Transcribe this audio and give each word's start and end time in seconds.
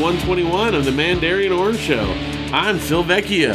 welcome 0.00 0.20
to 0.20 0.32
episode 0.32 0.42
121 0.42 0.74
of 0.74 0.84
the 0.84 0.92
Mandarin 0.92 1.52
Orange 1.52 1.78
Show. 1.78 2.04
I'm 2.52 2.78
Phil 2.78 3.02
Vecchio. 3.02 3.54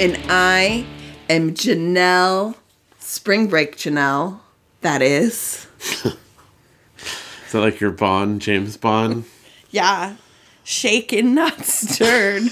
And 0.00 0.18
I 0.28 0.84
am 1.30 1.54
Janelle, 1.54 2.56
spring 2.98 3.46
break 3.46 3.76
Janelle, 3.76 4.40
that 4.80 5.02
is. 5.02 5.66
Is 6.04 7.52
that 7.52 7.60
like 7.60 7.80
your 7.80 7.92
Bond, 7.92 8.40
James 8.40 8.76
Bond? 8.76 9.24
Yeah, 9.70 10.16
shaken, 10.64 11.34
not 11.34 11.64
stirred. 11.64 12.44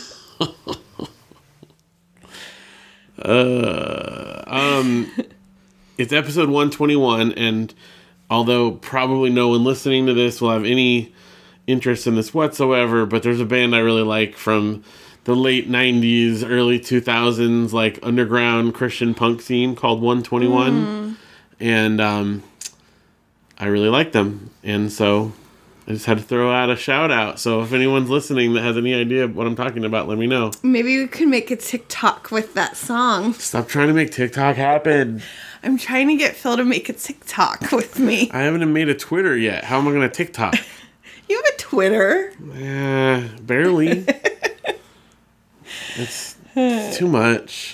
Uh, 3.19 4.43
um, 4.47 5.11
it's 5.99 6.13
episode 6.13 6.49
121, 6.49 7.33
and 7.33 7.73
although 8.31 8.73
probably 8.73 9.31
no 9.31 9.49
one 9.49 9.63
listening 9.65 10.07
to 10.07 10.15
this 10.15 10.41
will 10.41 10.51
have 10.51 10.65
any 10.65 11.13
interest 11.67 12.07
in 12.07 12.15
this 12.17 12.35
whatsoever, 12.35 13.07
but 13.07 13.23
there's 13.23 13.41
a 13.41 13.45
band 13.45 13.75
I 13.75 13.81
really 13.81 14.03
like 14.03 14.37
from 14.37 14.83
the 15.25 15.37
late 15.37 15.71
90s, 15.71 16.43
early 16.49 16.81
2000s, 16.81 17.73
like 17.73 17.99
underground 18.03 18.75
Christian 18.75 19.15
punk 19.15 19.41
scene 19.41 19.77
called 19.77 20.01
121. 20.01 21.17
And 21.61 22.01
um, 22.01 22.43
I 23.59 23.67
really 23.67 23.89
like 23.89 24.13
them. 24.13 24.51
And 24.65 24.91
so 24.91 25.33
I 25.87 25.93
just 25.93 26.07
had 26.07 26.19
to 26.19 26.25
throw 26.25 26.51
out 26.53 26.71
a 26.71 26.77
shout 26.77 27.13
out. 27.13 27.39
So 27.39 27.63
if 27.63 27.73
anyone's 27.73 28.11
listening 28.11 28.55
that 28.55 28.63
has 28.63 28.77
any 28.77 28.95
idea 28.95 29.29
what 29.29 29.47
I'm 29.47 29.55
talking 29.55 29.85
about, 29.85 30.09
let 30.09 30.19
me 30.19 30.27
know. 30.27 30.51
Maybe 30.65 30.99
we 30.99 31.07
could 31.07 31.29
make 31.29 31.53
a 31.53 31.57
TikTok 31.57 32.33
with 32.33 32.55
that 32.55 32.77
song. 32.77 33.35
Stop 33.35 33.69
trying 33.69 33.89
to 33.89 33.95
make 33.95 34.11
TikTok 34.11 34.57
happen. 34.57 35.23
I'm 35.63 35.79
trying 35.79 36.09
to 36.09 36.17
get 36.17 36.35
Phil 36.35 36.57
to 36.57 36.65
make 36.65 36.89
a 36.89 36.93
TikTok 36.93 37.71
with 37.71 38.01
me. 38.01 38.29
I 38.33 38.41
haven't 38.41 38.73
made 38.73 38.89
a 38.89 38.95
Twitter 38.95 39.37
yet. 39.37 39.63
How 39.63 39.79
am 39.79 39.87
I 39.87 39.93
going 39.93 40.09
to 40.09 40.15
TikTok? 40.15 40.57
You 41.73 41.81
have 41.81 41.93
a 41.93 41.97
Twitter. 41.97 42.33
Eh, 42.55 43.29
barely. 43.43 44.05
it's, 45.97 46.37
it's 46.57 46.99
too 46.99 47.09
much. 47.09 47.73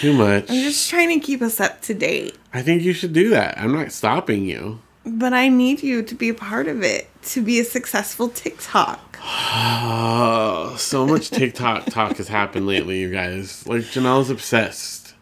Too 0.00 0.12
much. 0.12 0.50
I'm 0.50 0.62
just 0.62 0.90
trying 0.90 1.08
to 1.18 1.24
keep 1.24 1.42
us 1.42 1.60
up 1.60 1.80
to 1.82 1.94
date. 1.94 2.36
I 2.52 2.62
think 2.62 2.82
you 2.82 2.92
should 2.92 3.12
do 3.12 3.30
that. 3.30 3.58
I'm 3.58 3.72
not 3.72 3.92
stopping 3.92 4.44
you. 4.44 4.80
But 5.04 5.32
I 5.32 5.48
need 5.48 5.82
you 5.82 6.02
to 6.02 6.14
be 6.14 6.28
a 6.28 6.34
part 6.34 6.66
of 6.66 6.82
it 6.82 7.08
to 7.26 7.42
be 7.42 7.60
a 7.60 7.64
successful 7.64 8.28
TikTok. 8.28 9.18
Oh, 9.22 10.74
so 10.78 11.06
much 11.06 11.30
TikTok 11.30 11.86
talk 11.86 12.16
has 12.16 12.28
happened 12.28 12.66
lately, 12.66 12.98
you 12.98 13.10
guys. 13.10 13.66
Like 13.66 13.82
Janelle's 13.82 14.30
obsessed. 14.30 15.14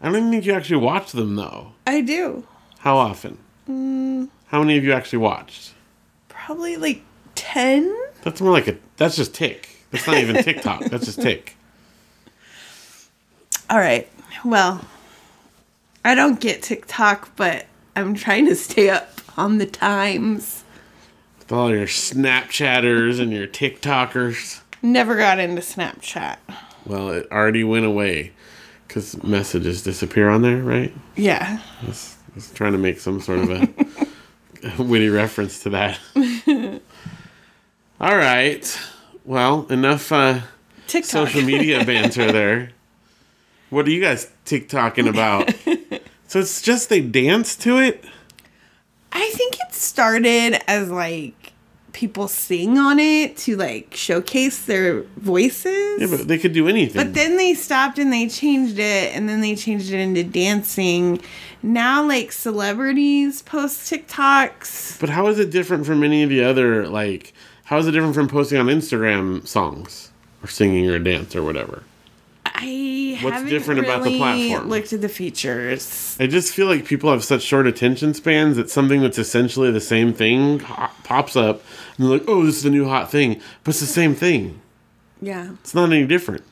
I 0.00 0.06
don't 0.06 0.16
even 0.16 0.30
think 0.30 0.46
you 0.46 0.52
actually 0.52 0.78
watch 0.78 1.12
them 1.12 1.34
though. 1.36 1.72
I 1.86 2.00
do. 2.02 2.46
How 2.78 2.96
often? 2.96 3.38
How 3.66 4.60
many 4.60 4.76
have 4.76 4.84
you 4.84 4.92
actually 4.92 5.18
watched? 5.18 5.72
Probably 6.46 6.76
like 6.76 7.02
10? 7.34 7.92
That's 8.22 8.40
more 8.40 8.52
like 8.52 8.68
a. 8.68 8.76
That's 8.98 9.16
just 9.16 9.34
tick. 9.34 9.68
That's 9.90 10.06
not 10.06 10.18
even 10.18 10.44
TikTok. 10.44 10.84
That's 10.84 11.04
just 11.04 11.20
tick. 11.20 11.56
All 13.70 13.78
right. 13.78 14.08
Well, 14.44 14.86
I 16.04 16.14
don't 16.14 16.38
get 16.38 16.62
TikTok, 16.62 17.34
but 17.34 17.66
I'm 17.96 18.14
trying 18.14 18.46
to 18.46 18.54
stay 18.54 18.90
up 18.90 19.20
on 19.36 19.58
the 19.58 19.66
times. 19.66 20.62
With 21.40 21.50
all 21.50 21.70
your 21.70 21.88
Snapchatters 21.88 23.18
and 23.18 23.32
your 23.32 23.48
TikTokers. 23.48 24.60
Never 24.82 25.16
got 25.16 25.40
into 25.40 25.62
Snapchat. 25.62 26.36
Well, 26.84 27.08
it 27.08 27.26
already 27.32 27.64
went 27.64 27.86
away 27.86 28.30
because 28.86 29.20
messages 29.24 29.82
disappear 29.82 30.28
on 30.28 30.42
there, 30.42 30.58
right? 30.58 30.94
Yeah. 31.16 31.60
I 31.82 31.86
was, 31.86 32.14
I 32.30 32.34
was 32.36 32.52
trying 32.52 32.70
to 32.70 32.78
make 32.78 33.00
some 33.00 33.20
sort 33.20 33.40
of 33.40 33.50
a, 33.50 33.68
a 34.00 34.06
witty 34.78 35.08
reference 35.08 35.62
to 35.62 35.70
that. 35.70 35.98
All 38.00 38.16
right. 38.16 38.78
Well, 39.24 39.66
enough 39.70 40.12
uh, 40.12 40.40
TikTok. 40.86 41.28
social 41.28 41.42
media 41.42 41.84
banter 41.86 42.30
there. 42.30 42.70
What 43.70 43.86
are 43.86 43.90
you 43.90 44.00
guys 44.00 44.30
TikToking 44.44 45.08
about? 45.08 45.52
so 46.28 46.38
it's 46.38 46.62
just 46.62 46.88
they 46.88 47.00
dance 47.00 47.56
to 47.56 47.78
it? 47.78 48.04
I 49.12 49.28
think 49.30 49.54
it 49.54 49.74
started 49.74 50.62
as 50.70 50.90
like 50.90 51.52
people 51.92 52.28
sing 52.28 52.76
on 52.76 52.98
it 52.98 53.36
to 53.38 53.56
like 53.56 53.94
showcase 53.94 54.66
their 54.66 55.02
voices. 55.16 56.00
Yeah, 56.00 56.06
but 56.08 56.28
they 56.28 56.38
could 56.38 56.52
do 56.52 56.68
anything. 56.68 57.02
But 57.02 57.14
then 57.14 57.36
they 57.38 57.54
stopped 57.54 57.98
and 57.98 58.12
they 58.12 58.28
changed 58.28 58.78
it, 58.78 59.16
and 59.16 59.28
then 59.28 59.40
they 59.40 59.56
changed 59.56 59.90
it 59.90 59.98
into 59.98 60.22
dancing. 60.22 61.20
Now, 61.66 62.06
like 62.06 62.30
celebrities 62.30 63.42
post 63.42 63.90
TikToks. 63.92 65.00
But 65.00 65.08
how 65.08 65.26
is 65.26 65.40
it 65.40 65.50
different 65.50 65.84
from 65.84 66.04
any 66.04 66.22
of 66.22 66.30
the 66.30 66.44
other 66.44 66.86
like? 66.86 67.32
How 67.64 67.78
is 67.78 67.88
it 67.88 67.90
different 67.90 68.14
from 68.14 68.28
posting 68.28 68.58
on 68.58 68.66
Instagram 68.66 69.44
songs 69.46 70.12
or 70.44 70.46
singing 70.48 70.88
or 70.88 71.00
dance 71.00 71.34
or 71.34 71.42
whatever? 71.42 71.82
I 72.44 73.18
What's 73.20 73.34
haven't 73.38 73.50
different 73.50 73.80
about 73.80 74.04
the 74.04 74.10
really 74.10 74.18
platform? 74.18 74.68
Looked 74.70 74.92
at 74.92 75.00
the 75.00 75.08
features. 75.08 76.16
I 76.20 76.28
just 76.28 76.54
feel 76.54 76.68
like 76.68 76.84
people 76.84 77.10
have 77.10 77.24
such 77.24 77.42
short 77.42 77.66
attention 77.66 78.14
spans 78.14 78.56
that 78.56 78.70
something 78.70 79.02
that's 79.02 79.18
essentially 79.18 79.72
the 79.72 79.80
same 79.80 80.12
thing 80.12 80.60
pops 80.60 81.34
up 81.34 81.62
and 81.98 82.06
they're 82.06 82.18
like, 82.18 82.28
"Oh, 82.28 82.46
this 82.46 82.58
is 82.58 82.62
the 82.62 82.70
new 82.70 82.86
hot 82.88 83.10
thing," 83.10 83.40
but 83.64 83.70
it's 83.70 83.80
the 83.80 83.86
same 83.86 84.14
thing. 84.14 84.60
Yeah, 85.20 85.54
It's 85.60 85.74
not 85.74 85.90
any 85.90 86.06
different. 86.06 86.44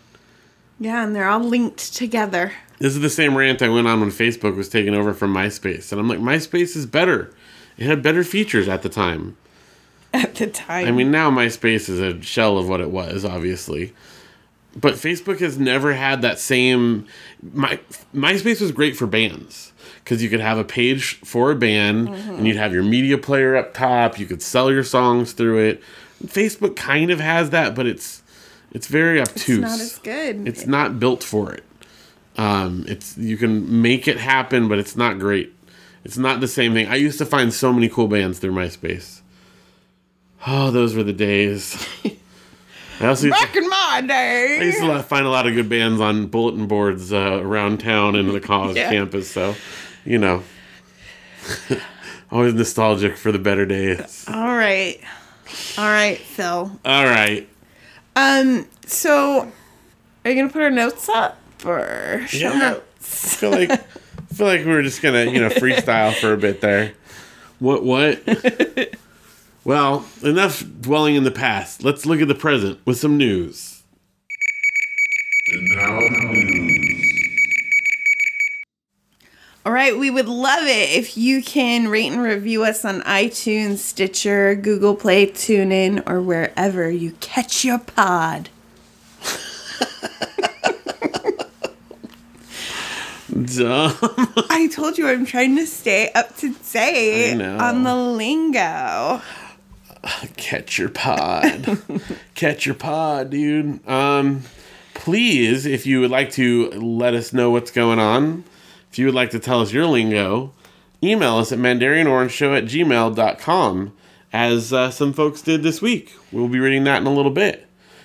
yeah, 0.81 1.05
and 1.05 1.15
they're 1.15 1.29
all 1.29 1.39
linked 1.41 1.95
together. 1.95 2.53
This 2.79 2.95
is 2.95 3.01
the 3.01 3.11
same 3.11 3.37
rant 3.37 3.63
I 3.63 3.69
went 3.69 3.87
on 3.87 4.01
when 4.01 4.11
Facebook 4.11 4.57
was 4.57 4.69
taken 4.69 4.95
over 4.95 5.15
from 5.15 5.33
MySpace, 5.33 5.93
and 5.93 6.01
I'm 6.01 6.09
like, 6.09 6.19
MySpace 6.19 6.77
is 6.77 6.87
better. 6.87 7.33
It 7.77 7.87
had 7.87 8.03
better 8.03 8.25
features 8.25 8.69
at 8.69 8.83
the 8.83 8.89
time. 8.89 9.37
At 10.13 10.37
the 10.37 10.47
time, 10.47 10.87
I 10.87 10.93
mean, 10.93 11.11
now 11.11 11.31
MySpace 11.31 11.89
is 11.89 12.01
a 12.01 12.21
shell 12.23 12.57
of 12.57 12.69
what 12.69 12.81
it 12.81 12.91
was, 12.91 13.25
obviously. 13.25 13.93
But 14.77 14.95
Facebook 14.95 15.39
has 15.39 15.59
never 15.59 15.93
had 15.93 16.23
that 16.23 16.39
same. 16.39 17.07
My 17.53 17.81
MySpace 18.15 18.61
was 18.61 18.73
great 18.73 18.97
for 18.97 19.07
bands 19.07 19.73
because 20.03 20.23
you 20.23 20.29
could 20.29 20.41
have 20.41 20.59
a 20.59 20.65
page 20.65 21.17
for 21.21 21.51
a 21.51 21.57
band 21.57 22.09
mm-hmm. 22.09 22.35
and 22.35 22.47
you'd 22.47 22.57
have 22.57 22.73
your 22.73 22.83
media 22.83 23.19
player 23.19 23.57
up 23.57 23.75
top. 23.75 24.19
You 24.19 24.27
could 24.27 24.43
sell 24.43 24.71
your 24.71 24.85
songs 24.85 25.33
through 25.33 25.59
it. 25.59 25.83
Facebook 26.25 26.77
kind 26.77 27.11
of 27.11 27.21
has 27.21 27.51
that, 27.51 27.75
but 27.75 27.87
it's 27.87 28.23
it's 28.73 28.89
very 28.89 29.21
obtuse. 29.21 29.59
it's 29.59 29.61
not 29.61 29.81
as 29.81 29.99
good. 29.99 30.49
It's 30.49 30.67
not 30.67 30.99
built 30.99 31.23
for 31.23 31.53
it. 31.53 31.65
Um, 32.37 32.85
it's 32.89 33.17
you 33.17 33.37
can 33.37 33.81
make 33.83 34.09
it 34.09 34.19
happen, 34.19 34.69
but 34.69 34.79
it's 34.79 34.97
not 34.97 35.19
great. 35.19 35.53
It's 36.05 36.19
not 36.19 36.41
the 36.41 36.49
same 36.49 36.75
thing. 36.75 36.87
I 36.89 36.97
used 36.97 37.19
to 37.19 37.27
find 37.27 37.53
so 37.53 37.73
many 37.73 37.89
cool 37.89 38.09
bands 38.09 38.39
through 38.39 38.53
MySpace. 38.53 39.21
Oh, 40.47 40.71
those 40.71 40.95
were 40.95 41.03
the 41.05 41.13
days. 41.15 41.75
I 43.01 43.07
also 43.07 43.27
used 43.27 43.39
to, 43.39 43.47
Back 43.47 43.57
in 43.57 43.69
my 43.69 44.03
day. 44.07 44.59
I 44.61 44.65
used 44.65 44.81
to 44.81 45.03
find 45.03 45.27
a 45.27 45.31
lot 45.31 45.47
of 45.47 45.55
good 45.55 45.69
bands 45.69 46.01
on 46.01 46.27
bulletin 46.27 46.67
boards 46.67 47.13
uh, 47.13 47.41
around 47.43 47.79
town 47.81 48.15
and 48.17 48.31
the 48.31 48.41
college 48.41 48.77
Yeah. 48.77 48.91
campus. 48.91 49.31
So, 49.31 49.55
you 50.05 50.19
know, 50.19 50.43
always 52.31 52.55
nostalgic 52.55 53.17
for 53.17 53.33
the 53.33 53.39
better 53.39 53.67
days. 53.67 54.25
all 54.29 54.55
right, 54.55 55.01
all 55.79 55.85
right, 55.89 56.19
Phil. 56.19 56.79
All 56.85 57.05
right. 57.05 57.49
Um, 58.17 58.67
so 58.87 59.51
are 60.25 60.31
you 60.31 60.37
gonna 60.37 60.53
put 60.53 60.63
our 60.63 60.71
notes 60.71 61.09
up 61.09 61.39
or 61.65 62.25
show 62.29 62.53
Yeah. 62.53 62.59
notes? 62.59 63.35
I 63.35 63.37
feel 63.39 63.51
like 63.51 63.71
I 63.71 64.35
feel 64.35 64.47
like 64.47 64.61
we 64.65 64.73
were 64.73 64.83
just 64.83 65.03
gonna 65.03 65.25
you 65.25 65.41
know 65.41 65.49
freestyle 65.49 66.15
for 66.15 66.33
a 66.33 66.37
bit 66.37 66.61
there. 66.61 66.93
What 67.59 67.85
what? 67.85 68.21
well, 69.65 70.05
enough 70.23 70.65
dwelling 70.81 71.15
in 71.15 71.25
the 71.25 71.31
past. 71.31 71.83
Let's 71.85 72.05
look 72.07 72.21
at 72.21 72.29
the 72.29 72.35
present 72.35 72.81
with 72.85 72.99
some 72.99 73.17
news. 73.17 73.83
All 79.67 79.73
right, 79.73 79.97
we 79.97 80.11
would 80.11 80.29
love 80.29 80.65
it 80.65 80.91
if 80.91 81.17
you 81.17 81.43
can 81.43 81.89
rate 81.89 82.13
and 82.13 82.21
review 82.21 82.65
us 82.65 82.85
on 82.85 83.01
iTunes, 83.03 83.79
Stitcher, 83.79 84.55
Google 84.55 84.95
Play, 84.95 85.27
TuneIn, 85.27 86.03
or 86.07 86.21
wherever 86.21 86.91
you 86.91 87.13
catch 87.21 87.65
your 87.65 87.79
pod. 87.79 88.51
Dumb. 93.35 93.93
I 94.49 94.71
told 94.73 94.97
you 94.97 95.09
I'm 95.09 95.27
trying 95.27 95.57
to 95.57 95.67
stay 95.67 96.13
up 96.13 96.37
to 96.37 96.55
date 96.73 97.41
on 97.41 97.83
the 97.83 97.95
lingo. 97.97 99.21
Catch 100.37 100.79
your 100.79 100.89
pod. 100.89 101.83
Catch 102.35 102.65
your 102.65 102.77
pod, 102.77 103.31
dude. 103.31 103.87
Um, 103.89 104.43
please, 104.95 105.67
if 105.67 105.85
you 105.85 106.01
would 106.01 106.11
like 106.13 106.31
to 106.33 106.71
let 106.71 107.15
us 107.15 107.33
know 107.33 107.51
what's 107.51 107.73
going 107.73 107.99
on, 107.99 108.45
if 108.93 108.99
you 108.99 109.07
would 109.07 109.15
like 109.15 109.31
to 109.31 109.41
tell 109.41 109.61
us 109.61 109.73
your 109.73 109.87
lingo, 109.87 110.53
email 111.03 111.37
us 111.39 111.51
at 111.51 111.59
mandarinorangeshow 111.59 112.57
at 112.57 112.65
gmail.com, 112.65 113.97
as 114.33 114.73
uh, 114.73 114.91
some 114.91 115.13
folks 115.13 115.43
did 115.43 115.63
this 115.65 115.83
week. 115.83 116.15
We'll 116.31 116.49
be 116.49 116.61
reading 116.61 116.85
that 116.85 117.01
in 117.01 117.07
a 117.09 117.13
little 117.13 117.33
bit. 117.33 117.61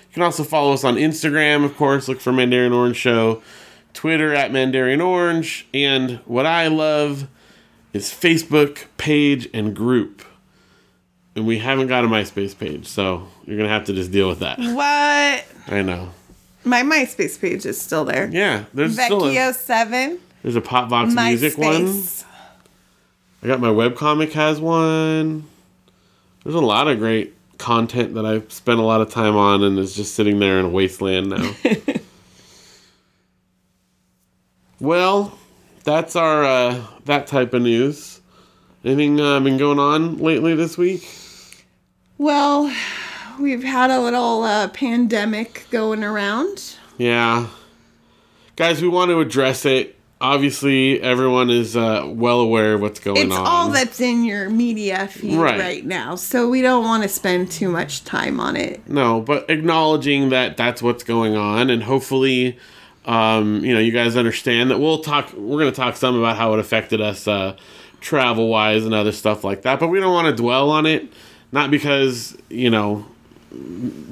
You 0.08 0.14
can 0.14 0.22
also 0.24 0.42
follow 0.42 0.72
us 0.72 0.82
on 0.82 0.96
Instagram, 0.96 1.64
of 1.64 1.76
course. 1.76 2.08
Look 2.08 2.20
for 2.20 2.32
Mandarin 2.32 2.72
Orange 2.72 2.96
Show. 2.96 3.42
Twitter 3.94 4.34
at 4.34 4.52
Mandarin 4.52 5.00
Orange. 5.00 5.66
And 5.74 6.18
what 6.26 6.46
I 6.46 6.68
love 6.68 7.28
is 7.92 8.06
Facebook 8.10 8.84
page 8.98 9.48
and 9.52 9.74
group. 9.74 10.22
and 11.36 11.46
we 11.46 11.58
haven't 11.58 11.86
got 11.88 12.04
a 12.04 12.08
MySpace 12.08 12.56
page, 12.58 12.86
so 12.86 13.28
you're 13.46 13.56
gonna 13.56 13.68
have 13.68 13.84
to 13.86 13.92
just 13.92 14.10
deal 14.10 14.28
with 14.28 14.40
that. 14.40 14.58
What? 14.58 15.44
I 15.72 15.82
know. 15.82 16.10
My 16.64 16.82
MySpace 16.82 17.40
page 17.40 17.64
is 17.64 17.80
still 17.80 18.04
there. 18.04 18.28
Yeah, 18.30 18.64
there's 18.74 18.94
still 18.94 19.24
a, 19.26 19.34
Vecchio7. 19.34 20.18
there's 20.42 20.56
a 20.56 20.60
Popbox 20.60 21.14
music 21.14 21.56
one. 21.56 21.86
MySpace. 21.86 22.24
I 23.42 23.46
got 23.46 23.60
my 23.60 23.68
webcomic 23.68 24.32
has 24.32 24.60
one. 24.60 25.44
There's 26.44 26.54
a 26.54 26.60
lot 26.60 26.88
of 26.88 26.98
great 26.98 27.34
content 27.58 28.14
that 28.14 28.26
I've 28.26 28.52
spent 28.52 28.80
a 28.80 28.82
lot 28.82 29.00
of 29.00 29.10
time 29.10 29.36
on 29.36 29.62
and 29.62 29.78
is 29.78 29.94
just 29.94 30.14
sitting 30.14 30.38
there 30.38 30.58
in 30.58 30.66
a 30.66 30.68
wasteland 30.68 31.30
now. 31.30 31.54
well, 34.80 35.38
that's 35.84 36.16
our 36.16 36.44
uh, 36.44 36.84
that 37.04 37.26
type 37.26 37.54
of 37.54 37.62
news. 37.62 38.20
Anything 38.84 39.20
uh, 39.20 39.40
been 39.40 39.58
going 39.58 39.78
on 39.78 40.18
lately 40.18 40.54
this 40.54 40.78
week? 40.78 41.08
Well, 42.18 42.74
we've 43.38 43.62
had 43.62 43.90
a 43.90 44.00
little 44.00 44.42
uh, 44.42 44.68
pandemic 44.68 45.66
going 45.70 46.02
around. 46.02 46.76
Yeah. 46.98 47.48
Guys, 48.56 48.82
we 48.82 48.88
want 48.88 49.10
to 49.10 49.20
address 49.20 49.64
it. 49.64 49.96
Obviously, 50.22 51.00
everyone 51.00 51.48
is 51.48 51.78
uh, 51.78 52.04
well 52.06 52.40
aware 52.40 52.74
of 52.74 52.82
what's 52.82 53.00
going 53.00 53.16
It's 53.16 53.34
on. 53.34 53.40
It's 53.40 53.48
all 53.48 53.68
that's 53.70 54.00
in 54.02 54.22
your 54.24 54.50
media 54.50 55.08
feed 55.08 55.34
Right. 55.38 55.58
right. 55.58 55.86
now, 55.86 56.14
so 56.14 56.46
we 56.48 56.60
don't 56.60 56.84
want 56.84 57.02
to 57.04 57.08
spend 57.08 57.50
too 57.50 57.70
much 57.70 58.04
time 58.04 58.38
on 58.38 58.54
it. 58.54 58.86
No, 58.86 59.22
but 59.22 59.48
acknowledging 59.48 60.28
that 60.28 60.58
that's 60.58 60.82
what's 60.82 61.04
going 61.04 61.36
on, 61.36 61.70
and 61.70 61.82
hopefully, 61.84 62.58
um, 63.06 63.64
you 63.64 63.74
know, 63.74 63.80
you 63.80 63.92
guys 63.92 64.16
understand 64.16 64.70
that 64.70 64.78
we'll 64.78 65.00
talk. 65.00 65.32
We're 65.32 65.58
going 65.58 65.72
to 65.72 65.76
talk 65.76 65.96
some 65.96 66.16
about 66.16 66.36
how 66.36 66.52
it 66.54 66.60
affected 66.60 67.00
us 67.00 67.26
uh, 67.26 67.56
travel 68.00 68.48
wise 68.48 68.84
and 68.84 68.94
other 68.94 69.12
stuff 69.12 69.44
like 69.44 69.62
that. 69.62 69.80
But 69.80 69.88
we 69.88 70.00
don't 70.00 70.12
want 70.12 70.34
to 70.34 70.42
dwell 70.42 70.70
on 70.70 70.86
it, 70.86 71.12
not 71.52 71.70
because 71.70 72.36
you 72.48 72.70
know, 72.70 73.06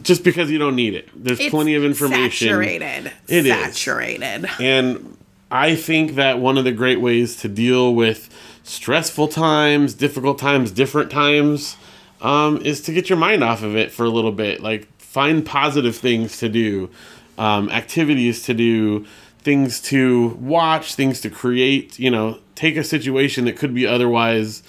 just 0.02 0.24
because 0.24 0.50
you 0.50 0.58
don't 0.58 0.76
need 0.76 0.94
it. 0.94 1.08
There's 1.14 1.40
It's 1.40 1.50
plenty 1.50 1.74
of 1.74 1.84
information. 1.84 2.48
Saturated. 2.48 3.12
It 3.28 3.46
is. 3.46 3.52
saturated. 3.52 4.48
And 4.60 5.16
I 5.50 5.76
think 5.76 6.14
that 6.16 6.38
one 6.38 6.58
of 6.58 6.64
the 6.64 6.72
great 6.72 7.00
ways 7.00 7.36
to 7.36 7.48
deal 7.48 7.94
with 7.94 8.28
stressful 8.64 9.28
times, 9.28 9.94
difficult 9.94 10.38
times, 10.38 10.70
different 10.70 11.10
times, 11.10 11.76
um, 12.20 12.58
is 12.58 12.80
to 12.82 12.92
get 12.92 13.08
your 13.08 13.18
mind 13.18 13.42
off 13.42 13.62
of 13.62 13.76
it 13.76 13.90
for 13.90 14.04
a 14.04 14.10
little 14.10 14.32
bit. 14.32 14.60
Like, 14.60 14.88
find 15.00 15.44
positive 15.44 15.96
things 15.96 16.38
to 16.38 16.48
do, 16.48 16.90
um, 17.38 17.70
activities 17.70 18.42
to 18.44 18.54
do, 18.54 19.06
things 19.38 19.80
to 19.82 20.28
watch, 20.40 20.94
things 20.94 21.20
to 21.22 21.30
create. 21.30 21.98
You 21.98 22.10
know, 22.10 22.38
take 22.54 22.76
a 22.76 22.84
situation 22.84 23.44
that 23.46 23.56
could 23.56 23.74
be 23.74 23.86
otherwise 23.86 24.62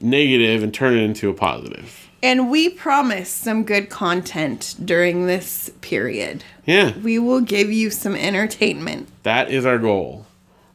negative 0.00 0.62
and 0.62 0.72
turn 0.74 0.94
it 0.96 1.02
into 1.02 1.28
a 1.30 1.34
positive. 1.34 2.08
And 2.22 2.50
we 2.50 2.68
promise 2.68 3.30
some 3.30 3.64
good 3.64 3.88
content 3.88 4.74
during 4.84 5.26
this 5.26 5.70
period. 5.80 6.44
Yeah. 6.66 6.96
We 6.98 7.18
will 7.18 7.40
give 7.40 7.72
you 7.72 7.88
some 7.88 8.14
entertainment. 8.14 9.08
That 9.22 9.50
is 9.50 9.64
our 9.64 9.78
goal. 9.78 10.26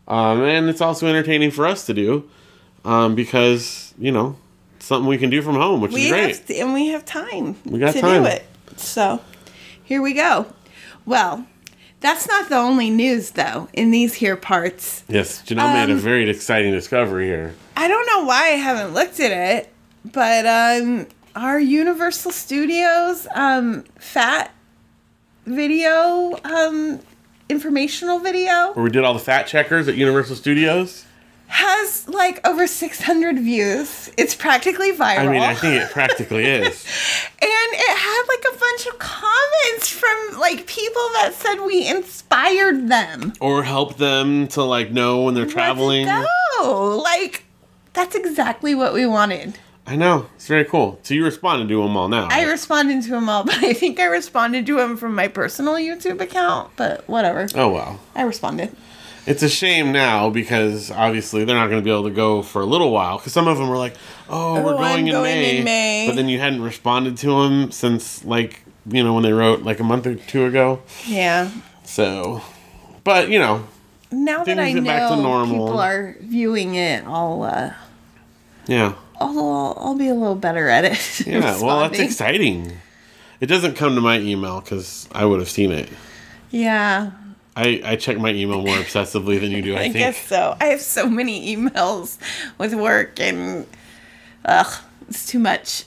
Um, 0.07 0.41
and 0.43 0.69
it's 0.69 0.81
also 0.81 1.05
entertaining 1.07 1.51
for 1.51 1.67
us 1.67 1.85
to 1.85 1.93
do 1.93 2.29
um, 2.83 3.13
because, 3.15 3.93
you 3.99 4.11
know, 4.11 4.37
it's 4.77 4.85
something 4.85 5.07
we 5.07 5.17
can 5.19 5.29
do 5.29 5.41
from 5.43 5.55
home, 5.55 5.81
which 5.81 5.91
We 5.91 6.05
is 6.05 6.11
great. 6.11 6.37
have 6.37 6.49
and 6.49 6.73
we 6.73 6.87
have 6.87 7.05
time 7.05 7.55
We 7.65 7.79
got 7.79 7.93
to 7.93 8.01
time. 8.01 8.23
do 8.23 8.29
it. 8.29 8.45
So, 8.77 9.21
here 9.83 10.01
we 10.01 10.13
go. 10.13 10.47
Well, 11.05 11.45
that's 12.01 12.27
not 12.27 12.49
the 12.49 12.57
only 12.57 12.89
news 12.89 13.31
though 13.31 13.67
in 13.73 13.91
these 13.91 14.15
here 14.15 14.35
parts. 14.35 15.03
yes, 15.07 15.41
Janelle 15.43 15.73
made 15.73 15.89
a 15.89 15.93
Um, 15.93 15.99
very 15.99 16.29
exciting 16.29 16.71
discovery 16.71 17.27
here. 17.27 17.55
I 17.77 17.87
don't 17.87 18.05
know 18.07 18.25
why 18.25 18.47
I 18.47 18.57
haven't 18.57 18.93
looked 18.93 19.19
at 19.19 19.31
it, 19.31 19.73
but 20.11 20.45
um 20.45 21.07
our 21.35 21.59
Universal 21.59 22.31
Studios 22.31 23.27
um 23.35 23.83
fat 23.99 24.51
video 25.45 26.37
um 26.43 26.99
informational 27.49 28.19
video 28.19 28.71
Where 28.73 28.83
we 28.83 28.89
did 28.89 29.03
all 29.03 29.13
the 29.13 29.19
fat 29.19 29.43
checkers 29.47 29.87
at 29.87 29.95
Universal 29.95 30.35
Studios. 30.37 31.04
Has 31.47 32.07
like 32.07 32.45
over 32.47 32.67
600 32.67 33.39
views. 33.39 34.11
It's 34.17 34.35
practically 34.35 34.91
viral. 34.91 35.17
I 35.19 35.27
mean, 35.27 35.41
I 35.41 35.53
think 35.53 35.81
it 35.81 35.91
practically 35.91 36.45
is. 36.45 36.85
and 37.41 37.69
it 37.73 37.97
had 37.97 38.23
like 38.27 38.55
a 38.55 38.57
bunch 38.59 38.87
of 38.87 38.99
comments 38.99 39.89
from 39.89 40.39
like 40.39 40.67
people 40.67 41.01
that 41.13 41.31
said 41.33 41.65
we 41.65 41.87
inspired 41.87 42.87
them. 42.89 43.33
Or 43.39 43.63
help 43.63 43.97
them 43.97 44.47
to, 44.49 44.63
like, 44.63 44.91
know 44.91 45.23
when 45.23 45.33
they're 45.33 45.45
traveling. 45.45 46.05
Go. 46.05 47.01
Like 47.03 47.45
that's 47.93 48.15
exactly 48.15 48.75
what 48.75 48.93
we 48.93 49.05
wanted. 49.05 49.57
I 49.87 49.95
know. 49.95 50.27
It's 50.35 50.47
very 50.47 50.65
cool. 50.65 50.99
So 51.03 51.13
you 51.13 51.23
responded 51.23 51.69
to 51.69 51.81
them 51.81 51.95
all 51.95 52.07
now. 52.09 52.27
I 52.31 52.43
responded 52.43 53.03
to 53.03 53.09
them 53.11 53.29
all, 53.29 53.43
but 53.45 53.63
I 53.63 53.73
think 53.73 53.99
I 53.99 54.05
responded 54.05 54.65
to 54.65 54.77
them 54.77 54.97
from 54.97 55.15
my 55.15 55.27
personal 55.27 55.75
YouTube 55.75 56.19
account. 56.21 56.71
But 56.75 57.07
whatever, 57.07 57.47
oh, 57.55 57.69
well. 57.69 57.99
I 58.15 58.23
responded. 58.23 58.75
It's 59.27 59.41
a 59.41 59.49
shame 59.49 59.91
now 59.91 60.29
because 60.29 60.91
obviously 60.91 61.45
they're 61.45 61.55
not 61.55 61.67
going 61.69 61.81
to 61.81 61.83
be 61.83 61.89
able 61.89 62.03
to 62.03 62.11
go 62.11 62.41
for 62.43 62.61
a 62.61 62.65
little 62.65 62.91
while. 62.91 63.17
Because 63.17 63.33
some 63.33 63.47
of 63.47 63.57
them 63.57 63.69
were 63.69 63.77
like, 63.77 63.95
"Oh, 64.29 64.61
we're 64.63 64.75
Oh, 64.75 64.77
going, 64.77 65.07
in, 65.07 65.11
going 65.13 65.23
May. 65.39 65.57
in 65.57 65.63
May. 65.63 66.07
but 66.07 66.15
then 66.15 66.29
you 66.29 66.39
hadn't 66.39 66.61
responded 66.61 67.17
to 67.17 67.27
them 67.43 67.71
since 67.71 68.23
like 68.23 68.61
you 68.87 69.03
know 69.03 69.13
when 69.15 69.23
they 69.23 69.33
wrote 69.33 69.63
like 69.63 69.79
a 69.79 69.83
month 69.83 70.05
or 70.05 70.13
two 70.15 70.45
ago. 70.45 70.81
Yeah. 71.07 71.49
So, 71.83 72.41
but 73.03 73.29
you 73.29 73.39
know, 73.39 73.65
Now 74.11 74.43
that 74.43 74.59
I 74.59 74.73
get 74.73 74.85
back 74.85 75.09
to 75.09 75.15
know 75.15 75.21
normal. 75.23 75.65
people 75.67 75.79
are 75.79 76.15
viewing 76.21 76.75
it, 76.75 77.03
I'll 77.07 77.41
uh, 77.43 77.73
yeah, 78.67 78.93
I'll 79.19 79.75
I'll 79.79 79.95
be 79.95 80.07
a 80.07 80.13
little 80.13 80.35
better 80.35 80.69
at 80.69 80.85
it. 80.85 81.21
yeah. 81.27 81.59
Well, 81.61 81.79
that's 81.79 81.99
exciting. 81.99 82.73
It 83.41 83.47
doesn't 83.47 83.75
come 83.75 83.95
to 83.95 84.01
my 84.01 84.19
email 84.19 84.61
because 84.61 85.09
I 85.11 85.25
would 85.25 85.39
have 85.39 85.49
seen 85.49 85.71
it. 85.71 85.89
Yeah, 86.51 87.11
I 87.55 87.81
I 87.85 87.95
check 87.95 88.17
my 88.17 88.31
email 88.31 88.61
more 88.61 88.75
obsessively 88.77 89.39
than 89.39 89.51
you 89.51 89.61
do. 89.61 89.75
I, 89.75 89.79
I 89.79 89.83
think. 89.83 89.95
guess 89.95 90.17
so. 90.27 90.55
I 90.59 90.65
have 90.65 90.81
so 90.81 91.09
many 91.09 91.55
emails 91.55 92.17
with 92.57 92.73
work 92.73 93.19
and 93.19 93.65
ugh, 94.43 94.73
it's 95.07 95.25
too 95.27 95.39
much. 95.39 95.85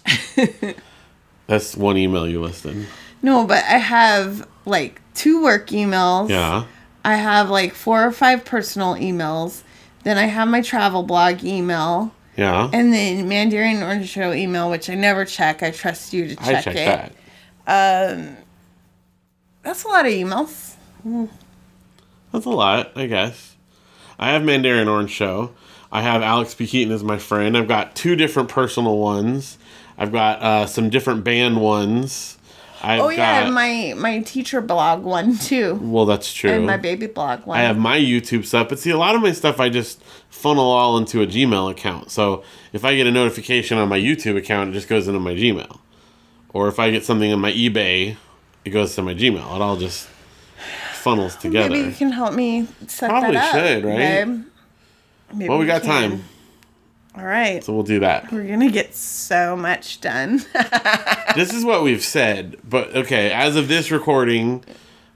That's 1.47 1.77
one 1.77 1.97
email 1.97 2.29
you 2.29 2.41
listed. 2.43 2.87
no, 3.23 3.45
but 3.47 3.65
I 3.65 3.79
have 3.79 4.47
like 4.67 5.01
two 5.15 5.43
work 5.43 5.69
emails. 5.69 6.29
Yeah. 6.31 6.65
I 7.05 7.15
have 7.17 7.49
like 7.49 7.73
four 7.75 8.05
or 8.05 8.13
five 8.13 8.45
personal 8.45 8.95
emails. 8.95 9.63
Then 10.05 10.19
I 10.19 10.27
have 10.27 10.49
my 10.49 10.61
travel 10.63 11.03
blog 11.03 11.43
email. 11.45 12.13
Yeah. 12.37 12.69
And 12.73 12.93
then 12.93 13.29
Mandarin 13.29 13.83
Orange 13.83 14.09
Show 14.09 14.33
email, 14.33 14.71
which 14.71 14.89
I 14.91 14.95
never 14.95 15.25
check. 15.25 15.63
I 15.63 15.71
trust 15.71 16.13
you 16.13 16.29
to 16.29 16.37
check 16.37 16.47
I 16.47 16.61
checked 16.61 16.77
it. 16.79 17.13
that. 17.67 18.11
Um, 18.17 18.37
that's 19.63 19.85
a 19.85 19.89
lot 19.89 20.07
of 20.07 20.13
emails. 20.13 20.75
Hmm. 21.03 21.25
That's 22.33 22.47
a 22.47 22.51
lot, 22.51 22.93
I 22.97 23.07
guess. 23.07 23.57
I 24.19 24.31
have 24.31 24.43
Mandarin 24.45 24.89
Orange 24.89 25.11
Show. 25.11 25.53
I 25.91 26.03
have 26.03 26.23
Alex 26.23 26.55
P. 26.55 26.67
Keaton 26.67 26.93
as 26.93 27.03
my 27.03 27.19
friend. 27.19 27.57
I've 27.57 27.69
got 27.69 27.95
two 27.95 28.17
different 28.17 28.49
personal 28.49 28.99
ones. 28.99 29.57
I've 29.97 30.13
got 30.13 30.41
uh, 30.43 30.67
some 30.67 30.91
different 30.91 31.25
band 31.25 31.61
ones. 31.61 32.37
I've 32.81 33.01
Oh 33.01 33.09
yeah, 33.09 33.45
got, 33.45 33.53
my 33.53 33.95
my 33.97 34.21
teacher 34.21 34.61
blog 34.61 35.03
one 35.03 35.37
too, 35.37 35.75
well, 35.83 36.07
that's 36.07 36.33
true. 36.33 36.51
and 36.51 36.65
my 36.67 36.77
baby 36.77 37.09
blog 37.09 37.45
one. 37.45 37.59
I 37.59 37.63
have 37.63 37.77
my 37.77 37.99
YouTube 37.99 38.45
stuff, 38.45 38.69
but 38.69 38.79
see, 38.79 38.91
a 38.91 38.97
lot 38.97 39.17
of 39.17 39.21
my 39.23 39.33
stuff 39.33 39.59
I 39.59 39.69
just 39.69 40.01
funnel 40.31 40.63
all 40.71 40.97
into 40.97 41.21
a 41.21 41.27
Gmail 41.27 41.69
account. 41.73 42.13
So 42.13 42.45
if 42.73 42.85
I 42.85 42.95
get 42.95 43.09
a 43.09 43.11
notification 43.11 43.79
on 43.79 43.89
my 43.89 43.99
YouTube 43.99 44.37
account, 44.37 44.71
it 44.71 44.73
just 44.75 44.87
goes 44.87 45.09
into 45.09 45.19
my 45.19 45.35
Gmail. 45.35 45.81
Or 46.53 46.69
if 46.69 46.79
I 46.79 46.93
get 46.93 47.05
something 47.05 47.33
on 47.33 47.41
my 47.41 47.51
eBay, 47.53 48.17
it 48.65 48.71
goes 48.71 48.95
to 48.95 49.03
my 49.03 49.15
Gmail. 49.15 49.57
It 49.57 49.61
all 49.63 49.77
just 49.77 50.09
funnels 51.09 51.37
together. 51.37 51.71
Maybe 51.71 51.89
you 51.89 51.95
can 51.95 52.13
help 52.13 52.35
me 52.35 52.67
set 52.87 53.11
Probably 53.11 53.33
that 53.33 53.45
up. 53.45 53.51
Probably 53.53 53.69
should, 53.69 53.85
right? 53.85 53.97
babe. 53.97 54.45
Maybe 55.35 55.49
well, 55.49 55.59
we 55.59 55.67
got 55.67 55.83
can. 55.83 56.11
time, 56.11 56.25
All 57.17 57.25
right, 57.25 57.63
so 57.63 57.73
we'll 57.75 57.83
do 57.83 58.01
that. 58.01 58.33
we're 58.33 58.47
gonna 58.49 58.71
get 58.71 58.95
so 58.95 59.57
much 59.57 60.01
done. 60.01 60.39
this 61.37 61.53
is 61.53 61.65
what 61.65 61.83
we've 61.83 62.03
said, 62.03 62.57
but 62.69 62.95
okay, 62.97 63.31
as 63.31 63.55
of 63.57 63.69
this 63.69 63.91
recording, 63.91 64.65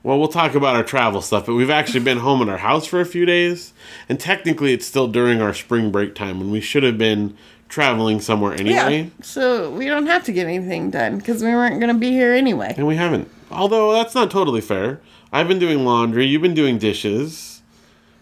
well, 0.03 0.19
we'll 0.19 0.29
talk 0.29 0.55
about 0.55 0.77
our 0.77 0.83
travel 0.85 1.23
stuff, 1.23 1.47
but 1.47 1.55
we've 1.55 1.71
actually 1.71 2.05
been 2.05 2.19
home 2.19 2.43
in 2.43 2.49
our 2.51 2.59
house 2.59 2.87
for 2.87 3.01
a 3.01 3.07
few 3.07 3.25
days, 3.25 3.73
and 4.09 4.21
technically 4.21 4.73
it's 4.75 4.85
still 4.87 5.09
during 5.09 5.41
our 5.41 5.55
spring 5.55 5.91
break 5.91 6.15
time 6.15 6.39
when 6.39 6.51
we 6.51 6.61
should 6.61 6.83
have 6.83 6.99
been 6.99 7.35
traveling 7.71 8.21
somewhere 8.21 8.53
anyway, 8.53 9.05
yeah, 9.05 9.09
so 9.23 9.71
we 9.71 9.87
don't 9.87 10.07
have 10.07 10.25
to 10.25 10.33
get 10.33 10.47
anything 10.47 10.91
done 10.91 11.17
because 11.17 11.43
we 11.43 11.49
weren't 11.51 11.81
gonna 11.81 11.95
be 11.95 12.11
here 12.11 12.35
anyway. 12.35 12.75
and 12.77 12.87
we 12.87 12.97
haven't. 12.97 13.31
Although 13.51 13.93
that's 13.95 14.15
not 14.15 14.31
totally 14.31 14.61
fair. 14.61 15.01
I've 15.33 15.49
been 15.49 15.59
doing 15.59 15.85
laundry, 15.85 16.27
you've 16.27 16.43
been 16.43 16.55
doing 16.55 16.79
dishes. 16.79 17.63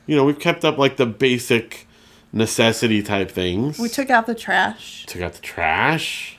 You 0.07 0.17
know, 0.17 0.25
we've 0.25 0.39
kept 0.39 0.65
up 0.65 0.79
like 0.79 0.97
the 0.97 1.07
basic 1.07 1.87
necessity 2.33 3.03
type 3.03 3.31
things. 3.31 3.79
We 3.79 3.89
took 3.89 4.11
out 4.11 4.27
the 4.27 4.35
trash. 4.35 5.05
took 5.07 5.23
out 5.23 5.33
the 5.35 5.41
trash, 5.43 6.37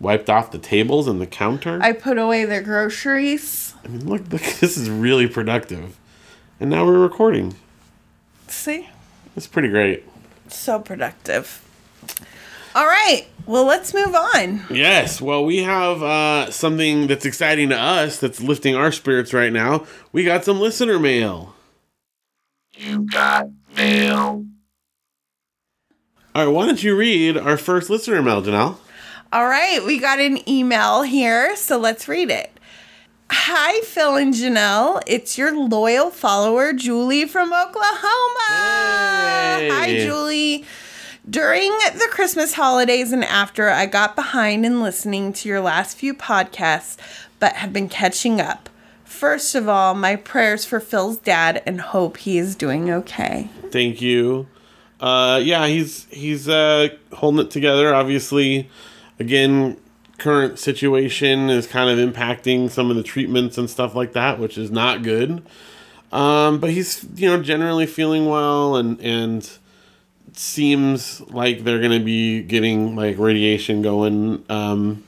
wiped 0.00 0.30
off 0.30 0.50
the 0.50 0.58
tables 0.58 1.06
and 1.08 1.20
the 1.20 1.26
counter. 1.26 1.78
I 1.82 1.92
put 1.92 2.18
away 2.18 2.44
the 2.44 2.60
groceries. 2.62 3.74
I 3.84 3.88
mean, 3.88 4.06
look, 4.08 4.22
look, 4.32 4.42
this 4.60 4.76
is 4.76 4.88
really 4.90 5.26
productive. 5.26 5.98
And 6.60 6.70
now 6.70 6.84
we're 6.86 6.98
recording. 7.00 7.54
See, 8.48 8.88
It's 9.36 9.46
pretty 9.46 9.68
great. 9.68 10.04
so 10.48 10.78
productive. 10.78 11.62
All 12.74 12.86
right, 12.86 13.26
Well, 13.44 13.64
let's 13.64 13.92
move 13.92 14.14
on. 14.14 14.62
Yes. 14.70 15.20
Well, 15.20 15.44
we 15.44 15.58
have 15.58 16.02
uh, 16.02 16.50
something 16.50 17.06
that's 17.06 17.26
exciting 17.26 17.68
to 17.70 17.78
us 17.78 18.18
that's 18.18 18.40
lifting 18.40 18.74
our 18.74 18.92
spirits 18.92 19.34
right 19.34 19.52
now. 19.52 19.84
We 20.12 20.24
got 20.24 20.44
some 20.44 20.60
listener 20.60 20.98
mail. 20.98 21.54
You 22.76 23.00
got 23.00 23.48
mail. 23.76 24.46
All 26.34 26.46
right. 26.46 26.52
Why 26.52 26.66
don't 26.66 26.82
you 26.82 26.96
read 26.96 27.36
our 27.36 27.58
first 27.58 27.90
listener 27.90 28.22
mail, 28.22 28.42
Janelle? 28.42 28.76
All 29.32 29.46
right, 29.46 29.82
we 29.84 29.98
got 29.98 30.18
an 30.20 30.46
email 30.48 31.02
here, 31.02 31.56
so 31.56 31.78
let's 31.78 32.06
read 32.06 32.30
it. 32.30 32.50
Hi, 33.30 33.80
Phil 33.80 34.16
and 34.16 34.34
Janelle. 34.34 35.00
It's 35.06 35.38
your 35.38 35.56
loyal 35.56 36.10
follower, 36.10 36.74
Julie 36.74 37.24
from 37.26 37.50
Oklahoma. 37.52 38.48
Hey. 38.48 39.68
Hi, 39.70 39.96
Julie. 40.04 40.66
During 41.28 41.70
the 41.70 42.08
Christmas 42.10 42.54
holidays 42.54 43.12
and 43.12 43.24
after, 43.24 43.68
I 43.70 43.86
got 43.86 44.16
behind 44.16 44.66
in 44.66 44.82
listening 44.82 45.32
to 45.34 45.48
your 45.48 45.60
last 45.60 45.96
few 45.96 46.14
podcasts, 46.14 46.96
but 47.38 47.54
have 47.54 47.72
been 47.72 47.88
catching 47.88 48.40
up. 48.40 48.68
First 49.04 49.54
of 49.54 49.68
all, 49.68 49.94
my 49.94 50.16
prayers 50.16 50.64
for 50.64 50.80
Phil's 50.80 51.18
dad 51.18 51.62
and 51.64 51.80
hope 51.80 52.16
he 52.16 52.38
is 52.38 52.56
doing 52.56 52.90
okay. 52.90 53.48
Thank 53.70 54.02
you. 54.02 54.48
Uh, 54.98 55.40
yeah, 55.42 55.68
he's 55.68 56.06
he's 56.06 56.48
uh, 56.48 56.88
holding 57.12 57.46
it 57.46 57.52
together. 57.52 57.94
Obviously, 57.94 58.68
again, 59.20 59.76
current 60.18 60.58
situation 60.58 61.50
is 61.50 61.68
kind 61.68 61.88
of 61.88 62.12
impacting 62.12 62.68
some 62.68 62.90
of 62.90 62.96
the 62.96 63.02
treatments 63.04 63.56
and 63.58 63.70
stuff 63.70 63.94
like 63.94 64.12
that, 64.14 64.40
which 64.40 64.58
is 64.58 64.72
not 64.72 65.04
good. 65.04 65.42
Um, 66.10 66.58
but 66.58 66.70
he's 66.70 67.06
you 67.14 67.28
know 67.28 67.40
generally 67.40 67.86
feeling 67.86 68.26
well 68.26 68.74
and 68.74 69.00
and 69.00 69.58
seems 70.34 71.20
like 71.22 71.64
they're 71.64 71.80
gonna 71.80 72.00
be 72.00 72.42
getting 72.42 72.96
like 72.96 73.18
radiation 73.18 73.82
going 73.82 74.44
um, 74.48 75.04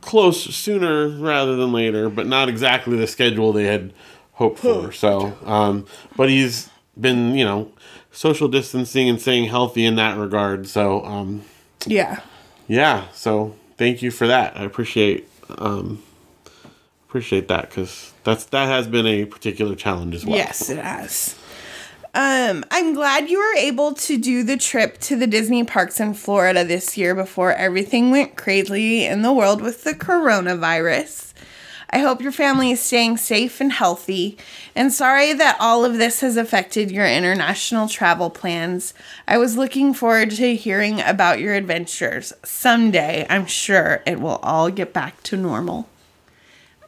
close 0.00 0.54
sooner 0.54 1.08
rather 1.08 1.56
than 1.56 1.72
later, 1.72 2.08
but 2.08 2.26
not 2.26 2.48
exactly 2.48 2.96
the 2.96 3.06
schedule 3.06 3.52
they 3.52 3.64
had 3.64 3.92
hoped 4.34 4.58
for. 4.60 4.92
So, 4.92 5.36
um, 5.44 5.86
but 6.16 6.28
he's 6.28 6.70
been 6.98 7.34
you 7.34 7.44
know 7.44 7.70
social 8.12 8.48
distancing 8.48 9.08
and 9.08 9.20
staying 9.20 9.48
healthy 9.48 9.84
in 9.84 9.96
that 9.96 10.16
regard. 10.16 10.66
So, 10.68 11.04
um, 11.04 11.42
Yeah. 11.86 12.20
yeah. 12.68 13.08
So 13.12 13.56
thank 13.76 14.02
you 14.02 14.10
for 14.10 14.26
that. 14.26 14.56
I 14.56 14.64
appreciate 14.64 15.28
um, 15.58 16.02
appreciate 17.08 17.48
that 17.48 17.68
because 17.68 18.12
that's 18.24 18.44
that 18.46 18.66
has 18.66 18.86
been 18.86 19.06
a 19.06 19.24
particular 19.24 19.74
challenge 19.74 20.14
as 20.14 20.24
well. 20.24 20.36
Yes, 20.36 20.70
it 20.70 20.78
has. 20.78 21.36
Um, 22.16 22.64
I'm 22.70 22.94
glad 22.94 23.28
you 23.28 23.38
were 23.38 23.58
able 23.58 23.92
to 23.94 24.16
do 24.16 24.44
the 24.44 24.56
trip 24.56 24.98
to 24.98 25.16
the 25.16 25.26
Disney 25.26 25.64
parks 25.64 25.98
in 25.98 26.14
Florida 26.14 26.64
this 26.64 26.96
year 26.96 27.12
before 27.12 27.52
everything 27.52 28.12
went 28.12 28.36
crazy 28.36 29.04
in 29.04 29.22
the 29.22 29.32
world 29.32 29.60
with 29.60 29.82
the 29.82 29.94
coronavirus. 29.94 31.32
I 31.90 31.98
hope 31.98 32.20
your 32.20 32.30
family 32.30 32.70
is 32.70 32.80
staying 32.80 33.16
safe 33.16 33.60
and 33.60 33.72
healthy, 33.72 34.38
and 34.76 34.92
sorry 34.92 35.32
that 35.32 35.56
all 35.58 35.84
of 35.84 35.98
this 35.98 36.20
has 36.20 36.36
affected 36.36 36.92
your 36.92 37.06
international 37.06 37.88
travel 37.88 38.30
plans. 38.30 38.94
I 39.26 39.36
was 39.36 39.56
looking 39.56 39.92
forward 39.92 40.30
to 40.32 40.54
hearing 40.54 41.00
about 41.00 41.40
your 41.40 41.54
adventures. 41.54 42.32
Someday, 42.44 43.26
I'm 43.28 43.46
sure 43.46 44.04
it 44.06 44.20
will 44.20 44.38
all 44.42 44.70
get 44.70 44.92
back 44.92 45.20
to 45.24 45.36
normal. 45.36 45.88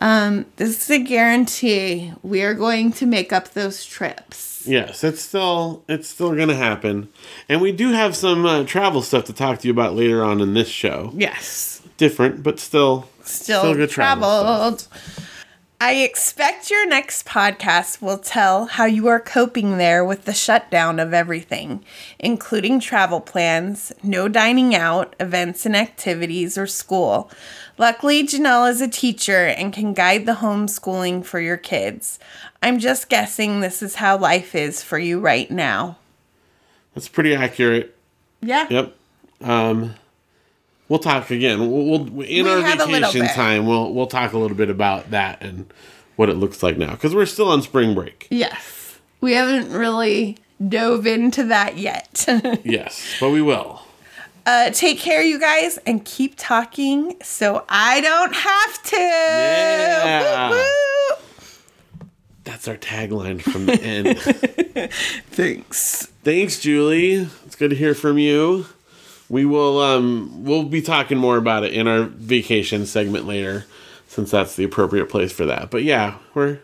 Um, 0.01 0.47
this 0.57 0.83
is 0.83 0.91
a 0.91 1.03
guarantee. 1.03 2.13
We 2.23 2.43
are 2.43 2.55
going 2.55 2.93
to 2.93 3.07
make 3.07 3.33
up 3.33 3.51
those 3.51 3.85
trips. 3.85 4.67
Yes, 4.67 5.05
it's 5.05 5.23
still 5.23 5.85
it's 5.89 6.09
still 6.09 6.35
gonna 6.35 6.57
happen, 6.57 7.09
and 7.49 7.61
we 7.61 7.71
do 7.73 7.93
have 7.93 8.17
some 8.17 8.45
uh, 8.45 8.65
travel 8.65 9.01
stuff 9.01 9.25
to 9.27 9.33
talk 9.33 9.61
to 9.61 9.69
you 9.69 9.73
about 9.73 9.95
later 9.95 10.25
on 10.25 10.41
in 10.41 10.55
this 10.55 10.69
show. 10.69 11.13
Yes. 11.15 11.83
Different, 11.97 12.43
but 12.43 12.59
still 12.59 13.09
Still, 13.23 13.75
good 13.75 13.91
travel 13.91 14.43
traveled. 14.43 14.89
I 15.79 15.97
expect 15.97 16.71
your 16.71 16.89
next 16.89 17.27
podcast 17.27 18.01
will 18.01 18.17
tell 18.17 18.65
how 18.65 18.87
you 18.87 19.09
are 19.09 19.21
coping 19.21 19.77
there 19.77 20.03
with 20.03 20.25
the 20.25 20.33
shutdown 20.33 20.99
of 20.99 21.13
everything, 21.13 21.85
including 22.19 22.81
travel 22.81 23.21
plans, 23.21 23.93
no 24.03 24.27
dining 24.27 24.75
out, 24.75 25.15
events 25.21 25.67
and 25.67 25.77
activities, 25.77 26.57
or 26.57 26.67
school. 26.67 27.31
Luckily, 27.79 28.27
Janelle 28.27 28.71
is 28.71 28.81
a 28.81 28.89
teacher 28.89 29.47
and 29.47 29.73
can 29.73 29.93
guide 29.93 30.25
the 30.27 30.35
homeschooling 30.35 31.25
for 31.25 31.41
your 31.41 31.57
kids. 31.57 32.19
I'm 32.63 32.79
just 32.79 33.09
guessing 33.09 33.61
this 33.61 33.83
is 33.83 33.97
how 33.97 34.17
life 34.17 34.55
is 34.55 34.83
for 34.83 34.99
you 34.99 35.21
right 35.21 35.51
now. 35.51 35.99
That's 36.95 37.09
pretty 37.09 37.35
accurate. 37.35 37.95
Yeah. 38.41 38.67
Yep. 38.71 38.97
Um, 39.43 39.95
we'll 40.89 40.99
talk 40.99 41.31
again. 41.31 41.59
We'll, 41.61 41.85
we'll 41.85 42.23
in 42.23 42.45
We 42.47 42.51
our 42.51 42.63
have 42.63 42.81
a 42.81 42.87
little 42.87 43.11
vacation 43.13 43.35
time. 43.35 43.67
We'll 43.67 43.93
we'll 43.93 44.07
talk 44.07 44.33
a 44.33 44.39
little 44.39 44.57
bit 44.57 44.71
about 44.71 45.11
that 45.11 45.43
and 45.43 45.71
what 46.17 46.31
it 46.31 46.35
looks 46.35 46.63
like 46.63 46.79
now 46.79 46.93
because 46.93 47.15
we're 47.15 47.27
still 47.27 47.49
on 47.49 47.61
spring 47.61 47.95
break. 47.95 48.27
Yes. 48.31 48.99
We 49.21 49.33
haven't 49.33 49.73
really 49.73 50.39
dove 50.67 51.07
into 51.07 51.45
that 51.45 51.77
yet. 51.77 52.27
yes, 52.65 53.17
but 53.21 53.31
we 53.31 53.43
will. 53.43 53.83
Uh, 54.47 54.71
take 54.71 54.99
care, 55.01 55.23
you 55.23 55.41
guys, 55.41 55.77
and 55.87 56.05
keep 56.05 56.35
talking 56.37 57.17
so 57.23 57.65
I 57.69 58.01
don't 58.01 58.33
have 58.35 58.83
to. 58.85 58.97
Yeah. 58.97 60.51
Woo, 60.51 60.57
woo. 60.57 61.17
That's 62.45 62.69
our 62.69 62.77
tagline 62.77 63.43
from 63.43 63.67
the 63.67 63.83
end. 63.83 64.21
Thanks. 65.31 66.07
Thanks, 66.23 66.61
Julie. 66.61 67.29
It's 67.45 67.57
good 67.57 67.71
to 67.71 67.77
hear 67.77 67.93
from 67.95 68.19
you. 68.19 68.67
We 69.29 69.45
will 69.45 69.81
um 69.81 70.45
we'll 70.45 70.63
be 70.63 70.81
talking 70.81 71.19
more 71.19 71.37
about 71.37 71.65
it 71.65 71.73
in 71.73 71.89
our 71.89 72.05
vacation 72.05 72.87
segment 72.87 73.27
later, 73.27 73.65
since 74.07 74.31
that's 74.31 74.55
the 74.55 74.63
appropriate 74.63 75.07
place 75.11 75.33
for 75.33 75.45
that. 75.47 75.71
But 75.73 75.83
yeah, 75.83 76.19
we're 76.35 76.61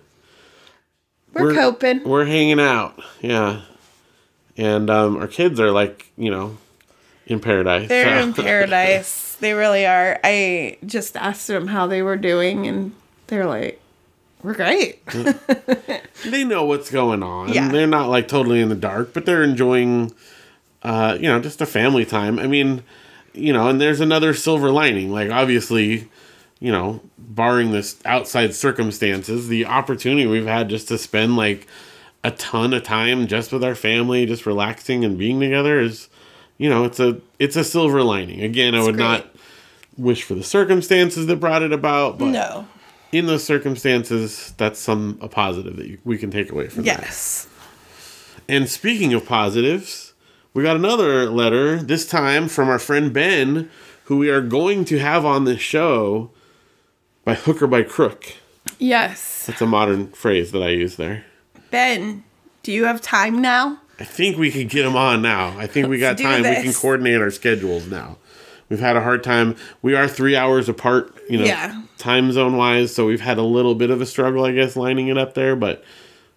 We're, 1.32 1.46
We're- 1.46 1.54
coping. 1.56 2.04
we're 2.04 2.26
hanging 2.26 2.60
out. 2.60 3.02
Yeah. 3.20 3.62
And 4.56 4.88
um 4.88 5.16
our 5.16 5.26
kids 5.26 5.58
are 5.58 5.72
like, 5.72 6.06
you 6.16 6.30
know, 6.30 6.56
in 7.26 7.40
paradise. 7.40 7.88
They're 7.88 8.20
so- 8.20 8.28
in 8.28 8.34
paradise. 8.34 9.34
They 9.36 9.54
really 9.54 9.86
are. 9.86 10.20
I 10.22 10.78
just 10.86 11.16
asked 11.16 11.48
them 11.48 11.66
how 11.66 11.86
they 11.88 12.02
were 12.02 12.16
doing, 12.16 12.66
and 12.68 12.92
they're 13.26 13.46
like, 13.46 13.80
"We're 14.42 14.54
great." 14.54 15.04
they 16.24 16.44
know 16.44 16.64
what's 16.64 16.90
going 16.90 17.24
on. 17.24 17.52
Yeah. 17.52 17.68
They're 17.68 17.88
not 17.88 18.08
like 18.08 18.28
totally 18.28 18.60
in 18.60 18.68
the 18.68 18.76
dark, 18.76 19.12
but 19.12 19.26
they're 19.26 19.42
enjoying 19.42 20.12
uh, 20.82 21.16
you 21.20 21.28
know, 21.28 21.40
just 21.40 21.60
a 21.60 21.66
family 21.66 22.04
time. 22.04 22.38
I 22.38 22.46
mean, 22.46 22.82
you 23.32 23.52
know, 23.52 23.68
and 23.68 23.80
there's 23.80 24.00
another 24.00 24.34
silver 24.34 24.70
lining. 24.70 25.10
Like 25.10 25.30
obviously, 25.30 26.08
you 26.60 26.72
know, 26.72 27.00
barring 27.18 27.72
this 27.72 27.98
outside 28.04 28.54
circumstances, 28.54 29.48
the 29.48 29.66
opportunity 29.66 30.26
we've 30.26 30.46
had 30.46 30.68
just 30.68 30.88
to 30.88 30.98
spend 30.98 31.36
like 31.36 31.66
a 32.24 32.30
ton 32.32 32.72
of 32.72 32.82
time 32.82 33.26
just 33.26 33.52
with 33.52 33.64
our 33.64 33.74
family, 33.74 34.26
just 34.26 34.46
relaxing 34.46 35.04
and 35.04 35.18
being 35.18 35.40
together 35.40 35.80
is 35.80 36.08
you 36.62 36.70
know, 36.70 36.84
it's 36.84 37.00
a 37.00 37.20
it's 37.40 37.56
a 37.56 37.64
silver 37.64 38.04
lining. 38.04 38.40
Again, 38.40 38.76
I 38.76 38.84
would 38.84 38.94
great. 38.94 39.04
not 39.04 39.34
wish 39.96 40.22
for 40.22 40.34
the 40.34 40.44
circumstances 40.44 41.26
that 41.26 41.36
brought 41.40 41.64
it 41.64 41.72
about, 41.72 42.18
but 42.18 42.26
no. 42.26 42.68
in 43.10 43.26
those 43.26 43.42
circumstances, 43.42 44.54
that's 44.58 44.78
some 44.78 45.18
a 45.20 45.26
positive 45.26 45.74
that 45.76 45.88
you, 45.88 45.98
we 46.04 46.16
can 46.16 46.30
take 46.30 46.52
away 46.52 46.68
from 46.68 46.84
that. 46.84 47.00
Yes. 47.00 47.48
And 48.48 48.68
speaking 48.68 49.12
of 49.12 49.26
positives, 49.26 50.14
we 50.54 50.62
got 50.62 50.76
another 50.76 51.28
letter, 51.28 51.82
this 51.82 52.06
time 52.06 52.46
from 52.46 52.68
our 52.68 52.78
friend 52.78 53.12
Ben, 53.12 53.68
who 54.04 54.18
we 54.18 54.30
are 54.30 54.40
going 54.40 54.84
to 54.84 55.00
have 55.00 55.24
on 55.24 55.44
this 55.44 55.60
show 55.60 56.30
by 57.24 57.34
hook 57.34 57.60
or 57.60 57.66
by 57.66 57.82
crook. 57.82 58.34
Yes. 58.78 59.46
That's 59.46 59.60
a 59.60 59.66
modern 59.66 60.12
phrase 60.12 60.52
that 60.52 60.62
I 60.62 60.68
use 60.68 60.94
there. 60.94 61.24
Ben, 61.72 62.22
do 62.62 62.70
you 62.70 62.84
have 62.84 63.00
time 63.00 63.42
now? 63.42 63.80
I 64.00 64.04
think 64.04 64.36
we 64.36 64.50
can 64.50 64.66
get 64.68 64.84
him 64.84 64.96
on 64.96 65.22
now. 65.22 65.56
I 65.58 65.66
think 65.66 65.88
we 65.88 65.98
got 66.06 66.18
time. 66.18 66.42
We 66.42 66.54
can 66.62 66.72
coordinate 66.72 67.20
our 67.20 67.30
schedules 67.30 67.86
now. 67.86 68.16
We've 68.68 68.80
had 68.80 68.96
a 68.96 69.02
hard 69.02 69.22
time. 69.22 69.56
We 69.82 69.94
are 69.94 70.08
three 70.08 70.34
hours 70.34 70.68
apart, 70.68 71.14
you 71.28 71.38
know, 71.38 71.44
Yeah. 71.44 71.82
time 71.98 72.32
zone 72.32 72.56
wise. 72.56 72.94
So 72.94 73.06
we've 73.06 73.20
had 73.20 73.36
a 73.38 73.42
little 73.42 73.74
bit 73.74 73.90
of 73.90 74.00
a 74.00 74.06
struggle, 74.06 74.44
I 74.44 74.52
guess, 74.52 74.76
lining 74.76 75.08
it 75.08 75.18
up 75.18 75.34
there, 75.34 75.54
but 75.54 75.84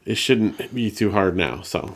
it 0.06 0.16
shouldn't 0.16 0.74
be 0.76 0.92
too 0.92 1.12
hard 1.12 1.38
now. 1.38 1.62
So, 1.62 1.96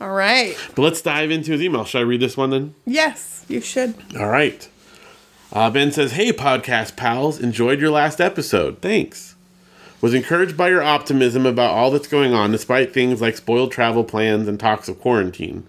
All 0.00 0.10
right. 0.12 0.54
but 0.76 0.82
let's 0.82 1.00
dive 1.00 1.30
into 1.30 1.52
his 1.52 1.62
email. 1.62 1.84
Should 1.84 1.98
I 1.98 2.02
read 2.02 2.20
this 2.20 2.36
one 2.36 2.50
then? 2.50 2.74
Yes, 2.86 3.44
you 3.48 3.60
should. 3.62 3.94
All 4.18 4.28
right. 4.28 4.68
Uh, 5.52 5.70
ben 5.70 5.90
says, 5.90 6.12
Hey, 6.12 6.30
podcast 6.32 6.94
pals, 6.96 7.40
enjoyed 7.40 7.80
your 7.80 7.90
last 7.90 8.20
episode. 8.20 8.80
Thanks. 8.82 9.34
Was 10.00 10.14
encouraged 10.14 10.56
by 10.56 10.68
your 10.70 10.82
optimism 10.82 11.44
about 11.44 11.72
all 11.72 11.90
that's 11.90 12.08
going 12.08 12.32
on, 12.32 12.52
despite 12.52 12.94
things 12.94 13.20
like 13.20 13.36
spoiled 13.36 13.70
travel 13.70 14.02
plans 14.02 14.48
and 14.48 14.58
talks 14.58 14.88
of 14.88 15.00
quarantine. 15.00 15.66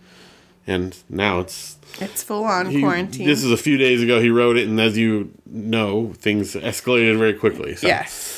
And 0.66 0.98
now 1.10 1.40
it's. 1.40 1.78
It's 2.00 2.24
full 2.24 2.46
on 2.46 2.70
he- 2.70 2.80
quarantine. 2.80 3.28
This 3.28 3.44
is 3.44 3.52
a 3.52 3.58
few 3.58 3.78
days 3.78 4.02
ago 4.02 4.22
he 4.22 4.30
wrote 4.30 4.56
it, 4.58 4.68
and 4.68 4.80
as 4.80 4.98
you 4.98 5.32
know, 5.46 6.14
things 6.14 6.56
escalated 6.56 7.18
very 7.18 7.34
quickly. 7.34 7.76
So. 7.76 7.88
yes. 7.88 8.38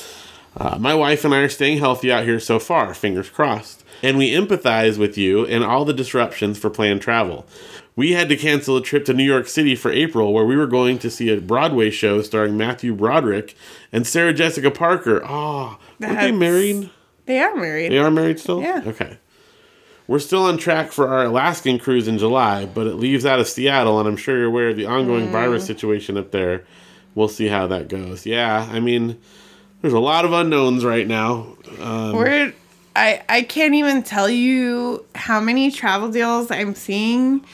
Uh, 0.55 0.77
my 0.79 0.93
wife 0.93 1.25
and 1.25 1.33
I 1.33 1.39
are 1.39 1.49
staying 1.49 1.79
healthy 1.79 2.11
out 2.11 2.25
here 2.25 2.39
so 2.39 2.59
far, 2.59 2.93
fingers 2.93 3.29
crossed. 3.29 3.83
And 4.01 4.17
we 4.17 4.31
empathize 4.31 4.97
with 4.97 5.17
you 5.17 5.45
and 5.45 5.63
all 5.63 5.85
the 5.85 5.93
disruptions 5.93 6.57
for 6.57 6.69
planned 6.69 7.01
travel. 7.01 7.45
We 7.95 8.13
had 8.13 8.29
to 8.29 8.35
cancel 8.35 8.77
a 8.77 8.81
trip 8.81 9.05
to 9.05 9.13
New 9.13 9.23
York 9.23 9.47
City 9.47 9.75
for 9.75 9.91
April 9.91 10.33
where 10.33 10.45
we 10.45 10.55
were 10.55 10.67
going 10.67 10.97
to 10.99 11.09
see 11.09 11.29
a 11.29 11.39
Broadway 11.39 11.89
show 11.89 12.21
starring 12.21 12.57
Matthew 12.57 12.95
Broderick 12.95 13.55
and 13.91 14.07
Sarah 14.07 14.33
Jessica 14.33 14.71
Parker. 14.71 15.21
Oh, 15.23 15.77
were 15.99 16.07
they 16.15 16.31
married? 16.31 16.89
They 17.25 17.39
are 17.39 17.55
married. 17.55 17.91
They 17.91 17.99
are 17.99 18.11
married 18.11 18.39
still? 18.39 18.61
Yeah. 18.61 18.81
Okay. 18.85 19.17
We're 20.07 20.19
still 20.19 20.43
on 20.43 20.57
track 20.57 20.91
for 20.91 21.07
our 21.07 21.25
Alaskan 21.25 21.79
cruise 21.79 22.09
in 22.09 22.17
July, 22.17 22.65
but 22.65 22.87
it 22.87 22.95
leaves 22.95 23.25
out 23.25 23.39
of 23.39 23.47
Seattle, 23.47 23.99
and 23.99 24.07
I'm 24.07 24.17
sure 24.17 24.37
you're 24.37 24.47
aware 24.47 24.69
of 24.69 24.75
the 24.75 24.85
ongoing 24.85 25.31
virus 25.31 25.65
situation 25.65 26.17
up 26.17 26.31
there. 26.31 26.65
We'll 27.15 27.29
see 27.29 27.47
how 27.47 27.67
that 27.67 27.87
goes. 27.87 28.25
Yeah, 28.25 28.67
I 28.69 28.81
mean, 28.81 29.17
there's 29.81 29.93
a 29.93 29.99
lot 29.99 30.25
of 30.25 30.33
unknowns 30.33 30.83
right 30.83 31.07
now. 31.07 31.55
Um, 31.79 32.17
We're 32.17 32.53
I 32.95 33.23
I 33.29 33.41
can't 33.43 33.75
even 33.75 34.03
tell 34.03 34.29
you 34.29 35.05
how 35.15 35.39
many 35.39 35.71
travel 35.71 36.09
deals 36.09 36.51
I'm 36.51 36.75
seeing 36.75 37.45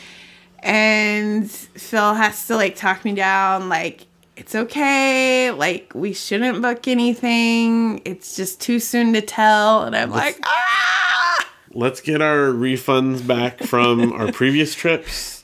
and 0.63 1.49
Phil 1.49 2.13
has 2.13 2.45
to 2.47 2.55
like 2.55 2.75
talk 2.75 3.03
me 3.05 3.13
down 3.13 3.69
like 3.69 4.05
it's 4.35 4.55
okay, 4.55 5.51
like 5.51 5.91
we 5.93 6.13
shouldn't 6.13 6.61
book 6.61 6.87
anything. 6.87 8.01
It's 8.05 8.35
just 8.37 8.61
too 8.61 8.79
soon 8.79 9.13
to 9.13 9.21
tell 9.21 9.83
and 9.83 9.95
I'm 9.95 10.11
like 10.11 10.39
ah 10.43 11.45
let's 11.73 12.01
get 12.01 12.21
our 12.21 12.47
refunds 12.47 13.25
back 13.25 13.59
from 13.63 14.11
our 14.13 14.31
previous 14.31 14.73
trips 14.73 15.43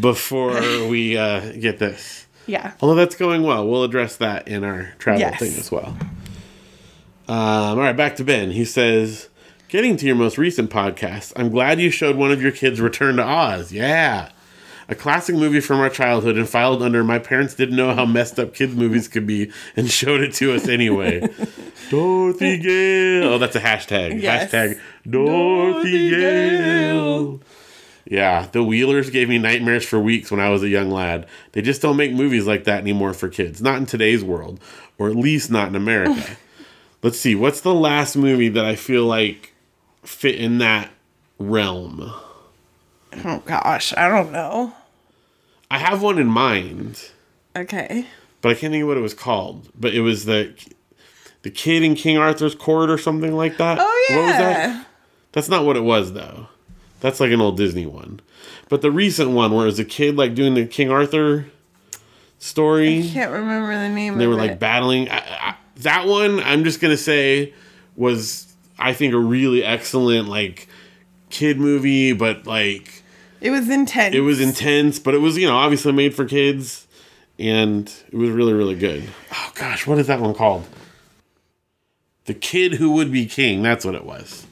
before 0.00 0.52
we 0.88 1.16
uh, 1.16 1.52
get 1.52 1.78
this. 1.78 2.26
yeah. 2.46 2.74
Although 2.80 2.94
that's 2.96 3.16
going 3.16 3.42
well, 3.42 3.66
we'll 3.66 3.82
address 3.84 4.16
that 4.18 4.46
in 4.46 4.62
our 4.64 4.92
travel 4.98 5.20
Yes. 5.20 5.38
thing 5.40 5.54
as 5.58 5.72
well. 5.72 5.96
Um, 7.28 7.36
all 7.38 7.76
right, 7.76 7.96
back 7.96 8.16
to 8.16 8.24
Ben. 8.24 8.50
He 8.50 8.64
says, 8.64 9.28
Getting 9.72 9.96
to 9.96 10.06
your 10.06 10.16
most 10.16 10.36
recent 10.36 10.68
podcast, 10.68 11.32
I'm 11.34 11.48
glad 11.48 11.80
you 11.80 11.90
showed 11.90 12.16
one 12.16 12.30
of 12.30 12.42
your 12.42 12.52
kids 12.52 12.78
Return 12.78 13.16
to 13.16 13.22
Oz. 13.22 13.72
Yeah. 13.72 14.28
A 14.86 14.94
classic 14.94 15.34
movie 15.34 15.60
from 15.60 15.80
our 15.80 15.88
childhood 15.88 16.36
and 16.36 16.46
filed 16.46 16.82
under 16.82 17.02
My 17.02 17.18
Parents 17.18 17.54
Didn't 17.54 17.76
Know 17.76 17.94
How 17.94 18.04
Messed 18.04 18.38
Up 18.38 18.52
Kids 18.52 18.74
Movies 18.74 19.08
Could 19.08 19.26
Be 19.26 19.50
and 19.74 19.90
showed 19.90 20.20
it 20.20 20.34
to 20.34 20.52
us 20.52 20.68
anyway. 20.68 21.20
Dorothy 21.88 22.58
Gale. 22.58 23.24
Oh, 23.24 23.38
that's 23.38 23.56
a 23.56 23.60
hashtag. 23.60 24.20
Yes. 24.20 24.52
Hashtag 24.52 24.78
Dorothy 25.10 25.30
Dorothy 25.72 26.10
Gale. 26.10 27.26
Gale. 27.30 27.40
Yeah, 28.04 28.48
the 28.52 28.62
Wheelers 28.62 29.08
gave 29.08 29.30
me 29.30 29.38
nightmares 29.38 29.86
for 29.86 29.98
weeks 29.98 30.30
when 30.30 30.38
I 30.40 30.50
was 30.50 30.62
a 30.62 30.68
young 30.68 30.90
lad. 30.90 31.26
They 31.52 31.62
just 31.62 31.80
don't 31.80 31.96
make 31.96 32.12
movies 32.12 32.46
like 32.46 32.64
that 32.64 32.82
anymore 32.82 33.14
for 33.14 33.30
kids. 33.30 33.62
Not 33.62 33.78
in 33.78 33.86
today's 33.86 34.22
world, 34.22 34.60
or 34.98 35.08
at 35.08 35.16
least 35.16 35.50
not 35.50 35.68
in 35.68 35.76
America. 35.76 36.36
Let's 37.02 37.18
see, 37.18 37.34
what's 37.34 37.62
the 37.62 37.72
last 37.72 38.16
movie 38.16 38.50
that 38.50 38.66
I 38.66 38.76
feel 38.76 39.06
like 39.06 39.51
fit 40.02 40.36
in 40.36 40.58
that 40.58 40.90
realm? 41.38 42.12
Oh 43.24 43.42
gosh, 43.44 43.92
I 43.96 44.08
don't 44.08 44.32
know. 44.32 44.72
I 45.70 45.78
have 45.78 46.02
one 46.02 46.18
in 46.18 46.26
mind, 46.26 47.10
Okay. 47.56 48.06
but 48.40 48.50
I 48.50 48.54
can't 48.54 48.72
think 48.72 48.82
of 48.82 48.88
what 48.88 48.96
it 48.96 49.00
was 49.00 49.14
called. 49.14 49.68
But 49.78 49.94
it 49.94 50.00
was 50.00 50.24
the 50.24 50.54
the 51.42 51.50
kid 51.50 51.82
in 51.82 51.94
King 51.94 52.16
Arthur's 52.18 52.54
court 52.54 52.88
or 52.90 52.98
something 52.98 53.34
like 53.36 53.56
that. 53.58 53.78
Oh 53.80 54.06
yeah. 54.08 54.16
What 54.16 54.26
was 54.26 54.36
that? 54.36 54.86
That's 55.32 55.48
not 55.48 55.64
what 55.64 55.76
it 55.76 55.82
was 55.84 56.12
though. 56.12 56.48
That's 57.00 57.18
like 57.20 57.32
an 57.32 57.40
old 57.40 57.56
Disney 57.56 57.86
one. 57.86 58.20
But 58.68 58.80
the 58.82 58.90
recent 58.90 59.30
one 59.30 59.52
where 59.52 59.62
it 59.64 59.66
was 59.66 59.78
a 59.78 59.84
kid 59.84 60.16
like 60.16 60.34
doing 60.34 60.54
the 60.54 60.66
King 60.66 60.90
Arthur 60.90 61.46
story. 62.38 63.00
I 63.00 63.10
can't 63.12 63.32
remember 63.32 63.74
the 63.74 63.88
name 63.88 64.18
they 64.18 64.26
were 64.26 64.34
like 64.34 64.52
it. 64.52 64.60
battling. 64.60 65.08
I, 65.10 65.16
I, 65.18 65.54
that 65.78 66.06
one, 66.06 66.40
I'm 66.40 66.64
just 66.64 66.80
gonna 66.80 66.96
say, 66.96 67.54
was 67.96 68.51
I 68.78 68.92
think 68.92 69.14
a 69.14 69.18
really 69.18 69.64
excellent 69.64 70.28
like 70.28 70.68
kid 71.30 71.58
movie, 71.58 72.12
but 72.12 72.46
like 72.46 73.02
it 73.40 73.50
was 73.50 73.68
intense. 73.68 74.14
it 74.14 74.20
was 74.20 74.40
intense, 74.40 74.98
but 74.98 75.14
it 75.14 75.18
was 75.18 75.36
you 75.36 75.46
know 75.46 75.56
obviously 75.56 75.92
made 75.92 76.14
for 76.14 76.24
kids, 76.24 76.86
and 77.38 77.92
it 78.10 78.16
was 78.16 78.30
really 78.30 78.52
really 78.52 78.76
good. 78.76 79.08
Oh 79.32 79.52
gosh, 79.54 79.86
what 79.86 79.98
is 79.98 80.06
that 80.06 80.20
one 80.20 80.34
called? 80.34 80.64
The 82.26 82.34
Kid 82.34 82.74
Who 82.74 82.92
Would 82.92 83.10
Be 83.10 83.26
King. 83.26 83.62
That's 83.62 83.84
what 83.84 83.96
it 83.96 84.04
was. 84.04 84.46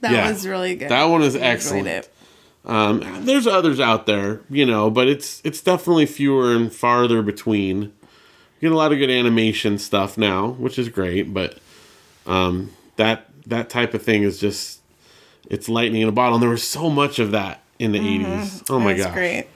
that 0.00 0.12
yeah. 0.12 0.28
was 0.28 0.46
really 0.46 0.74
good. 0.74 0.90
That 0.90 1.04
one 1.04 1.22
is 1.22 1.36
excellent. 1.36 1.86
it. 1.86 2.08
Um, 2.64 3.24
there's 3.24 3.46
others 3.46 3.80
out 3.80 4.06
there, 4.06 4.40
you 4.48 4.64
know, 4.64 4.90
but 4.90 5.08
it's 5.08 5.40
it's 5.44 5.60
definitely 5.60 6.06
fewer 6.06 6.54
and 6.54 6.72
farther 6.72 7.22
between. 7.22 7.92
You 8.60 8.68
get 8.68 8.72
a 8.72 8.76
lot 8.76 8.92
of 8.92 8.98
good 8.98 9.10
animation 9.10 9.78
stuff 9.78 10.16
now, 10.16 10.50
which 10.50 10.78
is 10.78 10.88
great, 10.88 11.34
but 11.34 11.58
um, 12.26 12.70
that 12.96 13.31
that 13.46 13.70
type 13.70 13.94
of 13.94 14.02
thing 14.02 14.22
is 14.22 14.38
just 14.38 14.80
it's 15.48 15.68
lightning 15.68 16.02
in 16.02 16.08
a 16.08 16.12
bottle. 16.12 16.34
And 16.34 16.42
there 16.42 16.50
was 16.50 16.66
so 16.66 16.88
much 16.88 17.18
of 17.18 17.30
that 17.32 17.62
in 17.78 17.92
the 17.92 17.98
mm-hmm. 17.98 18.42
80s. 18.42 18.70
Oh 18.70 18.78
my 18.78 18.94
That's 18.94 19.06
gosh. 19.06 19.14
great. 19.14 19.46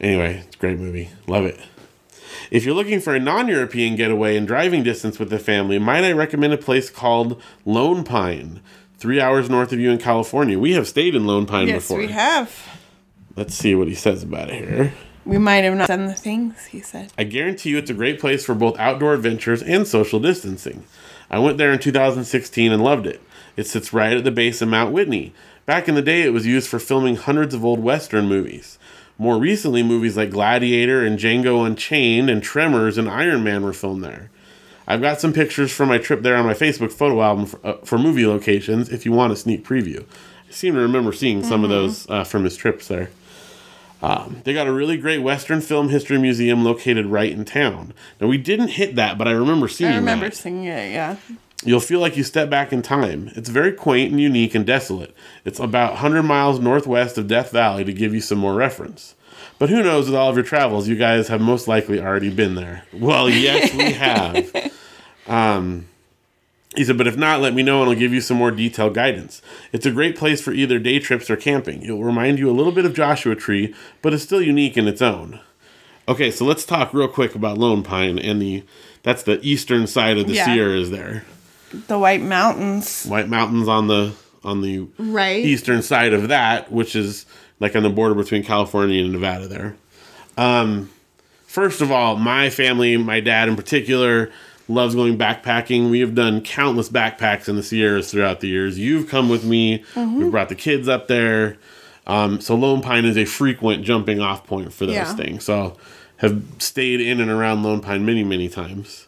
Anyway, 0.00 0.42
it's 0.46 0.56
a 0.56 0.58
great 0.58 0.78
movie. 0.78 1.10
Love 1.26 1.44
it. 1.44 1.58
If 2.50 2.64
you're 2.64 2.74
looking 2.74 3.00
for 3.00 3.14
a 3.14 3.20
non 3.20 3.48
European 3.48 3.96
getaway 3.96 4.36
and 4.36 4.46
driving 4.46 4.82
distance 4.82 5.18
with 5.18 5.30
the 5.30 5.38
family, 5.38 5.78
might 5.78 6.04
I 6.04 6.12
recommend 6.12 6.52
a 6.52 6.58
place 6.58 6.90
called 6.90 7.40
Lone 7.64 8.04
Pine, 8.04 8.60
three 8.98 9.20
hours 9.20 9.50
north 9.50 9.72
of 9.72 9.80
you 9.80 9.90
in 9.90 9.98
California? 9.98 10.58
We 10.58 10.72
have 10.74 10.86
stayed 10.86 11.14
in 11.14 11.26
Lone 11.26 11.46
Pine 11.46 11.68
Yes, 11.68 11.82
before. 11.82 11.98
we 11.98 12.08
have. 12.08 12.54
Let's 13.34 13.54
see 13.54 13.74
what 13.74 13.88
he 13.88 13.94
says 13.94 14.22
about 14.22 14.50
it 14.50 14.64
here. 14.64 14.94
We 15.24 15.38
might 15.38 15.64
have 15.64 15.74
not 15.74 15.88
done 15.88 16.06
the 16.06 16.14
things 16.14 16.66
he 16.66 16.80
said. 16.80 17.12
I 17.18 17.24
guarantee 17.24 17.70
you 17.70 17.78
it's 17.78 17.90
a 17.90 17.94
great 17.94 18.20
place 18.20 18.44
for 18.44 18.54
both 18.54 18.78
outdoor 18.78 19.12
adventures 19.12 19.60
and 19.62 19.86
social 19.86 20.20
distancing. 20.20 20.84
I 21.30 21.38
went 21.38 21.58
there 21.58 21.72
in 21.72 21.78
2016 21.78 22.72
and 22.72 22.82
loved 22.82 23.06
it. 23.06 23.22
It 23.56 23.66
sits 23.66 23.92
right 23.92 24.16
at 24.16 24.24
the 24.24 24.30
base 24.30 24.62
of 24.62 24.68
Mount 24.68 24.92
Whitney. 24.92 25.32
Back 25.64 25.88
in 25.88 25.94
the 25.94 26.02
day, 26.02 26.22
it 26.22 26.32
was 26.32 26.46
used 26.46 26.68
for 26.68 26.78
filming 26.78 27.16
hundreds 27.16 27.54
of 27.54 27.64
old 27.64 27.80
Western 27.80 28.28
movies. 28.28 28.78
More 29.18 29.38
recently, 29.38 29.82
movies 29.82 30.16
like 30.16 30.30
Gladiator 30.30 31.04
and 31.04 31.18
Django 31.18 31.66
Unchained 31.66 32.28
and 32.28 32.42
Tremors 32.42 32.98
and 32.98 33.08
Iron 33.08 33.42
Man 33.42 33.64
were 33.64 33.72
filmed 33.72 34.04
there. 34.04 34.30
I've 34.86 35.00
got 35.00 35.20
some 35.20 35.32
pictures 35.32 35.72
from 35.72 35.88
my 35.88 35.98
trip 35.98 36.22
there 36.22 36.36
on 36.36 36.46
my 36.46 36.54
Facebook 36.54 36.92
photo 36.92 37.22
album 37.22 37.46
for, 37.46 37.66
uh, 37.66 37.76
for 37.78 37.98
movie 37.98 38.26
locations 38.26 38.88
if 38.88 39.04
you 39.04 39.12
want 39.12 39.32
a 39.32 39.36
sneak 39.36 39.64
preview. 39.64 40.04
I 40.48 40.52
seem 40.52 40.74
to 40.74 40.80
remember 40.80 41.12
seeing 41.12 41.42
some 41.42 41.64
of 41.64 41.70
those 41.70 42.08
uh, 42.08 42.22
from 42.24 42.44
his 42.44 42.56
trips 42.56 42.86
there. 42.88 43.10
Um, 44.02 44.42
they 44.44 44.52
got 44.52 44.66
a 44.66 44.72
really 44.72 44.96
great 44.98 45.18
Western 45.22 45.60
Film 45.60 45.88
History 45.88 46.18
Museum 46.18 46.62
located 46.64 47.06
right 47.06 47.32
in 47.32 47.44
town. 47.44 47.94
Now, 48.20 48.26
we 48.26 48.36
didn't 48.38 48.68
hit 48.68 48.94
that, 48.96 49.16
but 49.16 49.26
I 49.26 49.32
remember 49.32 49.68
seeing 49.68 49.90
it. 49.90 49.94
I 49.94 49.98
remember 49.98 50.28
that. 50.28 50.36
singing 50.36 50.64
it, 50.64 50.92
yeah. 50.92 51.16
You'll 51.64 51.80
feel 51.80 52.00
like 52.00 52.16
you 52.16 52.22
step 52.22 52.50
back 52.50 52.72
in 52.72 52.82
time. 52.82 53.30
It's 53.34 53.48
very 53.48 53.72
quaint 53.72 54.10
and 54.12 54.20
unique 54.20 54.54
and 54.54 54.66
desolate. 54.66 55.14
It's 55.44 55.58
about 55.58 55.92
100 55.92 56.22
miles 56.22 56.60
northwest 56.60 57.16
of 57.16 57.26
Death 57.26 57.50
Valley 57.50 57.82
to 57.84 57.92
give 57.92 58.12
you 58.12 58.20
some 58.20 58.38
more 58.38 58.54
reference. 58.54 59.14
But 59.58 59.70
who 59.70 59.82
knows, 59.82 60.06
with 60.06 60.14
all 60.14 60.28
of 60.28 60.36
your 60.36 60.44
travels, 60.44 60.86
you 60.86 60.96
guys 60.96 61.28
have 61.28 61.40
most 61.40 61.66
likely 61.66 61.98
already 61.98 62.28
been 62.30 62.54
there. 62.56 62.84
Well, 62.92 63.30
yes, 63.30 63.72
we 63.74 63.92
have. 63.92 64.72
Um, 65.26 65.88
he 66.76 66.84
said, 66.84 66.98
but 66.98 67.06
if 67.06 67.16
not, 67.16 67.40
let 67.40 67.54
me 67.54 67.62
know 67.62 67.80
and 67.82 67.90
I'll 67.90 67.96
give 67.96 68.12
you 68.12 68.20
some 68.20 68.36
more 68.36 68.50
detailed 68.50 68.94
guidance. 68.94 69.40
It's 69.72 69.86
a 69.86 69.90
great 69.90 70.16
place 70.16 70.40
for 70.40 70.52
either 70.52 70.78
day 70.78 70.98
trips 70.98 71.30
or 71.30 71.36
camping. 71.36 71.82
It'll 71.82 72.04
remind 72.04 72.38
you 72.38 72.50
a 72.50 72.52
little 72.52 72.72
bit 72.72 72.84
of 72.84 72.94
Joshua 72.94 73.34
Tree, 73.34 73.74
but 74.02 74.12
it's 74.14 74.22
still 74.22 74.42
unique 74.42 74.76
in 74.76 74.86
its 74.88 75.00
own. 75.02 75.40
Okay, 76.08 76.30
so 76.30 76.44
let's 76.44 76.64
talk 76.64 76.94
real 76.94 77.08
quick 77.08 77.34
about 77.34 77.58
Lone 77.58 77.82
Pine 77.82 78.18
and 78.18 78.40
the 78.40 78.62
that's 79.02 79.22
the 79.22 79.40
eastern 79.42 79.86
side 79.86 80.18
of 80.18 80.26
the 80.26 80.34
Yeah. 80.34 80.44
Sierras 80.46 80.90
there. 80.90 81.24
The 81.88 81.98
White 81.98 82.22
Mountains. 82.22 83.04
White 83.06 83.28
Mountains 83.28 83.68
on 83.68 83.86
the 83.88 84.12
on 84.44 84.62
the 84.62 84.86
Right. 84.98 85.44
eastern 85.44 85.82
side 85.82 86.12
of 86.12 86.28
that, 86.28 86.70
which 86.70 86.94
is 86.94 87.26
like 87.58 87.74
on 87.74 87.82
the 87.82 87.90
border 87.90 88.14
between 88.14 88.44
California 88.44 89.02
and 89.02 89.12
Nevada 89.12 89.48
there. 89.48 89.76
Um, 90.36 90.90
first 91.46 91.80
of 91.80 91.90
all, 91.90 92.16
my 92.16 92.50
family, 92.50 92.96
my 92.96 93.18
dad 93.20 93.48
in 93.48 93.56
particular, 93.56 94.30
loves 94.68 94.94
going 94.94 95.16
backpacking. 95.16 95.90
We 95.90 96.00
have 96.00 96.14
done 96.14 96.40
countless 96.40 96.88
backpacks 96.88 97.48
in 97.48 97.56
the 97.56 97.62
Sierras 97.62 98.10
throughout 98.10 98.40
the 98.40 98.48
years. 98.48 98.78
You've 98.78 99.08
come 99.08 99.28
with 99.28 99.44
me. 99.44 99.84
We've 99.94 100.30
brought 100.30 100.48
the 100.48 100.54
kids 100.54 100.88
up 100.88 101.08
there. 101.08 101.56
Um, 102.06 102.40
so 102.40 102.54
Lone 102.54 102.82
Pine 102.82 103.04
is 103.04 103.16
a 103.16 103.24
frequent 103.24 103.84
jumping 103.84 104.20
off 104.20 104.46
point 104.46 104.72
for 104.72 104.86
those 104.86 104.94
Yeah. 104.94 105.14
things. 105.14 105.44
So 105.44 105.76
have 106.18 106.42
stayed 106.58 107.00
in 107.00 107.20
and 107.20 107.30
around 107.30 107.62
Lone 107.62 107.80
Pine 107.80 108.04
many, 108.06 108.22
many 108.24 108.48
times. 108.48 109.06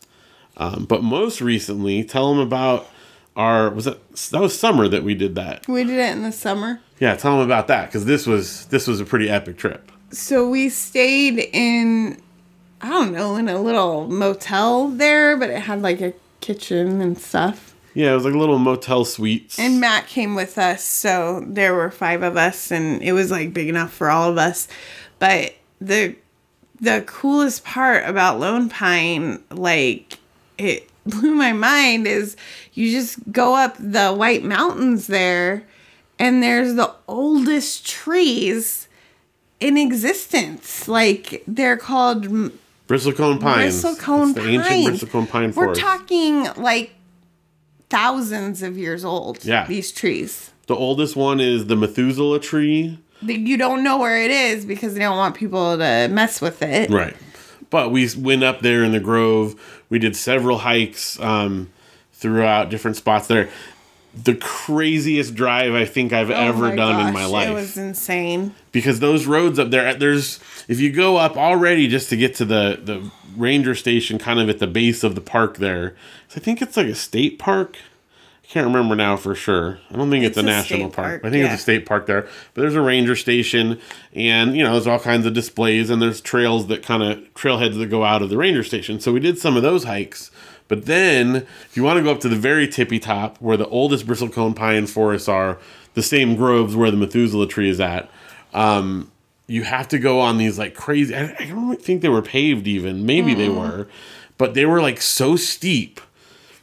Um, 0.57 0.85
but 0.89 1.03
most 1.05 1.41
recently, 1.41 2.03
tell 2.03 2.31
them 2.35 2.41
about 2.41 2.89
our 3.37 3.71
was 3.71 3.85
that 3.85 3.99
that 4.33 4.41
was 4.41 4.59
summer 4.59 4.89
that 4.89 5.05
we 5.05 5.15
did 5.15 5.37
that. 5.37 5.67
We 5.69 5.85
did 5.85 5.99
it 5.99 6.11
in 6.17 6.25
the 6.25 6.33
summer. 6.33 6.81
Yeah, 6.99 7.15
tell 7.15 7.37
them 7.39 7.47
about 7.47 7.69
that 7.69 7.87
because 7.87 8.05
this 8.05 8.27
was 8.27 8.67
this 8.67 8.89
was 8.89 9.01
a 9.01 9.05
pretty 9.05 9.31
epic 9.31 9.57
trip. 9.59 9.93
So 10.11 10.49
we 10.49 10.69
stayed 10.71 11.39
in, 11.53 12.21
I 12.81 12.89
don't 12.89 13.13
know, 13.13 13.37
in 13.37 13.49
a 13.49 13.61
little 13.61 14.09
motel 14.09 14.89
there, 14.89 15.37
but 15.37 15.51
it 15.51 15.61
had 15.61 15.83
like 15.83 16.01
a 16.01 16.15
kitchen 16.41 17.01
and 17.01 17.19
stuff. 17.19 17.75
Yeah, 17.95 18.13
it 18.13 18.15
was 18.15 18.25
like 18.25 18.35
a 18.35 18.39
little 18.39 18.59
motel 18.59 19.05
suites. 19.05 19.59
And 19.59 19.81
Matt 19.81 20.07
came 20.07 20.35
with 20.35 20.59
us, 20.59 20.85
so 20.85 21.43
there 21.47 21.75
were 21.75 21.91
five 21.91 22.23
of 22.23 22.37
us, 22.37 22.71
and 22.71 23.03
it 23.03 23.13
was 23.13 23.31
like 23.31 23.53
big 23.53 23.69
enough 23.69 23.93
for 23.93 24.11
all 24.11 24.31
of 24.31 24.39
us. 24.39 24.69
But 25.19 25.57
the 25.81 26.15
the 26.81 27.03
coolest 27.07 27.65
part 27.65 28.09
about 28.09 28.39
Lone 28.39 28.69
Pine, 28.69 29.43
like 29.51 30.19
it 30.59 30.89
blew 31.07 31.35
my 31.35 31.53
mind, 31.53 32.07
is 32.07 32.37
you 32.75 32.93
just 32.93 33.19
go 33.33 33.57
up 33.57 33.77
the 33.81 34.13
White 34.13 34.45
Mountains 34.45 35.09
there, 35.09 35.65
and 36.19 36.41
there's 36.41 36.75
the 36.75 36.95
oldest 37.09 37.85
trees 37.85 38.87
in 39.59 39.77
existence. 39.77 40.87
Like 40.87 41.43
they're 41.49 41.77
called 41.77 42.53
Bristlecone 42.89 43.41
pines. 43.41 43.83
bristlecone 43.85 44.31
It's 44.31 44.35
the 44.35 44.59
pine. 44.59 44.73
ancient 44.73 44.97
bristlecone 45.11 45.29
pine 45.29 45.49
We're 45.55 45.75
forest. 45.75 45.81
talking 45.81 46.45
like 46.57 46.93
thousands 47.91 48.63
of 48.63 48.77
years 48.77 49.05
old. 49.05 49.45
Yeah. 49.45 49.67
these 49.67 49.93
trees. 49.93 50.51
the 50.67 50.75
oldest 50.75 51.15
one 51.17 51.41
is 51.41 51.67
the 51.67 51.77
Methuselah 51.77 52.41
tree. 52.41 52.99
You 53.23 53.57
don't 53.57 53.83
know 53.83 53.99
where 53.99 54.21
it 54.23 54.31
is 54.31 54.65
because 54.65 54.95
they 54.95 55.01
don't 55.01 55.17
want 55.17 55.35
people 55.35 55.77
to 55.77 56.09
mess 56.09 56.41
with 56.41 56.63
it. 56.63 56.89
Right. 56.91 57.17
But 57.71 57.91
we 57.91 58.09
went 58.17 58.43
up 58.45 58.61
there 58.61 58.83
in 58.85 58.93
the 58.93 59.01
grove. 59.01 59.55
We 59.91 59.99
did 59.99 60.15
several 60.17 60.59
hikes 60.59 61.19
um, 61.21 61.71
throughout 62.13 62.71
different 62.71 62.97
spots 62.97 63.27
there. 63.27 63.49
The 64.15 64.35
craziest 64.35 65.35
drive 65.35 65.75
I 65.75 65.85
think 65.85 66.13
I've 66.13 66.31
Oh 66.31 66.35
ever 66.35 66.75
done 66.75 67.07
in 67.09 67.13
my 67.15 67.27
life. 67.27 67.49
It 67.51 67.53
was 67.55 67.77
insane. 67.77 68.55
Because 68.79 69.01
those 69.01 69.27
roads 69.27 69.59
up 69.59 69.71
there 69.71 69.95
there's 69.95 70.39
if 70.69 70.79
you 70.81 70.91
go 70.93 71.17
up 71.17 71.37
already 71.37 71.89
just 71.89 72.09
to 72.09 72.17
get 72.17 72.35
to 72.35 72.45
the 72.45 72.81
the 72.83 73.11
ranger 73.37 73.75
station 73.75 74.19
kind 74.19 74.39
of 74.41 74.49
at 74.49 74.59
the 74.59 74.67
base 74.67 75.03
of 75.05 75.15
the 75.15 75.21
park 75.21 75.59
there 75.59 75.95
so 76.29 76.39
i 76.41 76.45
think 76.45 76.63
it's 76.63 76.77
like 76.77 76.87
a 76.87 76.95
state 76.95 77.39
park. 77.39 77.77
I 78.45 78.51
can't 78.51 78.67
remember 78.67 78.97
now 78.97 79.19
for 79.19 79.35
sure. 79.35 79.79
I 79.91 79.97
don't 79.97 80.09
think 80.11 80.25
it's, 80.25 80.39
It's 80.39 80.47
a 80.47 80.49
a 80.49 80.51
national 80.51 80.89
park. 80.89 81.21
park, 81.21 81.25
i 81.25 81.29
think 81.31 81.43
yeah. 81.45 81.53
it's 81.53 81.61
a 81.61 81.63
state 81.63 81.85
park 81.85 82.07
there. 82.07 82.23
But 82.55 82.63
there's 82.63 82.77
a 82.77 82.81
ranger 82.81 83.15
station 83.15 83.79
and 84.15 84.57
you 84.57 84.63
know 84.65 84.73
there's 84.73 84.87
all 84.87 84.99
kinds 84.99 85.27
of 85.27 85.35
displays 85.35 85.91
and 85.91 86.01
there's 86.01 86.23
trails 86.23 86.67
that 86.69 86.83
kind 86.83 87.03
of 87.03 87.19
trailheads 87.35 87.77
that 87.79 87.87
go 87.91 88.05
out 88.05 88.23
of 88.23 88.31
the 88.31 88.39
ranger 88.39 88.65
station. 88.65 89.01
So 89.01 89.13
we 89.13 89.21
did 89.21 89.39
some 89.39 89.55
of 89.59 89.63
those 89.63 89.85
hikes. 89.85 90.31
But 90.67 90.87
then 90.87 91.37
if 91.37 91.77
you 91.77 91.83
want 91.83 91.99
to 91.99 92.03
go 92.03 92.11
up 92.11 92.21
to 92.21 92.29
the 92.31 92.37
very 92.37 92.67
tippy 92.67 92.99
top 92.99 93.37
where 93.39 93.59
the 93.59 93.69
oldest 93.69 94.07
bristlecone 94.07 94.57
pine 94.57 94.87
forests 94.87 95.29
are 95.29 95.59
the 95.93 96.03
same 96.03 96.35
groves 96.35 96.75
where 96.75 96.91
the 96.91 96.97
methuselah 96.97 97.49
tree 97.49 97.69
is 97.69 97.81
at 97.81 98.11
um, 98.55 99.11
you 99.47 99.63
have 99.65 99.89
to 99.89 99.99
go 99.99 100.21
on 100.21 100.39
these 100.39 100.59
like 100.59 100.75
crazy. 100.75 101.15
I, 101.15 101.35
I 101.39 101.47
don't 101.47 101.81
think 101.81 102.03
they 102.03 102.09
were 102.09 102.23
paved 102.23 102.67
even. 102.67 103.07
Maybe 103.07 103.35
they 103.35 103.49
were, 103.49 103.89
but 104.37 104.55
they 104.55 104.67
were 104.67 104.81
like 104.83 105.01
so 105.01 105.37
steep 105.37 106.01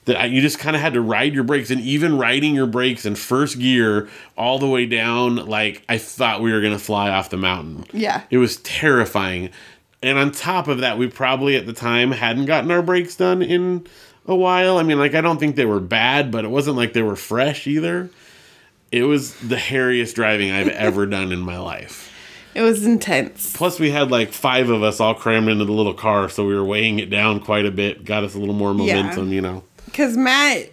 that 0.06 0.16
I, 0.18 0.26
you 0.26 0.40
just 0.40 0.60
kind 0.60 0.76
of 0.76 0.82
had 0.82 0.94
to 0.94 1.02
ride 1.02 1.34
your 1.34 1.44
brakes. 1.44 1.72
And 1.72 1.82
even 1.82 2.18
riding 2.18 2.54
your 2.56 2.68
brakes 2.68 3.06
in 3.06 3.16
first 3.16 3.60
gear 3.60 4.08
all 4.38 4.60
the 4.60 4.68
way 4.68 4.86
down, 4.86 5.36
like 5.36 5.84
I 5.90 5.98
thought 5.98 6.42
we 6.42 6.52
were 6.52 6.62
gonna 6.62 6.80
fly 6.80 7.10
off 7.10 7.30
the 7.30 7.38
mountain. 7.38 7.86
Yeah. 7.92 8.22
it 8.30 8.38
was 8.38 8.58
terrifying. 8.58 9.50
And 10.04 10.20
on 10.20 10.32
top 10.32 10.68
of 10.68 10.80
that, 10.80 11.00
we 11.00 11.08
probably 11.08 11.56
at 11.56 11.66
the 11.66 11.74
time 11.74 12.12
hadn't 12.12 12.46
gotten 12.46 12.70
our 12.70 12.84
brakes 12.84 13.16
done 13.16 13.42
in 13.42 13.88
a 14.28 14.36
while. 14.36 14.78
I 14.78 14.84
mean, 14.84 15.00
like 15.00 15.16
I 15.16 15.22
don't 15.22 15.40
think 15.40 15.56
they 15.56 15.66
were 15.66 15.80
bad, 15.80 16.32
but 16.32 16.46
it 16.46 16.50
wasn't 16.50 16.78
like 16.78 16.94
they 16.94 17.02
were 17.02 17.16
fresh 17.16 17.66
either. 17.66 18.12
It 18.96 19.04
was 19.04 19.34
the 19.42 19.58
hairiest 19.58 20.16
driving 20.16 20.52
I've 20.54 20.70
ever 20.70 21.06
done 21.06 21.34
in 21.34 21.40
my 21.42 21.58
life. 21.58 22.14
It 22.54 22.62
was 22.62 22.86
intense. 22.86 23.54
Plus, 23.54 23.78
we 23.78 23.92
had 23.92 24.10
like 24.10 24.32
five 24.32 24.70
of 24.70 24.84
us 24.84 25.02
all 25.02 25.14
crammed 25.14 25.50
into 25.50 25.66
the 25.66 25.74
little 25.74 25.94
car, 25.94 26.30
so 26.30 26.46
we 26.48 26.56
were 26.56 26.64
weighing 26.64 27.00
it 27.00 27.10
down 27.10 27.42
quite 27.42 27.66
a 27.66 27.72
bit. 27.72 28.06
Got 28.06 28.24
us 28.24 28.36
a 28.36 28.40
little 28.40 28.56
more 28.56 28.74
Yeah. 28.74 28.96
momentum, 29.02 29.34
you 29.34 29.42
know. 29.42 29.64
Because 29.84 30.16
Matt 30.16 30.72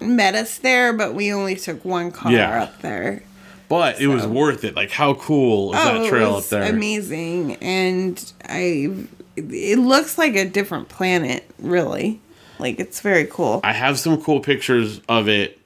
met 0.00 0.34
us 0.34 0.58
there, 0.58 0.92
but 0.92 1.14
we 1.14 1.32
only 1.32 1.54
took 1.54 1.84
one 1.84 2.10
car 2.10 2.32
Yeah. 2.32 2.64
up 2.64 2.82
there. 2.82 3.22
But 3.68 4.00
it 4.00 4.08
was 4.08 4.26
worth 4.26 4.64
it. 4.64 4.74
Like, 4.74 4.90
how 4.90 5.14
cool 5.14 5.72
is 5.74 5.78
that 5.80 5.94
Oh, 5.96 6.02
it 6.04 6.08
trail 6.08 6.34
up 6.34 6.48
there? 6.48 6.64
amazing, 6.64 7.54
and 7.62 8.32
I. 8.48 8.90
It 9.36 9.78
looks 9.78 10.18
like 10.18 10.34
a 10.34 10.44
different 10.44 10.88
planet, 10.88 11.44
really. 11.60 12.20
Like 12.58 12.80
it's 12.80 13.00
very 13.00 13.26
cool. 13.26 13.60
I 13.62 13.72
have 13.72 13.98
some 14.00 14.20
cool 14.20 14.40
pictures 14.40 15.00
of 15.08 15.28
it 15.28 15.60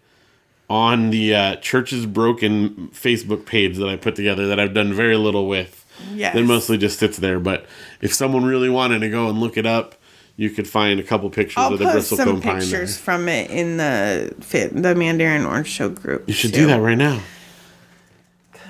on 0.70 1.10
the 1.10 1.34
uh, 1.34 1.56
Churches 1.56 2.06
Broken 2.06 2.88
Facebook 2.92 3.46
page 3.46 3.76
that 3.78 3.88
I 3.88 3.96
put 3.96 4.16
together 4.16 4.46
that 4.48 4.60
I've 4.60 4.74
done 4.74 4.92
very 4.92 5.16
little 5.16 5.48
with. 5.48 5.84
Yes. 6.12 6.34
That 6.34 6.44
mostly 6.44 6.78
just 6.78 6.98
sits 6.98 7.18
there. 7.18 7.40
But 7.40 7.66
if 8.00 8.12
someone 8.12 8.44
really 8.44 8.68
wanted 8.68 9.00
to 9.00 9.10
go 9.10 9.28
and 9.28 9.40
look 9.40 9.56
it 9.56 9.66
up, 9.66 9.96
you 10.36 10.50
could 10.50 10.68
find 10.68 11.00
a 11.00 11.02
couple 11.02 11.28
pictures 11.30 11.56
I'll 11.56 11.72
of 11.72 11.80
the 11.80 11.86
post 11.86 12.10
some 12.10 12.18
bristlecone 12.18 12.42
pine 12.42 12.42
there. 12.42 12.60
pictures 12.60 12.96
from 12.96 13.28
it 13.28 13.50
in 13.50 13.76
the 13.76 14.32
fit 14.40 14.72
the 14.80 14.94
Mandarin 14.94 15.44
Orange 15.44 15.66
Show 15.66 15.88
group. 15.88 16.28
You 16.28 16.34
should 16.34 16.52
do 16.52 16.66
that 16.68 16.80
right 16.80 16.96
now. 16.96 17.20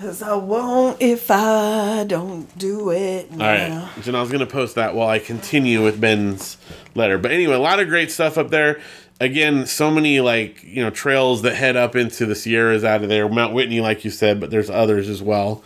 Cause 0.00 0.22
I 0.22 0.34
won't 0.34 1.02
if 1.02 1.28
I 1.28 2.04
don't 2.06 2.56
do 2.56 2.90
it. 2.90 3.28
All 3.32 3.38
right. 3.38 3.68
Janelle's 3.96 4.30
going 4.30 4.38
to 4.38 4.46
post 4.46 4.76
that 4.76 4.94
while 4.94 5.08
I 5.08 5.18
continue 5.18 5.82
with 5.82 6.00
Ben's 6.00 6.56
letter. 6.94 7.18
But 7.18 7.32
anyway, 7.32 7.54
a 7.54 7.58
lot 7.58 7.80
of 7.80 7.88
great 7.88 8.12
stuff 8.12 8.38
up 8.38 8.50
there. 8.50 8.80
Again, 9.20 9.66
so 9.66 9.90
many 9.90 10.20
like, 10.20 10.62
you 10.62 10.82
know, 10.82 10.90
trails 10.90 11.42
that 11.42 11.56
head 11.56 11.76
up 11.76 11.96
into 11.96 12.24
the 12.24 12.34
Sierras 12.34 12.84
out 12.84 13.02
of 13.02 13.08
there. 13.08 13.28
Mount 13.28 13.52
Whitney, 13.52 13.80
like 13.80 14.04
you 14.04 14.10
said, 14.10 14.38
but 14.40 14.50
there's 14.50 14.70
others 14.70 15.08
as 15.08 15.20
well. 15.20 15.62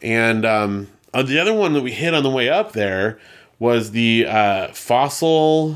And 0.00 0.44
um, 0.44 0.88
uh, 1.12 1.22
the 1.22 1.38
other 1.38 1.52
one 1.52 1.72
that 1.72 1.82
we 1.82 1.92
hit 1.92 2.14
on 2.14 2.22
the 2.22 2.30
way 2.30 2.48
up 2.48 2.72
there 2.72 3.18
was 3.58 3.90
the 3.92 4.26
uh, 4.26 4.68
Fossil, 4.68 5.72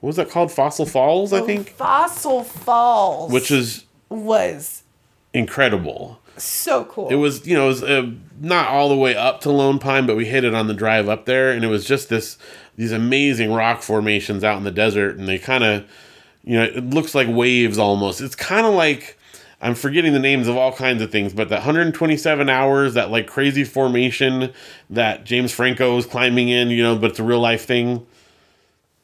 what 0.00 0.06
was 0.06 0.16
that 0.16 0.30
called? 0.30 0.52
Fossil 0.52 0.86
Falls, 0.86 1.32
I 1.32 1.40
think, 1.40 1.70
Fossil 1.70 2.44
Falls, 2.44 3.32
which 3.32 3.50
is 3.50 3.84
was 4.08 4.82
incredible. 5.32 6.20
so 6.36 6.84
cool. 6.84 7.08
It 7.08 7.14
was, 7.16 7.46
you 7.46 7.54
know, 7.56 7.64
it 7.64 7.68
was 7.68 7.82
uh, 7.82 8.10
not 8.40 8.68
all 8.68 8.88
the 8.88 8.96
way 8.96 9.14
up 9.14 9.40
to 9.42 9.50
Lone 9.50 9.78
Pine, 9.78 10.06
but 10.06 10.16
we 10.16 10.26
hit 10.26 10.44
it 10.44 10.54
on 10.54 10.66
the 10.66 10.74
drive 10.74 11.08
up 11.08 11.24
there, 11.26 11.50
and 11.52 11.64
it 11.64 11.68
was 11.68 11.84
just 11.84 12.08
this 12.08 12.36
these 12.76 12.92
amazing 12.92 13.52
rock 13.52 13.82
formations 13.82 14.42
out 14.42 14.56
in 14.56 14.64
the 14.64 14.70
desert, 14.70 15.16
and 15.16 15.28
they 15.28 15.38
kind 15.38 15.64
of, 15.64 15.88
you 16.44 16.56
know, 16.56 16.64
it 16.64 16.90
looks 16.90 17.14
like 17.14 17.28
waves 17.28 17.78
almost. 17.78 18.20
It's 18.20 18.34
kind 18.34 18.66
of 18.66 18.74
like 18.74 19.18
I'm 19.60 19.74
forgetting 19.74 20.12
the 20.14 20.18
names 20.18 20.48
of 20.48 20.56
all 20.56 20.72
kinds 20.72 21.02
of 21.02 21.12
things, 21.12 21.34
but 21.34 21.50
that 21.50 21.56
127 21.56 22.48
hours, 22.48 22.94
that 22.94 23.10
like 23.10 23.26
crazy 23.26 23.64
formation 23.64 24.52
that 24.88 25.24
James 25.24 25.52
Franco 25.52 25.96
is 25.98 26.06
climbing 26.06 26.48
in, 26.48 26.70
you 26.70 26.82
know, 26.82 26.96
but 26.96 27.10
it's 27.10 27.20
a 27.20 27.24
real 27.24 27.40
life 27.40 27.66
thing. 27.66 28.06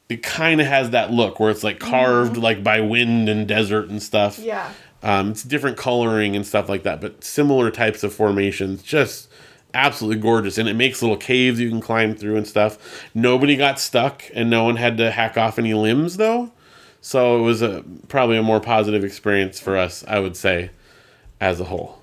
It 0.09 0.23
kind 0.23 0.59
of 0.59 0.67
has 0.67 0.91
that 0.91 1.11
look 1.11 1.39
where 1.39 1.51
it's 1.51 1.63
like 1.63 1.79
carved 1.79 2.37
like 2.37 2.63
by 2.63 2.81
wind 2.81 3.29
and 3.29 3.47
desert 3.47 3.89
and 3.89 4.01
stuff. 4.01 4.39
yeah. 4.39 4.71
Um, 5.03 5.29
it's 5.31 5.43
different 5.43 5.77
coloring 5.77 6.35
and 6.35 6.45
stuff 6.45 6.67
like 6.67 6.81
that, 6.83 6.99
but 7.01 7.23
similar 7.23 7.69
types 7.69 8.03
of 8.03 8.11
formations. 8.13 8.81
Just 8.81 9.29
absolutely 9.75 10.19
gorgeous. 10.19 10.57
And 10.57 10.67
it 10.67 10.73
makes 10.73 11.03
little 11.03 11.17
caves 11.17 11.59
you 11.59 11.69
can 11.69 11.81
climb 11.81 12.15
through 12.15 12.35
and 12.35 12.47
stuff. 12.47 13.07
Nobody 13.13 13.55
got 13.55 13.79
stuck 13.79 14.23
and 14.33 14.49
no 14.49 14.63
one 14.63 14.77
had 14.77 14.97
to 14.97 15.11
hack 15.11 15.37
off 15.37 15.59
any 15.59 15.75
limbs, 15.75 16.17
though. 16.17 16.51
So 17.01 17.37
it 17.39 17.41
was 17.41 17.61
a, 17.61 17.83
probably 18.07 18.37
a 18.37 18.43
more 18.43 18.59
positive 18.59 19.03
experience 19.03 19.59
for 19.59 19.77
us, 19.77 20.03
I 20.07 20.19
would 20.19 20.35
say, 20.35 20.71
as 21.39 21.59
a 21.59 21.65
whole. 21.65 21.99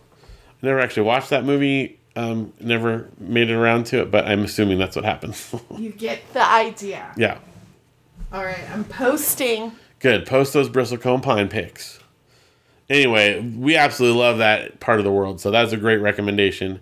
I 0.62 0.66
never 0.66 0.80
actually 0.80 1.02
watched 1.02 1.30
that 1.30 1.44
movie, 1.44 1.98
um, 2.16 2.52
never 2.60 3.08
made 3.18 3.50
it 3.50 3.54
around 3.54 3.84
to 3.86 4.00
it, 4.00 4.10
but 4.10 4.26
I'm 4.26 4.44
assuming 4.44 4.78
that's 4.78 4.96
what 4.96 5.04
happens. 5.04 5.54
You 5.76 5.90
get 5.90 6.20
the 6.32 6.44
idea. 6.48 7.12
yeah. 7.16 7.38
All 8.32 8.44
right, 8.44 8.68
I'm 8.72 8.84
posting. 8.84 9.72
Good. 10.00 10.26
Post 10.26 10.52
those 10.52 10.68
bristlecone 10.68 11.22
pine 11.22 11.48
pics. 11.48 12.00
Anyway, 12.90 13.40
we 13.40 13.76
absolutely 13.76 14.18
love 14.18 14.38
that 14.38 14.80
part 14.80 14.98
of 14.98 15.04
the 15.04 15.10
world, 15.12 15.40
so 15.40 15.50
that's 15.50 15.72
a 15.72 15.76
great 15.76 15.98
recommendation. 15.98 16.80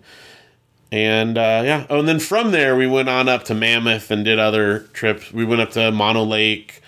And 0.91 1.39
uh, 1.39 1.63
yeah, 1.65 1.87
oh, 1.89 2.01
and 2.01 2.09
then 2.09 2.19
from 2.21 2.51
there 2.51 2.77
we 2.77 2.87
went 2.87 3.09
on 3.09 3.29
up 3.29 3.45
to 3.45 3.55
Mammoth 3.55 4.11
and 4.11 4.25
did 4.25 4.39
other 4.39 4.81
trips. 4.93 5.33
We 5.33 5.45
went 5.45 5.63
up 5.63 5.71
to 5.73 5.91
Mono 5.91 6.25
Lake, 6.25 6.82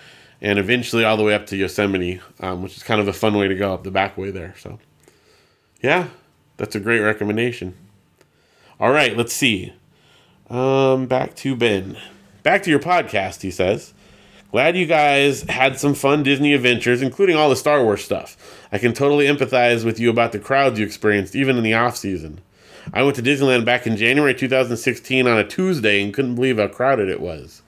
and 0.45 0.59
eventually 0.59 1.03
all 1.03 1.17
the 1.17 1.23
way 1.23 1.33
up 1.33 1.47
to 1.47 1.57
Yosemite, 1.57 2.21
um, 2.39 2.61
which 2.61 2.77
is 2.77 2.83
kind 2.83 3.01
of 3.01 3.07
a 3.07 3.13
fun 3.13 3.35
way 3.35 3.47
to 3.47 3.55
go 3.55 3.73
up 3.73 3.83
the 3.83 3.89
back 3.89 4.15
way 4.15 4.29
there. 4.29 4.53
So, 4.59 4.77
yeah, 5.81 6.09
that's 6.57 6.75
a 6.75 6.79
great 6.79 6.99
recommendation. 6.99 7.75
All 8.79 8.91
right, 8.91 9.17
let's 9.17 9.33
see. 9.33 9.73
Um, 10.47 11.07
back 11.07 11.35
to 11.37 11.55
Ben. 11.55 11.97
Back 12.43 12.61
to 12.61 12.69
your 12.69 12.79
podcast, 12.79 13.41
he 13.41 13.49
says. 13.49 13.95
Glad 14.51 14.77
you 14.77 14.85
guys 14.85 15.41
had 15.49 15.79
some 15.79 15.95
fun 15.95 16.21
Disney 16.21 16.53
adventures, 16.53 17.01
including 17.01 17.35
all 17.35 17.49
the 17.49 17.55
Star 17.55 17.83
Wars 17.83 18.03
stuff. 18.05 18.37
I 18.71 18.77
can 18.77 18.93
totally 18.93 19.25
empathize 19.25 19.83
with 19.83 19.99
you 19.99 20.11
about 20.11 20.31
the 20.31 20.37
crowds 20.37 20.77
you 20.77 20.85
experienced, 20.85 21.35
even 21.35 21.57
in 21.57 21.63
the 21.63 21.73
off 21.73 21.97
season. 21.97 22.39
I 22.93 23.01
went 23.01 23.15
to 23.15 23.23
Disneyland 23.23 23.65
back 23.65 23.87
in 23.87 23.97
January 23.97 24.35
2016 24.35 25.25
on 25.25 25.39
a 25.39 25.43
Tuesday 25.43 26.03
and 26.03 26.13
couldn't 26.13 26.35
believe 26.35 26.59
how 26.59 26.67
crowded 26.67 27.09
it 27.09 27.19
was. 27.19 27.63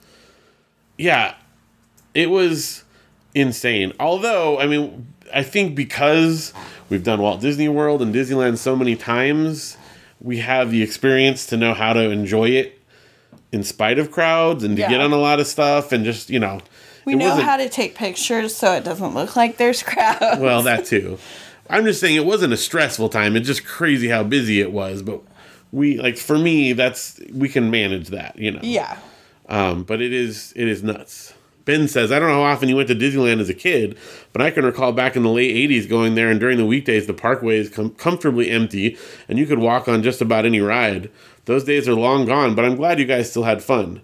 Yeah, 0.96 1.34
it 2.14 2.30
was 2.30 2.84
insane. 3.34 3.92
Although, 4.00 4.58
I 4.58 4.66
mean, 4.66 5.06
I 5.34 5.42
think 5.42 5.74
because 5.74 6.52
we've 6.90 7.04
done 7.04 7.20
Walt 7.20 7.40
Disney 7.40 7.68
World 7.68 8.02
and 8.02 8.14
Disneyland 8.14 8.58
so 8.58 8.74
many 8.76 8.96
times, 8.96 9.76
we 10.20 10.38
have 10.38 10.70
the 10.70 10.82
experience 10.82 11.46
to 11.46 11.56
know 11.56 11.74
how 11.74 11.92
to 11.92 12.10
enjoy 12.10 12.48
it 12.50 12.80
in 13.52 13.62
spite 13.62 13.98
of 13.98 14.10
crowds 14.10 14.64
and 14.64 14.76
to 14.76 14.82
Yeah. 14.82 14.88
get 14.90 15.00
on 15.00 15.12
a 15.12 15.16
lot 15.18 15.40
of 15.40 15.46
stuff 15.46 15.92
and 15.92 16.04
just, 16.04 16.28
you 16.30 16.38
know. 16.38 16.60
We 17.04 17.14
know 17.14 17.36
how 17.36 17.56
to 17.56 17.68
take 17.70 17.94
pictures 17.94 18.54
so 18.54 18.72
it 18.74 18.84
doesn't 18.84 19.14
look 19.14 19.36
like 19.36 19.56
there's 19.56 19.82
crowds. 19.82 20.38
well, 20.40 20.62
that 20.62 20.84
too. 20.84 21.18
I'm 21.70 21.84
just 21.84 22.00
saying 22.00 22.16
it 22.16 22.24
wasn't 22.26 22.52
a 22.52 22.56
stressful 22.56 23.08
time. 23.10 23.36
It's 23.36 23.46
just 23.46 23.64
crazy 23.64 24.08
how 24.08 24.24
busy 24.24 24.60
it 24.60 24.72
was. 24.72 25.02
But 25.02 25.20
we 25.72 25.98
like 25.98 26.16
for 26.18 26.36
me, 26.38 26.72
that's 26.72 27.20
we 27.32 27.48
can 27.48 27.70
manage 27.70 28.08
that, 28.08 28.38
you 28.38 28.50
know. 28.50 28.60
yeah. 28.62 28.98
Um, 29.48 29.82
but 29.84 30.02
it 30.02 30.12
is 30.12 30.52
it 30.56 30.66
is 30.68 30.82
nuts. 30.82 31.32
Ben 31.68 31.86
says, 31.86 32.10
I 32.10 32.18
don't 32.18 32.28
know 32.30 32.42
how 32.42 32.50
often 32.50 32.70
you 32.70 32.76
went 32.76 32.88
to 32.88 32.94
Disneyland 32.94 33.40
as 33.40 33.50
a 33.50 33.54
kid, 33.54 33.94
but 34.32 34.40
I 34.40 34.50
can 34.50 34.64
recall 34.64 34.90
back 34.90 35.16
in 35.16 35.22
the 35.22 35.28
late 35.28 35.54
80s 35.68 35.86
going 35.86 36.14
there, 36.14 36.30
and 36.30 36.40
during 36.40 36.56
the 36.56 36.64
weekdays, 36.64 37.06
the 37.06 37.12
parkway 37.12 37.58
is 37.58 37.68
com- 37.68 37.90
comfortably 37.90 38.48
empty, 38.50 38.96
and 39.28 39.38
you 39.38 39.44
could 39.44 39.58
walk 39.58 39.86
on 39.86 40.02
just 40.02 40.22
about 40.22 40.46
any 40.46 40.60
ride. 40.62 41.10
Those 41.44 41.64
days 41.64 41.86
are 41.86 41.94
long 41.94 42.24
gone, 42.24 42.54
but 42.54 42.64
I'm 42.64 42.74
glad 42.74 42.98
you 42.98 43.04
guys 43.04 43.28
still 43.30 43.42
had 43.42 43.62
fun. 43.62 44.00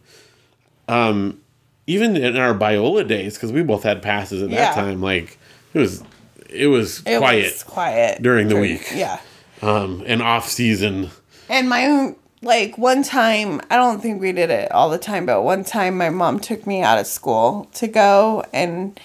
Um, 0.88 1.40
even 1.86 2.18
in 2.18 2.36
our 2.36 2.52
Biola 2.52 3.08
days, 3.08 3.34
because 3.34 3.50
we 3.50 3.62
both 3.62 3.82
had 3.82 4.02
passes 4.02 4.42
at 4.42 4.50
that 4.50 4.76
Yeah. 4.76 4.82
time, 4.82 5.00
like 5.00 5.38
it 5.72 5.78
was, 5.78 6.02
it 6.50 6.66
was 6.66 7.02
It 7.06 7.16
quiet 7.18 7.44
was 7.52 7.62
quiet 7.62 8.20
during 8.22 8.48
the 8.48 8.56
week. 8.56 8.86
Yeah. 8.94 9.20
um, 9.62 10.02
and 10.06 10.20
off 10.20 10.50
season. 10.50 11.08
And 11.48 11.66
my 11.70 12.14
like 12.44 12.78
one 12.78 13.02
time, 13.02 13.60
I 13.70 13.76
don't 13.76 14.00
think 14.00 14.20
we 14.20 14.32
did 14.32 14.50
it 14.50 14.70
all 14.72 14.90
the 14.90 14.98
time, 14.98 15.26
but 15.26 15.42
one 15.42 15.64
time 15.64 15.96
my 15.96 16.10
mom 16.10 16.38
took 16.40 16.66
me 16.66 16.82
out 16.82 16.98
of 16.98 17.06
school 17.06 17.68
to 17.74 17.86
go 17.88 18.44
and 18.52 18.98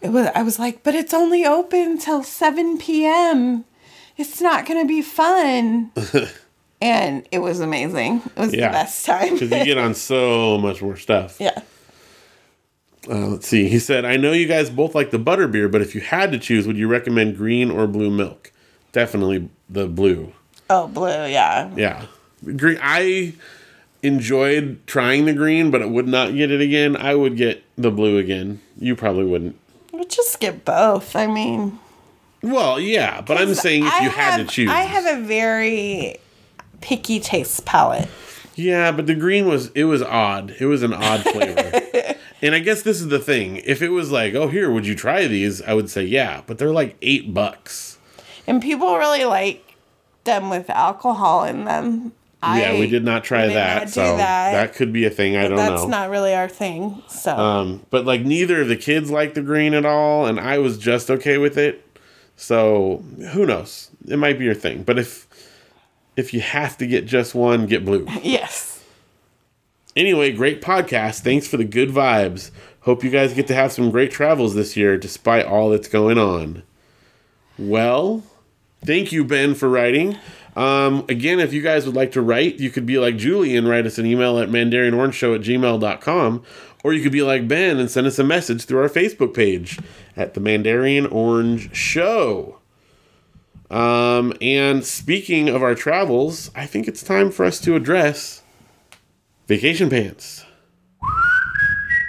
it 0.00 0.10
was 0.10 0.28
I 0.34 0.42
was 0.42 0.58
like, 0.58 0.82
"But 0.82 0.94
it's 0.94 1.14
only 1.14 1.44
open 1.44 1.96
till 1.98 2.22
7 2.22 2.78
p.m. 2.78 3.64
It's 4.16 4.40
not 4.40 4.66
going 4.66 4.80
to 4.82 4.88
be 4.88 5.00
fun." 5.02 5.90
and 6.80 7.26
it 7.30 7.38
was 7.38 7.60
amazing. 7.60 8.22
It 8.36 8.36
was 8.40 8.52
Yeah. 8.54 8.68
the 8.68 8.72
best 8.72 9.06
time. 9.06 9.34
Because 9.34 9.50
you 9.50 9.64
get 9.64 9.78
on 9.78 9.94
so 9.94 10.58
much 10.58 10.82
more 10.82 10.96
stuff. 10.96 11.36
yeah. 11.40 11.60
Uh, 13.08 13.26
let's 13.26 13.48
see. 13.48 13.68
He 13.68 13.78
said, 13.80 14.04
I 14.04 14.16
know 14.16 14.30
you 14.32 14.46
guys 14.46 14.70
both 14.70 14.94
like 14.94 15.10
the 15.10 15.18
butter 15.18 15.48
beer, 15.48 15.68
but 15.68 15.80
if 15.82 15.92
you 15.94 16.00
had 16.00 16.30
to 16.32 16.38
choose, 16.38 16.66
would 16.68 16.76
you 16.76 16.86
recommend 16.86 17.36
green 17.36 17.68
or 17.70 17.88
blue 17.88 18.10
milk? 18.10 18.52
Definitely 18.92 19.48
the 19.68 19.88
blue. 19.88 20.32
Oh, 20.70 20.86
blue, 20.86 21.08
yeah. 21.08 21.68
Yeah. 21.76 22.06
Green. 22.44 22.78
I 22.82 23.34
enjoyed 24.02 24.80
trying 24.86 25.26
the 25.26 25.32
green, 25.32 25.70
but 25.70 25.82
I 25.82 25.86
would 25.86 26.08
not 26.08 26.34
get 26.34 26.50
it 26.50 26.60
again. 26.60 26.96
I 26.96 27.14
would 27.14 27.36
get 27.36 27.62
the 27.76 27.90
blue 27.90 28.18
again. 28.18 28.60
You 28.78 28.96
probably 28.96 29.24
wouldn't. 29.24 29.56
We'll 29.92 30.04
just 30.04 30.40
get 30.40 30.64
both. 30.64 31.14
I 31.14 31.26
mean, 31.26 31.78
Well, 32.42 32.80
yeah, 32.80 33.20
but 33.20 33.38
I'm 33.38 33.54
saying 33.54 33.84
if 33.86 33.92
I 33.92 34.04
you 34.04 34.10
had 34.10 34.38
have- 34.38 34.46
to 34.48 34.52
choose. 34.52 34.70
I 34.70 34.80
have 34.82 35.18
a 35.18 35.22
very 35.22 36.16
picky 36.80 37.20
taste 37.20 37.64
palette. 37.64 38.08
Yeah, 38.54 38.92
but 38.92 39.06
the 39.06 39.14
green 39.14 39.46
was 39.46 39.68
it 39.70 39.84
was 39.84 40.02
odd. 40.02 40.54
It 40.58 40.66
was 40.66 40.82
an 40.82 40.92
odd 40.92 41.20
flavor. 41.22 41.80
and 42.42 42.54
I 42.54 42.58
guess 42.58 42.82
this 42.82 43.00
is 43.00 43.08
the 43.08 43.18
thing. 43.18 43.56
If 43.64 43.80
it 43.80 43.88
was 43.90 44.10
like, 44.10 44.34
"Oh, 44.34 44.48
here, 44.48 44.70
would 44.70 44.86
you 44.86 44.94
try 44.94 45.26
these?" 45.26 45.62
I 45.62 45.72
would 45.72 45.88
say, 45.88 46.02
"Yeah," 46.04 46.42
but 46.46 46.58
they're 46.58 46.72
like 46.72 46.96
8 47.00 47.32
bucks. 47.32 47.98
And 48.46 48.60
people 48.60 48.96
really 48.98 49.24
like 49.24 49.76
them 50.24 50.50
with 50.50 50.68
alcohol 50.68 51.44
in 51.44 51.64
them. 51.64 52.12
Yeah, 52.42 52.78
we 52.78 52.86
did 52.86 53.04
not 53.04 53.24
try 53.24 53.46
that. 53.46 53.82
not 53.82 53.88
so 53.90 54.16
that. 54.16 54.52
that. 54.52 54.74
could 54.74 54.92
be 54.92 55.04
a 55.04 55.10
thing, 55.10 55.36
I 55.36 55.48
don't 55.48 55.56
That's 55.56 55.70
know. 55.70 55.76
That's 55.76 55.88
not 55.88 56.10
really 56.10 56.34
our 56.34 56.48
thing. 56.48 57.02
So 57.08 57.36
um, 57.36 57.86
but 57.90 58.04
like 58.04 58.22
neither 58.22 58.62
of 58.62 58.68
the 58.68 58.76
kids 58.76 59.10
liked 59.10 59.34
the 59.34 59.42
green 59.42 59.74
at 59.74 59.86
all 59.86 60.26
and 60.26 60.40
I 60.40 60.58
was 60.58 60.78
just 60.78 61.10
okay 61.10 61.38
with 61.38 61.56
it. 61.56 61.86
So, 62.36 63.04
who 63.32 63.46
knows? 63.46 63.90
It 64.08 64.16
might 64.16 64.38
be 64.38 64.44
your 64.44 64.54
thing. 64.54 64.82
But 64.82 64.98
if 64.98 65.28
if 66.16 66.34
you 66.34 66.40
have 66.40 66.76
to 66.78 66.86
get 66.86 67.06
just 67.06 67.34
one, 67.34 67.66
get 67.66 67.84
blue. 67.84 68.06
yes. 68.22 68.82
Anyway, 69.94 70.32
great 70.32 70.62
podcast. 70.62 71.20
Thanks 71.20 71.46
for 71.46 71.56
the 71.56 71.64
good 71.64 71.90
vibes. 71.90 72.50
Hope 72.80 73.04
you 73.04 73.10
guys 73.10 73.34
get 73.34 73.46
to 73.48 73.54
have 73.54 73.72
some 73.72 73.90
great 73.90 74.10
travels 74.10 74.54
this 74.54 74.76
year 74.76 74.96
despite 74.96 75.46
all 75.46 75.70
that's 75.70 75.88
going 75.88 76.18
on. 76.18 76.62
Well, 77.58 78.24
thank 78.84 79.12
you, 79.12 79.24
Ben, 79.24 79.54
for 79.54 79.68
writing. 79.68 80.18
Um, 80.54 81.04
again, 81.08 81.40
if 81.40 81.52
you 81.52 81.62
guys 81.62 81.86
would 81.86 81.94
like 81.94 82.12
to 82.12 82.20
write, 82.20 82.60
you 82.60 82.70
could 82.70 82.84
be 82.84 82.98
like 82.98 83.16
Julie 83.16 83.56
and 83.56 83.68
write 83.68 83.86
us 83.86 83.98
an 83.98 84.06
email 84.06 84.38
at 84.38 84.50
mandarinorangeshow 84.50 85.36
at 85.36 85.40
gmail.com, 85.40 86.42
or 86.84 86.92
you 86.92 87.02
could 87.02 87.12
be 87.12 87.22
like 87.22 87.48
Ben 87.48 87.78
and 87.78 87.90
send 87.90 88.06
us 88.06 88.18
a 88.18 88.24
message 88.24 88.64
through 88.64 88.82
our 88.82 88.88
Facebook 88.88 89.34
page 89.34 89.78
at 90.16 90.34
the 90.34 90.40
Mandarin 90.40 91.06
Orange 91.06 91.74
Show. 91.74 92.58
Um, 93.70 94.34
and 94.42 94.84
speaking 94.84 95.48
of 95.48 95.62
our 95.62 95.74
travels, 95.74 96.50
I 96.54 96.66
think 96.66 96.86
it's 96.86 97.02
time 97.02 97.30
for 97.30 97.46
us 97.46 97.58
to 97.60 97.74
address 97.74 98.42
vacation 99.46 99.88
pants. 99.88 100.44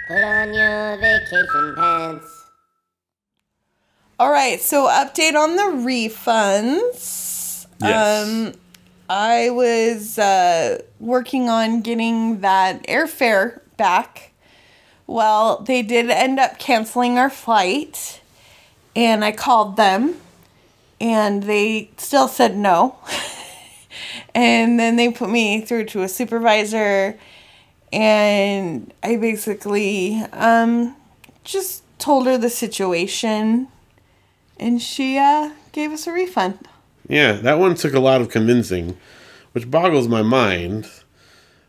Put 0.06 0.22
on 0.22 0.52
your 0.52 0.98
vacation 0.98 1.74
pants. 1.76 2.44
All 4.18 4.30
right. 4.30 4.60
So 4.60 4.86
update 4.88 5.34
on 5.34 5.56
the 5.56 5.62
refunds. 5.82 7.23
Um, 7.82 8.54
I 9.08 9.50
was 9.50 10.18
uh, 10.18 10.82
working 10.98 11.48
on 11.48 11.82
getting 11.82 12.40
that 12.40 12.82
airfare 12.84 13.60
back. 13.76 14.32
Well, 15.06 15.58
they 15.58 15.82
did 15.82 16.10
end 16.10 16.40
up 16.40 16.58
canceling 16.58 17.18
our 17.18 17.28
flight, 17.28 18.22
and 18.96 19.24
I 19.24 19.32
called 19.32 19.76
them, 19.76 20.16
and 21.00 21.42
they 21.42 21.90
still 21.98 22.28
said 22.28 22.56
no. 22.56 22.96
and 24.34 24.80
then 24.80 24.96
they 24.96 25.10
put 25.10 25.28
me 25.28 25.60
through 25.60 25.84
to 25.86 26.02
a 26.02 26.08
supervisor, 26.08 27.18
and 27.92 28.92
I 29.02 29.16
basically 29.16 30.22
um, 30.32 30.96
just 31.44 31.82
told 31.98 32.26
her 32.26 32.38
the 32.38 32.50
situation, 32.50 33.68
and 34.58 34.80
she 34.80 35.18
uh, 35.18 35.50
gave 35.72 35.92
us 35.92 36.06
a 36.06 36.12
refund. 36.12 36.66
Yeah, 37.08 37.32
that 37.32 37.58
one 37.58 37.74
took 37.74 37.94
a 37.94 38.00
lot 38.00 38.20
of 38.20 38.30
convincing, 38.30 38.96
which 39.52 39.70
boggles 39.70 40.08
my 40.08 40.22
mind 40.22 40.90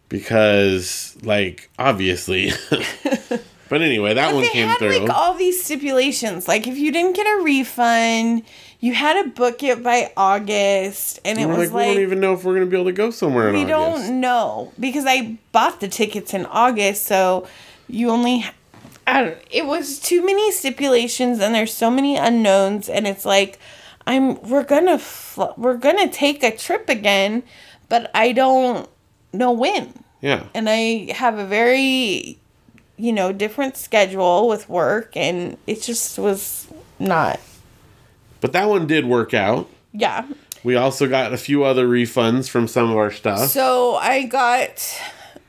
because, 0.10 1.18
like, 1.24 1.70
obviously. 1.78 2.52
but 3.70 3.82
anyway, 3.82 4.14
that 4.14 4.34
one 4.34 4.44
they 4.44 4.50
came 4.50 4.68
had 4.68 4.80
through. 4.80 5.00
like 5.00 5.10
all 5.10 5.34
these 5.34 5.64
stipulations. 5.64 6.48
Like 6.48 6.68
if 6.68 6.78
you 6.78 6.92
didn't 6.92 7.16
get 7.16 7.28
a 7.28 7.44
refund, 7.44 8.44
you 8.80 8.94
had 8.94 9.22
to 9.24 9.30
book 9.30 9.64
it 9.64 9.84
by 9.84 10.12
August, 10.16 11.20
and 11.26 11.40
it 11.40 11.48
we're 11.48 11.58
was 11.58 11.72
like, 11.72 11.88
we 11.88 11.94
don't 11.96 12.04
even 12.04 12.20
know 12.20 12.34
if 12.34 12.44
we're 12.44 12.54
going 12.54 12.66
to 12.66 12.70
be 12.70 12.78
able 12.78 12.86
to 12.86 12.94
go 12.94 13.10
somewhere 13.12 13.52
we 13.52 13.64
August. 13.64 13.70
don't 13.70 14.22
know 14.22 14.72
because 14.80 15.06
I 15.08 15.38
bought 15.52 15.82
the 15.82 15.88
tickets 15.88 16.34
in 16.34 16.46
August, 16.46 17.06
so 17.06 17.48
you 17.88 18.10
only. 18.10 18.46
I 19.08 19.22
don't, 19.24 19.38
it 19.52 19.66
was 19.68 20.00
too 20.00 20.26
many 20.26 20.52
stipulations, 20.52 21.40
and 21.40 21.54
there's 21.54 21.74
so 21.74 21.92
many 21.92 22.16
unknowns, 22.18 22.90
and 22.90 23.06
it's 23.06 23.24
like, 23.24 23.60
I'm 24.08 24.42
we're 24.44 24.64
gonna 24.64 25.00
fl- 25.00 25.54
we're 25.58 25.78
gonna 25.78 26.08
take 26.08 26.44
a 26.44 26.56
trip 26.56 26.90
again, 26.90 27.44
but 27.90 28.12
I 28.14 28.32
don't 28.34 28.88
know 29.34 29.52
when 29.52 29.94
Yeah. 30.22 30.44
and 30.54 30.70
I 30.70 31.12
have 31.14 31.38
a 31.40 31.46
very, 31.46 32.38
you 32.98 33.12
know, 33.14 33.32
different 33.34 33.78
schedule 33.78 34.48
with 34.48 34.70
work, 34.70 35.16
and 35.18 35.58
it 35.68 35.82
just 35.82 36.18
was 36.20 36.68
not. 37.00 37.40
But 38.42 38.54
that 38.54 38.70
one 38.70 38.86
did 38.88 39.06
work 39.06 39.34
out. 39.34 39.68
Yeah. 39.92 40.26
We 40.64 40.76
also 40.76 41.08
got 41.08 41.34
a 41.34 41.38
few 41.38 41.64
other 41.64 41.88
refunds 41.88 42.50
from 42.50 42.68
some 42.68 42.90
of 42.92 42.98
our 42.98 43.12
stuff. 43.12 43.50
So 43.50 43.96
I 43.96 44.24
got 44.24 45.00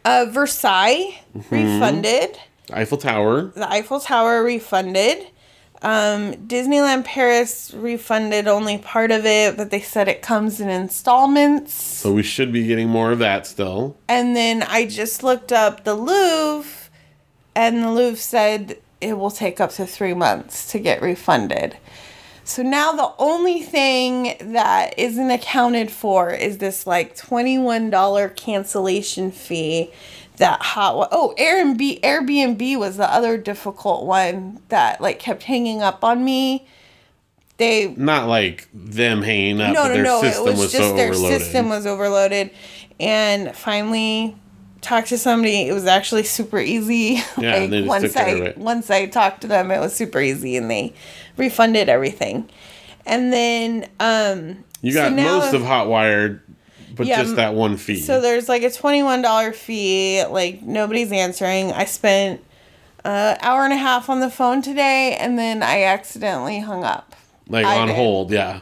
uh, 0.05 0.27
Versailles 0.31 1.21
refunded, 1.51 2.39
Eiffel 2.73 2.99
Tower. 2.99 3.53
the 3.55 3.71
Eiffel 3.71 4.01
Tower 4.01 4.43
refunded. 4.43 5.27
Um, 5.83 6.35
Disneyland 6.35 7.05
Paris 7.05 7.73
refunded 7.75 8.49
only 8.49 8.79
part 8.79 9.11
of 9.11 9.27
it, 9.27 9.57
but 9.57 9.71
they 9.71 9.81
said 9.81 10.09
it 10.09 10.23
comes 10.23 10.61
in 10.61 10.69
installments. 10.69 11.75
So 11.75 12.13
we 12.13 12.23
should 12.23 12.53
be 12.53 12.67
getting 12.67 12.89
more 12.89 13.13
of 13.13 13.19
that 13.21 13.47
still. 13.47 13.97
And 14.09 14.35
then 14.35 14.63
I 14.63 14.87
just 14.87 15.23
looked 15.23 15.53
up 15.53 15.85
the 15.85 15.95
Louvre, 15.95 16.91
and 17.55 17.83
the 17.83 17.91
Louvre 17.91 18.17
said 18.17 18.79
it 19.01 19.19
will 19.19 19.31
take 19.31 19.61
up 19.61 19.71
to 19.73 19.87
three 19.87 20.15
months 20.15 20.71
to 20.73 20.79
get 20.79 21.03
refunded. 21.03 21.77
So 22.45 22.63
now 22.63 22.93
the 22.93 23.13
only 23.19 23.61
thing 23.61 24.37
that 24.41 24.97
isn't 24.97 25.31
accounted 25.31 25.91
for 25.91 26.31
is 26.31 26.59
this 26.59 26.87
like 26.87 27.17
$21 27.17 28.37
cancellation 28.37 29.33
fee 29.33 29.91
that 30.37 30.63
hot 30.63 31.09
oh 31.13 31.35
Airbnb 31.39 32.01
Airbnb 32.01 32.79
was 32.79 32.97
the 32.97 33.11
other 33.11 33.37
difficult 33.39 34.07
one 34.07 34.61
that 34.69 35.01
like 35.01 35.19
kept 35.19 35.45
hanging 35.45 35.83
up 35.83 36.05
on 36.05 36.25
me. 36.25 36.67
They 37.59 37.89
Not 37.97 38.29
like 38.29 38.69
them 38.75 39.23
hanging 39.23 39.61
up, 39.63 39.73
no, 39.73 39.85
no, 39.85 39.95
their 39.95 40.03
no. 40.05 40.19
It 40.23 40.33
system 40.33 40.45
was, 40.45 40.59
was, 40.59 40.73
just 40.73 40.89
so 40.91 40.97
their 40.97 41.09
overloaded. 41.11 41.41
system 41.41 41.69
was 41.71 41.87
overloaded, 41.87 42.51
and 43.01 43.57
finally 43.57 44.37
talked 44.83 45.09
to 45.09 45.19
somebody. 45.19 45.67
It 45.67 45.73
was 45.73 45.87
actually 45.87 46.25
super 46.25 46.59
easy. 46.59 47.23
Yeah, 47.39 47.67
they 47.67 47.83
just 47.83 47.89
once 47.89 48.17
I 48.17 48.55
once 48.57 48.91
I 48.91 49.07
talked 49.07 49.41
to 49.43 49.47
them, 49.47 49.71
it 49.71 49.81
was 49.81 49.95
super 49.95 50.21
easy, 50.21 50.57
and 50.57 50.71
they 50.71 50.93
refunded 51.39 51.89
everything. 51.89 52.49
And 53.07 53.33
then 53.33 53.89
um, 54.01 54.65
you 54.83 54.93
got 54.93 55.13
now- 55.13 55.39
most 55.39 55.55
of 55.55 55.63
Hotwired, 55.63 56.41
but 56.97 57.07
Yeah, 57.07 57.23
just 57.23 57.37
that 57.37 57.55
one 57.55 57.77
fee. 57.77 58.01
So 58.01 58.21
there's 58.21 58.49
like 58.49 58.63
a 58.63 58.71
twenty-one 58.71 59.23
dollar 59.23 59.53
fee. 59.53 60.25
Like 60.25 60.63
nobody's 60.63 61.13
answering. 61.13 61.73
I 61.73 61.85
spent 61.85 62.43
an 63.05 63.39
hour 63.41 63.63
and 63.65 63.73
a 63.73 63.77
half 63.77 64.09
on 64.11 64.21
the 64.21 64.31
phone 64.31 64.63
today, 64.63 65.17
and 65.19 65.39
then 65.39 65.63
I 65.63 65.85
accidentally 65.85 66.61
hung 66.61 66.83
up. 66.85 67.15
like 67.49 67.65
I 67.67 67.79
on 67.79 67.89
did. 67.89 67.97
hold, 67.97 68.31
yeah. 68.33 68.61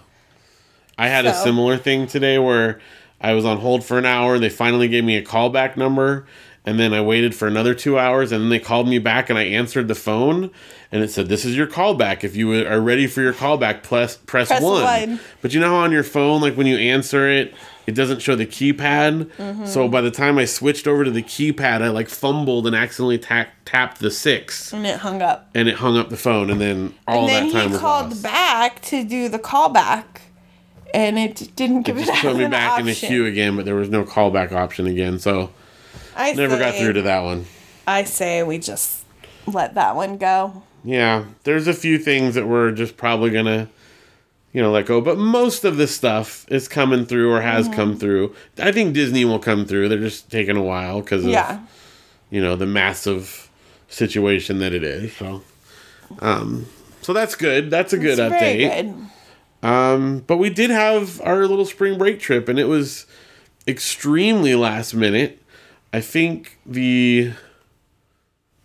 I 0.99 1.09
had 1.09 1.27
a 1.27 1.35
similar 1.35 1.77
thing 1.77 2.07
today 2.07 2.39
where 2.39 2.81
I 3.21 3.33
was 3.33 3.45
on 3.45 3.59
hold 3.59 3.85
for 3.85 3.99
an 3.99 4.05
hour. 4.07 4.39
They 4.39 4.49
finally 4.49 4.87
gave 4.87 5.03
me 5.05 5.17
a 5.17 5.23
callback 5.25 5.77
number, 5.77 6.27
And 6.67 6.79
then 6.81 6.95
I 6.95 7.03
waited 7.03 7.35
for 7.35 7.47
another 7.47 7.75
two 7.75 7.99
hours, 7.99 8.33
and 8.33 8.43
then 8.43 8.49
they 8.49 8.59
called 8.59 8.89
me 8.89 8.99
back, 8.99 9.29
and 9.29 9.39
I 9.39 9.43
answered 9.43 9.87
the 9.87 9.95
phone, 9.95 10.51
and 10.91 11.03
it 11.03 11.11
said, 11.11 11.29
"This 11.29 11.45
is 11.45 11.55
your 11.55 11.67
callback. 11.67 12.25
If 12.25 12.37
you 12.37 12.67
are 12.67 12.81
ready 12.81 13.07
for 13.07 13.21
your 13.21 13.35
callback, 13.35 13.83
press 13.83 14.17
press, 14.17 14.49
Press 14.49 14.63
one." 14.63 14.83
one. 14.83 15.21
But 15.43 15.53
you 15.53 15.61
know 15.61 15.69
how 15.69 15.75
on 15.85 15.93
your 15.93 16.03
phone, 16.03 16.41
like 16.41 16.55
when 16.57 16.67
you 16.67 16.79
answer 16.79 17.29
it, 17.29 17.55
it 17.87 17.95
doesn't 17.95 18.23
show 18.23 18.35
the 18.35 18.47
keypad. 18.47 19.27
Mm-hmm. 19.37 19.67
So 19.67 19.89
by 19.89 20.01
the 20.01 20.11
time 20.11 20.39
I 20.39 20.47
switched 20.47 20.87
over 20.87 21.05
to 21.05 21.11
the 21.11 21.23
keypad, 21.23 21.83
I 21.83 21.89
like 21.89 22.09
fumbled 22.09 22.67
and 22.67 22.75
accidentally 22.75 23.19
ta- 23.19 23.49
tapped 23.67 23.99
the 24.01 24.11
six, 24.11 24.73
And 24.73 24.87
it 24.87 25.01
hung 25.01 25.21
up. 25.21 25.51
and 25.55 25.69
it 25.69 25.75
hung 25.77 25.99
up 25.99 26.09
the 26.09 26.17
phone, 26.17 26.49
and 26.49 26.63
then 26.63 26.95
all 27.07 27.21
and 27.21 27.29
then 27.29 27.47
that 27.49 27.53
time 27.53 27.71
he 27.73 27.77
called 27.77 28.09
lost. 28.09 28.23
back 28.23 28.81
to 28.83 29.05
do 29.05 29.29
the 29.29 29.39
callback, 29.39 30.05
and 30.95 31.19
it 31.19 31.55
didn't 31.57 31.83
give 31.83 31.99
it, 31.99 32.07
Just 32.07 32.13
as 32.13 32.21
put 32.33 32.37
me 32.39 32.47
back 32.47 32.81
in 32.81 32.87
the 32.87 32.95
queue 32.95 33.27
again, 33.27 33.55
but 33.55 33.67
there 33.67 33.75
was 33.75 33.91
no 33.91 34.05
callback 34.05 34.51
option 34.53 34.87
again, 34.87 35.19
so 35.19 35.51
I 36.17 36.33
never 36.33 36.59
got 36.59 36.75
through 36.75 36.95
to 36.95 37.03
that 37.03 37.21
one. 37.23 37.47
I 37.87 38.05
say 38.05 38.43
we 38.43 38.59
just 38.59 39.05
let 39.47 39.75
that 39.75 39.95
one 39.97 40.17
go. 40.17 40.63
Yeah, 40.85 41.25
there's 41.45 41.67
a 41.67 41.73
few 41.75 41.99
things 41.99 42.35
that 42.35 42.47
we're 42.47 42.71
just 42.73 42.97
probably 42.97 43.31
gonna, 43.31 43.69
you 44.53 44.61
know, 44.63 44.71
let 44.71 44.87
go. 44.87 45.01
But 45.01 45.19
most 45.19 45.65
of 45.65 45.77
this 45.77 45.95
stuff 45.95 46.45
is 46.51 46.69
coming 46.69 47.07
through 47.07 47.33
or 47.33 47.41
has 47.41 47.67
Mm-hmm. 47.67 47.75
come 47.75 47.97
through. 47.99 48.35
I 48.59 48.71
think 48.73 48.95
Disney 48.95 49.25
will 49.25 49.39
come 49.39 49.65
through. 49.67 49.89
They're 49.89 49.99
just 49.99 50.31
taking 50.31 50.57
a 50.57 50.63
while 50.63 51.01
because 51.01 51.25
of 51.25 51.31
you 52.31 52.41
know 52.43 52.57
the 52.57 52.67
massive 52.67 53.51
situation 53.89 54.59
that 54.59 54.73
it 54.73 54.83
is. 54.85 55.15
So, 55.17 55.43
um, 56.21 56.67
so 57.03 57.13
that's 57.13 57.35
good. 57.35 57.71
That's 57.71 57.93
a 57.93 57.99
good 57.99 58.19
It's 58.19 58.35
update. 58.35 58.83
good. 58.83 59.69
Um, 59.69 60.19
but 60.27 60.37
we 60.37 60.51
did 60.51 60.69
have 60.71 61.21
our 61.23 61.47
little 61.47 61.65
spring 61.65 61.97
break 61.97 62.21
trip, 62.21 62.49
and 62.49 62.59
it 62.59 62.65
was 62.65 63.07
extremely 63.67 64.55
last 64.55 64.95
minute. 64.95 65.41
I 65.95 66.01
think 66.01 66.59
the 66.67 67.35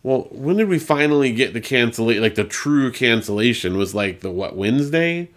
well, 0.02 0.28
when 0.32 0.58
did 0.58 0.68
we 0.68 0.80
finally 0.80 1.32
get 1.32 1.54
the 1.54 1.62
cancellation? 1.62 2.24
Like 2.24 2.34
the 2.34 2.44
true 2.44 2.92
cancellation 2.92 3.78
was 3.78 3.94
like 3.94 4.22
the 4.22 4.32
what 4.32 4.56
Wednesday 4.56 5.30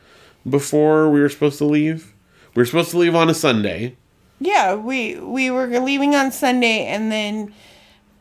before 0.48 1.10
we 1.10 1.20
were 1.20 1.28
supposed 1.28 1.58
to 1.58 1.66
leave. 1.66 2.14
We 2.54 2.62
were 2.62 2.64
supposed 2.64 2.92
to 2.92 2.98
leave 2.98 3.14
on 3.14 3.28
a 3.28 3.34
Sunday. 3.34 3.94
Yeah, 4.40 4.74
we 4.74 5.16
we 5.16 5.50
were 5.50 5.66
leaving 5.66 6.14
on 6.14 6.32
Sunday, 6.32 6.86
and 6.86 7.12
then 7.12 7.52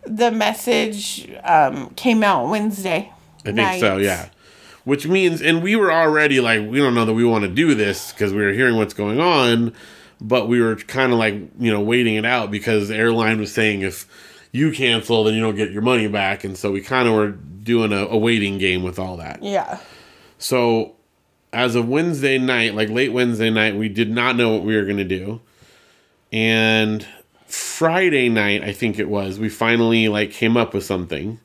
the 0.05 0.31
message 0.31 1.31
um, 1.45 1.91
came 1.91 2.25
out 2.25 2.49
Wednesday. 2.49 3.13
I 3.45 3.53
think 3.53 3.79
so, 3.79 3.95
yeah. 3.95 4.31
Which 4.83 5.07
means, 5.07 5.41
and 5.41 5.63
we 5.63 5.77
were 5.77 5.93
already 5.93 6.41
like, 6.41 6.59
we 6.67 6.79
don't 6.79 6.93
know 6.93 7.05
that 7.05 7.13
we 7.13 7.23
want 7.23 7.43
to 7.43 7.49
do 7.49 7.73
this 7.73 8.11
because 8.11 8.33
we 8.33 8.41
were 8.41 8.51
hearing 8.51 8.75
what's 8.75 8.93
going 8.93 9.21
on, 9.21 9.73
but 10.21 10.47
we 10.47 10.61
were 10.61 10.75
kind 10.75 11.11
of 11.11 11.17
like, 11.17 11.33
you 11.59 11.71
know, 11.71 11.81
waiting 11.81 12.15
it 12.15 12.25
out 12.25 12.51
because 12.51 12.87
the 12.87 12.95
airline 12.95 13.39
was 13.39 13.51
saying 13.51 13.81
if 13.81 14.07
you 14.51 14.71
cancel, 14.71 15.23
then 15.23 15.33
you 15.33 15.41
don't 15.41 15.55
get 15.55 15.71
your 15.71 15.81
money 15.81 16.07
back. 16.07 16.43
And 16.43 16.55
so 16.55 16.71
we 16.71 16.81
kind 16.81 17.07
of 17.07 17.15
were 17.15 17.31
doing 17.31 17.91
a, 17.91 18.05
a 18.05 18.17
waiting 18.17 18.57
game 18.59 18.83
with 18.83 18.99
all 18.99 19.17
that. 19.17 19.41
Yeah. 19.41 19.79
So 20.37 20.95
as 21.51 21.75
of 21.75 21.89
Wednesday 21.89 22.37
night, 22.37 22.75
like 22.75 22.89
late 22.89 23.11
Wednesday 23.11 23.49
night, 23.49 23.75
we 23.75 23.89
did 23.89 24.11
not 24.11 24.35
know 24.35 24.53
what 24.53 24.63
we 24.63 24.75
were 24.75 24.85
going 24.85 24.97
to 24.97 25.03
do. 25.03 25.41
And 26.31 27.05
Friday 27.47 28.29
night, 28.29 28.63
I 28.63 28.71
think 28.71 28.99
it 28.99 29.09
was, 29.09 29.39
we 29.39 29.49
finally 29.49 30.07
like 30.07 30.31
came 30.31 30.55
up 30.55 30.73
with 30.73 30.85
something. 30.85 31.39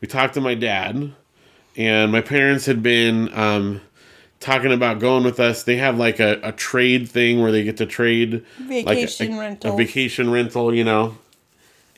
We 0.00 0.08
talked 0.08 0.34
to 0.34 0.40
my 0.40 0.54
dad, 0.54 1.12
and 1.76 2.10
my 2.10 2.20
parents 2.20 2.66
had 2.66 2.82
been 2.82 3.32
um, 3.38 3.80
talking 4.40 4.72
about 4.72 4.98
going 4.98 5.22
with 5.22 5.38
us. 5.38 5.62
They 5.62 5.76
have 5.76 5.98
like 5.98 6.18
a, 6.18 6.40
a 6.42 6.52
trade 6.52 7.08
thing 7.08 7.40
where 7.40 7.52
they 7.52 7.62
get 7.62 7.76
to 7.76 7.86
trade 7.86 8.44
like 8.68 8.70
a- 8.70 8.82
Vacation 8.84 9.34
a, 9.34 9.38
rental. 9.38 9.74
a 9.74 9.76
vacation 9.76 10.30
rental, 10.30 10.74
you 10.74 10.82
know. 10.84 11.16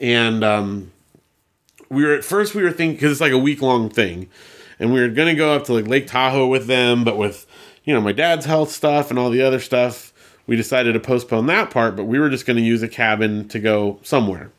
And 0.01 0.43
um, 0.43 0.91
we 1.89 2.05
were 2.05 2.15
at 2.15 2.25
first 2.25 2.55
we 2.55 2.63
were 2.63 2.73
thinking 2.73 2.97
because 2.97 3.13
it's 3.13 3.21
like 3.21 3.33
a 3.33 3.39
week 3.39 3.63
long 3.63 3.89
thing, 3.89 4.29
and 4.81 4.93
we 4.93 5.01
were 5.01 5.09
gonna 5.09 5.35
go 5.37 5.55
up 5.55 5.65
to 5.67 5.73
like 5.73 5.87
Lake 5.87 6.09
Tahoe 6.09 6.49
with 6.49 6.67
them, 6.67 7.05
but 7.05 7.17
with 7.17 7.47
you 7.85 7.95
know 7.95 8.01
my 8.01 8.13
dad's 8.13 8.45
health 8.47 8.71
stuff 8.73 9.11
and 9.11 9.19
all 9.19 9.31
the 9.31 9.43
other 9.43 9.61
stuff, 9.61 10.13
we 10.49 10.57
decided 10.57 10.95
to 10.95 11.01
postpone 11.01 11.47
that 11.47 11.71
part. 11.71 11.95
But 11.95 12.05
we 12.05 12.19
were 12.19 12.31
just 12.31 12.47
gonna 12.47 12.61
use 12.63 12.83
a 12.83 12.89
cabin 12.89 13.47
to 13.49 13.61
go 13.61 14.01
somewhere, 14.03 14.51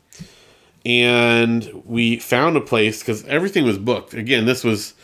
and 0.86 1.82
we 1.84 2.18
found 2.18 2.56
a 2.56 2.60
place 2.62 3.00
because 3.00 3.24
everything 3.26 3.64
was 3.64 3.76
booked. 3.76 4.14
Again, 4.14 4.46
this 4.46 4.64
was 4.64 4.94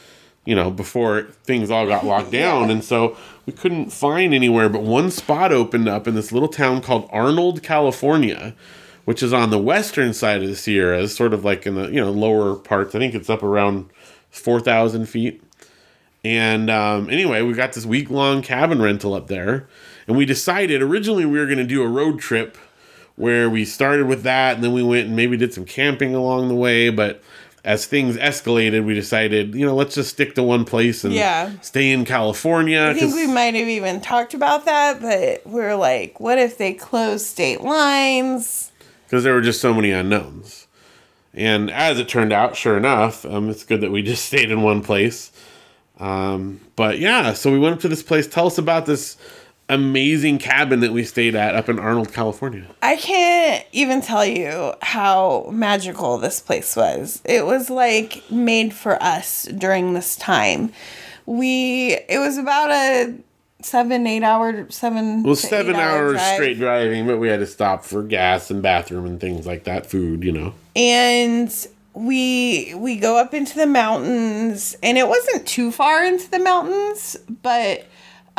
you 0.44 0.54
know 0.54 0.70
before 0.70 1.22
things 1.44 1.70
all 1.70 1.86
got 1.86 2.04
locked 2.04 2.30
down, 2.32 2.70
and 2.70 2.84
so 2.84 3.16
we 3.46 3.52
couldn't 3.52 3.90
find 3.90 4.34
anywhere. 4.34 4.68
But 4.68 4.82
one 4.82 5.10
spot 5.10 5.52
opened 5.52 5.88
up 5.88 6.06
in 6.06 6.14
this 6.14 6.32
little 6.32 6.48
town 6.48 6.82
called 6.82 7.08
Arnold, 7.12 7.62
California 7.62 8.54
which 9.04 9.24
is 9.24 9.32
on 9.32 9.50
the 9.50 9.58
western 9.58 10.12
side 10.12 10.40
of 10.42 10.48
the 10.48 10.54
Sierras, 10.54 11.16
sort 11.16 11.34
of 11.34 11.44
like 11.44 11.66
in 11.66 11.74
the 11.74 11.88
you 11.88 12.00
know 12.00 12.10
lower 12.12 12.54
parts. 12.54 12.94
I 12.94 12.98
think 12.98 13.14
it's 13.14 13.28
up 13.28 13.42
around 13.42 13.90
four 14.30 14.60
thousand 14.60 15.06
feet. 15.06 15.42
And 16.22 16.70
um, 16.70 17.08
anyway, 17.08 17.42
we 17.42 17.54
got 17.54 17.72
this 17.72 17.86
week 17.86 18.10
long 18.10 18.40
cabin 18.42 18.80
rental 18.80 19.14
up 19.14 19.28
there, 19.28 19.68
and 20.06 20.16
we 20.16 20.26
decided 20.26 20.82
originally 20.82 21.24
we 21.24 21.38
were 21.38 21.46
going 21.46 21.58
to 21.58 21.64
do 21.64 21.82
a 21.82 21.88
road 21.88 22.20
trip 22.20 22.56
where 23.16 23.50
we 23.50 23.64
started 23.64 24.06
with 24.06 24.22
that, 24.22 24.54
and 24.54 24.64
then 24.64 24.72
we 24.72 24.82
went 24.82 25.06
and 25.06 25.16
maybe 25.16 25.36
did 25.36 25.52
some 25.52 25.64
camping 25.64 26.14
along 26.14 26.48
the 26.48 26.54
way. 26.54 26.90
But 26.90 27.22
as 27.64 27.86
things 27.86 28.16
escalated, 28.16 28.84
we 28.84 28.94
decided 28.94 29.54
you 29.54 29.66
know 29.66 29.74
let's 29.74 29.94
just 29.94 30.10
stick 30.10 30.34
to 30.36 30.42
one 30.42 30.64
place 30.64 31.04
and 31.04 31.12
Yeah. 31.14 31.50
stay 31.60 31.90
in 31.92 32.04
California. 32.04 32.82
I 32.88 32.94
think 32.94 33.14
we 33.14 33.26
might 33.26 33.54
have 33.54 33.68
even 33.68 34.00
talked 34.00 34.34
about 34.34 34.64
that, 34.64 35.00
but 35.00 35.46
we're 35.46 35.76
like, 35.76 36.20
what 36.20 36.38
if 36.38 36.56
they 36.58 36.72
close 36.72 37.24
state 37.26 37.60
lines? 37.60 38.66
because 39.06 39.24
there 39.24 39.34
were 39.34 39.40
just 39.40 39.60
so 39.60 39.74
many 39.74 39.90
unknowns. 39.90 40.68
And 41.34 41.68
as 41.70 41.98
it 41.98 42.08
turned 42.08 42.32
out, 42.32 42.54
sure 42.56 42.76
enough, 42.76 43.24
um, 43.26 43.50
it's 43.50 43.64
good 43.64 43.80
that 43.80 43.90
we 43.90 44.02
just 44.12 44.24
stayed 44.24 44.50
in 44.52 44.62
one 44.62 44.82
place. 44.82 45.32
Um, 45.98 46.60
but 46.76 46.98
yeah, 47.00 47.32
so 47.34 47.50
we 47.52 47.58
went 47.58 47.74
up 47.74 47.80
to 47.80 47.88
this 47.88 48.02
place. 48.04 48.26
Tell 48.28 48.46
us 48.46 48.56
about 48.56 48.86
this 48.86 49.16
amazing 49.70 50.38
cabin 50.38 50.80
that 50.80 50.92
we 50.92 51.04
stayed 51.04 51.34
at 51.34 51.54
up 51.54 51.68
in 51.68 51.78
Arnold, 51.78 52.12
California. 52.12 52.66
I 52.82 52.96
can't 52.96 53.64
even 53.72 54.02
tell 54.02 54.26
you 54.26 54.74
how 54.82 55.48
magical 55.52 56.18
this 56.18 56.40
place 56.40 56.76
was. 56.76 57.22
It 57.24 57.46
was 57.46 57.70
like 57.70 58.22
made 58.30 58.74
for 58.74 59.02
us 59.02 59.44
during 59.44 59.94
this 59.94 60.16
time. 60.16 60.72
We 61.24 61.94
it 62.08 62.18
was 62.18 62.36
about 62.36 62.70
a 62.70 63.14
seven, 63.62 64.06
eight 64.06 64.22
hour, 64.22 64.68
seven. 64.70 65.22
Well 65.22 65.36
seven 65.36 65.76
hours 65.76 66.14
drive. 66.14 66.34
straight 66.34 66.58
driving, 66.58 67.06
but 67.06 67.18
we 67.18 67.28
had 67.28 67.40
to 67.40 67.46
stop 67.46 67.84
for 67.84 68.02
gas 68.02 68.50
and 68.50 68.62
bathroom 68.62 69.06
and 69.06 69.20
things 69.20 69.46
like 69.46 69.64
that, 69.64 69.86
food, 69.86 70.24
you 70.24 70.32
know. 70.32 70.54
and 70.74 71.66
we 71.92 72.72
we 72.76 72.96
go 72.96 73.18
up 73.18 73.34
into 73.34 73.56
the 73.56 73.66
mountains 73.66 74.76
and 74.80 74.96
it 74.96 75.08
wasn't 75.08 75.44
too 75.46 75.72
far 75.72 76.04
into 76.04 76.30
the 76.30 76.38
mountains 76.38 77.16
but 77.42 77.84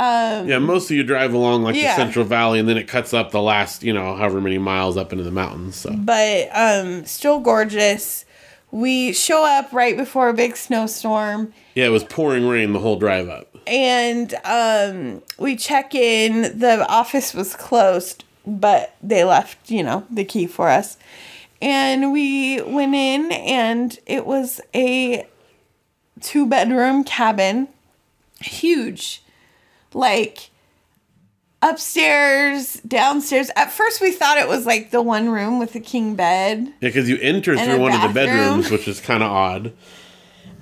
Yeah, 0.02 0.60
mostly 0.60 0.96
you 0.98 1.04
drive 1.04 1.34
along 1.34 1.64
like 1.64 1.76
Yeah. 1.76 1.96
the 1.96 2.04
Central 2.04 2.26
Valley 2.26 2.60
and 2.60 2.68
then 2.68 2.78
it 2.78 2.88
cuts 2.88 3.14
up 3.14 3.32
the 3.32 3.42
last, 3.42 3.84
you 3.84 3.94
know, 3.94 4.16
however 4.16 4.42
many 4.42 4.58
miles 4.58 4.98
up 4.98 5.12
into 5.12 5.24
the 5.24 5.32
mountains. 5.32 5.76
So 5.76 5.92
but 5.96 6.50
um 6.54 7.06
still 7.06 7.40
gorgeous 7.40 8.26
we 8.74 9.12
show 9.12 9.46
up 9.46 9.72
right 9.74 9.98
before 9.98 10.30
a 10.30 10.34
big 10.34 10.56
snowstorm 10.56 11.54
yeah, 11.76 11.86
it 11.86 11.90
was 11.90 12.04
pouring 12.06 12.48
rain 12.48 12.72
the 12.74 12.80
whole 12.80 12.98
drive 12.98 13.28
up. 13.30 13.48
and 13.68 14.34
um 14.46 15.22
we 15.38 15.56
check 15.56 15.94
in 15.94 16.58
the 16.58 16.86
office 16.90 17.34
was 17.34 17.54
closed 17.56 18.24
but 18.48 18.96
they 19.04 19.24
left 19.24 19.70
you 19.70 19.84
know 19.84 20.06
the 20.10 20.24
key 20.24 20.48
for 20.48 20.70
us 20.70 20.98
and 21.62 22.12
we 22.14 22.60
went 22.62 22.96
in 22.96 23.32
and 23.34 24.00
it 24.08 24.26
was 24.26 24.60
a 24.74 25.28
two 26.22 26.46
bedroom 26.48 27.04
cabin 27.04 27.68
huge 28.40 29.22
like 29.94 30.50
upstairs 31.64 32.82
downstairs 32.88 33.52
at 33.56 33.72
first 33.72 34.02
we 34.02 34.12
thought 34.12 34.38
it 34.40 34.48
was 34.48 34.66
like 34.66 34.90
the 34.90 35.02
one 35.02 35.30
room 35.30 35.60
with 35.60 35.74
the 35.74 35.80
king 35.80 36.16
bed 36.16 36.60
Yeah, 36.66 36.72
because 36.90 37.08
you 37.08 37.18
enter 37.22 37.56
through 37.56 37.80
one 37.80 37.94
of 37.94 38.02
the 38.02 38.10
bedrooms, 38.10 38.72
which 38.72 38.88
is 38.88 39.00
kind 39.00 39.22
of 39.22 39.32
odd. 39.32 39.74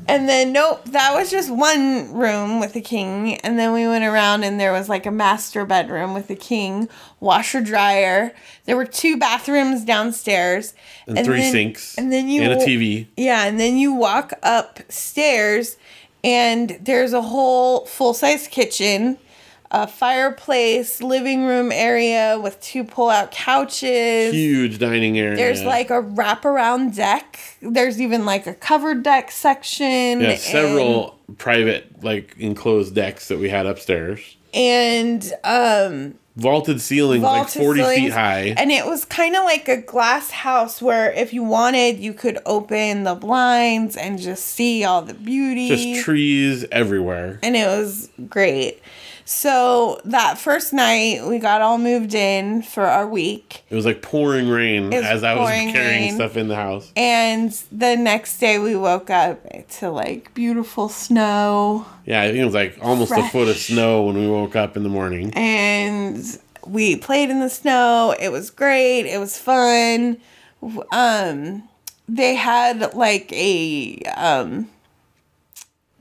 And 0.07 0.27
then 0.27 0.51
nope, 0.51 0.83
that 0.85 1.13
was 1.13 1.29
just 1.29 1.51
one 1.51 2.13
room 2.13 2.59
with 2.59 2.75
a 2.75 2.81
king. 2.81 3.35
And 3.41 3.59
then 3.59 3.73
we 3.73 3.85
went 3.87 4.03
around 4.03 4.43
and 4.43 4.59
there 4.59 4.71
was 4.73 4.89
like 4.89 5.05
a 5.05 5.11
master 5.11 5.65
bedroom 5.65 6.13
with 6.15 6.29
a 6.31 6.35
king, 6.35 6.89
washer 7.19 7.61
dryer. 7.61 8.33
There 8.65 8.75
were 8.75 8.85
two 8.85 9.17
bathrooms 9.17 9.85
downstairs 9.85 10.73
And, 11.07 11.23
three 11.23 11.41
then- 11.41 11.51
sinks 11.51 11.95
And 11.97 12.11
then 12.11 12.27
you 12.27 12.41
and 12.41 12.53
a 12.53 12.65
TV. 12.65 13.07
Yeah, 13.15 13.45
and 13.45 13.59
then 13.59 13.77
you 13.77 13.93
walk 13.93 14.33
upstairs 14.41 15.77
and 16.23 16.77
there's 16.81 17.13
a 17.13 17.21
whole 17.21 17.85
full-size 17.85 18.47
kitchen, 18.47 19.17
a 19.71 19.87
fireplace, 19.87 21.01
living 21.01 21.45
room 21.45 21.71
area 21.71 22.39
with 22.41 22.59
two 22.59 22.83
pull-out 22.83 23.31
couches. 23.31 24.33
Huge 24.33 24.79
dining 24.79 25.17
area. 25.19 25.35
There's 25.35 25.63
like 25.63 25.89
a 25.89 26.01
wraparound 26.01 26.95
deck. 26.95 27.39
There's 27.61 28.01
even 28.01 28.25
like 28.25 28.47
a 28.47 28.53
covered 28.53 29.03
deck 29.03 29.31
section. 29.31 30.21
yeah, 30.21 30.31
and- 30.31 30.39
several 30.39 31.19
private 31.37 32.03
like 32.03 32.35
enclosed 32.39 32.95
decks 32.95 33.27
that 33.27 33.37
we 33.39 33.49
had 33.49 33.65
upstairs. 33.65 34.35
and 34.53 35.31
um 35.43 36.15
Vaulted 36.35 36.79
ceilings, 36.79 37.23
like 37.23 37.51
vaulted 37.51 37.61
40 37.61 37.83
feet 37.95 38.11
high. 38.13 38.53
And 38.57 38.71
it 38.71 38.85
was 38.85 39.03
kind 39.03 39.35
of 39.35 39.43
like 39.43 39.67
a 39.67 39.77
glass 39.81 40.31
house 40.31 40.81
where 40.81 41.11
if 41.11 41.33
you 41.33 41.43
wanted, 41.43 41.99
you 41.99 42.13
could 42.13 42.37
open 42.45 43.03
the 43.03 43.15
blinds 43.15 43.97
and 43.97 44.17
just 44.19 44.45
see 44.45 44.83
all 44.85 45.01
the 45.01 45.13
beauty. 45.13 45.67
just 45.67 46.05
trees 46.05 46.65
everywhere. 46.71 47.39
and 47.43 47.55
it 47.55 47.67
was 47.67 48.09
great. 48.29 48.81
So 49.29 50.01
that 50.05 50.39
first 50.39 50.73
night, 50.73 51.23
we 51.27 51.37
got 51.37 51.61
all 51.61 51.77
moved 51.77 52.15
in 52.15 52.63
for 52.63 52.85
our 52.85 53.07
week. 53.07 53.63
It 53.69 53.75
was 53.75 53.85
like 53.85 54.01
pouring 54.01 54.49
rain 54.49 54.91
as 54.91 55.23
I 55.23 55.35
was 55.35 55.47
carrying 55.47 56.01
rain. 56.01 56.15
stuff 56.15 56.35
in 56.35 56.47
the 56.47 56.55
house. 56.55 56.91
And 56.95 57.51
the 57.71 57.95
next 57.95 58.39
day, 58.39 58.57
we 58.57 58.75
woke 58.75 59.11
up 59.11 59.45
to 59.77 59.91
like 59.91 60.33
beautiful 60.33 60.89
snow. 60.89 61.85
Yeah, 62.07 62.23
I 62.23 62.29
think 62.29 62.39
it 62.39 62.45
was 62.45 62.55
like 62.55 62.79
almost 62.81 63.11
a 63.11 63.21
foot 63.29 63.47
of 63.47 63.57
snow 63.57 64.01
when 64.01 64.17
we 64.17 64.27
woke 64.27 64.55
up 64.55 64.75
in 64.75 64.81
the 64.81 64.89
morning. 64.89 65.31
and 65.35 66.25
we 66.65 66.95
played 66.95 67.29
in 67.29 67.39
the 67.39 67.51
snow. 67.51 68.15
It 68.19 68.31
was 68.31 68.49
great. 68.49 69.01
It 69.01 69.19
was 69.19 69.37
fun. 69.37 70.17
Um, 70.91 71.69
they 72.07 72.33
had 72.33 72.95
like 72.95 73.31
a 73.31 73.95
um, 74.17 74.69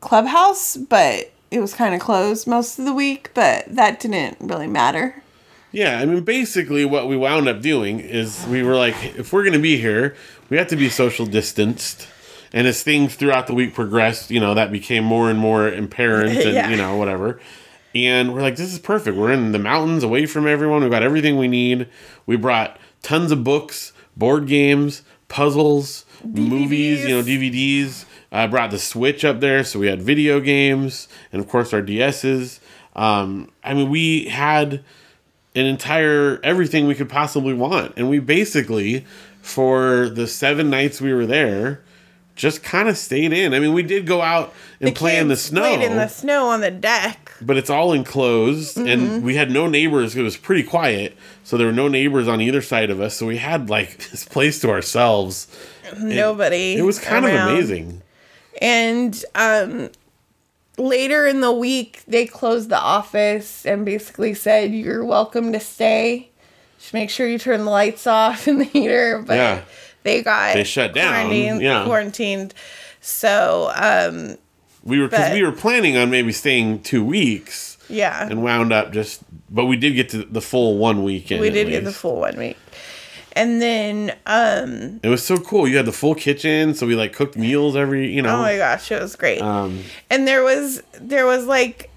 clubhouse, 0.01 0.79
but 0.79 1.31
it 1.51 1.61
was 1.61 1.75
kind 1.75 1.95
of 1.95 2.01
closed 2.01 2.47
most 2.47 2.79
of 2.79 2.85
the 2.85 2.93
week. 2.93 3.31
But 3.35 3.65
that 3.75 4.01
didn't 4.01 4.37
really 4.41 4.67
matter. 4.67 5.23
Yeah, 5.71 5.99
I 5.99 6.07
mean, 6.07 6.23
basically, 6.23 6.85
what 6.87 7.09
we 7.09 7.17
wound 7.17 7.47
up 7.49 7.61
doing 7.61 8.01
is 8.01 8.47
we 8.47 8.63
were 8.63 8.75
like, 8.75 8.95
if 9.17 9.33
we're 9.33 9.43
going 9.43 9.53
to 9.53 9.59
be 9.59 9.77
here, 9.77 10.17
we 10.49 10.57
have 10.57 10.69
to 10.69 10.77
be 10.77 10.89
social 10.89 11.27
distanced. 11.27 12.09
And 12.55 12.67
as 12.67 12.83
things 12.83 13.15
throughout 13.15 13.47
the 13.47 13.53
week 13.55 13.75
progressed, 13.75 14.31
you 14.31 14.41
know, 14.41 14.55
that 14.55 14.73
became 14.73 15.05
more 15.05 15.29
and 15.29 15.39
more 15.39 15.69
apparent 15.69 16.31
and, 16.39 16.55
Yeah. 16.55 16.71
you 16.71 16.77
know, 16.77 16.97
whatever. 16.97 17.39
And 17.95 18.33
we're 18.33 18.41
like, 18.41 18.57
this 18.57 18.73
is 18.73 18.79
perfect. 18.79 19.17
We're 19.17 19.33
in 19.33 19.53
the 19.53 19.59
mountains 19.59 20.03
away 20.03 20.25
from 20.25 20.47
everyone. 20.47 20.81
We've 20.83 20.91
got 20.91 21.03
everything 21.03 21.37
we 21.37 21.49
need. 21.49 21.89
We 22.25 22.37
brought 22.37 22.79
tons 23.03 23.31
of 23.31 23.45
books, 23.45 23.93
board 24.17 24.47
games, 24.47 25.03
puzzles, 25.29 26.07
movies, 26.25 27.03
you 27.03 27.11
know, 27.11 27.23
DVDs. 27.23 28.07
I 28.31 28.47
brought 28.47 28.71
the 28.71 28.79
Switch 28.79 29.25
up 29.25 29.41
there, 29.41 29.65
so 29.65 29.79
we 29.79 29.87
had 29.87 30.03
video 30.03 30.39
games, 30.41 31.09
and 31.33 31.41
of 31.41 31.49
course 31.49 31.73
our 31.73 31.83
DSs. 31.83 32.61
Um, 32.95 33.51
I 33.65 33.75
mean, 33.75 33.89
we 33.91 34.27
had 34.27 34.83
an 35.55 35.67
entire 35.67 36.39
everything 36.45 36.87
we 36.87 36.95
could 36.95 37.09
possibly 37.09 37.55
want. 37.55 37.95
And 37.97 38.09
we 38.11 38.19
basically, 38.19 39.05
for 39.41 40.09
the 40.09 40.27
seven 40.27 40.69
nights 40.69 41.01
we 41.01 41.13
were 41.15 41.25
there, 41.27 41.81
just 42.37 42.63
kind 42.63 42.89
of 42.89 42.97
stayed 42.97 43.33
in. 43.33 43.55
I 43.55 43.59
mean, 43.59 43.73
we 43.73 43.83
did 43.83 44.07
go 44.07 44.21
out 44.23 44.53
and 44.81 44.95
play 44.95 45.19
in 45.19 45.27
the 45.29 45.37
snow, 45.37 45.63
Played 45.63 45.83
in 45.83 45.97
the 45.97 46.07
snow 46.07 46.49
on 46.49 46.61
the 46.61 46.71
deck. 46.71 47.33
but 47.41 47.57
it's 47.57 47.71
all 47.71 47.93
enclosed, 47.93 48.77
Mm-hmm. 48.77 48.87
and 48.89 49.25
we 49.25 49.35
had 49.37 49.51
no 49.51 49.67
neighbors. 49.69 50.15
It 50.15 50.23
was 50.23 50.37
pretty 50.37 50.63
quiet, 50.63 51.17
so 51.45 51.57
there 51.57 51.67
were 51.67 51.73
no 51.73 51.89
neighbors 51.89 52.29
on 52.29 52.41
either 52.41 52.63
side 52.63 52.91
of 52.91 53.01
us. 53.01 53.17
So 53.17 53.27
we 53.27 53.39
had 53.39 53.71
like 53.71 53.97
this 54.11 54.25
place 54.25 54.61
to 54.61 54.71
ourselves. 54.71 55.49
Nobody. 55.99 56.77
It 56.77 56.83
was 56.83 56.99
kind 56.99 57.25
around. 57.25 57.49
of 57.49 57.55
amazing. 57.55 58.03
And 58.61 59.25
um, 59.35 59.91
later 60.77 61.27
in 61.27 61.41
the 61.41 61.53
week, 61.53 62.03
they 62.09 62.27
closed 62.27 62.69
the 62.71 62.79
office 62.79 63.65
and 63.65 63.85
basically 63.85 64.35
said, 64.35 64.73
You're 64.73 65.05
welcome 65.05 65.53
to 65.53 65.61
stay. 65.61 66.31
Just 66.79 66.95
make 66.95 67.11
sure 67.11 67.27
you 67.29 67.39
turn 67.39 67.65
the 67.65 67.71
lights 67.71 68.07
off 68.07 68.47
and 68.47 68.61
the 68.61 68.65
heater. 68.65 69.23
But 69.27 69.35
Yeah. 69.37 69.61
they 70.03 70.23
got 70.23 70.55
They 70.55 70.65
shut 70.65 70.95
down, 70.95 71.27
quarantined. 71.27 71.61
yeah. 71.63 71.85
quarantined. 71.85 72.55
So, 73.01 73.71
um, 73.75 74.37
We 74.85 75.01
were 75.01 75.09
because 75.09 75.33
we 75.33 75.43
were 75.43 75.53
planning 75.53 75.97
on 75.97 76.11
maybe 76.11 76.33
staying 76.33 76.81
two 76.83 77.05
weeks. 77.05 77.77
yeah. 77.89 78.27
and 78.29 78.43
wound 78.43 78.73
up 78.73 78.93
just 78.93 79.23
but 79.51 79.65
we 79.65 79.77
did 79.77 79.95
get 79.95 80.11
to 80.11 80.19
the 80.25 80.43
full 80.43 80.77
one 80.77 81.03
weekend 81.03 81.41
we 81.41 81.49
did 81.49 81.69
get 81.71 81.85
the 81.85 81.93
full 81.93 82.21
one 82.21 82.37
week. 82.37 82.57
And 83.41 83.63
then, 83.63 84.17
um, 84.27 84.99
it 85.03 85.09
was 85.09 85.25
so 85.25 85.37
cool 85.39 85.69
you 85.69 85.77
had 85.77 85.87
the 85.87 85.93
full 85.93 86.15
kitchen 86.17 86.75
so 86.75 86.87
we 86.87 86.95
like 86.97 87.13
cooked 87.13 87.37
meals 87.37 87.77
every 87.77 88.13
you 88.13 88.21
know 88.23 88.35
oh 88.35 88.43
my 88.43 88.57
gosh, 88.57 88.91
it 88.91 89.01
was 89.01 89.15
great. 89.17 89.41
um 89.41 89.83
and 90.11 90.27
there 90.27 90.43
was 90.43 90.83
there 91.01 91.25
was 91.27 91.47
like 91.47 91.91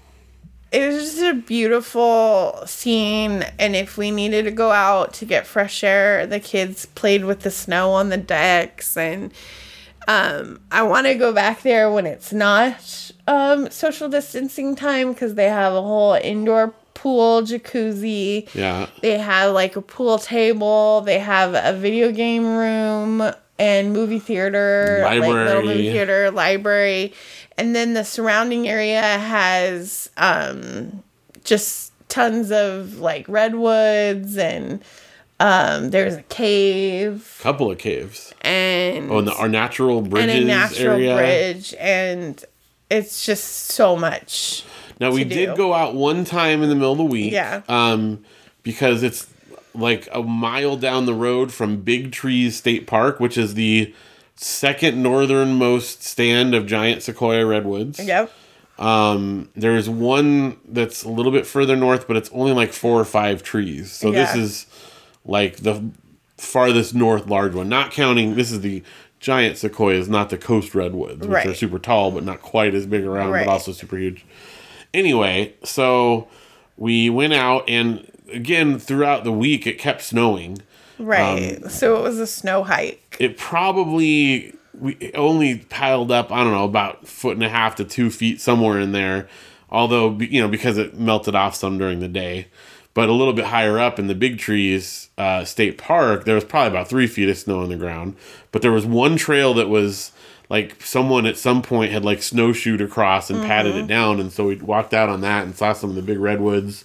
it 0.70 0.86
was 0.86 0.96
just 1.04 1.22
a 1.22 1.34
beautiful 1.34 2.62
scene 2.64 3.44
and 3.58 3.74
if 3.76 3.98
we 3.98 4.10
needed 4.10 4.44
to 4.44 4.50
go 4.50 4.70
out 4.70 5.12
to 5.14 5.24
get 5.26 5.46
fresh 5.46 5.82
air 5.84 6.26
the 6.26 6.40
kids 6.40 6.86
played 6.86 7.24
with 7.24 7.40
the 7.40 7.50
snow 7.50 7.90
on 7.92 8.08
the 8.08 8.16
decks 8.16 8.96
and 8.96 9.32
um 10.08 10.58
i 10.70 10.82
want 10.82 11.06
to 11.06 11.14
go 11.14 11.32
back 11.32 11.60
there 11.62 11.90
when 11.90 12.06
it's 12.06 12.32
not 12.32 13.10
um 13.26 13.70
social 13.70 14.08
distancing 14.08 14.74
time 14.74 15.12
because 15.12 15.34
they 15.34 15.48
have 15.48 15.72
a 15.74 15.82
whole 15.82 16.14
indoor 16.14 16.72
pool 16.94 17.42
jacuzzi. 17.42 18.52
Yeah. 18.54 18.88
They 19.00 19.18
have 19.18 19.52
like 19.54 19.76
a 19.76 19.82
pool 19.82 20.18
table. 20.18 21.00
They 21.02 21.18
have 21.18 21.54
a 21.54 21.78
video 21.78 22.12
game 22.12 22.46
room 22.46 23.32
and 23.58 23.92
movie 23.92 24.18
theater, 24.18 25.00
like 25.02 25.20
little 25.20 25.34
Library. 25.36 25.66
movie 25.66 25.92
theater, 25.92 26.30
library, 26.30 27.12
and 27.56 27.76
then 27.76 27.94
the 27.94 28.04
surrounding 28.04 28.68
area 28.68 29.00
has 29.02 30.10
um, 30.16 31.02
just 31.44 31.92
tons 32.08 32.50
of 32.50 32.98
like 32.98 33.26
redwoods 33.28 34.36
and 34.36 34.82
um, 35.40 35.90
there's 35.90 36.14
a 36.14 36.22
cave. 36.22 37.38
Couple 37.40 37.70
of 37.70 37.78
caves. 37.78 38.32
And 38.42 39.10
oh 39.10 39.18
and 39.18 39.28
the, 39.28 39.34
our 39.34 39.48
natural 39.48 39.98
and 39.98 40.10
bridges 40.10 40.44
a 40.44 40.44
natural 40.44 40.92
area. 40.92 41.16
bridge. 41.16 41.74
And 41.78 42.44
it's 42.90 43.24
just 43.26 43.44
so 43.44 43.96
much. 43.96 44.64
Now 45.02 45.12
we 45.12 45.24
did 45.24 45.50
do. 45.50 45.56
go 45.56 45.74
out 45.74 45.94
one 45.94 46.24
time 46.24 46.62
in 46.62 46.68
the 46.68 46.74
middle 46.74 46.92
of 46.92 46.98
the 46.98 47.04
week 47.04 47.32
Yeah. 47.32 47.60
um 47.68 48.24
because 48.62 49.02
it's 49.02 49.26
like 49.74 50.08
a 50.12 50.22
mile 50.22 50.76
down 50.76 51.06
the 51.06 51.14
road 51.14 51.52
from 51.52 51.78
big 51.82 52.12
trees 52.12 52.56
state 52.56 52.86
park 52.86 53.20
which 53.20 53.36
is 53.36 53.54
the 53.54 53.94
second 54.36 55.02
northernmost 55.02 56.02
stand 56.02 56.54
of 56.54 56.66
giant 56.66 57.02
sequoia 57.02 57.44
redwoods 57.44 57.98
Yep. 57.98 58.30
Um, 58.78 59.48
there's 59.54 59.88
one 59.88 60.56
that's 60.66 61.04
a 61.04 61.08
little 61.08 61.30
bit 61.30 61.46
further 61.46 61.76
north, 61.76 62.08
but 62.08 62.16
it's 62.16 62.30
only 62.32 62.52
like 62.52 62.72
four 62.72 62.98
or 62.98 63.04
five 63.04 63.42
trees. 63.42 63.92
So 63.92 64.10
this 64.10 64.34
is 64.34 64.66
like 65.24 65.58
the 65.58 65.90
farthest 66.38 66.92
north 66.94 67.28
large 67.28 67.54
one, 67.54 67.68
not 67.68 67.92
counting. 67.92 68.34
This 68.34 68.50
is 68.50 68.60
the 68.62 68.82
giant 69.20 69.58
sequoias, 69.58 70.08
not 70.08 70.30
the 70.30 70.38
coast 70.38 70.74
redwoods, 70.74 71.24
which 71.24 71.46
are 71.46 71.54
super 71.54 71.78
tall 71.78 72.10
but 72.10 72.24
not 72.24 72.40
quite 72.42 72.74
as 72.74 72.86
big 72.86 73.04
around, 73.04 73.30
Right. 73.30 73.46
but 73.46 73.52
also 73.52 73.70
super 73.72 73.98
huge. 73.98 74.24
Anyway, 74.94 75.54
so 75.64 76.28
we 76.76 77.08
went 77.10 77.32
out, 77.32 77.68
and 77.68 78.06
again 78.32 78.78
throughout 78.78 79.24
the 79.24 79.32
week 79.32 79.66
it 79.66 79.78
kept 79.78 80.02
snowing. 80.02 80.62
Right. 80.98 81.70
so 81.70 81.96
it 81.96 82.02
was 82.02 82.18
a 82.18 82.26
snow 82.26 82.62
hike. 82.62 83.16
It 83.18 83.36
probably 83.36 84.54
we 84.78 85.12
only 85.14 85.58
piled 85.58 86.10
up. 86.10 86.32
I 86.32 86.42
don't 86.42 86.52
know 86.52 86.64
about 86.64 87.06
foot 87.06 87.34
and 87.34 87.44
a 87.44 87.48
half 87.48 87.76
to 87.76 87.84
two 87.84 88.10
feet 88.10 88.40
somewhere 88.40 88.78
in 88.78 88.92
there. 88.92 89.28
Although 89.70 90.18
you 90.18 90.40
know 90.40 90.48
because 90.48 90.78
it 90.78 90.98
melted 90.98 91.34
off 91.34 91.54
some 91.54 91.78
during 91.78 92.00
the 92.00 92.08
day, 92.08 92.48
but 92.94 93.08
a 93.08 93.12
little 93.12 93.32
bit 93.32 93.46
higher 93.46 93.78
up 93.78 93.98
in 93.98 94.06
the 94.06 94.14
Big 94.14 94.38
Trees 94.38 95.08
uh, 95.16 95.44
State 95.44 95.78
Park, 95.78 96.24
there 96.24 96.34
was 96.34 96.44
probably 96.44 96.68
about 96.68 96.88
three 96.88 97.06
feet 97.06 97.28
of 97.28 97.38
snow 97.38 97.60
on 97.60 97.70
the 97.70 97.76
ground. 97.76 98.16
But 98.50 98.62
there 98.62 98.72
was 98.72 98.84
one 98.84 99.16
trail 99.16 99.54
that 99.54 99.68
was 99.68 100.12
like 100.52 100.82
someone 100.82 101.24
at 101.24 101.38
some 101.38 101.62
point 101.62 101.92
had 101.92 102.04
like 102.04 102.22
snowshoed 102.22 102.82
across 102.82 103.30
and 103.30 103.40
patted 103.40 103.74
it 103.74 103.78
mm-hmm. 103.78 103.86
down, 103.86 104.20
and 104.20 104.30
so 104.30 104.48
we 104.48 104.56
walked 104.56 104.92
out 104.92 105.08
on 105.08 105.22
that 105.22 105.44
and 105.44 105.56
saw 105.56 105.72
some 105.72 105.88
of 105.88 105.96
the 105.96 106.02
big 106.02 106.18
redwoods. 106.18 106.84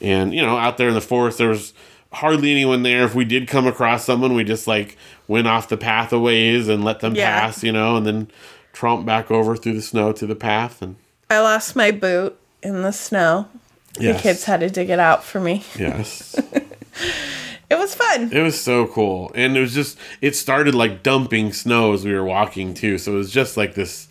And 0.00 0.32
you 0.32 0.40
know, 0.40 0.56
out 0.56 0.78
there 0.78 0.86
in 0.86 0.94
the 0.94 1.00
forest, 1.00 1.38
there 1.38 1.48
was 1.48 1.74
hardly 2.12 2.52
anyone 2.52 2.84
there. 2.84 3.02
If 3.02 3.12
we 3.12 3.24
did 3.24 3.48
come 3.48 3.66
across 3.66 4.04
someone, 4.04 4.34
we 4.34 4.44
just 4.44 4.68
like 4.68 4.96
went 5.26 5.48
off 5.48 5.68
the 5.68 5.76
path 5.76 6.12
a 6.12 6.20
ways 6.20 6.68
and 6.68 6.84
let 6.84 7.00
them 7.00 7.16
Yeah. 7.16 7.40
pass, 7.40 7.64
you 7.64 7.72
know, 7.72 7.96
and 7.96 8.06
then 8.06 8.28
tromp 8.72 9.04
back 9.04 9.28
over 9.28 9.56
through 9.56 9.74
the 9.74 9.82
snow 9.82 10.12
to 10.12 10.24
the 10.24 10.36
path. 10.36 10.80
And 10.80 10.94
I 11.28 11.40
lost 11.40 11.74
my 11.74 11.90
boot 11.90 12.38
in 12.62 12.82
the 12.82 12.92
snow. 12.92 13.48
yes, 13.98 14.16
The 14.16 14.22
kids 14.22 14.44
had 14.44 14.60
to 14.60 14.70
dig 14.70 14.88
it 14.88 15.00
out 15.00 15.24
for 15.24 15.40
me. 15.40 15.64
yes, 15.76 16.36
It 17.70 17.78
was 17.78 17.94
fun. 17.94 18.30
it 18.32 18.42
was 18.42 18.60
so 18.60 18.86
cool, 18.86 19.32
and 19.34 19.56
it 19.56 19.60
was 19.60 19.74
just 19.74 19.98
it 20.20 20.36
started 20.36 20.74
like 20.74 21.02
dumping 21.02 21.52
snow 21.52 21.92
as 21.92 22.04
we 22.04 22.12
were 22.12 22.24
walking 22.24 22.74
too. 22.74 22.98
So 22.98 23.12
it 23.12 23.16
was 23.16 23.30
just 23.32 23.56
like 23.56 23.74
this 23.74 24.06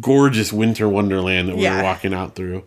gorgeous 0.00 0.52
winter 0.52 0.88
wonderland 0.88 1.48
that 1.48 1.56
we 1.56 1.62
Yeah. 1.62 1.78
were 1.78 1.82
walking 1.84 2.12
out 2.12 2.34
through. 2.34 2.64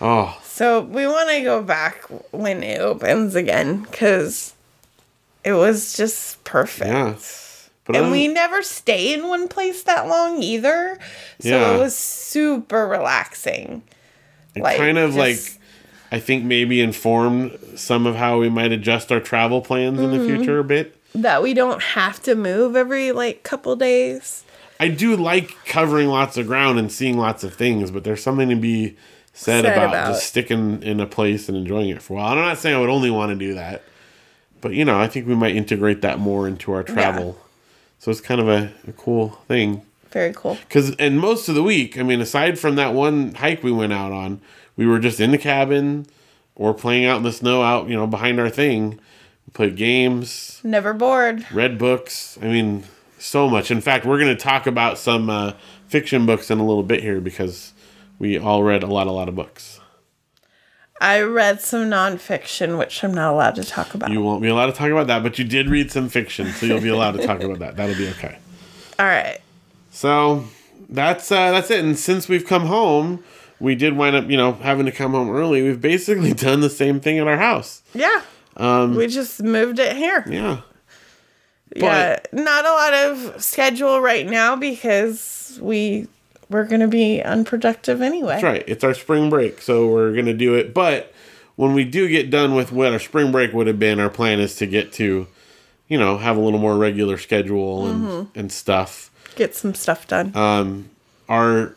Oh, 0.00 0.38
So 0.44 0.80
we 0.80 1.06
want 1.06 1.30
to 1.30 1.42
go 1.42 1.62
back 1.62 2.04
when 2.30 2.62
it 2.62 2.80
opens 2.80 3.34
again 3.34 3.80
because 3.82 4.54
it 5.44 5.52
was 5.52 5.94
just 5.94 6.42
perfect. 6.44 6.90
yeah. 6.90 7.14
But 7.84 7.96
And 7.96 8.10
we 8.10 8.26
never 8.28 8.62
stay 8.62 9.12
in 9.14 9.28
one 9.28 9.46
place 9.48 9.82
that 9.84 10.08
long 10.08 10.42
either. 10.42 10.98
So 11.40 11.48
Yeah. 11.48 11.74
it 11.74 11.78
was 11.78 11.94
super 11.96 12.86
relaxing. 12.86 13.82
it 14.54 14.62
like, 14.62 14.76
kind 14.78 14.96
of 14.98 15.14
just- 15.14 15.18
like 15.18 15.60
I 16.12 16.18
think 16.20 16.44
maybe 16.44 16.80
informed 16.80 17.58
some 17.74 18.06
of 18.06 18.14
how 18.16 18.38
we 18.38 18.48
might 18.48 18.72
adjust 18.72 19.10
our 19.10 19.20
travel 19.20 19.60
plans 19.60 19.98
in 20.00 20.10
the 20.12 20.18
Mm-hmm. 20.18 20.36
future 20.36 20.58
a 20.58 20.64
bit. 20.64 20.96
That 21.14 21.42
we 21.42 21.54
don't 21.54 21.82
have 21.82 22.22
to 22.24 22.34
move 22.34 22.76
every 22.76 23.12
like 23.12 23.42
couple 23.42 23.74
days. 23.76 24.44
I 24.78 24.88
do 24.88 25.16
like 25.16 25.50
covering 25.64 26.08
lots 26.08 26.36
of 26.36 26.46
ground 26.46 26.78
and 26.78 26.92
seeing 26.92 27.16
lots 27.16 27.42
of 27.42 27.54
things, 27.54 27.90
but 27.90 28.04
there's 28.04 28.22
something 28.22 28.48
to 28.50 28.56
be 28.56 28.96
said, 29.32 29.64
Said 29.64 29.72
about, 29.72 29.88
about- 29.88 30.08
just 30.14 30.26
sticking 30.26 30.82
in 30.82 31.00
a 31.00 31.06
place 31.06 31.48
and 31.48 31.56
enjoying 31.56 31.88
it 31.88 32.02
for 32.02 32.14
a 32.14 32.16
while. 32.16 32.32
I'm 32.32 32.38
not 32.38 32.58
saying 32.58 32.76
I 32.76 32.80
would 32.80 32.90
only 32.90 33.10
want 33.10 33.30
to 33.30 33.36
do 33.36 33.54
that, 33.54 33.82
but 34.60 34.72
you 34.74 34.84
know, 34.84 34.98
I 35.00 35.08
think 35.08 35.26
we 35.26 35.34
might 35.34 35.56
integrate 35.56 36.02
that 36.02 36.18
more 36.18 36.46
into 36.46 36.72
our 36.72 36.82
travel. 36.82 37.38
So 37.98 38.10
it's 38.10 38.20
kind 38.20 38.40
of 38.40 38.48
a, 38.48 38.70
a 38.86 38.92
cool 38.92 39.30
thing. 39.48 39.82
Very 40.10 40.32
cool. 40.34 40.56
Because 40.68 40.94
and 40.96 41.18
most 41.18 41.48
of 41.48 41.54
the 41.54 41.62
week, 41.62 41.98
I 41.98 42.02
mean, 42.02 42.20
aside 42.20 42.58
from 42.58 42.76
that 42.76 42.92
one 42.94 43.34
hike 43.34 43.62
we 43.62 43.72
went 43.72 43.92
out 43.94 44.12
on, 44.12 44.40
we 44.76 44.86
were 44.86 44.98
just 44.98 45.20
in 45.20 45.30
the 45.30 45.38
cabin 45.38 46.06
or 46.54 46.72
playing 46.74 47.04
out 47.04 47.18
in 47.18 47.22
the 47.22 47.32
snow 47.32 47.62
out, 47.62 47.88
you 47.88 47.94
know, 47.96 48.06
behind 48.06 48.38
our 48.40 48.48
thing. 48.50 48.98
We 49.46 49.52
played 49.52 49.76
games, 49.76 50.60
Never 50.64 50.92
bored. 50.92 51.46
read 51.52 51.78
books. 51.78 52.38
I 52.42 52.46
mean, 52.46 52.84
so 53.18 53.48
much. 53.48 53.70
In 53.70 53.80
fact, 53.80 54.04
we're 54.04 54.18
going 54.18 54.34
to 54.34 54.42
talk 54.42 54.66
about 54.66 54.98
some 54.98 55.30
uh, 55.30 55.52
fiction 55.88 56.26
books 56.26 56.50
in 56.50 56.58
a 56.58 56.66
little 56.66 56.82
bit 56.82 57.02
here 57.02 57.20
because 57.20 57.72
we 58.18 58.38
all 58.38 58.62
read 58.62 58.82
a 58.82 58.86
lot, 58.86 59.06
a 59.06 59.12
lot 59.12 59.28
of 59.28 59.34
books. 59.34 59.80
I 61.00 61.20
read 61.20 61.60
some 61.60 61.90
nonfiction, 61.90 62.78
which 62.78 63.04
I'm 63.04 63.12
not 63.12 63.32
allowed 63.34 63.56
to 63.56 63.64
talk 63.64 63.94
about. 63.94 64.10
You 64.10 64.22
won't 64.22 64.40
be 64.40 64.48
allowed 64.48 64.66
to 64.66 64.72
talk 64.72 64.90
about 64.90 65.06
that, 65.08 65.22
but 65.22 65.38
you 65.38 65.44
did 65.44 65.68
read 65.68 65.90
some 65.92 66.08
fiction, 66.08 66.46
so 66.52 66.64
you'll 66.64 66.80
be 66.80 66.88
allowed 66.88 67.12
to 67.12 67.26
talk 67.26 67.42
about 67.42 67.58
that. 67.58 67.76
That'll 67.76 67.94
be 67.96 68.08
okay. 68.10 68.38
All 68.98 69.04
right. 69.04 69.38
So 69.90 70.44
that's 70.88 71.30
uh, 71.30 71.50
that's 71.50 71.70
it. 71.70 71.84
And 71.84 71.98
since 71.98 72.28
we've 72.30 72.46
come 72.46 72.64
home, 72.66 73.22
we 73.60 73.74
did 73.74 73.96
wind 73.96 74.16
up, 74.16 74.28
you 74.30 74.36
know, 74.36 74.52
having 74.52 74.86
to 74.86 74.92
come 74.92 75.12
home 75.12 75.30
early. 75.30 75.62
We've 75.62 75.80
basically 75.80 76.32
done 76.46 76.60
the 76.60 76.70
same 76.70 77.00
thing 77.00 77.18
at 77.18 77.26
our 77.26 77.38
house. 77.38 77.82
Yeah. 77.94 78.22
Um, 78.56 78.94
We 78.94 79.06
just 79.06 79.42
moved 79.42 79.78
it 79.78 79.96
here. 79.96 80.24
yeah, 80.28 80.60
yeah. 81.74 82.18
Not 82.32 82.64
a 82.64 82.70
lot 82.70 82.94
of 82.94 83.42
schedule 83.42 84.00
right 84.00 84.26
now 84.26 84.56
because 84.56 85.58
we 85.60 86.08
we're 86.48 86.64
gonna 86.64 86.88
be 86.88 87.20
unproductive 87.22 88.00
anyway. 88.00 88.34
that's 88.34 88.42
right. 88.44 88.64
It's 88.66 88.84
our 88.84 88.94
spring 88.94 89.28
break, 89.30 89.60
so 89.60 89.88
we're 89.88 90.14
gonna 90.14 90.32
do 90.34 90.54
it. 90.54 90.72
But 90.72 91.12
when 91.56 91.74
we 91.74 91.84
do 91.84 92.08
get 92.08 92.30
done 92.30 92.54
with 92.54 92.72
what 92.72 92.92
our 92.92 92.98
spring 92.98 93.32
break 93.32 93.52
would 93.52 93.66
have 93.66 93.78
been, 93.78 93.98
our 94.00 94.10
plan 94.10 94.40
is 94.40 94.54
to 94.56 94.66
get 94.66 94.92
to, 94.94 95.26
you 95.88 95.98
know, 95.98 96.18
have 96.18 96.36
a 96.36 96.40
little 96.40 96.60
more 96.60 96.76
regular 96.78 97.18
schedule 97.18 97.86
and 97.86 98.28
and 98.34 98.52
stuff. 98.52 99.10
Get 99.34 99.54
some 99.54 99.74
stuff 99.74 100.06
done. 100.06 100.34
Um, 100.34 100.88
our 101.28 101.74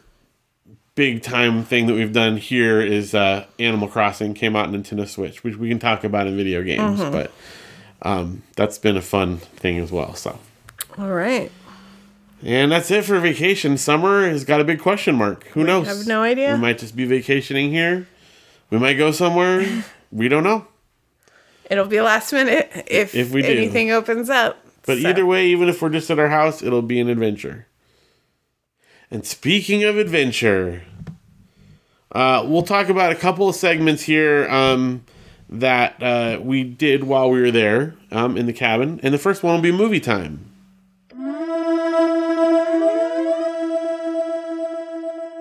big 0.99 1.21
time 1.23 1.63
thing 1.63 1.87
that 1.87 1.93
we've 1.93 2.11
done 2.11 2.35
here 2.35 2.81
is 2.81 3.15
uh, 3.15 3.45
Animal 3.57 3.87
Crossing 3.87 4.33
came 4.33 4.53
out 4.57 4.67
on 4.67 4.73
Nintendo 4.73 5.07
Switch, 5.07 5.45
which 5.45 5.55
we 5.55 5.69
can 5.69 5.79
talk 5.79 6.03
about 6.03 6.27
in 6.27 6.35
video 6.35 6.61
games, 6.61 6.99
but 6.99 7.31
um, 8.01 8.43
that's 8.57 8.77
been 8.77 8.97
a 8.97 9.01
fun 9.01 9.37
thing 9.37 9.77
as 9.77 9.93
well. 9.93 10.13
So, 10.13 10.37
All 10.97 11.13
right. 11.13 11.53
and 12.43 12.69
that's 12.73 12.91
it 12.91 13.05
for 13.05 13.17
vacation. 13.21 13.77
Summer 13.77 14.27
has 14.27 14.43
got 14.43 14.59
a 14.59 14.65
big 14.65 14.81
question 14.81 15.15
mark. 15.15 15.45
Who 15.53 15.63
knows? 15.63 15.87
I 15.87 15.95
have 15.95 16.05
no 16.05 16.21
idea. 16.21 16.53
We 16.55 16.59
might 16.59 16.79
just 16.79 16.97
be 16.97 17.05
vacationing 17.05 17.71
here. 17.71 18.05
We 18.69 18.77
might 18.77 18.95
go 18.95 19.11
somewhere. 19.13 19.85
we 20.11 20.27
don't 20.27 20.43
know. 20.43 20.67
It'll 21.71 21.85
be 21.85 22.01
last 22.01 22.33
minute 22.33 22.69
if, 22.87 23.15
If 23.15 23.31
we 23.31 23.41
do. 23.41 23.47
anything 23.47 23.89
opens 23.91 24.29
up. 24.29 24.57
But 24.85 24.97
So- 24.97 25.07
either 25.07 25.25
way, 25.25 25.47
even 25.47 25.69
if 25.69 25.81
we're 25.81 25.91
just 25.91 26.11
at 26.11 26.19
our 26.19 26.27
house, 26.27 26.61
it'll 26.61 26.81
be 26.81 26.99
an 26.99 27.07
adventure. 27.07 27.67
And 29.11 29.25
speaking 29.25 29.83
of 29.85 29.97
adventure, 29.97 30.83
uh, 32.11 32.43
we'll 32.47 32.63
talk 32.63 32.89
about 32.89 33.11
a 33.11 33.15
couple 33.15 33.47
of 33.49 33.55
segments 33.55 34.03
here 34.03 34.47
um, 34.49 35.03
that 35.49 36.01
uh, 36.01 36.39
we 36.41 36.63
did 36.63 37.03
while 37.03 37.29
we 37.29 37.41
were 37.41 37.51
there 37.51 37.95
um, 38.11 38.37
in 38.37 38.45
the 38.45 38.53
cabin. 38.53 38.99
And 39.03 39.13
the 39.13 39.17
first 39.17 39.43
one 39.43 39.55
will 39.55 39.61
be 39.61 39.71
movie 39.71 39.99
time. 39.99 40.45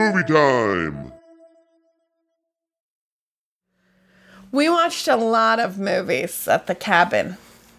Movie 0.00 0.24
time! 0.24 1.12
we 4.52 4.68
watched 4.68 5.08
a 5.08 5.16
lot 5.16 5.60
of 5.60 5.78
movies 5.78 6.48
at 6.48 6.66
the 6.66 6.74
cabin. 6.74 7.36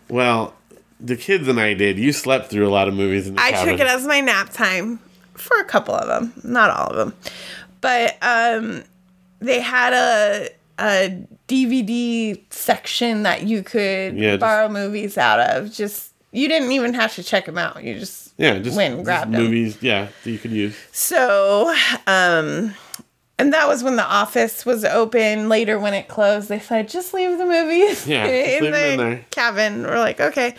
Well, 0.07 0.53
the 0.99 1.15
kids 1.15 1.47
and 1.47 1.59
I 1.59 1.73
did. 1.73 1.97
You 1.97 2.11
slept 2.11 2.49
through 2.49 2.67
a 2.67 2.69
lot 2.69 2.87
of 2.87 2.93
movies 2.93 3.27
in 3.27 3.35
the 3.35 3.41
I 3.41 3.51
cabin. 3.51 3.73
took 3.73 3.81
it 3.81 3.87
as 3.87 4.05
my 4.05 4.19
nap 4.21 4.49
time 4.51 4.99
for 5.33 5.57
a 5.59 5.63
couple 5.63 5.95
of 5.95 6.07
them, 6.07 6.33
not 6.43 6.69
all 6.69 6.87
of 6.89 6.95
them. 6.97 7.13
But 7.81 8.17
um, 8.21 8.83
they 9.39 9.59
had 9.59 9.93
a 9.93 10.49
a 10.81 11.25
DVD 11.47 12.39
section 12.51 13.23
that 13.23 13.43
you 13.43 13.63
could 13.63 14.15
Yeah, 14.17 14.31
just- 14.31 14.39
borrow 14.39 14.69
movies 14.69 15.17
out 15.17 15.39
of. 15.39 15.71
Just 15.71 16.13
you 16.31 16.47
didn't 16.47 16.71
even 16.71 16.93
have 16.93 17.13
to 17.15 17.23
check 17.23 17.45
them 17.45 17.57
out. 17.57 17.83
You 17.83 17.99
just 17.99 18.33
yeah, 18.37 18.59
just, 18.59 18.77
went 18.77 18.93
and 18.93 18.99
just 18.99 19.05
grabbed 19.05 19.35
'em. 19.35 19.41
movies. 19.43 19.77
Yeah, 19.81 20.07
that 20.23 20.29
you 20.31 20.37
could 20.37 20.51
use. 20.51 20.75
So, 20.91 21.73
um, 22.07 22.73
and 23.37 23.53
that 23.53 23.67
was 23.67 23.83
when 23.83 23.95
the 23.95 24.05
office 24.05 24.65
was 24.65 24.85
open. 24.85 25.49
Later, 25.49 25.79
when 25.79 25.93
it 25.93 26.07
closed, 26.07 26.47
they 26.49 26.59
said 26.59 26.87
just 26.87 27.13
leave 27.13 27.37
the 27.37 27.45
movies 27.45 28.05
Yeah, 28.07 28.25
in 28.27 28.71
the 28.71 28.93
in 29.15 29.25
cabin. 29.31 29.83
We're 29.83 29.97
like, 29.99 30.19
okay. 30.21 30.55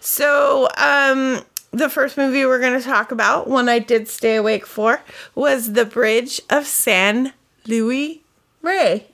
So, 0.00 0.68
um, 0.78 1.42
the 1.70 1.88
first 1.88 2.16
movie 2.16 2.44
we're 2.44 2.60
going 2.60 2.78
to 2.78 2.84
talk 2.84 3.12
about, 3.12 3.48
one 3.48 3.68
I 3.68 3.78
did 3.78 4.08
stay 4.08 4.36
awake 4.36 4.66
for, 4.66 5.02
was 5.34 5.72
The 5.72 5.84
Bridge 5.84 6.40
of 6.50 6.66
San 6.66 7.32
Luis 7.66 8.18
Rey. 8.62 9.06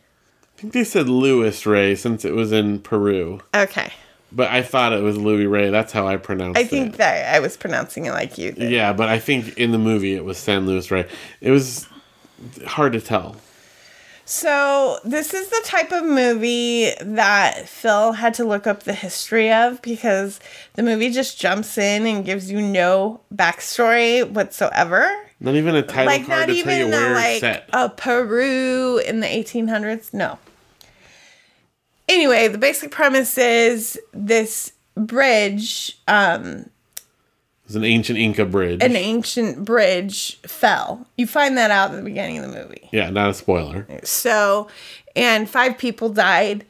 I 0.57 0.61
think 0.61 0.72
they 0.72 0.84
said 0.84 1.09
Louis 1.09 1.66
Ray 1.66 1.94
since 1.94 2.24
it 2.24 2.34
was 2.34 2.52
in 2.52 2.80
Peru. 2.80 3.40
Okay. 3.54 3.92
But 4.32 4.50
I 4.50 4.62
thought 4.62 4.92
it 4.92 5.02
was 5.02 5.16
Louis 5.16 5.46
Ray. 5.46 5.70
That's 5.70 5.92
how 5.92 6.09
I 6.09 6.16
pronounced 6.16 6.59
it. 6.59 6.62
I 6.62 6.64
it. 6.64 6.70
think 6.70 6.96
that 6.96 7.34
I 7.34 7.40
was 7.40 7.57
pronouncing 7.57 8.07
it 8.07 8.12
like 8.12 8.38
you 8.38 8.52
did. 8.52 8.70
Yeah, 8.70 8.92
but 8.92 9.09
I 9.09 9.18
think 9.18 9.57
in 9.59 9.72
the 9.72 9.78
movie 9.78 10.14
it 10.14 10.24
was 10.24 10.38
San 10.38 10.66
Luis 10.66 10.90
Ray. 10.90 11.09
It 11.40 11.50
was 11.50 11.86
hard 12.66 12.92
to 12.94 13.00
tell. 13.00 13.36
So, 14.28 14.98
this 15.04 15.32
is 15.32 15.50
the 15.50 15.60
type 15.64 15.92
of 15.92 16.04
movie 16.04 16.90
that 17.00 17.68
Phil 17.68 18.10
had 18.10 18.34
to 18.34 18.44
look 18.44 18.66
up 18.66 18.82
the 18.82 18.92
history 18.92 19.52
of 19.52 19.80
because 19.82 20.40
the 20.74 20.82
movie 20.82 21.10
just 21.10 21.38
jumps 21.38 21.78
in 21.78 22.06
and 22.06 22.24
gives 22.24 22.50
you 22.50 22.60
no 22.60 23.20
backstory 23.32 24.28
whatsoever. 24.28 25.08
Not 25.38 25.54
even 25.54 25.76
a 25.76 25.82
title 25.82 26.06
like, 26.06 26.26
card 26.26 26.48
not 26.48 26.54
to 26.54 26.60
tell 26.60 26.76
you 26.76 26.86
even 26.86 26.90
where 26.90 27.14
a, 27.14 27.18
it's 27.20 27.42
like 27.42 27.54
set. 27.54 27.70
a 27.72 27.88
Peru 27.88 28.98
in 28.98 29.20
the 29.20 29.28
1800s. 29.28 30.12
No. 30.12 30.40
Anyway, 32.08 32.48
the 32.48 32.58
basic 32.58 32.90
premise 32.90 33.38
is 33.38 33.96
this 34.12 34.72
bridge, 34.96 36.00
um, 36.08 36.68
It 37.66 37.70
was 37.70 37.76
an 37.76 37.84
ancient 37.84 38.16
Inca 38.18 38.44
bridge. 38.44 38.80
an 38.82 38.94
ancient 38.94 39.64
bridge, 39.64 40.38
fell. 40.42 41.04
You 41.16 41.26
find 41.26 41.58
that 41.58 41.72
out 41.72 41.90
at 41.90 41.96
the 41.96 42.02
beginning 42.02 42.38
of 42.38 42.48
the 42.50 42.56
movie. 42.56 42.88
yeah, 42.92 43.10
not 43.10 43.30
a 43.30 43.34
spoiler. 43.34 43.86
So, 44.04 44.68
and 45.16 45.50
five 45.50 45.76
people 45.76 46.08
died, 46.10 46.64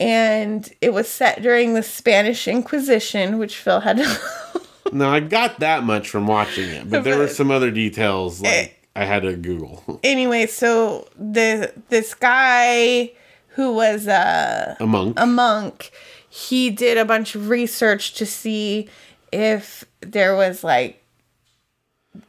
and 0.00 0.68
it 0.80 0.92
was 0.92 1.08
set 1.08 1.42
during 1.42 1.74
the 1.74 1.82
Spanish 1.84 2.48
Inquisition, 2.48 3.38
which 3.38 3.56
Phil 3.56 3.80
had 3.80 3.98
to. 3.98 4.20
No, 4.92 5.08
I 5.08 5.20
got 5.20 5.60
that 5.60 5.84
much 5.84 6.10
from 6.10 6.26
watching 6.26 6.68
it, 6.68 6.90
but 6.90 7.02
there 7.02 7.16
were 7.16 7.28
some 7.28 7.50
other 7.50 7.70
details 7.70 8.42
like 8.42 8.78
I 8.94 9.06
had 9.06 9.22
to 9.22 9.34
Google. 9.36 10.00
anyway, 10.04 10.44
so 10.46 11.08
the 11.16 11.72
this 11.88 12.12
guy 12.12 13.12
who 13.54 13.72
was 13.72 14.06
a 14.06 14.76
a 14.80 14.86
monk. 14.86 15.18
a 15.18 15.24
monk, 15.26 15.92
he 16.28 16.68
did 16.68 16.98
a 16.98 17.06
bunch 17.06 17.34
of 17.34 17.48
research 17.48 18.12
to 18.14 18.26
see 18.26 18.86
if 19.32 19.84
there 20.00 20.36
was 20.36 20.62
like 20.62 21.02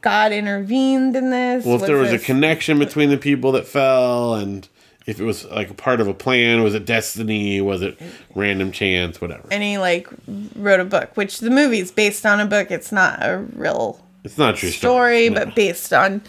God 0.00 0.32
intervened 0.32 1.14
in 1.14 1.30
this. 1.30 1.64
well, 1.64 1.76
if 1.76 1.82
there 1.82 1.96
was 1.96 2.12
a 2.12 2.18
connection 2.18 2.78
between 2.78 3.10
the 3.10 3.18
people 3.18 3.52
that 3.52 3.66
fell 3.66 4.34
and 4.34 4.66
if 5.06 5.20
it 5.20 5.24
was 5.24 5.44
like 5.46 5.68
a 5.70 5.74
part 5.74 6.00
of 6.00 6.08
a 6.08 6.14
plan, 6.14 6.62
was 6.62 6.74
it 6.74 6.86
destiny, 6.86 7.60
was 7.60 7.82
it 7.82 8.00
random 8.34 8.72
chance, 8.72 9.20
whatever. 9.20 9.46
and 9.50 9.62
he 9.62 9.76
like 9.76 10.08
wrote 10.56 10.80
a 10.80 10.84
book, 10.84 11.10
which 11.14 11.40
the 11.40 11.50
movie's 11.50 11.90
based 11.90 12.24
on 12.24 12.40
a 12.40 12.46
book. 12.46 12.70
It's 12.70 12.90
not 12.90 13.18
a 13.20 13.44
real 13.54 14.00
It's 14.24 14.38
not 14.38 14.56
true 14.56 14.70
story, 14.70 15.26
story, 15.26 15.28
no. 15.28 15.44
but 15.44 15.54
based 15.54 15.92
on 15.92 16.22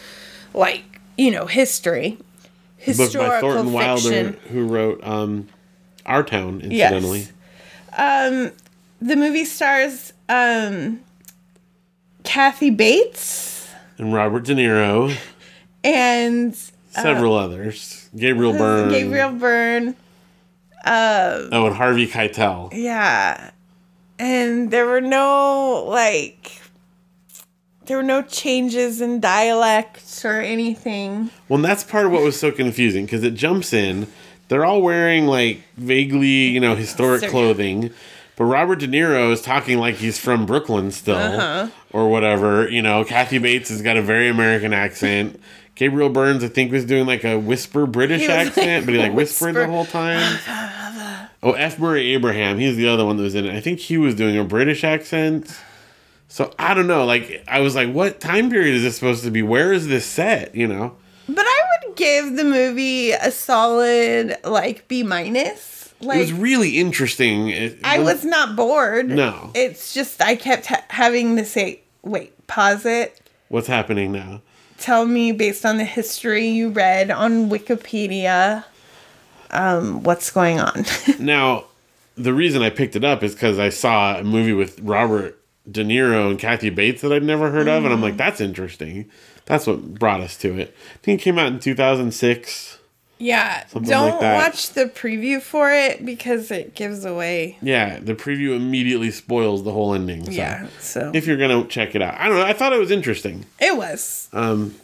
like 0.53 0.84
you 1.17 1.32
know 1.32 1.45
history, 1.45 2.11
book 2.11 2.19
by 2.78 2.84
historical 2.84 3.39
Thornton 3.39 3.73
Wilder, 3.73 4.32
who 4.49 4.67
wrote 4.67 5.01
um, 5.05 5.47
Our 6.05 6.23
Town, 6.23 6.59
incidentally. 6.59 7.28
The 9.06 9.16
movie 9.16 9.45
stars 9.45 10.14
um, 10.30 10.99
Kathy 12.24 12.72
Bates 12.72 13.70
And 13.99 14.12
Robert 14.12 14.45
De 14.45 14.56
Niro, 14.56 15.16
and 15.84 16.56
several 16.89 17.36
others. 17.36 18.10
Gabriel 18.18 18.53
Byrne. 18.58 18.89
Uh, 18.89 18.91
Gabriel 18.91 19.32
Byrne. 19.34 19.95
Oh, 20.88 21.68
and 21.68 21.76
Harvey 21.76 22.08
Keitel. 22.08 22.72
Yeah, 22.74 23.51
and 24.18 24.72
there 24.72 24.88
were 24.88 25.01
no 25.01 25.86
like. 25.88 26.60
There 27.86 27.97
were 27.97 28.03
no 28.03 28.24
changes 28.24 29.01
in 29.01 29.20
dialects 29.20 30.26
or 30.26 30.41
anything. 30.41 31.30
Well, 31.47 31.62
that's 31.62 31.84
part 31.84 32.08
of 32.08 32.12
what 32.12 32.24
was 32.24 32.39
so 32.39 32.51
confusing 32.51 33.06
because 33.06 33.24
it 33.24 33.36
jumps 33.36 33.72
in. 33.72 34.08
They're 34.47 34.66
all 34.66 34.82
wearing 34.82 35.28
like 35.28 35.62
vaguely, 35.78 36.47
you 36.47 36.60
know, 36.60 36.76
historic 36.76 37.30
clothing, 37.30 37.91
but 38.36 38.45
Robert 38.45 38.79
De 38.79 38.88
Niro 38.88 39.31
is 39.31 39.41
talking 39.41 39.77
like 39.79 39.95
he's 39.95 40.17
from 40.17 40.45
Brooklyn 40.45 40.91
still 40.91 41.15
Uh-huh. 41.15 41.67
or 41.91 42.09
whatever. 42.09 42.69
You 42.69 42.81
know, 42.81 43.03
Kathy 43.05 43.38
Bates 43.38 43.69
has 43.69 43.81
got 43.81 43.97
a 43.97 44.01
very 44.01 44.27
American 44.29 44.73
accent. 44.73 45.39
Gabriel 45.75 46.09
Burns, 46.09 46.43
I 46.43 46.47
think, 46.47 46.71
was 46.71 46.86
doing 46.86 47.05
like 47.05 47.23
a 47.25 47.38
whisper 47.38 47.86
British 47.86 48.27
accent, 48.29 48.57
like 48.57 48.86
but 48.86 48.93
he 48.95 48.99
like 48.99 49.13
whispered 49.13 49.55
the 49.55 49.67
whole 49.67 49.86
time. 49.86 50.39
oh, 51.43 51.51
F. 51.51 51.77
Murray 51.79 52.13
Abraham, 52.13 52.57
he's 52.59 52.77
the 52.77 52.88
other 52.88 53.05
one 53.05 53.17
that 53.17 53.23
was 53.23 53.36
in 53.36 53.45
it. 53.45 53.53
I 53.53 53.59
think 53.59 53.79
he 53.79 53.97
was 53.97 54.15
doing 54.15 54.38
a 54.38 54.43
British 54.45 54.83
accent. 54.86 55.53
So 56.29 56.53
I 56.57 56.73
don't 56.73 56.88
know. 56.88 57.05
Like 57.05 57.43
I 57.47 57.59
was 57.59 57.75
like, 57.75 57.91
what 57.93 58.19
time 58.21 58.49
period 58.49 58.75
is 58.75 58.83
this 58.83 58.95
supposed 58.95 59.23
to 59.25 59.31
be? 59.31 59.41
Where 59.41 59.73
is 59.73 59.88
this 59.88 60.05
set? 60.05 60.55
You 60.55 60.67
know? 60.67 60.95
But 61.27 61.45
I 61.45 61.61
would 61.88 61.95
give 61.97 62.36
the 62.38 62.43
movie 62.45 63.11
a 63.11 63.31
solid 63.31 64.38
like 64.45 64.88
B 64.88 65.03
minus. 65.03 65.84
It 66.01 66.07
was 66.07 66.33
really 66.33 66.77
interesting. 66.77 67.49
It- 67.49 67.79
I 67.83 67.99
was 67.99 68.23
not 68.25 68.55
bored. 68.55 69.07
No. 69.09 69.51
It's 69.55 69.93
just 69.93 70.21
I 70.21 70.35
kept 70.35 70.67
ha- 70.67 70.83
having 70.89 71.35
to 71.37 71.45
say, 71.45 71.81
wait, 72.03 72.47
pause 72.47 72.85
it. 72.85 73.19
What's 73.49 73.67
happening 73.67 74.11
now? 74.11 74.41
Tell 74.77 75.05
me 75.05 75.31
based 75.31 75.65
on 75.65 75.77
the 75.77 75.85
history 75.85 76.47
you 76.47 76.69
read 76.69 77.09
on 77.09 77.49
Wikipedia, 77.49 78.65
um, 79.51 80.03
what's 80.03 80.29
going 80.31 80.59
on. 80.59 80.83
Now, 81.19 81.65
the 82.15 82.33
reason 82.33 82.61
I 82.61 82.69
picked 82.69 82.95
it 82.95 83.03
up 83.03 83.23
is 83.23 83.33
because 83.33 83.57
I 83.59 83.69
saw 83.69 84.17
a 84.19 84.23
movie 84.23 84.53
with 84.53 84.79
Robert 84.81 85.39
De 85.69 85.83
Niro 85.83 86.29
and 86.29 86.37
Kathy 86.39 86.69
Bates 86.69 87.01
that 87.01 87.11
I'd 87.13 87.23
never 87.23 87.51
heard 87.51 87.67
of, 87.67 87.83
and 87.85 87.93
I'm 87.93 87.99
Mm. 87.99 88.03
like, 88.03 88.17
that's 88.17 88.41
interesting. 88.41 89.09
That's 89.45 89.65
what 89.67 89.95
brought 89.95 90.21
us 90.21 90.35
to 90.37 90.57
it. 90.59 90.75
I 90.95 90.97
think 91.03 91.21
it 91.21 91.23
came 91.23 91.39
out 91.39 91.47
in 91.47 91.59
2006. 91.59 92.77
Yeah, 93.18 93.66
Something 93.68 93.89
don't 93.89 94.22
like 94.22 94.22
watch 94.53 94.72
the 94.72 94.86
preview 94.86 95.41
for 95.41 95.72
it 95.72 96.05
because 96.05 96.51
it 96.51 96.76
gives 96.76 97.05
away. 97.05 97.57
Yeah, 97.61 97.99
the 97.99 98.13
preview 98.16 98.55
immediately 98.55 99.11
spoils 99.11 99.63
the 99.63 99.72
whole 99.72 99.93
ending. 99.93 100.26
So 100.26 100.32
Yeah, 100.32 100.68
so 100.80 101.11
If 101.13 101.26
you're 101.28 101.38
gonna 101.38 101.66
check 101.68 101.95
it 101.95 102.01
out, 102.01 102.16
I 102.20 102.28
don't 102.28 102.38
know. 102.38 102.43
I 102.45 102.53
thought 102.53 102.74
it 102.74 102.80
was 102.80 102.91
interesting. 102.91 103.45
it 103.59 103.78
was, 103.78 104.28
Um, 104.34 104.76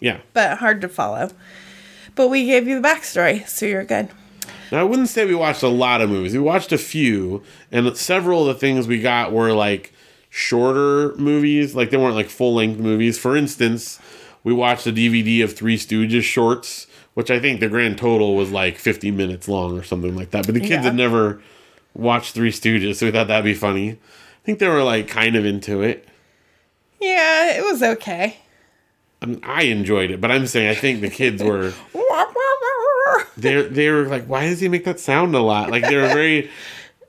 yeah. 0.00 0.18
but 0.32 0.58
hard 0.58 0.80
to 0.82 0.88
follow. 0.88 1.30
But 2.14 2.28
we 2.28 2.46
gave 2.46 2.66
you 2.68 2.80
the 2.80 2.88
backstory, 2.88 3.46
so 3.48 3.66
you're 3.66 3.84
good. 3.84 4.08
Now 4.72 4.80
I 4.80 4.84
wouldn't 4.84 5.08
say 5.08 5.24
we 5.26 5.34
watched 5.34 5.62
a 5.62 5.68
lot 5.68 6.00
of 6.00 6.08
movies. 6.10 6.32
We 6.32 6.38
watched 6.40 6.72
a 6.72 6.78
few, 6.78 7.42
and 7.70 7.96
several 7.96 8.48
of 8.48 8.54
the 8.54 8.60
things 8.60 8.86
we 8.88 9.00
got 9.00 9.32
were 9.32 9.52
like 9.52 9.92
shorter 10.30 11.14
movies. 11.16 11.74
Like 11.74 11.90
they 11.90 11.96
weren't 11.96 12.14
like 12.14 12.28
full 12.28 12.54
length 12.54 12.78
movies. 12.78 13.18
For 13.18 13.36
instance, 13.36 13.98
we 14.44 14.52
watched 14.52 14.86
a 14.86 14.92
DVD 14.92 15.42
of 15.44 15.56
Three 15.56 15.76
Stooges 15.76 16.22
shorts, 16.22 16.86
which 17.16 17.30
I 17.30 17.40
think 17.40 17.60
the 17.60 17.68
grand 17.68 17.96
total 17.96 18.36
was 18.36 18.50
like 18.52 18.76
50 18.76 19.10
minutes 19.10 19.48
long 19.48 19.76
or 19.78 19.82
something 19.82 20.14
like 20.14 20.30
that. 20.32 20.44
But 20.44 20.54
the 20.54 20.60
kids 20.60 20.70
Yeah. 20.70 20.82
had 20.82 20.94
never 20.94 21.40
watched 21.94 22.34
Three 22.34 22.52
Stooges, 22.52 22.96
so 22.96 23.06
we 23.06 23.12
thought 23.12 23.26
that'd 23.28 23.42
be 23.44 23.54
funny. 23.54 23.92
I 23.92 23.96
think 24.44 24.58
they 24.58 24.68
were 24.68 24.82
like 24.82 25.08
kind 25.08 25.34
of 25.34 25.44
into 25.46 25.82
it. 25.82 26.06
Yeah, 27.00 27.56
it 27.56 27.62
was 27.64 27.82
okay. 27.82 28.36
I, 29.22 29.26
mean, 29.26 29.40
I 29.42 29.62
enjoyed 29.62 30.10
it, 30.10 30.20
but 30.20 30.30
I'm 30.30 30.46
saying 30.46 30.68
I 30.68 30.74
think 30.74 31.00
the 31.00 31.08
kids 31.10 31.42
were 31.42 31.72
they 33.36 33.62
they 33.62 33.88
were 33.90 34.04
like, 34.06 34.26
why 34.26 34.46
does 34.48 34.60
he 34.60 34.68
make 34.68 34.84
that 34.84 35.00
sound 35.00 35.34
a 35.34 35.40
lot? 35.40 35.70
Like 35.70 35.84
they 35.84 35.96
were 35.96 36.08
very. 36.08 36.50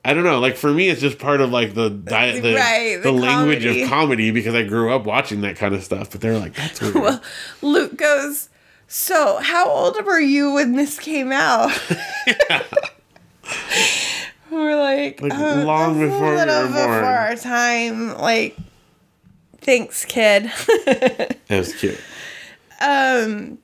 I 0.04 0.14
don't 0.14 0.24
know. 0.24 0.38
Like 0.40 0.56
for 0.56 0.72
me, 0.72 0.88
it's 0.88 1.00
just 1.02 1.18
part 1.18 1.40
of 1.42 1.50
like 1.50 1.74
the 1.74 1.90
diet, 1.90 2.42
the, 2.42 2.54
Right, 2.54 2.96
the, 2.96 3.02
the 3.10 3.12
language 3.12 3.64
of 3.66 3.88
comedy 3.90 4.30
because 4.30 4.54
I 4.54 4.62
grew 4.62 4.92
up 4.94 5.04
watching 5.04 5.42
that 5.42 5.56
kind 5.56 5.74
of 5.74 5.82
stuff. 5.84 6.10
But 6.10 6.20
they're 6.22 6.38
like, 6.38 6.54
that's 6.54 6.80
weird. 6.82 6.94
Well, 6.94 7.22
Luke 7.60 7.96
goes, 7.96 8.48
So, 8.90 9.36
how 9.42 9.68
old 9.68 10.02
were 10.06 10.18
you 10.20 10.54
when 10.54 10.72
this 10.72 10.98
came 10.98 11.30
out? 11.30 11.70
we're 14.50 14.76
like, 14.80 15.20
Like, 15.20 15.32
"Oh, 15.34 15.62
long 15.66 16.00
before 16.00 16.34
a 16.34 16.38
we 16.38 16.68
before 16.68 16.86
born." 16.86 17.04
our 17.04 17.36
time. 17.36 18.16
Like, 18.16 18.56
thanks, 19.58 20.04
kid. 20.04 20.44
that 20.86 21.36
was 21.50 21.74
cute. 21.74 22.00
um, 22.80 23.58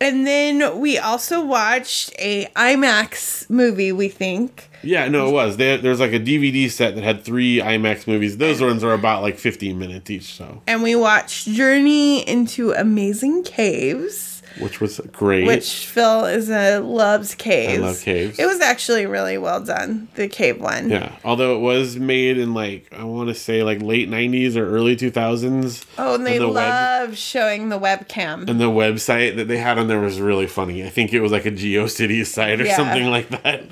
and 0.00 0.26
then 0.26 0.80
we 0.80 0.96
also 0.98 1.44
watched 1.44 2.14
a 2.18 2.46
IMAX 2.56 3.50
movie. 3.50 3.92
We 3.92 4.08
think. 4.08 4.70
Yeah, 4.82 5.08
no, 5.08 5.28
it 5.28 5.32
was. 5.32 5.58
There, 5.58 5.76
there 5.76 5.90
was 5.90 6.00
like 6.00 6.14
a 6.14 6.18
DVD 6.18 6.70
set 6.70 6.94
that 6.94 7.04
had 7.04 7.22
three 7.22 7.58
IMAX 7.58 8.06
movies. 8.06 8.38
Those 8.38 8.62
ones 8.62 8.82
are 8.82 8.94
about 8.94 9.20
like 9.20 9.36
15 9.36 9.78
minutes 9.78 10.08
each, 10.10 10.32
so 10.34 10.62
And 10.66 10.82
we 10.82 10.94
watched 10.96 11.46
Journey 11.48 12.26
into 12.26 12.72
Amazing 12.72 13.42
Caves, 13.42 14.29
which 14.58 14.80
was 14.80 15.00
great. 15.12 15.46
which 15.46 15.86
Phil 15.86 16.24
is 16.26 16.50
a 16.50 16.78
loves 16.80 17.34
caves. 17.34 17.82
I 17.82 17.86
love 17.86 18.00
caves. 18.00 18.38
It 18.38 18.46
was 18.46 18.60
actually 18.60 19.06
really 19.06 19.38
well 19.38 19.62
done, 19.62 20.08
the 20.16 20.28
cave 20.28 20.60
one. 20.60 20.90
yeah, 20.90 21.12
although 21.24 21.56
it 21.56 21.60
was 21.60 21.96
made 21.96 22.38
in 22.38 22.52
like 22.54 22.92
I 22.92 23.04
want 23.04 23.28
to 23.28 23.34
say 23.34 23.62
like 23.62 23.80
late 23.82 24.08
90s 24.10 24.56
or 24.56 24.68
early 24.68 24.96
2000s. 24.96 25.84
Oh, 25.98 26.14
and 26.16 26.26
they 26.26 26.38
the 26.38 26.48
web- 26.48 26.56
love 26.56 27.16
showing 27.16 27.68
the 27.68 27.78
webcam. 27.78 28.48
And 28.48 28.60
the 28.60 28.70
website 28.70 29.36
that 29.36 29.48
they 29.48 29.58
had 29.58 29.78
on 29.78 29.86
there 29.88 30.00
was 30.00 30.20
really 30.20 30.46
funny. 30.46 30.84
I 30.84 30.88
think 30.88 31.12
it 31.12 31.20
was 31.20 31.32
like 31.32 31.46
a 31.46 31.50
GeoCities 31.52 32.26
site 32.26 32.60
or 32.60 32.64
Yeah. 32.64 32.76
something 32.76 33.06
like 33.06 33.28
that. 33.42 33.64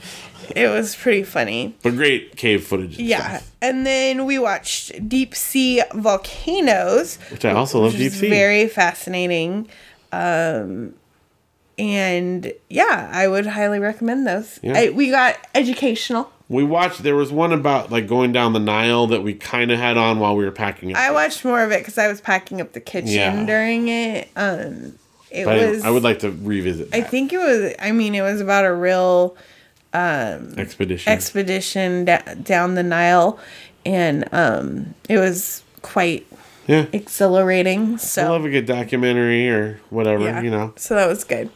It 0.57 0.69
was 0.69 0.97
pretty 0.97 1.25
funny. 1.25 1.75
But 1.83 1.95
great 1.97 2.37
cave 2.37 2.65
footage. 2.65 2.97
and 2.99 3.07
Yeah. 3.07 3.29
stuff, 3.39 3.51
And 3.61 3.85
then 3.85 4.25
we 4.25 4.39
watched 4.39 5.07
Deep 5.07 5.35
Sea 5.35 5.83
Volcanoes, 6.39 7.19
which 7.31 7.45
I 7.45 7.53
also 7.53 7.81
love 7.83 7.93
deep 7.97 8.13
sea. 8.13 8.29
very 8.31 8.69
fascinating. 8.69 9.69
Um, 10.13 10.95
and 11.79 12.53
yeah, 12.69 13.09
I 13.13 13.29
would 13.29 13.47
highly 13.47 13.79
recommend 13.79 14.27
those. 14.27 14.59
Yeah. 14.63 14.77
I, 14.79 14.91
we 14.91 15.11
got 15.11 15.37
educational. 15.55 16.33
we 16.49 16.65
watched. 16.65 17.03
There 17.05 17.15
was 17.15 17.31
one 17.31 17.53
about 17.53 17.91
like 17.93 18.09
going 18.09 18.33
down 18.33 18.53
the 18.53 18.59
Nile 18.61 19.07
that 19.09 19.23
we 19.23 19.35
kind 19.35 19.71
of 19.71 19.79
had 19.79 19.97
on 19.97 20.19
while 20.19 20.35
we 20.35 20.45
were 20.45 20.51
packing. 20.51 20.93
Up. 20.93 20.99
I 20.99 21.13
watched 21.13 21.45
more 21.45 21.63
of 21.63 21.71
it 21.71 21.79
because 21.81 21.97
I 21.99 22.09
was 22.09 22.21
packing 22.21 22.61
up 22.61 22.73
the 22.73 22.81
kitchen 22.81 23.09
Yeah. 23.13 23.45
during 23.47 23.89
it. 23.89 24.29
Um, 24.35 24.99
it 25.31 25.45
But 25.45 25.59
was. 25.69 25.85
I 25.85 25.91
would 25.91 26.03
like 26.03 26.21
to 26.21 26.31
revisit. 26.33 26.89
I 26.93 27.01
think 27.03 27.33
it 27.33 27.39
was. 27.39 27.75
I 27.79 27.93
mean, 27.93 28.15
it 28.15 28.23
was 28.23 28.41
about 28.41 28.65
a 28.65 28.75
real 28.75 29.37
um, 29.93 30.55
expedition. 30.59 31.13
expedition 31.13 32.07
da- 32.07 32.35
down 32.43 32.75
the 32.75 32.83
Nile, 32.83 33.39
and 33.87 34.27
um, 34.33 34.95
it 35.09 35.19
was 35.19 35.63
quite 35.83 36.27
yeah, 36.69 36.87
exhilarating. 36.93 37.99
So 37.99 38.25
I 38.25 38.29
love 38.29 38.45
a 38.45 38.51
good 38.51 38.67
documentary 38.67 39.49
or 39.51 39.81
whatever. 39.91 40.23
yeah, 40.25 40.41
You 40.43 40.51
know, 40.51 40.73
so 40.77 40.95
that 40.95 41.09
was 41.09 41.25
good. 41.25 41.51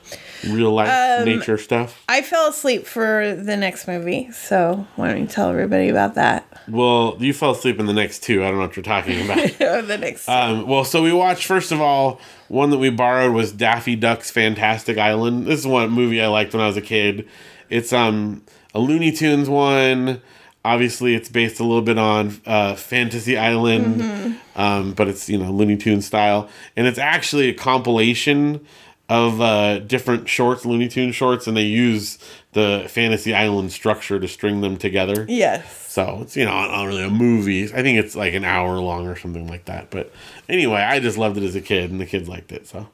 real 0.49 0.73
life 0.73 1.21
Um, 1.21 1.25
nature 1.25 1.57
stuff. 1.59 2.03
I 2.09 2.23
fell 2.23 2.49
asleep 2.49 2.85
for 2.87 3.35
the 3.35 3.57
next 3.57 3.87
movie, 3.87 4.31
so 4.33 4.87
why 4.97 5.09
don't 5.09 5.21
you 5.21 5.27
tell 5.27 5.51
everybody 5.51 5.89
about 5.89 6.15
that? 6.17 6.47
Well, 6.69 7.17
you 7.21 7.33
fell 7.33 7.53
asleep 7.53 7.79
in 7.79 7.87
the 7.87 7.93
next 7.93 8.23
two. 8.23 8.43
I 8.43 8.47
don't 8.49 8.57
know 8.57 8.67
what 8.67 8.77
you're 8.77 8.83
talking 8.83 9.25
about. 9.25 9.39
The 9.87 9.99
next. 9.99 10.29
Um, 10.29 10.67
well, 10.67 10.85
so 10.85 11.03
we 11.03 11.13
watched 11.13 11.47
first 11.47 11.71
of 11.73 11.81
all 11.81 12.21
one 12.49 12.71
that 12.71 12.79
we 12.79 12.91
borrowed 12.91 13.33
was 13.35 13.53
Daffy 13.53 13.97
Duck's 13.97 14.31
Fantastic 14.31 14.99
Island. 14.99 15.47
This 15.47 15.61
is 15.61 15.67
one 15.67 15.91
movie 15.91 16.21
I 16.23 16.27
liked 16.29 16.53
when 16.53 16.63
I 16.63 16.67
was 16.67 16.77
a 16.77 16.83
kid. 16.83 17.29
It's 17.71 17.93
um 17.93 18.43
a 18.75 18.79
Looney 18.81 19.13
Tunes 19.13 19.49
one. 19.49 20.21
Obviously, 20.65 21.15
it's 21.15 21.29
based 21.29 21.59
a 21.59 21.65
little 21.65 21.83
bit 21.83 21.99
on 21.99 22.41
uh, 22.47 22.75
Fantasy 22.77 23.37
Island, 23.37 24.39
um, 24.55 24.93
but 24.93 25.09
it's 25.09 25.29
you 25.29 25.39
know 25.39 25.51
Looney 25.51 25.77
Tunes 25.77 26.07
style, 26.07 26.49
and 26.77 26.87
it's 26.87 26.99
actually 26.99 27.49
a 27.49 27.55
compilation 27.55 28.65
of 29.09 29.41
uh, 29.41 29.81
different 29.81 30.29
shorts, 30.29 30.65
Looney 30.65 30.89
Tunes 30.89 31.15
shorts, 31.17 31.47
and 31.47 31.57
they 31.57 31.65
use 31.65 32.19
the 32.53 32.87
Fantasy 32.89 33.35
Island 33.35 33.73
structure 33.73 34.21
to 34.21 34.29
string 34.29 34.61
them 34.61 34.77
together. 34.77 35.27
yes. 35.29 35.79
So 35.93 36.21
it's 36.23 36.37
you 36.37 36.47
know 36.47 36.53
not 36.53 36.85
really 36.85 37.05
a 37.05 37.11
movie. 37.11 37.65
I 37.65 37.83
think 37.83 37.99
it's 37.99 38.17
like 38.17 38.33
an 38.33 38.45
hour 38.45 38.79
long 38.79 39.07
or 39.07 39.17
something 39.17 39.47
like 39.47 39.67
that. 39.67 39.91
But 39.91 40.11
anyway, 40.49 40.81
I 40.81 41.01
just 41.01 41.19
loved 41.19 41.37
it 41.37 41.43
as 41.43 41.55
a 41.55 41.61
kid, 41.61 41.91
and 41.91 42.01
the 42.01 42.07
kids 42.07 42.29
liked 42.31 42.51
it. 42.51 42.67
So 42.67 42.89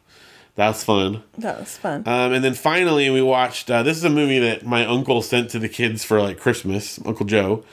that's 0.58 0.82
fun. 0.82 1.22
That 1.38 1.60
was 1.60 1.78
fun. 1.78 2.02
Um, 2.04 2.32
and 2.32 2.42
then 2.44 2.54
finally, 2.54 3.08
we 3.10 3.22
watched. 3.22 3.70
Uh, 3.70 3.84
this 3.84 3.96
is 3.96 4.02
a 4.02 4.10
movie 4.10 4.40
that 4.40 4.66
my 4.66 4.84
uncle 4.84 5.22
sent 5.22 5.50
to 5.50 5.60
the 5.60 5.68
kids 5.68 6.04
for 6.04 6.20
like 6.20 6.40
Christmas. 6.40 6.98
Uncle 7.06 7.24
Joe. 7.24 7.64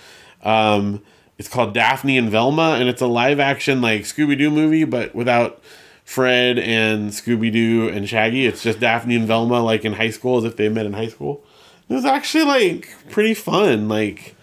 Um, 0.43 1.01
it's 1.39 1.49
called 1.49 1.73
Daphne 1.73 2.15
and 2.15 2.29
Velma, 2.29 2.77
and 2.79 2.87
it's 2.87 3.01
a 3.01 3.07
live 3.07 3.39
action 3.39 3.81
like 3.81 4.01
Scooby 4.01 4.37
Doo 4.37 4.51
movie, 4.51 4.83
but 4.83 5.15
without 5.15 5.63
Fred 6.03 6.59
and 6.59 7.09
Scooby 7.09 7.51
Doo 7.51 7.89
and 7.89 8.07
Shaggy. 8.07 8.45
It's 8.45 8.61
just 8.61 8.79
Daphne 8.79 9.15
and 9.15 9.25
Velma 9.25 9.61
like 9.63 9.83
in 9.83 9.93
high 9.93 10.11
school, 10.11 10.37
as 10.37 10.43
if 10.43 10.55
they 10.55 10.69
met 10.69 10.85
in 10.85 10.93
high 10.93 11.07
school. 11.07 11.43
It 11.89 11.95
was 11.95 12.05
actually 12.05 12.43
like 12.43 12.93
pretty 13.09 13.33
fun. 13.33 13.89
Like, 13.89 14.35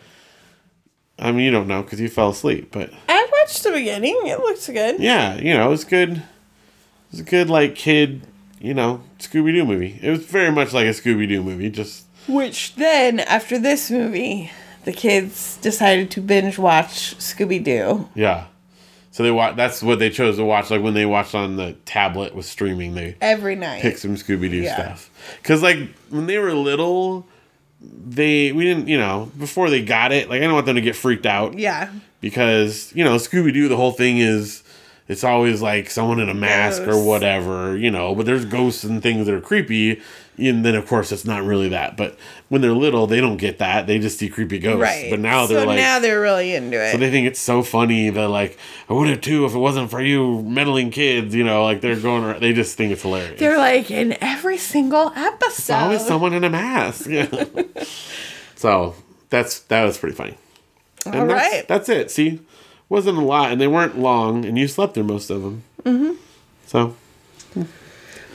I 1.16 1.30
mean, 1.30 1.44
you 1.44 1.52
don't 1.52 1.68
know 1.68 1.82
because 1.82 2.00
you 2.00 2.08
fell 2.08 2.30
asleep, 2.30 2.72
but 2.72 2.90
I 3.08 3.28
watched 3.40 3.62
the 3.62 3.70
beginning. 3.70 4.18
It 4.26 4.40
looks 4.40 4.66
good. 4.66 5.00
yeah, 5.00 5.36
you 5.36 5.54
know, 5.54 5.68
it 5.68 5.70
was 5.70 5.84
good. 5.84 6.10
It 6.10 6.22
was 7.12 7.20
a 7.20 7.24
good 7.24 7.48
like 7.48 7.76
kid, 7.76 8.22
you 8.62 8.72
know, 8.74 9.02
Scooby 9.18 9.52
Doo 9.52 9.64
movie. 9.64 9.98
It 10.00 10.10
was 10.10 10.24
very 10.24 10.50
much 10.52 10.72
like 10.72 10.86
a 10.86 10.90
Scooby 10.90 11.28
Doo 11.28 11.42
movie, 11.42 11.68
just 11.70 12.06
Which 12.28 12.74
then, 12.76 13.20
after 13.20 13.58
this 13.58 13.90
movie, 13.90 14.50
the 14.84 14.92
kids 14.92 15.58
decided 15.60 16.10
to 16.12 16.20
binge 16.20 16.58
watch 16.58 17.16
Scooby 17.18 17.62
Doo 17.62 18.08
yeah. 18.14 18.46
So 19.10 19.22
they 19.22 19.30
watch. 19.30 19.56
That's 19.56 19.82
what 19.82 19.98
they 19.98 20.08
chose 20.08 20.36
to 20.38 20.44
watch. 20.44 20.70
Like 20.70 20.80
when 20.80 20.94
they 20.94 21.04
watched 21.04 21.34
on 21.34 21.56
the 21.56 21.74
tablet 21.84 22.34
with 22.34 22.46
streaming, 22.46 22.94
they 22.94 23.14
every 23.20 23.56
night. 23.56 23.82
pick 23.82 23.98
some 23.98 24.14
Scooby 24.16 24.50
Doo 24.50 24.62
Yeah. 24.62 24.74
stuff. 24.74 25.10
Because 25.42 25.62
like 25.62 25.78
when 26.08 26.24
they 26.26 26.38
were 26.38 26.54
little, 26.54 27.26
they 27.80 28.52
we 28.52 28.64
didn't 28.64 28.88
you 28.88 28.96
know 28.98 29.30
before 29.38 29.68
they 29.68 29.84
got 29.84 30.12
it. 30.12 30.30
Like 30.30 30.40
I 30.40 30.44
don't 30.44 30.54
want 30.54 30.64
them 30.66 30.76
to 30.76 30.80
get 30.80 30.96
freaked 30.96 31.26
out 31.26 31.58
Yeah. 31.58 31.90
because 32.22 32.90
you 32.94 33.04
know 33.04 33.16
Scooby 33.16 33.52
Doo. 33.52 33.68
The 33.68 33.76
whole 33.76 33.92
thing 33.92 34.16
is 34.18 34.62
it's 35.08 35.24
always 35.24 35.60
like 35.60 35.90
someone 35.90 36.20
in 36.20 36.28
a 36.28 36.34
mask 36.34 36.82
or 36.82 37.02
whatever, 37.02 37.76
you 37.76 37.90
know. 37.90 38.14
But 38.14 38.26
there's 38.26 38.44
ghosts 38.44 38.84
and 38.84 39.02
things 39.02 39.26
that 39.26 39.34
are 39.34 39.40
creepy, 39.40 40.00
and 40.38 40.64
then 40.64 40.74
of 40.74 40.86
course 40.86 41.10
it's 41.12 41.24
not 41.24 41.42
really 41.42 41.68
that. 41.70 41.96
But 41.96 42.16
when 42.48 42.60
they're 42.62 42.72
little, 42.72 43.06
they 43.06 43.20
don't 43.20 43.36
get 43.36 43.58
that; 43.58 43.86
they 43.86 43.98
just 43.98 44.18
see 44.18 44.28
creepy 44.28 44.58
ghosts. 44.58 44.80
Right. 44.80 45.10
But 45.10 45.20
now 45.20 45.46
so 45.46 45.54
they're 45.54 45.66
like, 45.66 45.76
now 45.76 45.98
they're 45.98 46.20
really 46.20 46.54
into 46.54 46.82
it. 46.82 46.92
so 46.92 46.98
they 46.98 47.10
think 47.10 47.26
it's 47.26 47.40
so 47.40 47.62
funny 47.62 48.10
that 48.10 48.28
like 48.28 48.58
I 48.88 48.92
would 48.92 49.08
have 49.08 49.20
too 49.20 49.44
if 49.44 49.54
it 49.54 49.58
wasn't 49.58 49.90
for 49.90 50.00
you 50.00 50.42
meddling 50.42 50.90
kids. 50.90 51.34
You 51.34 51.44
know, 51.44 51.64
like 51.64 51.80
they're 51.80 51.96
going. 52.00 52.24
ar- 52.24 52.38
They 52.40 52.52
just 52.52 52.76
think 52.76 52.92
it's 52.92 53.02
hilarious. 53.02 53.38
They're 53.40 53.58
like 53.58 53.90
in 53.90 54.16
every 54.22 54.56
single 54.58 55.12
episode. 55.16 55.48
It's 55.48 55.70
always 55.70 56.06
someone 56.06 56.32
in 56.32 56.44
a 56.44 56.50
mask. 56.50 57.06
Yeah. 57.08 57.26
so 58.54 58.94
that's 59.30 59.60
that 59.60 59.84
was 59.84 59.98
pretty 59.98 60.14
funny. 60.14 60.36
And 61.04 61.14
All 61.16 61.26
that's, 61.26 61.52
right. 61.54 61.68
that's 61.68 61.88
it. 61.88 62.10
See, 62.12 62.40
wasn't 62.92 63.16
a 63.18 63.22
lot, 63.22 63.50
and 63.50 63.60
they 63.60 63.66
weren't 63.68 63.98
long, 63.98 64.44
and 64.44 64.58
you 64.58 64.68
slept 64.68 64.94
through 64.94 65.04
most 65.04 65.30
of 65.30 65.42
them. 65.42 65.62
Mm-hmm. 65.84 66.12
So 66.66 66.94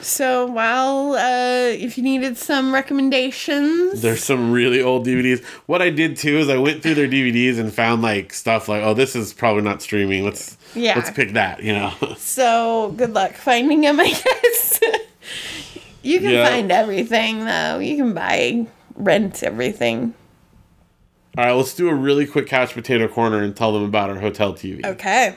So, 0.01 0.45
while 0.45 1.13
uh, 1.13 1.69
if 1.85 1.97
you 1.97 2.03
needed 2.03 2.37
some 2.37 2.73
recommendations, 2.73 4.01
there's 4.01 4.23
some 4.23 4.51
really 4.51 4.81
old 4.81 5.05
DVDs. 5.07 5.43
What 5.65 5.81
I 5.81 5.89
did 5.89 6.17
too 6.17 6.37
is 6.37 6.49
I 6.49 6.57
went 6.57 6.81
through 6.83 6.95
their 6.95 7.07
DVDs 7.07 7.57
and 7.59 7.73
found 7.73 8.01
like 8.03 8.31
stuff 8.33 8.67
like, 8.69 8.83
oh, 8.83 8.93
this 8.93 9.15
is 9.15 9.33
probably 9.33 9.63
not 9.63 9.81
streaming. 9.81 10.23
Let's 10.23 10.55
Yeah. 10.75 10.95
let's 10.95 11.09
pick 11.11 11.33
that. 11.33 11.63
You 11.63 11.73
know. 11.73 11.93
so 12.17 12.93
good 12.95 13.13
luck 13.13 13.33
finding 13.33 13.81
them, 13.81 13.99
I 13.99 14.09
guess. 14.23 14.79
you 16.03 16.19
can 16.19 16.31
Yeah. 16.31 16.47
find 16.47 16.71
everything, 16.71 17.45
though. 17.45 17.79
You 17.79 17.97
can 17.97 18.13
buy, 18.13 18.67
rent 18.95 19.41
everything. 19.43 20.13
All 21.37 21.43
right, 21.45 21.51
let's 21.51 21.75
do 21.75 21.87
a 21.87 21.93
really 21.93 22.25
quick 22.25 22.47
couch 22.47 22.73
potato 22.73 23.07
corner 23.07 23.43
and 23.43 23.55
tell 23.55 23.71
them 23.71 23.83
about 23.83 24.09
our 24.09 24.15
hotel 24.19 24.53
TV. 24.55 24.83
Okay. 24.83 25.35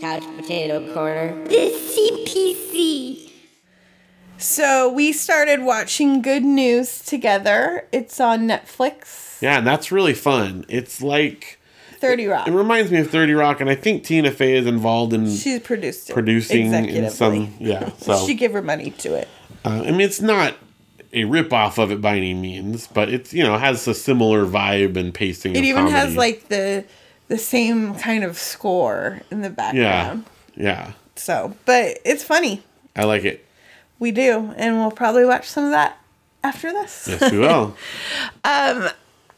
Couch 0.00 0.22
Potato 0.36 0.94
Corner. 0.94 1.44
The 1.48 1.72
CPC. 1.72 3.32
So, 4.36 4.88
we 4.92 5.12
started 5.12 5.62
watching 5.62 6.22
Good 6.22 6.44
News 6.44 7.02
together. 7.04 7.88
It's 7.90 8.20
on 8.20 8.46
Netflix. 8.46 9.42
Yeah, 9.42 9.58
and 9.58 9.66
that's 9.66 9.90
really 9.90 10.14
fun. 10.14 10.64
It's 10.68 11.02
like 11.02 11.58
30 11.98 12.26
Rock. 12.26 12.46
it 12.46 12.52
reminds 12.52 12.92
me 12.92 12.98
of 13.00 13.10
Thirty 13.10 13.32
Rock, 13.32 13.60
and 13.60 13.68
I 13.68 13.74
think 13.74 14.04
Tina 14.04 14.30
Fey 14.30 14.56
is 14.56 14.66
involved 14.68 15.12
in 15.12 15.28
She's 15.34 15.58
produced 15.58 16.10
it. 16.10 16.12
producing 16.12 16.72
in 16.72 17.10
some. 17.10 17.52
Yeah, 17.58 17.90
so 17.98 18.24
she 18.24 18.34
gave 18.34 18.52
her 18.52 18.62
money 18.62 18.90
to 18.98 19.14
it. 19.14 19.26
uh, 19.64 19.82
I 19.84 19.90
mean, 19.90 20.02
it's 20.02 20.20
not 20.20 20.54
a 21.12 21.24
rip 21.24 21.52
off 21.52 21.78
of 21.78 21.90
it 21.90 22.00
by 22.00 22.16
any 22.16 22.34
means, 22.34 22.86
but 22.86 23.08
it's 23.08 23.32
you 23.32 23.42
know 23.42 23.56
has 23.58 23.86
a 23.88 23.94
similar 23.94 24.44
vibe 24.44 24.96
and 24.96 25.12
pacing. 25.14 25.56
It 25.56 25.64
even 25.64 25.86
has 25.88 26.16
like 26.16 26.48
the 26.48 26.84
the 27.28 27.38
same 27.38 27.94
kind 27.94 28.24
of 28.24 28.38
score 28.38 29.20
in 29.30 29.42
the 29.42 29.50
background. 29.50 30.24
yeah, 30.56 30.62
yeah. 30.64 30.92
So, 31.16 31.54
but 31.64 31.98
it's 32.04 32.22
funny. 32.24 32.62
I 32.96 33.04
like 33.04 33.24
it. 33.24 33.44
We 33.98 34.12
do, 34.12 34.52
and 34.56 34.76
we'll 34.78 34.90
probably 34.92 35.24
watch 35.24 35.46
some 35.48 35.64
of 35.64 35.70
that 35.72 35.98
after 36.44 36.72
this. 36.72 37.08
Yes, 37.08 37.32
we 37.32 37.38
will. 37.38 37.76
Um, 38.44 38.88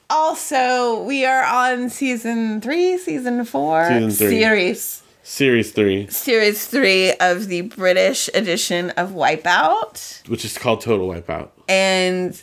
also, 0.08 1.02
we 1.04 1.24
are 1.24 1.42
on 1.44 1.88
season 1.88 2.60
three, 2.60 2.98
season 2.98 3.44
four, 3.44 3.86
Season 3.88 4.10
three. 4.10 4.38
series 4.40 5.02
Series 5.22 5.70
three, 5.72 6.08
series 6.08 6.66
three 6.66 7.12
of 7.14 7.46
the 7.46 7.60
British 7.62 8.28
edition 8.34 8.90
of 8.90 9.10
Wipeout, 9.10 10.26
which 10.28 10.44
is 10.44 10.58
called 10.58 10.80
Total 10.80 11.08
Wipeout. 11.08 11.50
And 11.70 12.40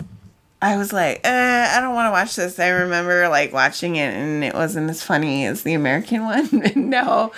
I 0.62 0.78
was 0.78 0.94
like, 0.94 1.22
eh, 1.24 1.76
I 1.76 1.82
don't 1.82 1.94
want 1.94 2.08
to 2.08 2.12
watch 2.12 2.36
this. 2.38 2.58
I 2.60 2.70
remember 2.70 3.28
like 3.28 3.52
watching 3.52 3.98
it, 3.98 4.14
and 4.14 4.44
it 4.44 4.54
wasn't 4.54 4.90
as 4.90 5.04
funny 5.04 5.46
as 5.46 5.64
the 5.64 5.74
American 5.74 6.24
one. 6.26 6.90
no, 6.90 7.34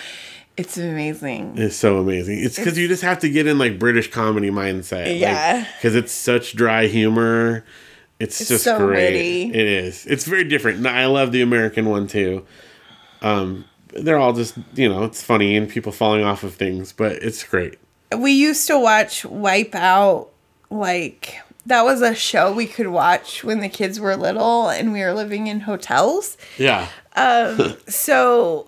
it's 0.55 0.77
amazing. 0.77 1.55
It's 1.57 1.75
so 1.75 1.97
amazing. 1.97 2.39
It's 2.39 2.57
because 2.57 2.77
you 2.77 2.87
just 2.87 3.01
have 3.01 3.19
to 3.19 3.29
get 3.29 3.47
in 3.47 3.57
like 3.57 3.79
British 3.79 4.11
comedy 4.11 4.51
mindset. 4.51 5.19
Yeah. 5.19 5.65
Because 5.77 5.95
it's 5.95 6.11
such 6.11 6.55
dry 6.55 6.85
humor. 6.87 7.65
It's, 8.19 8.47
just 8.47 8.65
so 8.65 8.77
great. 8.77 9.13
witty. 9.13 9.43
It 9.49 9.65
is. 9.65 10.05
It's 10.05 10.25
very 10.25 10.43
different. 10.43 10.85
I 10.85 11.05
love 11.07 11.31
the 11.31 11.41
American 11.41 11.89
one 11.89 12.05
too. 12.05 12.45
Um, 13.21 13.65
they're 13.93 14.17
all 14.17 14.33
just 14.33 14.55
you 14.75 14.87
know 14.87 15.03
it's 15.05 15.23
funny 15.23 15.55
and 15.55 15.67
people 15.67 15.91
falling 15.91 16.23
off 16.23 16.43
of 16.43 16.53
things, 16.53 16.93
but 16.93 17.13
it's 17.13 17.43
great. 17.43 17.79
we 18.15 18.31
used 18.33 18.67
to 18.67 18.77
watch 18.77 19.23
Wipeout 19.23 20.27
like 20.69 21.41
that 21.69 21.85
was 21.85 22.01
a 22.01 22.15
show 22.15 22.51
we 22.51 22.65
could 22.65 22.87
watch 22.87 23.43
when 23.43 23.59
the 23.59 23.69
kids 23.69 23.99
were 23.99 24.15
little 24.15 24.69
and 24.69 24.91
we 24.91 25.01
were 25.01 25.13
living 25.13 25.47
in 25.47 25.61
hotels. 25.61 26.35
Yeah. 26.57 26.87
Um, 27.15 27.77
so 27.87 28.67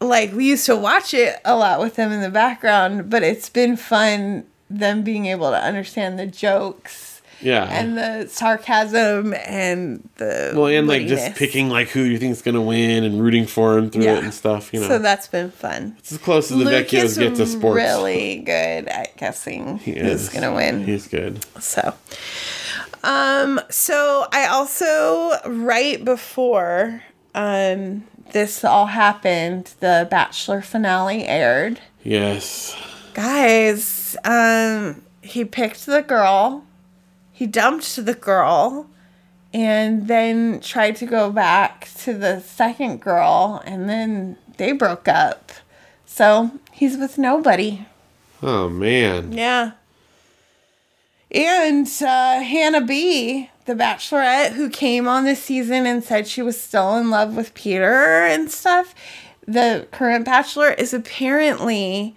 like 0.00 0.32
we 0.32 0.46
used 0.46 0.66
to 0.66 0.76
watch 0.76 1.14
it 1.14 1.36
a 1.44 1.56
lot 1.56 1.78
with 1.78 1.96
them 1.96 2.10
in 2.10 2.20
the 2.20 2.30
background, 2.30 3.10
but 3.10 3.22
it's 3.22 3.48
been 3.48 3.76
fun 3.76 4.46
them 4.70 5.02
being 5.02 5.26
able 5.26 5.50
to 5.50 5.62
understand 5.62 6.18
the 6.18 6.26
jokes 6.26 7.11
Yeah. 7.42 7.64
and 7.64 7.96
the 7.98 8.28
sarcasm 8.28 9.34
and 9.34 10.08
the 10.16 10.52
well, 10.54 10.66
and 10.66 10.86
like 10.88 11.06
just 11.06 11.34
picking 11.36 11.68
like 11.68 11.88
who 11.88 12.00
you 12.00 12.18
think's 12.18 12.42
gonna 12.42 12.62
win 12.62 13.04
and 13.04 13.22
rooting 13.22 13.46
for 13.46 13.76
him 13.78 13.90
through 13.90 14.04
Yeah. 14.04 14.16
it 14.18 14.24
and 14.24 14.32
stuff. 14.34 14.72
You 14.72 14.80
know, 14.80 14.88
So 14.88 14.98
that's 14.98 15.26
been 15.28 15.50
fun. 15.50 15.96
it's 15.98 16.12
as 16.12 16.18
close 16.18 16.50
as 16.50 16.58
the 16.58 16.64
Luke 16.64 16.86
Vecchios 16.86 17.18
get 17.18 17.34
to 17.36 17.46
sports. 17.46 17.76
really 17.76 18.36
good 18.38 18.86
at 18.88 19.16
guessing 19.16 19.78
He 19.78 19.92
who's 19.98 20.22
is. 20.22 20.28
gonna 20.28 20.54
win. 20.54 20.84
He's 20.84 21.08
good. 21.08 21.44
So, 21.60 21.94
um, 23.02 23.60
so 23.70 24.26
I 24.32 24.46
also 24.46 25.32
right 25.46 26.04
before 26.04 27.02
um 27.34 28.04
this 28.32 28.64
all 28.64 28.86
happened, 28.86 29.72
the 29.80 30.06
Bachelor 30.10 30.62
finale 30.62 31.26
aired. 31.26 31.80
Yes. 32.02 32.74
Guys, 33.12 34.16
um, 34.24 35.02
he 35.20 35.44
picked 35.44 35.84
the 35.84 36.00
girl, 36.00 36.64
he 37.42 37.48
dumped 37.48 37.96
the 37.96 38.14
girl, 38.14 38.88
and 39.52 40.06
then 40.06 40.60
tried 40.60 40.94
to 40.94 41.04
go 41.04 41.28
back 41.28 41.88
to 41.96 42.14
the 42.14 42.38
second 42.38 43.00
girl, 43.00 43.60
and 43.66 43.88
then 43.88 44.36
they 44.58 44.70
broke 44.70 45.08
up. 45.08 45.50
So 46.06 46.52
he's 46.70 46.96
with 46.96 47.18
nobody. 47.18 47.84
Oh 48.44 48.68
man. 48.68 49.32
Yeah. 49.32 49.72
And 51.32 51.88
uh, 52.00 52.42
Hannah 52.42 52.80
B, 52.80 53.50
the 53.64 53.74
bachelorette 53.74 54.52
who 54.52 54.70
came 54.70 55.08
on 55.08 55.24
this 55.24 55.42
season 55.42 55.84
and 55.84 56.04
said 56.04 56.28
she 56.28 56.42
was 56.42 56.60
still 56.60 56.96
in 56.96 57.10
love 57.10 57.34
with 57.34 57.54
Peter 57.54 58.24
and 58.24 58.52
stuff, 58.52 58.94
the 59.48 59.88
current 59.90 60.26
bachelor 60.26 60.70
is 60.70 60.94
apparently 60.94 62.14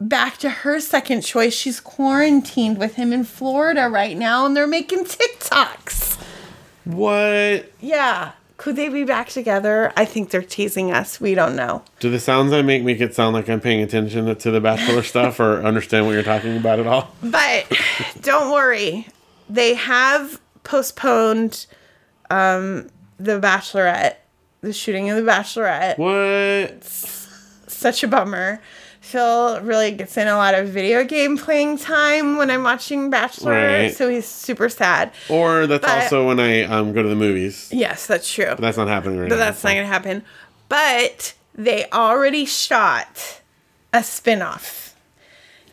back 0.00 0.38
to 0.38 0.50
her 0.50 0.80
second 0.80 1.22
choice. 1.22 1.54
She's 1.54 1.80
quarantined 1.80 2.78
with 2.78 2.94
him 2.94 3.12
in 3.12 3.24
Florida 3.24 3.88
right 3.88 4.16
now 4.16 4.46
and 4.46 4.56
they're 4.56 4.66
making 4.66 5.04
TikToks. 5.04 6.20
What? 6.84 7.70
Yeah. 7.80 8.32
Could 8.58 8.76
they 8.76 8.88
be 8.88 9.04
back 9.04 9.28
together? 9.28 9.92
I 9.96 10.06
think 10.06 10.30
they're 10.30 10.42
teasing 10.42 10.90
us. 10.90 11.20
We 11.20 11.34
don't 11.34 11.56
know. 11.56 11.82
Do 12.00 12.10
the 12.10 12.18
sounds 12.18 12.52
I 12.52 12.62
make 12.62 12.82
make 12.82 13.00
it 13.00 13.14
sound 13.14 13.34
like 13.34 13.50
I'm 13.50 13.60
paying 13.60 13.82
attention 13.82 14.34
to 14.34 14.50
the 14.50 14.60
Bachelor 14.60 15.02
stuff 15.04 15.40
or 15.40 15.62
understand 15.62 16.06
what 16.06 16.12
you're 16.12 16.22
talking 16.22 16.56
about 16.56 16.78
at 16.78 16.86
all? 16.86 17.14
But 17.22 17.70
don't 18.22 18.52
worry. 18.52 19.08
They 19.50 19.74
have 19.74 20.40
postponed 20.64 21.66
um, 22.30 22.88
the 23.18 23.38
Bachelorette, 23.38 24.16
the 24.62 24.72
shooting 24.72 25.10
of 25.10 25.16
the 25.16 25.30
Bachelorette. 25.30 25.98
What? 25.98 26.82
Such 26.82 28.02
a 28.02 28.08
bummer. 28.08 28.60
Phil 29.06 29.60
really 29.62 29.92
gets 29.92 30.16
in 30.16 30.26
a 30.28 30.36
lot 30.36 30.54
of 30.54 30.68
video 30.68 31.04
game 31.04 31.38
playing 31.38 31.78
time 31.78 32.36
when 32.36 32.50
I'm 32.50 32.62
watching 32.64 33.08
Bachelor, 33.10 33.52
Right. 33.52 33.94
so 33.94 34.08
he's 34.08 34.26
super 34.26 34.68
sad. 34.68 35.12
Or 35.28 35.66
that's 35.66 35.84
But- 35.86 36.02
also 36.02 36.26
when 36.26 36.40
I 36.40 36.62
um, 36.64 36.92
go 36.92 37.02
to 37.02 37.08
the 37.08 37.14
movies. 37.14 37.68
Yes, 37.72 38.06
that's 38.06 38.30
true. 38.32 38.46
But 38.46 38.60
that's 38.60 38.76
not 38.76 38.88
happening 38.88 39.18
right 39.18 39.28
But 39.28 39.36
now. 39.36 39.44
that's 39.44 39.62
not 39.62 39.70
going 39.74 39.82
to 39.84 39.92
happen. 39.92 40.22
But 40.68 41.34
they 41.54 41.86
already 41.92 42.44
shot 42.44 43.40
a 43.92 43.98
spinoff. 44.00 44.90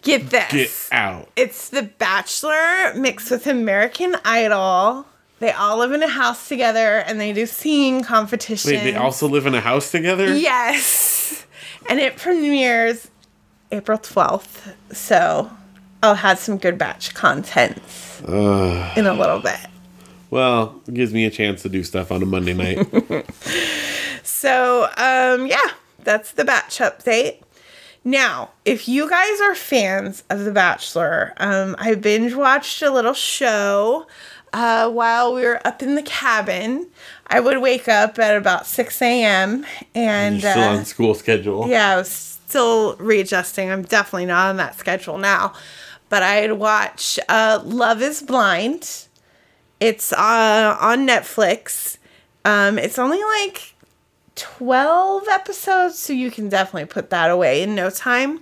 Get 0.04 0.30
this. 0.30 0.52
Get 0.52 0.98
out. 0.98 1.30
It's 1.36 1.70
The 1.70 1.84
Bachelor 1.84 2.94
mixed 2.96 3.32
with 3.32 3.48
American 3.48 4.16
Idol. 4.26 5.06
They 5.40 5.52
all 5.52 5.78
live 5.78 5.92
in 5.94 6.04
a 6.04 6.08
house 6.08 6.48
together 6.48 7.00
and 7.08 7.20
they 7.20 7.34
do 7.34 7.46
singing 7.46 8.04
competition. 8.04 8.72
Wait, 8.72 8.84
they 8.84 8.96
also 8.96 9.28
live 9.28 9.46
in 9.46 9.56
a 9.56 9.62
house 9.62 9.92
together? 9.92 10.34
Yes. 10.36 11.46
And 11.90 12.00
it 12.00 12.16
premieres 12.18 13.10
April 13.72 13.98
12th. 13.98 14.74
So 14.92 15.50
I'll 16.02 16.16
have 16.16 16.40
some 16.40 16.58
good 16.58 16.78
batch 16.78 17.14
content 17.14 17.82
in 18.28 19.06
a 19.06 19.14
little 19.14 19.40
bit. 19.40 19.60
Well, 20.30 20.82
it 20.88 20.94
gives 20.96 21.14
me 21.14 21.26
a 21.26 21.30
chance 21.30 21.62
to 21.64 21.70
do 21.70 21.84
stuff 21.84 22.12
on 22.12 22.22
a 22.24 22.26
Monday 22.26 22.54
night. 22.54 23.26
So, 24.26 24.84
um, 24.98 25.48
yeah, 25.48 25.72
that's 26.04 26.32
the 26.32 26.46
batch 26.46 26.80
update. 26.80 27.42
Now, 28.06 28.52
if 28.66 28.88
you 28.88 29.10
guys 29.10 29.42
are 29.42 29.56
fans 29.56 30.24
of 30.30 30.46
The 30.46 30.52
Bachelor, 30.52 31.34
um, 31.38 31.76
I 31.80 31.96
binge 31.96 32.34
watched 32.34 32.82
a 32.82 32.90
little 32.92 33.14
show 33.14 34.08
uh, 34.54 34.90
while 34.90 35.34
we 35.34 35.44
were 35.44 35.66
up 35.66 35.82
in 35.82 35.96
the 35.96 36.02
cabin. 36.04 36.88
I 37.28 37.40
would 37.40 37.60
wake 37.62 37.88
up 37.88 38.18
at 38.20 38.36
about 38.38 38.66
6 38.66 39.02
a.m. 39.02 39.66
and 39.96 40.42
You're 40.42 40.52
still 40.52 40.64
uh, 40.64 40.78
on 40.78 40.86
school 40.86 41.16
schedule. 41.16 41.68
yeah, 41.70 41.92
I 41.92 41.98
was 41.98 42.33
still 42.54 42.96
readjusting. 42.98 43.72
I'm 43.72 43.82
definitely 43.82 44.28
not 44.28 44.52
on 44.52 44.58
that 44.58 44.78
schedule 44.78 45.18
now. 45.18 45.54
But 46.10 46.22
I'd 46.22 46.52
watch 46.52 47.20
uh, 47.28 47.60
Love 47.66 48.04
is 48.04 48.22
Blind. 48.22 49.08
It's 49.80 50.14
uh, 50.14 50.78
on 50.80 51.08
Netflix. 51.08 51.98
Um, 52.46 52.78
it's 52.78 53.00
only 53.00 53.24
like 53.24 53.74
12 54.36 55.28
episodes, 55.30 55.98
so 55.98 56.14
you 56.14 56.30
can 56.30 56.48
definitely 56.48 56.86
put 56.86 57.10
that 57.10 57.32
away 57.32 57.64
in 57.64 57.74
no 57.74 57.90
time. 57.90 58.42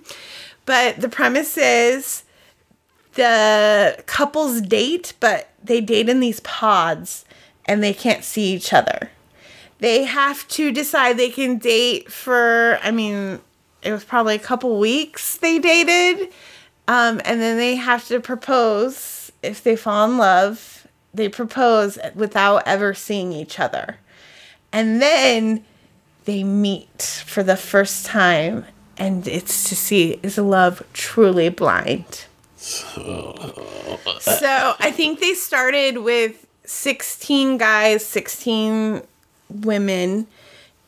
But 0.66 1.00
the 1.00 1.08
premise 1.08 1.56
is 1.56 2.24
the 3.14 3.96
couples 4.04 4.60
date, 4.60 5.14
but 5.20 5.48
they 5.64 5.80
date 5.80 6.10
in 6.10 6.20
these 6.20 6.40
pods 6.40 7.24
and 7.64 7.82
they 7.82 7.94
can't 7.94 8.24
see 8.24 8.52
each 8.52 8.74
other. 8.74 9.10
They 9.78 10.04
have 10.04 10.46
to 10.48 10.70
decide 10.70 11.16
they 11.16 11.30
can 11.30 11.56
date 11.56 12.12
for, 12.12 12.78
I 12.82 12.90
mean, 12.90 13.40
it 13.82 13.92
was 13.92 14.04
probably 14.04 14.34
a 14.34 14.40
couple 14.40 14.78
weeks 14.78 15.36
they 15.38 15.58
dated. 15.58 16.32
Um, 16.88 17.20
and 17.24 17.40
then 17.40 17.56
they 17.56 17.76
have 17.76 18.06
to 18.08 18.20
propose 18.20 19.32
if 19.42 19.62
they 19.62 19.76
fall 19.76 20.10
in 20.10 20.18
love. 20.18 20.86
They 21.14 21.28
propose 21.28 21.98
without 22.14 22.62
ever 22.66 22.94
seeing 22.94 23.32
each 23.32 23.60
other. 23.60 23.98
And 24.72 25.02
then 25.02 25.64
they 26.24 26.42
meet 26.42 27.24
for 27.26 27.42
the 27.42 27.56
first 27.56 28.06
time. 28.06 28.64
And 28.96 29.26
it's 29.26 29.68
to 29.68 29.76
see 29.76 30.18
is 30.22 30.38
love 30.38 30.82
truly 30.92 31.48
blind? 31.48 32.26
So 34.20 34.74
I 34.78 34.90
think 34.92 35.20
they 35.20 35.34
started 35.34 35.98
with 35.98 36.46
16 36.64 37.58
guys, 37.58 38.04
16 38.06 39.02
women. 39.50 40.26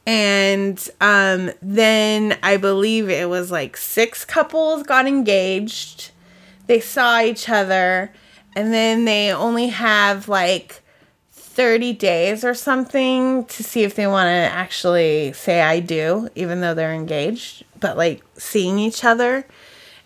And 0.07 0.87
um, 1.01 1.51
then 1.63 2.39
I 2.43 2.57
believe 2.59 3.09
it 3.09 3.29
was 3.29 3.51
like 3.51 3.77
six 3.77 4.25
couples 4.25 4.83
got 4.83 5.07
engaged. 5.07 6.11
They 6.67 6.81
saw 6.81 7.21
each 7.21 7.49
other. 7.49 8.13
And 8.55 8.73
then 8.73 9.05
they 9.05 9.33
only 9.33 9.69
have 9.69 10.29
like 10.29 10.83
30 11.33 11.93
days 11.95 12.45
or 12.45 12.53
something 12.55 13.45
to 13.47 13.63
see 13.63 13.85
if 13.85 13.95
they 13.95 14.07
want 14.07 14.27
to 14.27 14.55
actually 14.55 15.33
say 15.33 15.63
I 15.63 15.81
do, 15.81 16.29
even 16.35 16.61
though 16.61 16.75
they're 16.75 16.93
engaged, 16.93 17.65
but 17.81 17.97
like 17.97 18.23
seeing 18.37 18.79
each 18.79 19.05
other. 19.05 19.47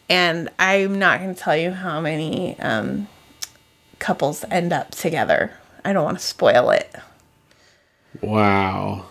And 0.08 0.48
I'm 0.58 0.98
not 0.98 1.20
going 1.20 1.34
to 1.34 1.40
tell 1.40 1.56
you 1.56 1.70
how 1.72 2.00
many 2.00 2.58
um, 2.60 3.08
couples 3.98 4.44
end 4.50 4.72
up 4.72 4.90
together. 4.92 5.52
I 5.84 5.92
don't 5.92 6.04
want 6.04 6.18
to 6.18 6.24
spoil 6.24 6.70
it. 6.70 6.94
Wow. 8.20 9.06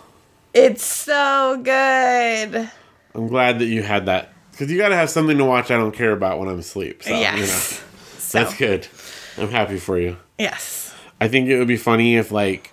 It's 0.54 0.84
so 0.84 1.60
good. 1.62 2.70
I'm 3.14 3.28
glad 3.28 3.58
that 3.60 3.66
you 3.66 3.82
had 3.82 4.06
that 4.06 4.32
because 4.50 4.70
you 4.70 4.78
got 4.78 4.88
to 4.88 4.96
have 4.96 5.10
something 5.10 5.38
to 5.38 5.44
watch. 5.44 5.70
I 5.70 5.76
don't 5.76 5.92
care 5.92 6.12
about 6.12 6.38
when 6.38 6.48
I'm 6.48 6.58
asleep. 6.58 7.02
So, 7.02 7.10
yes. 7.10 7.34
you 7.36 7.42
know, 7.42 8.18
So, 8.18 8.38
that's 8.38 8.56
good. 8.56 8.86
I'm 9.36 9.50
happy 9.50 9.78
for 9.78 9.98
you. 9.98 10.16
yes. 10.38 10.94
I 11.20 11.26
think 11.28 11.48
it 11.48 11.58
would 11.58 11.66
be 11.68 11.76
funny 11.76 12.16
if 12.16 12.30
like 12.30 12.70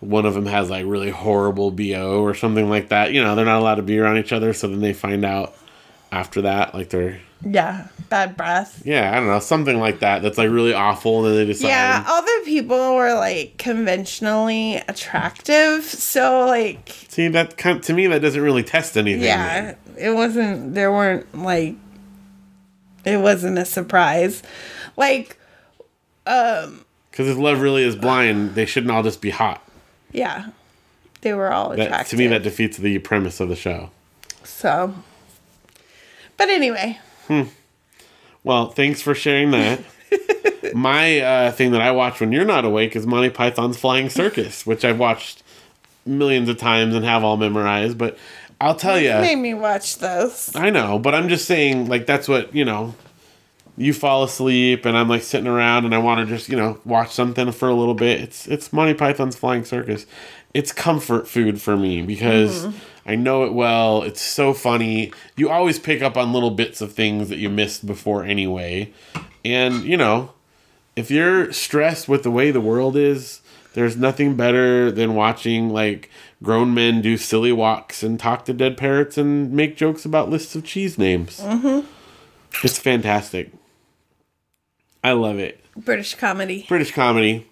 one 0.00 0.26
of 0.26 0.34
them 0.34 0.46
has 0.46 0.68
like 0.68 0.84
really 0.84 1.10
horrible 1.10 1.70
bo 1.70 2.20
or 2.22 2.34
something 2.34 2.68
like 2.68 2.88
that. 2.88 3.12
You 3.12 3.22
know, 3.22 3.34
they're 3.36 3.44
not 3.44 3.60
allowed 3.60 3.76
to 3.76 3.82
be 3.82 3.98
around 3.98 4.18
each 4.18 4.32
other, 4.32 4.52
so 4.52 4.66
then 4.68 4.80
they 4.80 4.92
find 4.92 5.24
out 5.24 5.54
after 6.14 6.42
that, 6.42 6.74
like 6.74 6.90
they're 6.90 7.20
Yeah. 7.44 7.88
Bad 8.10 8.36
breath. 8.36 8.82
yeah, 8.84 9.10
I 9.10 9.14
don't 9.16 9.26
know, 9.26 9.40
something 9.40 9.80
like 9.80 10.00
that. 10.00 10.22
That's 10.22 10.38
like 10.38 10.50
really 10.50 10.72
awful, 10.74 11.24
and 11.24 11.26
then 11.26 11.46
they 11.46 11.52
decide. 11.52 11.68
Yeah, 11.68 12.04
other 12.06 12.40
people 12.44 12.94
were 12.94 13.14
like 13.14 13.56
conventionally 13.58 14.76
attractive. 14.88 15.82
So, 15.84 16.44
like, 16.46 17.06
See 17.08 17.26
that 17.28 17.56
kind 17.56 17.82
to 17.82 17.92
me 17.92 18.06
that 18.08 18.20
doesn't 18.22 18.40
really 18.40 18.62
test 18.62 18.96
anything. 18.96 19.22
yeah, 19.24 19.74
it 19.98 20.10
wasn't, 20.10 20.74
there 20.74 20.92
weren't 20.92 21.34
like, 21.36 21.74
it 23.04 23.16
wasn't 23.16 23.58
a 23.58 23.64
surprise. 23.64 24.42
Like, 24.96 25.38
um. 26.26 26.84
because 27.10 27.26
if 27.28 27.36
love 27.38 27.60
really 27.60 27.82
is 27.82 27.96
blind, 27.96 28.54
they 28.54 28.66
shouldn't 28.66 28.92
all 28.92 29.02
just 29.02 29.20
be 29.20 29.30
hot. 29.30 29.66
yeah, 30.12 30.50
they 31.22 31.32
were 31.32 31.50
all 31.52 31.74
That, 31.74 32.06
to 32.08 32.16
me, 32.16 32.26
that 32.28 32.42
defeats 32.44 32.76
the 32.76 32.98
premise 32.98 33.40
of 33.40 33.48
the 33.48 33.56
show. 33.56 33.90
So, 34.44 34.94
but 36.36 36.48
anyway, 36.48 36.98
Well, 38.42 38.68
thanks 38.70 39.00
for 39.00 39.14
sharing 39.14 39.50
that. 39.52 39.80
My 40.74 41.20
uh, 41.20 41.52
thing 41.52 41.72
that 41.72 41.80
I 41.80 41.90
watch 41.92 42.20
when 42.20 42.32
you're 42.32 42.44
not 42.44 42.64
awake 42.64 42.94
is 42.96 43.06
Monty 43.06 43.30
Python's 43.30 43.76
Flying 43.78 44.10
Circus, 44.10 44.66
which 44.66 44.84
I've 44.84 44.98
watched 44.98 45.42
millions 46.04 46.48
of 46.48 46.58
times 46.58 46.94
and 46.94 47.04
have 47.04 47.24
all 47.24 47.36
memorized. 47.36 47.96
But 47.96 48.18
I'll 48.60 48.74
tell 48.74 48.98
you, 48.98 49.12
made 49.20 49.36
me 49.36 49.54
watch 49.54 49.98
those. 49.98 50.54
I 50.54 50.70
know, 50.70 50.98
but 50.98 51.14
I'm 51.14 51.28
just 51.28 51.46
saying, 51.46 51.88
like, 51.88 52.06
that's 52.06 52.28
what, 52.28 52.54
you 52.54 52.64
know, 52.64 52.94
you 53.76 53.92
fall 53.92 54.22
asleep 54.24 54.84
and 54.84 54.96
I'm 54.96 55.08
like 55.08 55.22
sitting 55.22 55.48
around 55.48 55.84
and 55.84 55.94
I 55.94 55.98
want 55.98 56.20
to 56.20 56.34
just, 56.34 56.48
you 56.48 56.56
know, 56.56 56.78
watch 56.84 57.12
something 57.12 57.50
for 57.52 57.68
a 57.68 57.74
little 57.74 57.94
bit. 57.94 58.20
It's 58.20 58.46
it's 58.46 58.72
Monty 58.72 58.94
Python's 58.94 59.36
Flying 59.36 59.64
Circus. 59.64 60.06
It's 60.52 60.72
comfort 60.72 61.26
food 61.26 61.60
for 61.60 61.76
me 61.76 62.02
because 62.02 62.68
I 63.06 63.16
know 63.16 63.44
it 63.44 63.52
well. 63.52 64.02
It's 64.02 64.22
so 64.22 64.54
funny. 64.54 65.12
You 65.36 65.50
always 65.50 65.78
pick 65.78 66.02
up 66.02 66.16
on 66.16 66.32
little 66.32 66.50
bits 66.50 66.80
of 66.80 66.92
things 66.92 67.28
that 67.28 67.38
you 67.38 67.50
missed 67.50 67.86
before 67.86 68.24
anyway. 68.24 68.92
And, 69.44 69.84
you 69.84 69.96
know, 69.96 70.32
if 70.96 71.10
you're 71.10 71.52
stressed 71.52 72.08
with 72.08 72.22
the 72.22 72.30
way 72.30 72.50
the 72.50 72.60
world 72.60 72.96
is, 72.96 73.42
there's 73.74 73.96
nothing 73.96 74.36
better 74.36 74.90
than 74.90 75.14
watching 75.14 75.68
like 75.68 76.08
grown 76.42 76.72
men 76.72 77.02
do 77.02 77.16
silly 77.16 77.52
walks 77.52 78.02
and 78.02 78.18
talk 78.18 78.44
to 78.46 78.52
dead 78.52 78.76
parrots 78.76 79.18
and 79.18 79.52
make 79.52 79.76
jokes 79.76 80.04
about 80.04 80.30
lists 80.30 80.54
of 80.54 80.64
cheese 80.64 80.96
names. 80.96 81.40
Mm-hmm. 81.40 81.86
It's 82.62 82.78
fantastic. 82.78 83.52
I 85.02 85.12
love 85.12 85.38
it. 85.38 85.62
British 85.76 86.14
comedy. 86.14 86.64
British 86.68 86.92
comedy. 86.92 87.46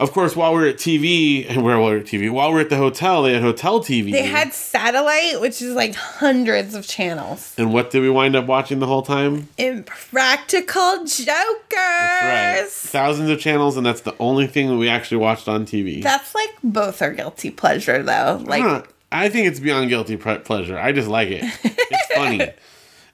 Of 0.00 0.12
course, 0.12 0.34
while 0.34 0.54
we 0.54 0.62
are 0.64 0.66
at 0.66 0.76
TV, 0.76 1.46
and 1.48 1.62
where 1.64 1.78
we 1.78 1.84
are 1.84 1.96
at 1.98 2.04
TV, 2.06 2.30
while 2.30 2.52
we 2.52 2.58
are 2.58 2.62
at 2.62 2.70
the 2.70 2.76
hotel, 2.76 3.22
they 3.22 3.32
had 3.34 3.42
hotel 3.42 3.80
TV. 3.80 4.10
They 4.12 4.22
had 4.26 4.52
satellite, 4.52 5.40
which 5.40 5.62
is 5.62 5.74
like 5.74 5.94
hundreds 5.94 6.74
of 6.74 6.86
channels. 6.86 7.54
and 7.58 7.72
what 7.72 7.90
did 7.90 8.00
we 8.02 8.10
wind 8.10 8.34
up 8.34 8.46
watching 8.46 8.78
the 8.80 8.86
whole 8.86 9.02
time? 9.02 9.48
Impractical 9.58 11.04
Jokers. 11.04 11.28
Right. 11.72 12.64
Thousands 12.68 13.30
of 13.30 13.38
channels, 13.40 13.76
and 13.76 13.86
that's 13.86 14.00
the 14.02 14.14
only 14.18 14.46
thing 14.46 14.68
that 14.68 14.76
we 14.76 14.88
actually 14.88 15.18
watched 15.18 15.48
on 15.48 15.64
TV. 15.66 16.02
That's 16.02 16.34
like 16.34 16.50
both 16.64 17.00
are 17.02 17.12
guilty 17.12 17.50
pleasure 17.50 18.02
though. 18.02 18.42
Like 18.44 18.62
Huh. 18.62 18.82
I 19.10 19.28
think 19.28 19.46
it's 19.46 19.60
beyond 19.60 19.88
guilty 19.90 20.16
pleasure. 20.16 20.78
I 20.78 20.92
just 20.92 21.08
like 21.08 21.28
it. 21.28 21.44
It's 21.64 22.14
funny. 22.14 22.50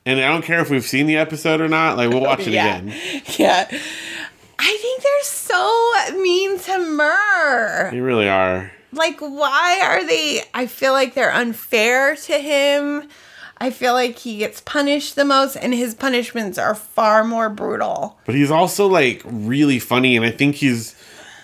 And 0.07 0.19
I 0.21 0.29
don't 0.29 0.43
care 0.43 0.61
if 0.61 0.71
we've 0.71 0.87
seen 0.87 1.07
the 1.07 1.19
episode 1.19 1.61
or 1.61 1.69
not. 1.69 1.99
Like 1.99 2.09
we'll 2.09 2.23
watch 2.23 2.41
it 2.47 2.55
Yeah. 2.55 2.79
again. 2.79 2.95
yeah. 3.37 3.69
I 4.59 4.77
think 4.81 5.03
they're 5.03 5.25
so 5.25 6.21
mean 6.21 6.59
to 6.61 6.79
Murr. 6.79 7.91
You 7.93 8.05
really 8.05 8.29
are. 8.29 8.73
Like 8.93 9.21
why 9.21 9.81
are 9.83 10.05
they 10.05 10.43
I 10.55 10.67
feel 10.67 10.93
like 10.93 11.15
they're 11.15 11.33
unfair 11.33 12.17
to 12.17 12.39
him. 12.39 13.09
I 13.61 13.71
feel 13.71 13.93
like 13.93 14.19
he 14.19 14.39
gets 14.39 14.61
punished 14.61 15.17
the 15.17 15.25
most 15.25 15.57
and 15.57 15.75
his 15.75 15.95
punishments 15.95 16.59
are 16.59 16.75
far 16.75 17.25
more 17.25 17.51
brutal. 17.51 18.19
But 18.25 18.35
he's 18.35 18.51
also 18.51 18.87
like 18.87 19.21
really 19.25 19.79
funny, 19.79 20.17
and 20.17 20.25
I 20.25 20.31
think 20.31 20.57
he's 20.57 20.95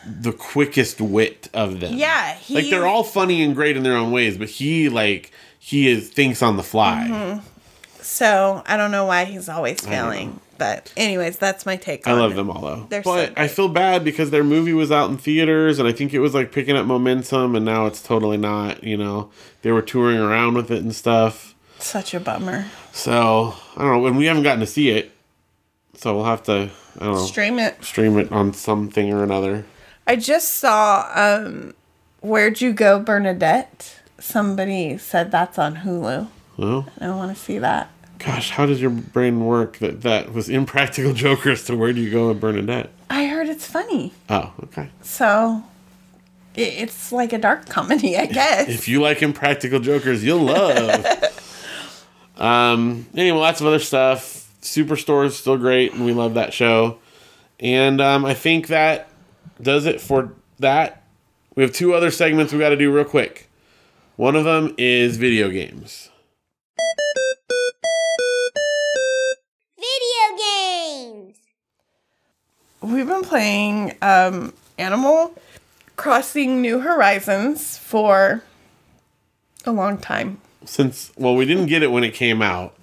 the 0.07 0.33
quickest 0.33 1.01
wit 1.01 1.49
of 1.55 1.81
them. 1.81 1.95
Yeah, 1.97 2.35
he 2.35 2.55
like 2.55 2.71
they're 2.71 2.87
all 2.87 3.05
funny 3.05 3.43
and 3.43 3.55
great 3.55 3.77
in 3.77 3.83
their 3.83 3.97
own 3.97 4.13
ways, 4.13 4.39
but 4.39 4.49
he 4.49 4.89
like 4.89 5.33
he 5.59 5.89
is 5.89 6.09
thinks 6.09 6.43
on 6.43 6.57
the 6.57 6.63
fly. 6.63 7.07
Mm-hmm. 7.11 7.47
So 8.05 8.63
I 8.67 8.77
don't 8.77 8.91
know 8.91 9.07
why 9.07 9.25
he's 9.25 9.49
always 9.49 9.81
failing. 9.81 10.39
But 10.59 10.93
anyways, 10.97 11.39
that's 11.39 11.65
my 11.65 11.77
take 11.77 12.07
I 12.07 12.13
love 12.13 12.33
it. 12.33 12.35
them 12.37 12.51
all 12.51 12.61
though. 12.61 12.87
They're 12.91 13.03
so 13.03 13.15
but 13.15 13.33
I 13.39 13.49
feel 13.49 13.69
bad 13.69 14.05
because 14.05 14.31
their 14.31 14.45
movie 14.45 14.75
was 14.75 14.93
out 14.93 15.09
in 15.11 15.17
theaters, 15.17 15.79
and 15.79 15.89
I 15.89 15.93
think 15.93 16.13
it 16.13 16.21
was 16.21 16.35
like 16.35 16.53
picking 16.53 16.77
up 16.77 16.87
momentum, 16.87 17.57
and 17.57 17.65
now 17.65 17.87
it's 17.87 18.03
totally 18.03 18.37
not. 18.37 18.85
You 18.85 18.99
know, 18.99 19.31
they 19.63 19.73
were 19.73 19.83
touring 19.83 20.19
around 20.19 20.55
with 20.55 20.71
it 20.71 20.83
and 20.83 20.95
stuff. 20.95 21.55
Such 21.79 22.13
a 22.15 22.21
bummer. 22.21 22.67
So 22.93 23.55
I 23.77 23.83
don't 23.83 24.03
know, 24.03 24.07
and 24.07 24.17
we 24.19 24.27
haven't 24.27 24.43
gotten 24.45 24.61
to 24.61 24.67
see 24.67 24.91
it, 24.91 25.11
so 25.95 26.15
we'll 26.15 26.27
have 26.27 26.43
to 26.45 26.71
I 27.01 27.05
don't 27.05 27.15
know 27.15 27.25
Stream 27.27 27.59
it. 27.59 27.83
stream 27.83 28.19
it 28.19 28.31
on 28.31 28.53
something 28.53 29.13
or 29.13 29.23
another. 29.25 29.65
I 30.07 30.17
just 30.17 30.51
saw 30.51 31.11
um 31.15 31.75
Where'd 32.21 32.61
You 32.61 32.73
Go, 32.75 33.01
Bernadette? 33.01 34.01
Somebody 34.21 34.99
said 34.99 35.31
that's 35.31 35.59
on 35.59 35.77
Hulu. 35.77 36.29
Well, 36.57 36.87
I 37.01 37.09
want 37.11 37.37
to 37.37 37.43
see 37.43 37.59
that. 37.59 37.91
Gosh, 38.19 38.51
how 38.51 38.67
does 38.67 38.81
your 38.81 38.91
brain 38.91 39.45
work? 39.45 39.79
That 39.79 40.03
that 40.03 40.33
was 40.33 40.49
impractical 40.49 41.13
jokers 41.15 41.65
to 41.65 41.77
where 41.77 41.93
do 41.93 42.01
you 42.01 42.11
go 42.11 42.29
with 42.29 42.41
Bernadette? 42.41 42.91
I 43.11 43.27
heard 43.27 43.49
it's 43.49 43.67
funny. 43.67 44.13
Oh, 44.29 44.53
okay. 44.65 44.89
So 45.03 45.63
it's 46.55 47.13
like 47.13 47.33
a 47.33 47.39
dark 47.39 47.69
comedy, 47.69 48.17
I 48.17 48.27
guess. 48.27 48.69
If 48.69 48.89
you 48.89 49.01
like 49.01 49.23
impractical 49.23 49.81
jokers, 49.81 50.25
you'll 50.25 50.43
love. 50.43 51.07
um. 52.37 53.07
Anyway, 53.15 53.39
lots 53.39 53.61
of 53.61 53.67
other 53.67 53.79
stuff. 53.79 54.53
Superstore 54.63 55.27
is 55.27 55.37
still 55.37 55.59
great, 55.59 55.93
and 55.93 56.05
we 56.05 56.13
love 56.13 56.35
that 56.35 56.55
show. 56.55 56.99
And 57.61 58.01
um, 58.01 58.25
I 58.25 58.35
think 58.35 58.69
that 58.69 59.09
does 59.61 59.87
it 59.87 60.01
for 60.01 60.33
that. 60.59 61.03
We 61.55 61.63
have 61.63 61.73
two 61.73 61.95
other 61.95 62.11
segments 62.11 62.53
we 62.53 62.59
got 62.59 62.71
to 62.71 62.77
do 62.77 62.93
real 62.93 63.05
quick. 63.05 63.49
One 64.17 64.37
of 64.37 64.45
them 64.45 64.75
is 64.79 65.17
video 65.17 65.51
games. 65.51 66.11
We've 72.85 73.09
been 73.09 73.23
playing 73.23 73.97
um, 74.03 74.53
Animal 74.77 75.35
Crossing 75.97 76.61
New 76.61 76.81
Horizons 76.81 77.79
for 77.79 78.43
a 79.65 79.73
long 79.73 79.97
time. 79.97 80.39
Since 80.67 81.11
well, 81.17 81.35
we 81.35 81.47
didn't 81.47 81.67
get 81.67 81.83
it 81.83 81.91
when 81.91 82.05
it 82.05 82.13
came 82.13 82.43
out 82.43 82.75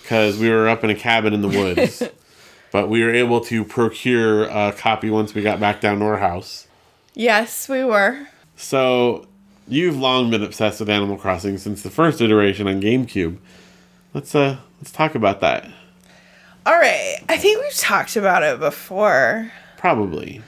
because 0.00 0.38
we 0.38 0.48
were 0.48 0.66
up 0.66 0.82
in 0.82 0.88
a 0.88 0.94
cabin 0.94 1.34
in 1.34 1.42
the 1.42 1.48
woods, 1.48 2.02
but 2.72 2.88
we 2.88 3.02
were 3.04 3.12
able 3.12 3.42
to 3.42 3.66
procure 3.66 4.44
a 4.44 4.72
copy 4.72 5.10
once 5.10 5.34
we 5.34 5.42
got 5.42 5.60
back 5.60 5.78
down 5.78 5.98
to 5.98 6.06
our 6.06 6.16
house. 6.16 6.66
Yes, 7.12 7.68
we 7.68 7.84
were. 7.84 8.26
So 8.56 9.26
you've 9.68 9.98
long 9.98 10.30
been 10.30 10.42
obsessed 10.42 10.80
with 10.80 10.88
Animal 10.88 11.18
Crossing 11.18 11.58
since 11.58 11.82
the 11.82 11.90
first 11.90 12.22
iteration 12.22 12.66
on 12.66 12.80
GameCube. 12.80 13.36
Let's 14.14 14.34
uh 14.34 14.56
let's 14.80 14.90
talk 14.90 15.14
about 15.14 15.40
that. 15.40 15.68
All 16.66 16.72
right. 16.78 17.18
I 17.28 17.36
think 17.36 17.62
we've 17.62 17.76
talked 17.76 18.16
about 18.16 18.42
it 18.42 18.58
before. 18.58 19.50
Probably. 19.76 20.40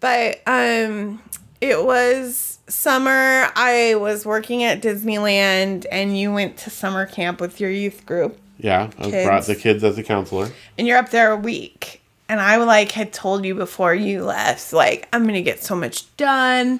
But 0.00 0.40
um 0.46 1.20
it 1.60 1.84
was 1.84 2.58
summer. 2.68 3.48
I 3.54 3.94
was 3.96 4.24
working 4.26 4.64
at 4.64 4.82
Disneyland 4.82 5.86
and 5.92 6.18
you 6.18 6.32
went 6.32 6.56
to 6.58 6.70
summer 6.70 7.06
camp 7.06 7.40
with 7.40 7.60
your 7.60 7.70
youth 7.70 8.04
group. 8.06 8.38
Yeah, 8.58 8.90
I 8.98 9.10
Kids. 9.10 9.26
brought 9.26 9.44
the 9.44 9.54
kids 9.56 9.82
as 9.84 9.98
a 9.98 10.02
counselor. 10.02 10.50
and 10.78 10.86
you're 10.86 10.98
up 10.98 11.10
there 11.10 11.32
a 11.32 11.36
week 11.36 12.00
and 12.28 12.40
i 12.40 12.56
like 12.56 12.92
had 12.92 13.12
told 13.12 13.44
you 13.44 13.54
before 13.56 13.92
you 13.92 14.22
left 14.24 14.72
like 14.72 15.08
i'm 15.12 15.26
gonna 15.26 15.42
get 15.42 15.62
so 15.64 15.74
much 15.74 16.16
done 16.16 16.78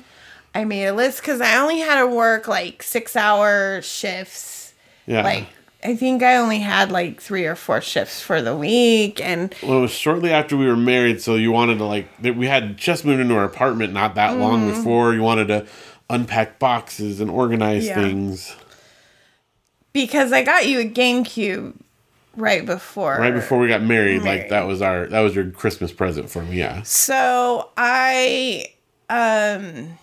i 0.54 0.64
made 0.64 0.86
a 0.86 0.92
list 0.94 1.20
because 1.20 1.40
i 1.40 1.56
only 1.58 1.80
had 1.80 1.98
to 1.98 2.06
work 2.06 2.46
like 2.46 2.82
six 2.84 3.16
hour 3.16 3.82
shifts 3.82 4.72
Yeah. 5.06 5.24
like 5.24 5.46
i 5.84 5.94
think 5.96 6.22
i 6.22 6.36
only 6.36 6.58
had 6.60 6.90
like 6.92 7.20
three 7.20 7.44
or 7.46 7.54
four 7.56 7.80
shifts 7.80 8.20
for 8.20 8.40
the 8.42 8.56
week 8.56 9.20
and 9.20 9.54
well, 9.62 9.78
it 9.78 9.80
was 9.82 9.90
shortly 9.90 10.30
after 10.30 10.56
we 10.56 10.66
were 10.66 10.76
married, 10.76 11.20
so 11.20 11.34
you 11.34 11.50
wanted 11.52 11.78
to 11.78 11.84
like 11.84 12.06
that 12.22 12.36
we 12.36 12.46
had 12.46 12.76
just 12.76 13.04
moved 13.04 13.20
into 13.20 13.34
our 13.34 13.44
apartment 13.44 13.92
not 13.92 14.14
that 14.14 14.36
long 14.38 14.60
Mm-hmm. 14.62 14.76
before. 14.78 15.14
You 15.14 15.22
wanted 15.22 15.48
to 15.48 15.66
unpack 16.10 16.58
boxes 16.58 17.20
and 17.20 17.30
organize 17.30 17.86
Yeah. 17.86 17.94
things 18.02 18.54
because 19.92 20.32
i 20.32 20.42
got 20.42 20.66
you 20.66 20.80
a 20.80 20.84
gamecube 20.84 21.74
right 22.36 22.64
before 22.64 23.16
right 23.18 23.34
before 23.34 23.58
we 23.58 23.68
got 23.68 23.82
married. 23.82 24.22
Like 24.22 24.48
that 24.50 24.66
was 24.66 24.80
our 24.82 25.06
that 25.06 25.20
was 25.20 25.34
your 25.34 25.50
Christmas 25.50 25.92
present 25.92 26.30
for 26.30 26.42
me. 26.42 26.56
Yeah. 26.58 26.82
So 26.82 27.70
I 27.76 28.66
um 29.10 29.98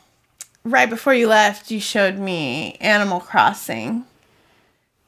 right 0.63 0.89
before 0.89 1.13
you 1.15 1.27
left, 1.27 1.71
you 1.71 1.79
showed 1.79 2.17
me 2.19 2.77
Animal 2.81 3.19
Crossing. 3.19 4.05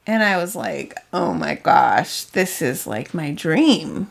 And 0.07 0.23
I 0.23 0.37
was 0.37 0.55
like, 0.55 0.95
"Oh 1.13 1.33
my 1.33 1.55
gosh, 1.55 2.23
this 2.23 2.61
is 2.61 2.87
like 2.87 3.13
my 3.13 3.31
dream." 3.31 4.09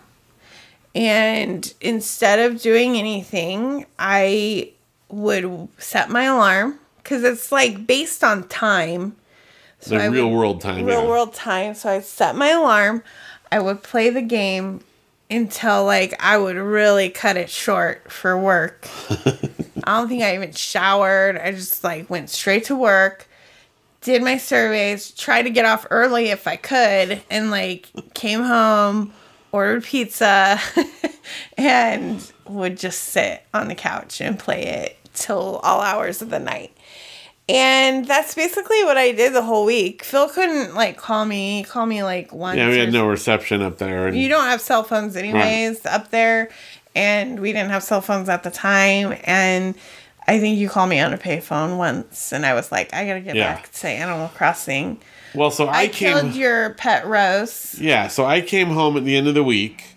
And 0.95 1.73
instead 1.81 2.39
of 2.39 2.61
doing 2.61 2.97
anything, 2.97 3.87
I 3.99 4.71
would 5.09 5.69
set 5.79 6.11
my 6.11 6.25
alarm 6.25 6.79
cuz 7.05 7.23
it's 7.25 7.51
like 7.53 7.87
based 7.87 8.23
on 8.25 8.47
time. 8.49 9.17
The 9.87 9.97
I 9.97 10.07
real 10.07 10.29
would- 10.29 10.37
world 10.37 10.61
time. 10.61 10.85
real 10.85 11.03
yeah. 11.03 11.09
world 11.09 11.35
time. 11.35 11.75
So 11.75 11.91
I 11.91 12.01
set 12.01 12.37
my 12.37 12.49
alarm. 12.51 13.03
I 13.51 13.59
would 13.61 13.83
play 13.83 14.11
the 14.11 14.23
game 14.23 14.81
until 15.31 15.85
like 15.85 16.15
I 16.23 16.39
would 16.39 16.57
really 16.57 17.09
cut 17.09 17.37
it 17.37 17.51
short 17.51 18.11
for 18.11 18.37
work. 18.39 18.87
I 19.85 19.99
don't 19.99 20.09
think 20.09 20.23
I 20.23 20.35
even 20.35 20.53
showered. 20.53 21.39
I 21.39 21.53
just 21.53 21.83
like 21.83 22.11
went 22.11 22.31
straight 22.31 22.65
to 22.65 22.77
work, 22.77 23.27
did 24.01 24.23
my 24.23 24.37
surveys, 24.37 25.11
tried 25.13 25.43
to 25.43 25.51
get 25.51 25.65
off 25.65 25.87
early 25.91 26.29
if 26.29 26.47
I 26.47 26.57
could, 26.57 27.23
and 27.31 27.51
like 27.51 27.89
came 28.15 28.43
home, 28.43 29.13
ordered 29.53 29.85
pizza, 29.85 30.59
and 31.57 32.33
would 32.47 32.79
just 32.79 33.05
sit 33.05 33.43
on 33.53 33.69
the 33.69 33.75
couch 33.75 34.21
and 34.21 34.39
play 34.39 34.65
it 34.65 34.97
till 35.15 35.57
all 35.63 35.81
hours 35.81 36.23
of 36.23 36.31
the 36.31 36.39
night. 36.39 36.77
And 37.49 38.07
that's 38.07 38.37
basically 38.37 38.85
what 38.85 38.97
I 38.97 39.11
did 39.11 39.33
the 39.33 39.43
whole 39.43 39.65
week. 39.65 40.05
Phil 40.05 40.29
couldn't 40.29 40.77
like 40.77 40.97
call 40.97 41.25
me, 41.25 41.65
call 41.65 41.85
me 41.85 42.05
like 42.05 42.33
once. 42.33 42.57
Yeah, 42.57 42.69
we 42.69 42.79
had 42.79 42.93
no 42.93 43.09
reception 43.09 43.61
up 43.61 43.79
there. 43.79 44.07
And 44.07 44.17
you 44.17 44.29
don't 44.29 44.47
have 44.47 44.61
cell 44.61 44.85
phones 44.85 45.17
anyways 45.17 45.85
up 45.85 46.11
there 46.11 46.51
and 46.95 47.41
we 47.41 47.53
didn't 47.53 47.71
have 47.71 47.83
cell 47.83 48.01
phones 48.01 48.29
at 48.29 48.43
the 48.43 48.51
time 48.51 49.17
and 49.25 49.75
i 50.29 50.39
think 50.39 50.59
you 50.59 50.69
called 50.69 50.89
me 50.91 51.01
on 51.01 51.13
a 51.13 51.19
payphone 51.19 51.77
once 51.77 52.33
and 52.33 52.45
i 52.47 52.55
was 52.55 52.71
like 52.73 52.93
i 52.95 53.07
gotta 53.07 53.21
get 53.21 53.35
Yeah. 53.37 53.55
back 53.55 53.73
to 53.73 53.89
animal 53.89 54.29
crossing 54.29 54.99
well, 55.35 55.51
so 55.53 55.67
I, 55.67 55.83
i, 55.83 55.89
came. 55.89 56.13
killed 56.19 56.35
your 56.35 56.71
pet 56.75 57.07
rose 57.07 57.77
Yeah, 57.79 58.09
so 58.09 58.25
I 58.27 58.41
came 58.41 58.71
home 58.71 58.97
at 58.97 59.05
the 59.05 59.17
end 59.17 59.29
of 59.29 59.35
the 59.35 59.45
week. 59.45 59.95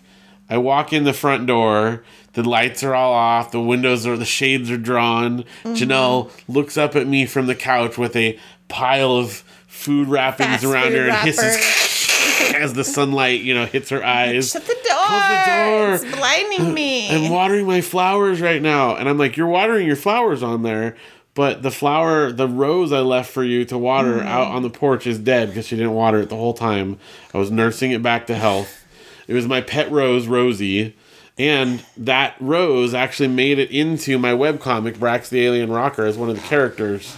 I 0.48 0.58
walk 0.58 0.92
in 0.92 1.02
the 1.02 1.12
front 1.12 1.46
door. 1.48 2.04
The 2.34 2.48
lights 2.48 2.84
are 2.84 2.94
all 2.94 3.12
off. 3.12 3.50
The 3.50 3.60
windows 3.60 4.06
are, 4.06 4.16
the 4.16 4.24
shades 4.24 4.70
are 4.70 4.76
drawn. 4.78 5.42
Mm-hmm. 5.64 5.72
Janelle 5.72 6.30
looks 6.46 6.76
up 6.76 6.94
at 6.94 7.08
me 7.08 7.26
from 7.26 7.46
the 7.46 7.56
couch 7.56 7.98
with 7.98 8.14
a 8.14 8.38
pile 8.68 9.16
of 9.16 9.42
food 9.66 10.06
wrappings 10.06 10.50
Fast 10.50 10.64
around 10.64 10.84
food 10.92 10.98
her 10.98 11.08
and 11.08 11.16
hisses 11.16 12.54
as 12.54 12.74
the 12.74 12.84
sunlight, 12.84 13.40
you 13.40 13.54
know, 13.54 13.66
hits 13.66 13.88
her 13.90 14.04
eyes. 14.06 14.50
shut 14.52 14.64
the 14.64 14.76
door, 15.08 15.20
Close 15.20 16.00
the 16.00 16.04
door. 16.04 16.08
it's 16.10 16.16
blinding 16.18 16.74
me 16.74 17.10
I'm 17.24 17.30
watering 17.30 17.66
my 17.66 17.80
flowers 17.80 18.40
right 18.40 18.60
now. 18.62 18.96
And 18.96 19.08
I'm 19.08 19.18
like, 19.18 19.36
You're 19.36 19.46
watering 19.48 19.86
your 19.86 19.96
flowers 19.96 20.42
on 20.42 20.62
there. 20.62 20.96
But 21.34 21.62
the 21.62 21.70
flower, 21.72 22.30
the 22.30 22.46
rose 22.46 22.92
I 22.92 23.00
left 23.00 23.30
for 23.32 23.42
you 23.42 23.64
to 23.64 23.76
water 23.76 24.18
Mm. 24.20 24.26
out 24.26 24.48
on 24.48 24.62
the 24.62 24.70
porch 24.70 25.04
is 25.06 25.18
dead 25.18 25.48
because 25.48 25.66
she 25.66 25.74
didn't 25.76 25.94
water 25.94 26.20
it 26.20 26.28
the 26.28 26.36
whole 26.36 26.54
time. 26.54 26.98
I 27.32 27.38
was 27.38 27.50
nursing 27.50 27.90
it 27.90 28.02
back 28.04 28.28
to 28.28 28.36
health. 28.36 28.84
It 29.26 29.34
was 29.34 29.46
my 29.48 29.60
pet 29.60 29.90
rose, 29.90 30.28
Rosie. 30.28 30.94
And 31.36 31.84
that 31.96 32.36
rose 32.38 32.94
actually 32.94 33.30
made 33.30 33.58
it 33.58 33.72
into 33.72 34.16
my 34.18 34.30
webcomic, 34.30 34.96
Brax 34.98 35.28
the 35.28 35.44
Alien 35.44 35.72
Rocker, 35.72 36.06
as 36.06 36.16
one 36.16 36.30
of 36.30 36.36
the 36.36 36.42
characters. 36.46 37.16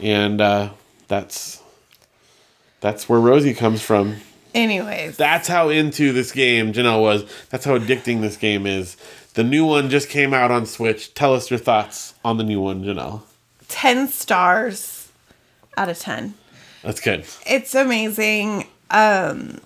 And 0.00 0.42
uh, 0.42 0.70
that's 1.08 1.62
that's 2.82 3.08
where 3.08 3.18
Rosie 3.20 3.54
comes 3.54 3.80
from. 3.80 4.16
Anyways 4.56 5.16
That's 5.16 5.46
how 5.48 5.68
into 5.68 6.12
this 6.12 6.32
game 6.32 6.72
Janelle 6.72 7.00
was. 7.00 7.24
That's 7.50 7.64
how 7.64 7.78
addicting 7.78 8.20
this 8.22 8.36
game 8.36 8.66
is. 8.66 8.96
The 9.34 9.44
new 9.44 9.66
one 9.66 9.90
just 9.90 10.08
came 10.08 10.32
out 10.32 10.50
on 10.50 10.64
Switch. 10.66 11.12
Tell 11.14 11.34
us 11.34 11.50
your 11.50 11.58
thoughts 11.58 12.14
on 12.24 12.38
the 12.38 12.44
new 12.44 12.60
one, 12.60 12.82
Janelle. 12.82 13.20
10 13.68 14.08
stars 14.08 15.08
out 15.76 15.88
of 15.90 15.98
10 15.98 16.34
That's 16.82 17.00
good. 17.00 17.24
it's 17.46 17.74
amazing 17.74 18.66
um 18.90 19.58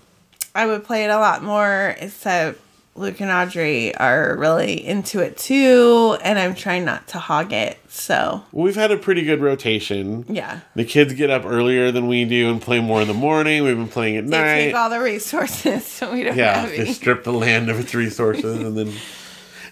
i 0.53 0.65
would 0.65 0.83
play 0.83 1.05
it 1.05 1.09
a 1.09 1.17
lot 1.17 1.41
more 1.43 1.95
except 1.99 2.59
luke 3.01 3.19
and 3.19 3.29
audrey 3.31 3.93
are 3.95 4.35
really 4.37 4.73
into 4.85 5.19
it 5.19 5.35
too 5.37 6.17
and 6.23 6.37
i'm 6.39 6.55
trying 6.55 6.85
not 6.85 7.07
to 7.07 7.17
hog 7.19 7.51
it 7.51 7.77
so 7.89 8.41
We've 8.53 8.75
had 8.75 8.91
a 8.91 8.97
pretty 8.97 9.23
good 9.23 9.41
rotation. 9.41 10.25
yeah 10.29 10.61
The 10.75 10.85
kids 10.85 11.13
get 11.13 11.29
up 11.29 11.43
earlier 11.45 11.91
than 11.91 12.07
we 12.07 12.23
do 12.25 12.49
and 12.49 12.61
play 12.61 12.79
more 12.79 13.01
in 13.01 13.07
the 13.09 13.13
morning. 13.13 13.63
We've 13.63 13.75
been 13.75 13.89
playing 13.89 14.15
at 14.15 14.27
they 14.27 14.37
take 14.37 14.73
night. 14.73 14.79
all 14.79 14.89
the 14.89 15.01
resources 15.01 15.85
so 15.97 16.13
we 16.13 16.23
don't 16.23 16.37
Yeah, 16.37 16.61
have 16.61 16.69
they 16.69 16.85
strip 16.93 17.25
the 17.25 17.33
land 17.33 17.69
of 17.69 17.79
its 17.79 17.93
resources 17.93 18.59
and 18.59 18.77
then. 18.77 18.93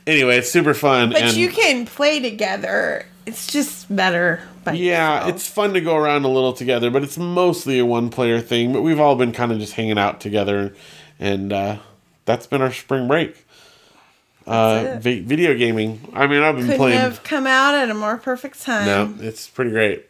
Anyway, 0.07 0.37
it's 0.37 0.49
super 0.51 0.73
fun. 0.73 1.11
but 1.11 1.35
you 1.35 1.49
can 1.49 1.85
play 1.85 2.19
together 2.19 3.05
it's 3.27 3.45
just 3.45 3.93
better 3.95 4.41
by 4.63 4.71
Yeah, 4.73 5.15
yourself. 5.17 5.35
it's 5.35 5.47
fun 5.47 5.73
to 5.75 5.81
go 5.81 5.95
around 5.95 6.25
a 6.25 6.29
little 6.29 6.53
together, 6.53 6.89
but 6.89 7.03
it's 7.03 7.17
mostly 7.17 7.77
a 7.77 7.85
one 7.85 8.09
player 8.09 8.41
thing. 8.41 8.73
But 8.73 8.81
we've 8.81 8.99
all 8.99 9.15
been 9.15 9.33
kind 9.33 9.51
of 9.51 9.59
just 9.59 9.73
hanging 9.73 9.99
out 9.99 10.19
together, 10.19 10.73
and 11.19 11.53
uh, 11.53 11.77
that's 12.29 12.45
been 12.47 12.61
our 12.61 12.71
spring 12.71 13.07
break. 13.07 13.45
Uh, 14.45 14.97
vi- 14.99 15.21
video 15.21 15.53
gaming. 15.55 15.99
I 16.13 16.25
mean, 16.27 16.41
I've 16.41 16.55
been 16.55 16.63
couldn't 16.65 16.77
playing. 16.77 16.99
have 16.99 17.23
come 17.23 17.45
out 17.45 17.75
at 17.75 17.89
a 17.89 17.93
more 17.93 18.17
perfect 18.17 18.61
time 18.61 18.85
No, 18.85 19.13
it's 19.27 19.47
pretty 19.47 19.71
great. 19.71 20.09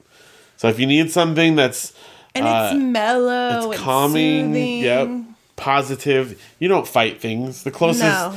So 0.57 0.67
if 0.67 0.79
you 0.79 0.85
need 0.85 1.11
something 1.11 1.55
that's 1.55 1.93
and 2.35 2.45
uh, 2.45 2.69
it's 2.73 2.81
mellow 2.81 3.71
it's 3.71 3.81
calming, 3.81 4.47
soothing. 4.53 4.79
yep, 4.83 5.09
positive, 5.55 6.41
you 6.59 6.67
don't 6.67 6.87
fight 6.87 7.19
things. 7.19 7.63
The 7.63 7.71
closest 7.71 8.03
No. 8.03 8.33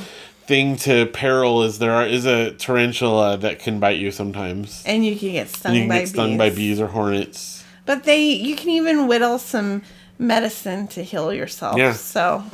thing 0.46 0.76
to 0.78 1.06
peril 1.06 1.62
is 1.62 1.78
there 1.78 1.92
are, 1.92 2.06
is 2.06 2.24
a 2.26 2.52
tarantula 2.52 3.36
that 3.38 3.58
can 3.60 3.78
bite 3.78 3.98
you 3.98 4.10
sometimes. 4.10 4.82
and 4.86 5.04
you 5.06 5.14
can 5.16 5.32
get 5.32 5.48
stung 5.50 5.72
And 5.72 5.76
you 5.76 5.82
can 5.82 5.88
by 5.88 5.98
get 6.00 6.08
stung 6.08 6.28
bees. 6.30 6.38
by 6.38 6.50
bees 6.50 6.80
or 6.80 6.86
hornets. 6.88 7.64
But 7.86 8.04
they, 8.04 8.22
you 8.24 8.56
can 8.56 8.70
even 8.70 9.06
whittle 9.08 9.38
some 9.38 9.82
medicine 10.18 10.86
to 10.88 11.02
heal 11.04 11.32
yourself. 11.32 11.76
Yeah. 11.76 11.92
So 11.92 12.44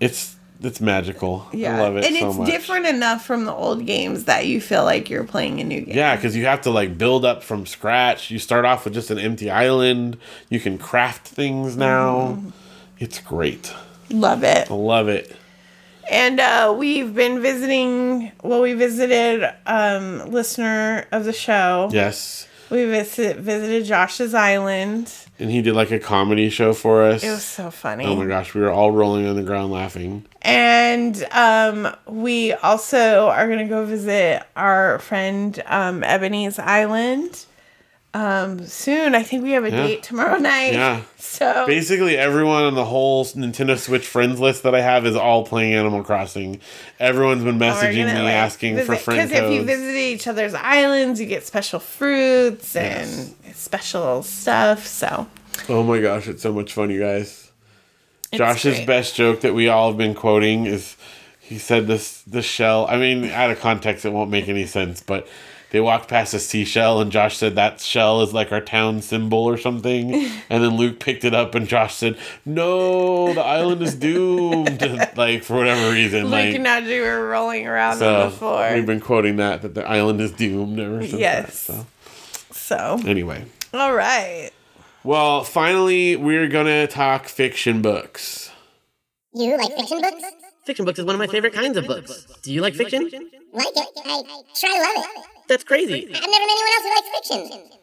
It's 0.00 0.36
it's 0.60 0.80
magical. 0.80 1.46
yeah, 1.52 1.76
I 1.76 1.80
love 1.82 1.96
it 1.96 2.04
and 2.04 2.16
so 2.16 2.28
it's 2.28 2.38
much. 2.38 2.50
different 2.50 2.86
enough 2.86 3.24
from 3.24 3.44
the 3.44 3.52
old 3.52 3.86
games 3.86 4.24
that 4.24 4.46
you 4.46 4.60
feel 4.60 4.84
like 4.84 5.08
you're 5.08 5.24
playing 5.24 5.60
a 5.60 5.64
new 5.64 5.82
game. 5.82 5.96
Yeah, 5.96 6.16
because 6.16 6.34
you 6.36 6.46
have 6.46 6.62
to 6.62 6.70
like 6.70 6.98
build 6.98 7.24
up 7.24 7.42
from 7.42 7.66
scratch. 7.66 8.30
You 8.30 8.38
start 8.38 8.64
off 8.64 8.84
with 8.84 8.94
just 8.94 9.10
an 9.10 9.18
empty 9.18 9.50
island. 9.50 10.18
You 10.48 10.60
can 10.60 10.78
craft 10.78 11.28
things 11.28 11.76
now. 11.76 12.38
Mm-hmm. 12.38 12.50
It's 12.98 13.20
great. 13.20 13.72
Love 14.10 14.42
it. 14.42 14.70
Love 14.70 15.08
it. 15.08 15.36
And 16.10 16.40
uh, 16.40 16.74
we've 16.76 17.14
been 17.14 17.42
visiting. 17.42 18.32
Well, 18.42 18.62
we 18.62 18.72
visited 18.72 19.48
um, 19.66 20.30
listener 20.30 21.06
of 21.12 21.24
the 21.24 21.32
show. 21.34 21.90
Yes. 21.92 22.48
We 22.70 22.84
visit, 22.86 23.36
visited 23.38 23.84
Josh's 23.84 24.34
Island. 24.34 25.12
And 25.40 25.50
he 25.50 25.62
did 25.62 25.74
like 25.74 25.90
a 25.92 26.00
comedy 26.00 26.50
show 26.50 26.72
for 26.72 27.04
us. 27.04 27.22
It 27.22 27.30
was 27.30 27.44
so 27.44 27.70
funny. 27.70 28.04
oh 28.04 28.16
my 28.16 28.26
gosh, 28.26 28.54
we 28.54 28.60
were 28.60 28.70
all 28.70 28.90
rolling 28.90 29.26
on 29.26 29.36
the 29.36 29.42
ground 29.42 29.70
laughing. 29.72 30.24
And 30.42 31.24
um, 31.30 31.94
we 32.06 32.52
also 32.54 33.28
are 33.28 33.46
going 33.46 33.60
to 33.60 33.66
go 33.66 33.84
visit 33.84 34.42
our 34.56 34.98
friend 34.98 35.62
um, 35.66 36.02
Ebony's 36.02 36.58
Island 36.58 37.44
um, 38.14 38.64
soon. 38.66 39.14
I 39.14 39.22
think 39.22 39.42
we 39.42 39.52
have 39.52 39.64
a 39.64 39.70
Yeah. 39.70 39.86
date 39.86 40.02
tomorrow 40.02 40.38
night. 40.38 40.72
Yeah. 40.72 41.02
So 41.18 41.64
Basically, 41.66 42.16
everyone 42.16 42.64
on 42.64 42.74
the 42.74 42.84
whole 42.86 43.24
Nintendo 43.26 43.78
Switch 43.78 44.06
friends 44.06 44.40
list 44.40 44.62
that 44.62 44.74
I 44.74 44.80
have 44.80 45.04
is 45.06 45.14
all 45.14 45.44
playing 45.44 45.74
Animal 45.74 46.02
Crossing. 46.02 46.60
Everyone's 46.98 47.44
been 47.44 47.58
messaging 47.58 48.06
me 48.06 48.20
like, 48.22 48.32
asking 48.32 48.76
for 48.78 48.96
friends. 48.96 49.30
friend 49.30 49.32
if 49.32 49.52
you 49.52 49.62
visit 49.62 49.94
each 49.94 50.26
other's 50.26 50.54
islands, 50.54 51.20
you 51.20 51.26
get 51.26 51.44
special 51.46 51.80
fruits 51.80 52.74
and 52.74 53.34
special 53.54 54.22
stuff. 54.22 54.86
So 54.86 55.26
Oh 55.68 55.82
my 55.82 56.00
gosh, 56.00 56.28
it's 56.28 56.42
so 56.42 56.52
much 56.52 56.72
fun, 56.72 56.88
you 56.90 57.00
guys. 57.00 57.50
it's 58.32 58.38
Josh's 58.38 58.76
great. 58.76 58.86
best 58.86 59.14
joke 59.16 59.40
that 59.42 59.54
we 59.54 59.68
all 59.68 59.88
have 59.88 59.98
been 59.98 60.14
quoting 60.14 60.66
is 60.66 60.96
he 61.40 61.58
said 61.58 61.86
this 61.86 62.22
the 62.22 62.42
shell. 62.42 62.86
I 62.88 62.96
mean, 62.98 63.24
out 63.26 63.50
of 63.50 63.58
context, 63.60 64.04
it 64.04 64.12
won't 64.12 64.30
make 64.30 64.48
any 64.48 64.66
sense, 64.66 65.02
but 65.02 65.26
they 65.70 65.80
walked 65.80 66.08
past 66.08 66.32
a 66.32 66.38
seashell, 66.38 67.00
and 67.00 67.12
Josh 67.12 67.36
said 67.36 67.54
that 67.56 67.80
shell 67.80 68.22
is 68.22 68.32
like 68.32 68.52
our 68.52 68.60
town 68.60 69.02
symbol 69.02 69.38
or 69.40 69.56
something. 69.58 70.30
And 70.50 70.64
then 70.64 70.76
Luke 70.76 70.98
picked 70.98 71.24
it 71.24 71.34
up, 71.34 71.54
and 71.54 71.68
Josh 71.68 71.94
said, 71.94 72.16
"No, 72.46 73.34
the 73.34 73.42
island 73.42 73.82
is 73.82 73.94
doomed." 73.94 74.80
like 75.16 75.42
for 75.42 75.56
whatever 75.56 75.90
reason, 75.92 76.24
Luke 76.24 76.32
like 76.32 76.54
and 76.54 76.66
Audrey 76.66 77.00
were 77.00 77.28
rolling 77.28 77.66
around 77.66 78.02
on 78.02 78.30
the 78.30 78.34
floor. 78.34 78.70
we've 78.72 78.86
been 78.86 79.00
quoting 79.00 79.36
that 79.36 79.60
that 79.60 79.74
the 79.74 79.86
island 79.86 80.22
is 80.22 80.32
doomed 80.32 80.80
ever 80.80 81.02
since. 81.02 81.20
Yes. 81.20 81.66
That, 81.66 81.84
so 82.52 82.98
so 82.98 83.00
anyway, 83.06 83.44
all 83.74 83.92
right. 83.94 84.50
well, 85.04 85.44
finally, 85.44 86.16
we're 86.16 86.48
gonna 86.48 86.86
talk 86.86 87.26
fiction 87.28 87.82
books. 87.82 88.50
You 89.34 89.56
like 89.58 89.76
fiction 89.76 90.00
books? 90.00 90.22
Fiction 90.68 90.84
books 90.84 90.98
is 90.98 91.06
one 91.06 91.14
of 91.14 91.18
my 91.18 91.26
favorite 91.26 91.54
kinds 91.54 91.78
of 91.78 91.86
books. 91.86 92.26
Do 92.42 92.52
you 92.52 92.60
like 92.60 92.74
fiction? 92.74 93.04
Like 93.04 93.68
it? 93.74 93.88
I 94.04 94.22
sure 94.54 94.68
I 94.68 94.94
love 94.96 95.04
it. 95.16 95.24
That's 95.48 95.64
crazy. 95.64 96.04
I've 96.04 96.10
never 96.12 96.28
met 96.28 96.42
anyone 96.42 96.68
else 96.74 96.82
who 96.82 96.94
likes 96.94 97.28
fiction. 97.28 97.78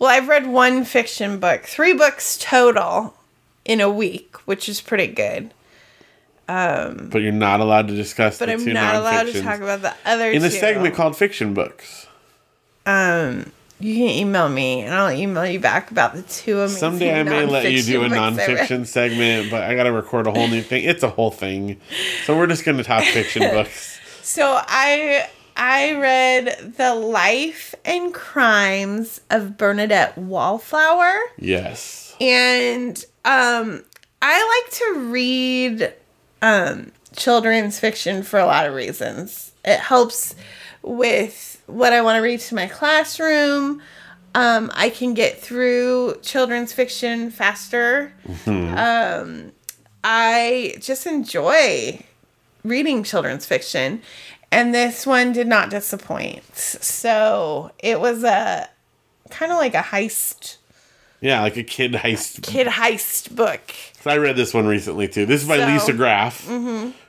Well, 0.00 0.10
I've 0.10 0.26
read 0.26 0.48
one 0.48 0.84
fiction 0.84 1.38
book, 1.38 1.62
three 1.62 1.92
books 1.92 2.36
total 2.36 3.14
in 3.64 3.80
a 3.80 3.88
week, 3.88 4.34
which 4.44 4.68
is 4.68 4.80
pretty 4.80 5.06
good. 5.06 5.54
But 6.48 7.22
you're 7.22 7.30
not 7.30 7.60
allowed 7.60 7.86
to 7.86 7.94
discuss 7.94 8.40
But 8.40 8.46
the 8.46 8.54
I'm 8.54 8.64
two 8.64 8.72
not 8.72 8.96
allowed 8.96 9.28
to 9.28 9.40
talk 9.40 9.60
about 9.60 9.82
the 9.82 9.94
other 10.04 10.32
in 10.32 10.42
a 10.42 10.50
segment 10.50 10.96
called 10.96 11.16
fiction 11.16 11.54
books. 11.54 12.08
Um, 12.86 13.52
you 13.84 13.94
can 13.94 14.08
email 14.08 14.48
me, 14.48 14.80
and 14.80 14.94
I'll 14.94 15.12
email 15.12 15.46
you 15.46 15.60
back 15.60 15.90
about 15.90 16.14
the 16.14 16.22
two 16.22 16.58
amazing 16.58 16.78
Someday 16.78 17.20
I 17.20 17.22
may 17.22 17.44
let 17.44 17.70
you 17.70 17.82
do 17.82 18.02
a 18.02 18.08
nonfiction 18.08 18.08
books 18.08 18.18
I 18.18 18.46
read. 18.46 18.58
nonfiction 18.58 18.86
segment, 18.86 19.50
but 19.50 19.62
I 19.62 19.74
got 19.74 19.82
to 19.84 19.92
record 19.92 20.26
a 20.26 20.32
whole 20.32 20.48
new 20.48 20.62
thing. 20.62 20.84
It's 20.84 21.02
a 21.02 21.10
whole 21.10 21.30
thing, 21.30 21.80
so 22.24 22.36
we're 22.36 22.46
just 22.46 22.64
going 22.64 22.78
to 22.78 22.84
talk 22.84 23.04
fiction 23.04 23.42
books. 23.52 24.00
So 24.22 24.58
I 24.66 25.28
I 25.56 25.94
read 25.96 26.74
The 26.76 26.94
Life 26.94 27.74
and 27.84 28.12
Crimes 28.14 29.20
of 29.30 29.56
Bernadette 29.58 30.16
Wallflower. 30.16 31.18
Yes, 31.38 32.16
And 32.20 33.04
um 33.24 33.84
I 34.22 34.62
like 34.64 34.72
to 34.78 35.00
read 35.10 35.92
um 36.40 36.90
children's 37.14 37.78
fiction 37.78 38.22
for 38.22 38.38
a 38.40 38.46
lot 38.46 38.66
of 38.66 38.74
reasons. 38.74 39.52
It 39.64 39.78
helps 39.78 40.34
with 40.82 41.53
what 41.66 41.92
I 41.92 42.02
want 42.02 42.16
to 42.16 42.22
read 42.22 42.40
to 42.40 42.54
my 42.54 42.66
classroom. 42.66 43.80
Um, 44.34 44.70
I 44.74 44.90
can 44.90 45.14
get 45.14 45.40
through 45.40 46.16
children's 46.22 46.72
fiction 46.72 47.30
faster. 47.30 48.12
Um, 48.46 49.52
I 50.02 50.74
just 50.80 51.06
enjoy 51.06 52.00
reading 52.64 53.04
children's 53.04 53.46
fiction, 53.46 54.02
and 54.50 54.74
this 54.74 55.06
one 55.06 55.32
did 55.32 55.46
not 55.46 55.70
disappoint. 55.70 56.42
So 56.56 57.70
it 57.78 58.00
was 58.00 58.24
a 58.24 58.68
kind 59.30 59.52
of 59.52 59.58
like 59.58 59.74
a 59.74 59.82
heist, 59.82 60.56
yeah, 61.20 61.40
like 61.42 61.56
a 61.56 61.62
kid 61.62 61.92
heist. 61.92 62.42
kid 62.42 62.66
heist 62.66 63.34
book. 63.34 63.72
So 64.00 64.10
I 64.10 64.18
read 64.18 64.34
this 64.36 64.52
one 64.52 64.66
recently 64.66 65.06
too. 65.08 65.26
This 65.26 65.42
is 65.42 65.48
by 65.48 65.58
So- 65.58 65.62
mm-hmm. 65.62 65.74
Lisa 65.74 65.92
Graff, 65.92 66.46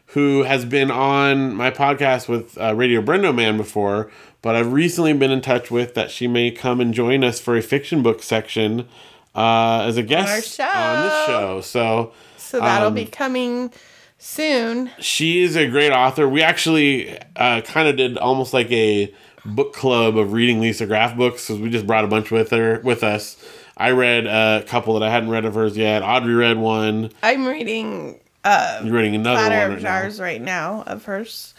who 0.07 0.43
has 0.43 0.63
been 0.63 0.91
on 0.91 1.55
my 1.55 1.71
podcast 1.71 2.29
with 2.29 2.57
uh, 2.59 2.75
Radio 2.75 3.01
Brendo 3.01 3.33
Man 3.35 3.57
before, 3.57 4.11
but 4.45 4.55
I've 4.55 4.71
recently 4.71 5.11
been 5.13 5.31
in 5.31 5.41
touch 5.41 5.71
with 5.71 5.95
that 5.95 6.11
she 6.11 6.27
may 6.27 6.51
come 6.51 6.79
and 6.79 6.93
join 6.93 7.23
us 7.23 7.39
for 7.39 7.57
a 7.57 7.63
fiction 7.63 8.03
book 8.03 8.21
section 8.21 8.87
uh, 9.33 9.85
as 9.87 9.97
a 9.97 10.03
guest 10.03 10.59
on 10.61 11.03
this 11.03 11.25
show. 11.25 11.61
So 11.61 12.13
So 12.37 12.59
that'll 12.59 12.89
Um, 12.89 12.93
be 12.93 13.05
coming 13.05 13.71
soon. 14.19 14.91
she 14.99 15.41
is 15.41 15.55
a 15.55 15.67
great 15.67 15.91
author. 15.91 16.29
We 16.29 16.43
actually 16.43 17.17
uh, 17.35 17.61
kind 17.61 17.87
of 17.87 17.97
did 17.97 18.17
almost 18.19 18.53
like 18.53 18.71
a 18.71 19.11
book 19.45 19.73
club 19.73 20.15
of 20.15 20.31
reading 20.31 20.59
Lisa 20.59 20.85
Graff 20.85 21.17
books 21.17 21.47
because 21.47 21.59
we 21.61 21.69
just 21.71 21.87
brought 21.87 22.03
a 22.03 22.07
bunch 22.07 22.29
with 22.29 22.51
her 22.51 22.81
with 22.83 23.03
us. 23.03 23.37
I 23.77 23.91
read 23.91 24.25
a 24.27 24.63
couple 24.67 24.93
that 24.93 25.03
I 25.03 25.09
hadn't 25.09 25.29
read 25.29 25.45
of 25.45 25.55
hers 25.55 25.75
yet. 25.75 26.03
Audrey 26.03 26.35
read 26.35 26.57
one. 26.59 27.11
I'm 27.23 27.45
reading 27.47 28.19
uh 28.43 28.81
You're 28.83 28.93
reading 28.93 29.15
another 29.15 29.39
Platter 29.39 29.69
one 29.69 29.77
of 29.77 29.83
right 29.83 29.83
now. 29.83 30.23
Right 30.23 30.41
now 30.41 30.83
of 30.85 31.03
hers. 31.05 31.53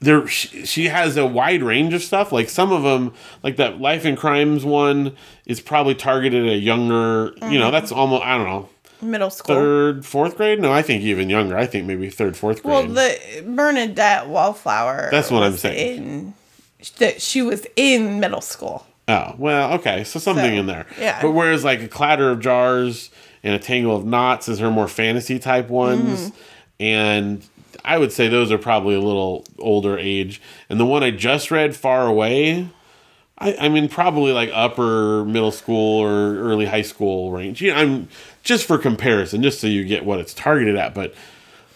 There 0.00 0.26
she, 0.28 0.64
she 0.64 0.84
has 0.86 1.16
a 1.16 1.26
wide 1.26 1.62
range 1.62 1.92
of 1.94 2.02
stuff 2.02 2.30
like 2.32 2.48
some 2.48 2.70
of 2.72 2.82
them 2.84 3.12
like 3.42 3.56
that 3.56 3.80
life 3.80 4.04
and 4.04 4.16
crimes 4.16 4.64
one 4.64 5.16
is 5.46 5.60
probably 5.60 5.94
targeted 5.94 6.44
at 6.46 6.52
a 6.52 6.56
younger 6.56 7.32
you 7.36 7.40
Mm-hmm. 7.42 7.54
know 7.54 7.70
that's 7.70 7.90
almost 7.92 8.24
i 8.24 8.36
don't 8.36 8.46
know 8.46 8.68
Middle 9.00 9.30
school. 9.30 9.54
third 9.54 10.06
fourth 10.06 10.36
grade 10.36 10.60
no 10.60 10.72
i 10.72 10.82
think 10.82 11.02
even 11.04 11.28
younger 11.30 11.56
i 11.56 11.66
think 11.66 11.86
maybe 11.86 12.10
third 12.10 12.36
fourth 12.36 12.62
grade 12.62 12.72
well, 12.74 12.86
the 12.86 13.44
Bernadette 13.46 14.28
Wallflower. 14.28 15.08
That's 15.10 15.30
what 15.30 15.42
I'm 15.44 15.56
saying. 15.56 16.34
That 16.98 17.20
she 17.22 17.42
was 17.42 17.66
in 17.76 18.20
middle 18.20 18.40
school. 18.40 18.86
oh 19.08 19.34
well 19.38 19.72
okay 19.74 20.04
so 20.04 20.18
something 20.20 20.44
So, 20.44 20.60
in 20.60 20.66
there 20.66 20.86
yeah. 20.98 21.20
but 21.22 21.32
whereas 21.32 21.64
like 21.64 21.80
a 21.80 21.88
clatter 21.88 22.30
of 22.30 22.40
jars 22.40 23.10
and 23.44 23.54
a 23.54 23.58
tangle 23.58 23.96
of 23.96 24.04
knots 24.04 24.48
is 24.48 24.58
her 24.60 24.70
more 24.70 24.88
fantasy 24.88 25.38
type 25.40 25.68
ones 25.68 26.30
Mm-hmm. 26.30 26.36
and 26.80 27.44
i 27.88 27.98
would 27.98 28.12
say 28.12 28.28
those 28.28 28.52
are 28.52 28.58
probably 28.58 28.94
a 28.94 29.00
little 29.00 29.44
older 29.58 29.98
age 29.98 30.40
and 30.68 30.78
the 30.78 30.86
one 30.86 31.02
i 31.02 31.10
just 31.10 31.50
read 31.50 31.74
far 31.74 32.06
away 32.06 32.68
I, 33.38 33.56
I 33.56 33.68
mean, 33.68 33.88
probably 33.88 34.32
like 34.32 34.50
upper 34.52 35.24
middle 35.24 35.52
school 35.52 36.00
or 36.00 36.38
early 36.38 36.66
high 36.66 36.82
school 36.82 37.30
range. 37.30 37.60
You 37.60 37.72
know, 37.72 37.78
I'm 37.78 38.08
just 38.42 38.66
for 38.66 38.78
comparison, 38.78 39.42
just 39.42 39.60
so 39.60 39.66
you 39.66 39.84
get 39.84 40.04
what 40.04 40.18
it's 40.18 40.34
targeted 40.34 40.76
at. 40.76 40.94
But 40.94 41.14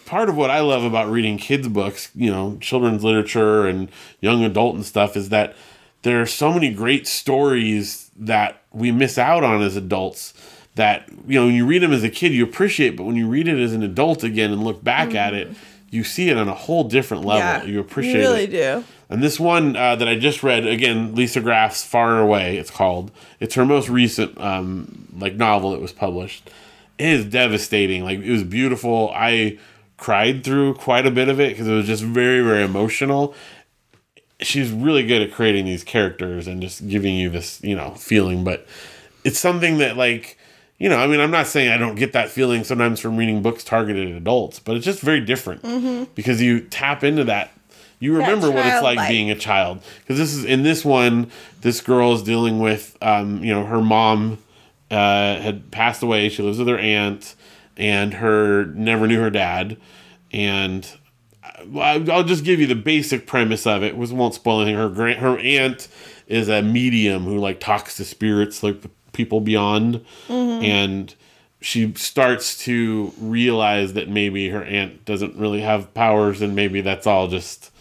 part 0.05 0.29
of 0.29 0.35
what 0.35 0.49
I 0.49 0.59
love 0.59 0.83
about 0.83 1.09
reading 1.09 1.37
kids' 1.37 1.67
books, 1.67 2.11
you 2.13 2.29
know, 2.29 2.57
children's 2.59 3.03
literature 3.03 3.65
and 3.65 3.89
young 4.19 4.43
adult 4.43 4.75
and 4.75 4.85
stuff, 4.85 5.15
is 5.15 5.29
that 5.29 5.55
there 6.01 6.21
are 6.21 6.25
so 6.25 6.51
many 6.51 6.73
great 6.73 7.07
stories 7.07 8.11
that 8.17 8.61
we 8.71 8.91
miss 8.91 9.17
out 9.17 9.43
on 9.43 9.61
as 9.61 9.75
adults. 9.75 10.33
That 10.75 11.07
you 11.27 11.39
know, 11.39 11.45
when 11.45 11.55
you 11.55 11.67
read 11.67 11.83
them 11.83 11.93
as 11.93 12.03
a 12.03 12.09
kid, 12.09 12.33
you 12.33 12.43
appreciate, 12.43 12.97
but 12.97 13.03
when 13.03 13.15
you 13.15 13.27
read 13.27 13.47
it 13.47 13.59
as 13.59 13.73
an 13.73 13.83
adult 13.83 14.23
again 14.23 14.51
and 14.51 14.63
look 14.63 14.83
back 14.83 15.13
at 15.13 15.33
mm-hmm. 15.33 15.51
it, 15.51 15.57
you 15.93 16.03
see 16.03 16.29
it 16.29 16.37
on 16.37 16.49
a 16.49 16.55
whole 16.55 16.83
different 16.83 17.23
level. 17.23 17.39
yeah, 17.39 17.63
you 17.63 17.79
appreciate 17.79 18.15
it. 18.15 18.23
You 18.23 18.27
really 18.27 18.43
it. 18.45 18.49
do. 18.51 18.83
And 19.09 19.21
this 19.21 19.39
one 19.39 19.75
uh, 19.75 19.95
that 19.95 20.07
I 20.07 20.17
just 20.17 20.41
read 20.41 20.65
again, 20.65 21.13
Lisa 21.13 21.39
Graff's 21.39 21.83
"Far 21.83 22.19
Away." 22.19 22.57
It's 22.57 22.71
called. 22.71 23.11
It's 23.39 23.53
her 23.53 23.63
most 23.63 23.89
recent 23.89 24.39
um, 24.41 25.07
like 25.15 25.35
novel 25.35 25.69
that 25.71 25.81
was 25.81 25.91
published. 25.91 26.49
It 26.97 27.07
is 27.07 27.25
devastating. 27.25 28.03
Like 28.03 28.19
it 28.19 28.31
was 28.31 28.43
beautiful. 28.43 29.11
I 29.13 29.59
cried 29.97 30.43
through 30.43 30.73
quite 30.73 31.05
a 31.05 31.11
bit 31.11 31.29
of 31.29 31.39
it 31.39 31.49
because 31.49 31.67
it 31.67 31.73
was 31.73 31.85
just 31.85 32.01
very 32.01 32.41
very 32.41 32.63
emotional. 32.63 33.35
She's 34.39 34.71
really 34.71 35.05
good 35.05 35.21
at 35.21 35.31
creating 35.31 35.65
these 35.65 35.83
characters 35.83 36.47
and 36.47 36.59
just 36.59 36.87
giving 36.89 37.15
you 37.15 37.29
this 37.29 37.61
you 37.63 37.75
know 37.75 37.91
feeling. 37.91 38.43
But 38.43 38.65
it's 39.23 39.39
something 39.39 39.77
that 39.77 39.95
like 39.95 40.39
you 40.83 40.89
know, 40.89 40.97
I 40.97 41.07
mean, 41.07 41.21
I'm 41.21 41.31
not 41.31 41.47
saying 41.47 41.71
I 41.71 41.77
don't 41.77 41.95
get 41.95 42.11
that 42.11 42.29
feeling 42.29 42.65
sometimes 42.65 42.99
from 42.99 43.15
reading 43.15 43.41
books 43.41 43.63
targeted 43.63 44.09
at 44.11 44.17
adults, 44.17 44.59
but 44.59 44.75
it's 44.75 44.85
just 44.85 44.99
very 44.99 45.21
different 45.21 46.13
because 46.13 46.41
you 46.41 46.59
tap 46.59 47.03
into 47.05 47.23
that. 47.23 47.51
You 47.99 48.13
remember 48.17 48.47
what 48.51 48.65
it's 48.65 48.83
like 48.83 48.97
being 49.07 49.31
a 49.31 49.35
child 49.35 49.81
because 49.99 50.17
this 50.17 50.33
is 50.33 50.43
in 50.43 50.63
this 50.63 50.83
one. 50.83 51.31
This 51.61 51.79
girl 51.79 52.11
is 52.13 52.21
dealing 52.21 52.59
with, 52.59 52.97
um, 53.01 53.41
you 53.43 53.53
know, 53.53 53.65
her 53.65 53.81
mom 53.81 54.39
uh, 54.91 55.39
had 55.39 55.71
passed 55.71 56.03
away. 56.03 56.27
She 56.27 56.43
lives 56.43 56.57
with 56.59 56.67
her 56.67 56.77
aunt, 56.77 57.33
and 57.77 58.15
her 58.15 58.65
never 58.65 59.07
knew 59.07 59.21
her 59.21 59.29
dad. 59.29 59.77
And 60.33 60.85
I- 61.77 62.05
I'll 62.11 62.23
just 62.25 62.43
give 62.43 62.59
you 62.59 62.67
the 62.67 62.75
basic 62.75 63.25
premise 63.25 63.65
of 63.65 63.83
it. 63.83 63.95
Was 63.95 64.11
won't 64.11 64.33
spoil 64.33 64.59
anything. 64.61 64.75
Her 64.77 64.89
grand, 64.89 65.19
her 65.19 65.37
aunt 65.39 65.87
is 66.27 66.49
a 66.49 66.61
medium 66.61 67.23
who 67.23 67.37
like 67.37 67.61
talks 67.61 67.95
to 67.97 68.03
spirits, 68.05 68.63
like 68.63 68.81
the 68.81 68.89
people 69.13 69.39
beyond, 69.39 70.03
and 70.29 71.15
she 71.61 71.93
starts 71.93 72.57
to 72.65 73.13
realize 73.17 73.93
that 73.93 74.09
maybe 74.09 74.49
her 74.49 74.63
aunt 74.65 75.05
doesn't 75.05 75.35
really 75.37 75.61
have 75.61 75.93
powers 75.93 76.41
and 76.41 76.53
maybe 76.53 76.81
that's 76.81 77.07
all 77.07 77.29
just 77.29 77.71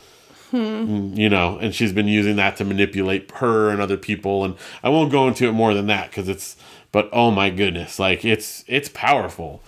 mm, 0.52 1.16
you 1.16 1.28
know 1.28 1.58
and 1.58 1.74
she's 1.74 1.92
been 1.92 2.06
using 2.06 2.36
that 2.36 2.56
to 2.56 2.64
manipulate 2.64 3.28
her 3.32 3.70
and 3.70 3.80
other 3.80 3.96
people. 3.96 4.44
And 4.44 4.54
i 4.84 4.88
won't 4.88 5.10
go 5.10 5.26
into 5.26 5.48
it 5.48 5.52
more 5.52 5.74
than 5.74 5.88
that 5.88 6.10
because 6.10 6.28
it's 6.28 6.56
but 6.92 7.08
oh 7.12 7.32
my 7.32 7.50
goodness 7.50 7.98
like 7.98 8.24
it's 8.24 8.64
it's 8.68 8.88
powerful. 8.88 9.60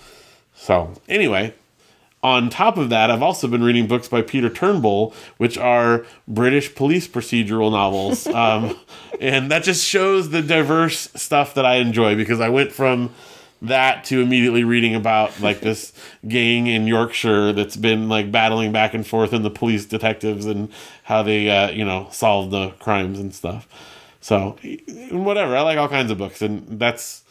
So 0.54 0.94
anyway 1.08 1.54
on 2.24 2.48
top 2.48 2.78
of 2.78 2.88
that, 2.88 3.10
I've 3.10 3.22
also 3.22 3.46
been 3.46 3.62
reading 3.62 3.86
books 3.86 4.08
by 4.08 4.22
Peter 4.22 4.48
Turnbull, 4.48 5.14
which 5.36 5.58
are 5.58 6.06
British 6.26 6.74
police 6.74 7.06
procedural 7.06 7.70
novels. 7.70 8.26
um, 8.28 8.80
and 9.20 9.50
that 9.50 9.62
just 9.62 9.84
shows 9.84 10.30
the 10.30 10.40
diverse 10.40 11.10
stuff 11.14 11.52
that 11.54 11.66
I 11.66 11.76
enjoy 11.76 12.16
because 12.16 12.40
I 12.40 12.48
went 12.48 12.72
from 12.72 13.10
that 13.60 14.04
to 14.04 14.22
immediately 14.22 14.64
reading 14.64 14.94
about 14.94 15.38
like 15.40 15.60
this 15.60 15.92
gang 16.26 16.66
in 16.66 16.86
Yorkshire 16.86 17.52
that's 17.52 17.76
been 17.76 18.08
like 18.08 18.32
battling 18.32 18.72
back 18.72 18.94
and 18.94 19.06
forth 19.06 19.34
and 19.34 19.44
the 19.44 19.50
police 19.50 19.84
detectives 19.84 20.46
and 20.46 20.72
how 21.02 21.22
they, 21.22 21.50
uh, 21.50 21.70
you 21.70 21.84
know, 21.84 22.08
solve 22.10 22.50
the 22.50 22.70
crimes 22.78 23.20
and 23.20 23.34
stuff. 23.34 23.68
So, 24.22 24.56
whatever. 25.10 25.54
I 25.54 25.60
like 25.60 25.76
all 25.76 25.88
kinds 25.90 26.10
of 26.10 26.16
books, 26.16 26.40
and 26.40 26.80
that's 26.80 27.22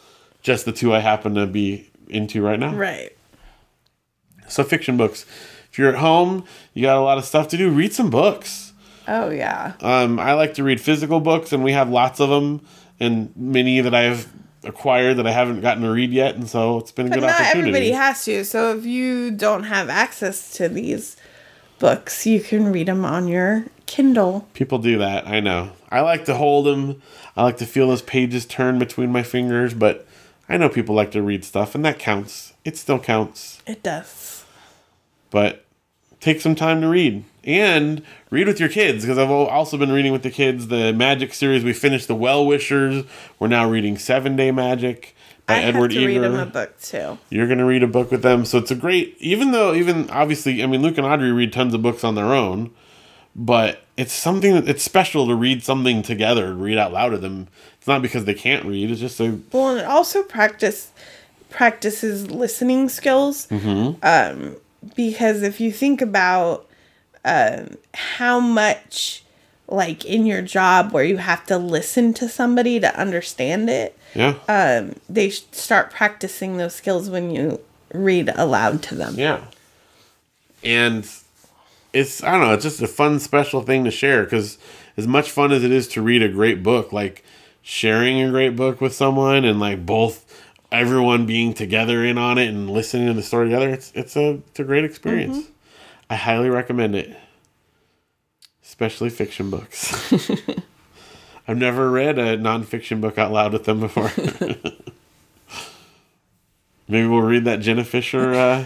just 0.44 0.66
the 0.66 0.72
two 0.72 0.94
I 0.94 1.00
happen 1.00 1.34
to 1.34 1.48
be 1.48 1.90
into 2.08 2.44
right 2.44 2.60
now. 2.60 2.76
Right. 2.76 3.13
So 4.54 4.64
fiction 4.64 4.98
books. 4.98 5.26
If 5.72 5.80
you're 5.80 5.90
at 5.90 5.96
home, 6.00 6.46
you 6.74 6.84
got 6.84 6.98
a 6.98 7.02
lot 7.02 7.18
of 7.18 7.26
stuff 7.26 7.48
to 7.50 7.58
do. 7.58 7.70
Read 7.72 7.92
some 7.94 8.10
books. 8.10 8.74
Oh 9.08 9.32
yeah. 9.32 9.74
Um, 9.82 10.20
I 10.20 10.34
like 10.34 10.54
to 10.56 10.64
read 10.64 10.80
physical 10.80 11.20
books, 11.20 11.52
and 11.52 11.64
we 11.64 11.72
have 11.72 11.90
lots 11.90 12.20
of 12.20 12.30
them, 12.30 12.62
and 13.00 13.34
many 13.36 13.82
that 13.82 13.94
I've 13.96 14.32
acquired 14.64 15.18
that 15.18 15.28
I 15.28 15.32
haven't 15.32 15.62
gotten 15.62 15.84
to 15.84 15.90
read 15.90 16.12
yet, 16.12 16.36
and 16.36 16.48
so 16.48 16.78
it's 16.78 16.92
been 16.92 17.08
a 17.08 17.10
But 17.10 17.16
good 17.16 17.22
not 17.26 17.32
opportunity. 17.42 17.60
everybody 17.70 17.92
has 17.92 18.24
to. 18.26 18.46
So 18.46 18.78
if 18.78 18.86
you 18.86 19.32
don't 19.32 19.64
have 19.64 19.90
access 19.90 20.54
to 20.54 20.70
these 20.70 21.18
books, 21.80 22.26
you 22.26 22.40
can 22.40 22.72
read 22.72 22.88
them 22.88 23.04
on 23.04 23.28
your 23.28 23.66
Kindle. 23.88 24.48
People 24.54 24.78
do 24.78 24.98
that. 25.00 25.28
I 25.28 25.40
know. 25.42 25.72
I 25.92 26.00
like 26.02 26.24
to 26.26 26.36
hold 26.36 26.66
them. 26.68 27.02
I 27.36 27.44
like 27.44 27.58
to 27.58 27.66
feel 27.66 27.88
those 27.90 28.02
pages 28.02 28.46
turn 28.46 28.80
between 28.80 29.12
my 29.12 29.24
fingers, 29.24 29.74
but 29.74 30.08
I 30.48 30.56
know 30.58 30.70
people 30.70 30.96
like 30.96 31.12
to 31.12 31.22
read 31.22 31.44
stuff, 31.44 31.76
and 31.76 31.84
that 31.84 32.00
counts. 32.00 32.54
It 32.64 32.78
still 32.78 33.00
counts. 33.00 33.62
It 33.68 33.84
does. 33.84 34.33
But 35.34 35.66
take 36.20 36.40
some 36.40 36.54
time 36.54 36.80
to 36.80 36.88
read 36.88 37.26
and 37.44 38.04
read 38.30 38.48
with 38.48 38.60
your 38.60 38.70
kids 38.70 39.04
because 39.04 39.18
I've 39.18 39.32
also 39.32 39.78
been 39.78 39.92
reading 39.92 40.12
with 40.14 40.22
the 40.22 40.30
kids 40.30 40.68
the 40.68 40.94
magic 40.94 41.34
series. 41.34 41.64
We 41.64 41.74
finished 41.74 42.08
the 42.08 42.16
Well 42.16 42.46
Wishers. 42.46 43.04
We're 43.40 43.48
now 43.48 43.68
reading 43.68 43.98
Seven 43.98 44.36
Day 44.36 44.52
Magic 44.52 45.16
by 45.48 45.56
I 45.56 45.64
Edward 45.64 45.92
have 45.92 46.02
to 46.02 46.08
read 46.08 46.22
them 46.22 46.36
a 46.36 46.46
book 46.46 46.80
too. 46.80 47.18
You're 47.30 47.48
gonna 47.48 47.66
read 47.66 47.82
a 47.82 47.88
book 47.88 48.12
with 48.12 48.22
them, 48.22 48.46
so 48.46 48.60
it's 48.60 48.70
a 48.70 48.76
great. 48.76 49.18
Even 49.20 49.52
though, 49.52 49.74
even 49.74 50.08
obviously, 50.12 50.62
I 50.62 50.68
mean, 50.68 50.84
Luke 50.84 51.00
and 51.00 51.08
Audrey 51.08 51.32
read 51.32 51.52
tons 51.52 51.74
of 51.74 51.82
books 51.82 52.04
on 52.04 52.14
their 52.14 52.32
own, 52.32 52.70
but 53.36 53.82
it's 53.98 54.14
something 54.14 54.54
that 54.54 54.70
it's 54.70 54.84
special 54.84 55.26
to 55.28 55.36
read 55.36 55.64
something 55.64 56.04
together, 56.04 56.54
read 56.54 56.78
out 56.78 56.94
loud 56.94 57.10
to 57.10 57.18
them. 57.18 57.48
It's 57.80 57.88
not 57.88 58.04
because 58.04 58.26
they 58.26 58.36
can't 58.36 58.66
read; 58.66 58.92
it's 58.92 59.02
just 59.02 59.20
a 59.20 59.40
Well, 59.52 59.72
and 59.72 59.80
it 59.80 59.86
also 59.88 60.22
practice 60.22 60.92
practices 61.50 62.30
listening 62.30 62.88
skills. 62.88 63.48
Um, 63.52 64.56
because 64.96 65.42
if 65.42 65.60
you 65.60 65.72
think 65.72 66.02
about 66.02 66.68
um, 67.26 67.78
how 67.94 68.40
much, 68.40 69.24
like 69.68 70.06
in 70.06 70.26
your 70.26 70.42
job, 70.42 70.92
where 70.92 71.04
you 71.04 71.18
have 71.18 71.46
to 71.46 71.58
listen 71.58 72.14
to 72.16 72.28
somebody 72.30 72.80
to 72.80 73.00
understand 73.00 73.70
it, 73.70 73.98
yeah, 74.14 74.36
um, 74.48 74.96
they 75.10 75.30
start 75.30 75.92
practicing 75.92 76.58
those 76.58 76.76
skills 76.76 77.10
when 77.10 77.32
you 77.32 77.60
read 77.94 78.30
aloud 78.36 78.82
to 78.84 78.96
them. 78.96 79.16
Yeah. 79.18 79.42
And 80.64 81.10
it's 81.94 82.24
I 82.24 82.32
don't 82.32 82.42
know, 82.42 82.54
it's 82.54 82.64
just 82.64 82.82
a 82.82 82.88
fun 82.88 83.20
special 83.20 83.62
thing 83.62 83.84
to 83.86 83.92
share 83.92 84.26
cuz 84.26 84.58
as 84.98 85.08
much 85.08 85.32
fun 85.32 85.52
as 85.52 85.64
it 85.64 85.72
is 85.72 85.88
to 85.90 86.02
read 86.02 86.22
a 86.22 86.30
great 86.30 86.64
book, 86.64 86.92
like 86.92 87.24
sharing 87.62 88.22
a 88.22 88.30
great 88.30 88.56
book 88.56 88.82
with 88.82 88.94
someone 88.94 89.46
and 89.46 89.60
like 89.60 89.86
both 89.86 90.33
everyone 90.74 91.26
being 91.26 91.54
together 91.54 92.04
in 92.04 92.18
on 92.18 92.38
it 92.38 92.50
and 92.50 92.70
listening 92.70 93.08
to 93.08 93.14
the 93.14 93.24
story 93.24 93.46
together, 93.46 93.70
it's 93.70 93.92
it's 93.96 94.18
a 94.18 94.42
it's 94.50 94.60
a 94.60 94.64
great 94.64 94.84
experience. 94.84 95.48
I 96.10 96.16
highly 96.16 96.50
recommend 96.50 96.96
it. 96.96 97.16
Especially 98.64 99.10
fiction 99.10 99.50
books. 99.50 100.12
I've 101.48 101.58
never 101.58 101.90
read 101.92 102.18
a 102.18 102.38
nonfiction 102.38 103.00
book 103.02 103.18
out 103.18 103.32
loud 103.32 103.54
with 103.54 103.66
them 103.66 103.80
before. 103.80 104.12
Maybe 106.88 107.08
we'll 107.08 107.22
read 107.22 107.46
that 107.46 107.62
Jenna 107.62 107.84
Fischer 107.84 108.34
uh, 108.34 108.66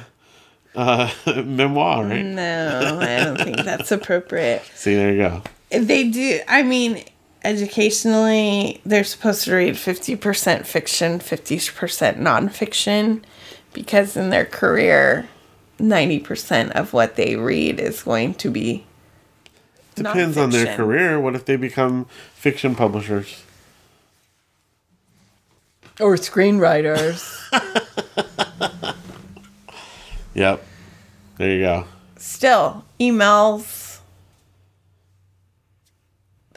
uh, 0.75 1.11
memoir, 1.43 2.05
right? 2.05 2.23
No, 2.23 2.99
I 3.01 3.23
don't 3.23 3.37
think 3.37 3.57
that's 3.57 3.91
appropriate. 3.91 4.63
See, 4.75 4.95
there 4.95 5.11
you 5.11 5.17
go. 5.17 5.41
They 5.69 6.09
do. 6.09 6.39
I 6.47 6.63
mean, 6.63 7.03
educationally, 7.43 8.81
they're 8.85 9.03
supposed 9.03 9.43
to 9.45 9.55
read 9.55 9.75
50% 9.75 10.65
fiction, 10.65 11.19
50% 11.19 12.17
nonfiction, 12.17 13.23
because 13.73 14.17
in 14.17 14.29
their 14.29 14.45
career, 14.45 15.27
90% 15.79 16.71
of 16.71 16.93
what 16.93 17.15
they 17.15 17.35
read 17.35 17.79
is 17.79 18.03
going 18.03 18.33
to 18.35 18.49
be. 18.49 18.85
Depends 19.95 20.37
on 20.37 20.51
their 20.51 20.75
career. 20.75 21.19
What 21.19 21.35
if 21.35 21.45
they 21.45 21.55
become 21.55 22.05
fiction 22.35 22.75
publishers? 22.75 23.43
Or 25.99 26.15
screenwriters. 26.15 27.33
Yep. 30.37 30.63
There 31.37 31.51
you 31.51 31.61
go. 31.61 31.85
Still, 32.17 32.85
emails. 32.99 33.86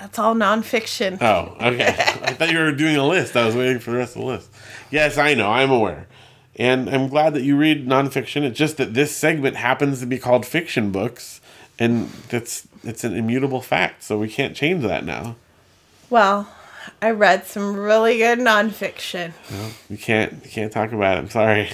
That's 0.01 0.19
all 0.19 0.35
nonfiction. 0.35 1.21
Oh, 1.21 1.55
okay. 1.61 1.87
I 2.23 2.33
thought 2.33 2.51
you 2.51 2.59
were 2.59 2.73
doing 2.73 2.97
a 2.97 3.07
list. 3.07 3.37
I 3.37 3.45
was 3.45 3.55
waiting 3.55 3.79
for 3.79 3.91
the 3.91 3.99
rest 3.99 4.17
of 4.17 4.23
the 4.23 4.27
list. 4.27 4.51
Yes, 4.91 5.19
I 5.19 5.35
know. 5.35 5.51
I'm 5.51 5.71
aware. 5.71 6.07
And 6.57 6.89
I'm 6.89 7.09
glad 7.09 7.35
that 7.35 7.43
you 7.43 7.57
read 7.57 7.87
nonfiction. 7.87 8.43
It's 8.43 8.59
just 8.59 8.77
that 8.79 8.95
this 8.95 9.15
segment 9.15 9.57
happens 9.57 10.01
to 10.01 10.07
be 10.07 10.19
called 10.19 10.45
fiction 10.47 10.91
books, 10.91 11.41
and 11.79 12.09
that's 12.29 12.67
it's 12.83 13.05
an 13.05 13.15
immutable 13.15 13.61
fact. 13.61 14.03
So 14.03 14.19
we 14.19 14.29
can't 14.29 14.57
change 14.57 14.83
that 14.85 15.05
now. 15.05 15.37
Well, 16.09 16.49
I 17.01 17.11
read 17.11 17.47
some 17.47 17.77
really 17.77 18.19
good 18.19 18.39
nonfiction. 18.39 19.33
You 19.89 19.97
can't 19.99 20.33
you 20.45 20.51
can't 20.51 20.73
talk 20.73 20.93
about 20.93 21.17
it. 21.17 21.21
I'm 21.21 21.31
sorry. 21.31 21.71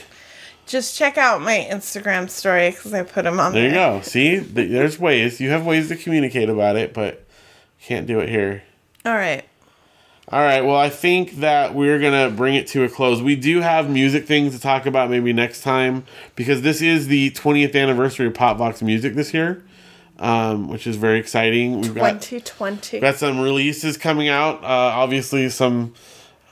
Just 0.66 0.96
check 0.96 1.16
out 1.16 1.40
my 1.40 1.66
Instagram 1.70 2.28
story 2.28 2.70
because 2.70 2.92
I 2.92 3.04
put 3.04 3.22
them 3.22 3.38
on 3.38 3.52
There 3.52 3.62
there. 3.62 3.70
you 3.70 3.98
go. 3.98 4.02
See, 4.02 4.36
there's 4.36 4.98
ways. 4.98 5.40
You 5.40 5.50
have 5.50 5.64
ways 5.64 5.88
to 5.88 5.96
communicate 5.96 6.48
about 6.48 6.74
it, 6.76 6.92
but 6.92 7.24
can't 7.80 8.06
do 8.06 8.20
it 8.20 8.28
here. 8.28 8.62
All 9.04 9.14
right. 9.14 9.44
All 10.28 10.40
right. 10.40 10.64
Well, 10.64 10.76
I 10.76 10.90
think 10.90 11.36
that 11.36 11.72
we're 11.72 12.00
gonna 12.00 12.30
bring 12.30 12.56
it 12.56 12.66
to 12.68 12.82
a 12.82 12.88
close. 12.88 13.22
We 13.22 13.36
do 13.36 13.60
have 13.60 13.88
music 13.88 14.26
things 14.26 14.54
to 14.54 14.60
talk 14.60 14.84
about 14.84 15.08
maybe 15.08 15.32
next 15.32 15.60
time 15.62 16.04
because 16.34 16.62
this 16.62 16.82
is 16.82 17.06
the 17.06 17.30
20th 17.30 17.80
anniversary 17.80 18.26
of 18.26 18.32
Popvox 18.32 18.82
Music 18.82 19.14
this 19.14 19.32
year, 19.32 19.62
um, 20.18 20.68
which 20.68 20.84
is 20.88 20.96
very 20.96 21.20
exciting. 21.20 21.80
We've 21.80 21.94
got 21.94 22.20
2020. 22.20 22.98
got 22.98 23.14
some 23.16 23.40
releases 23.40 23.96
coming 23.96 24.28
out. 24.28 24.64
Uh, 24.64 24.66
obviously, 24.66 25.48
some 25.48 25.94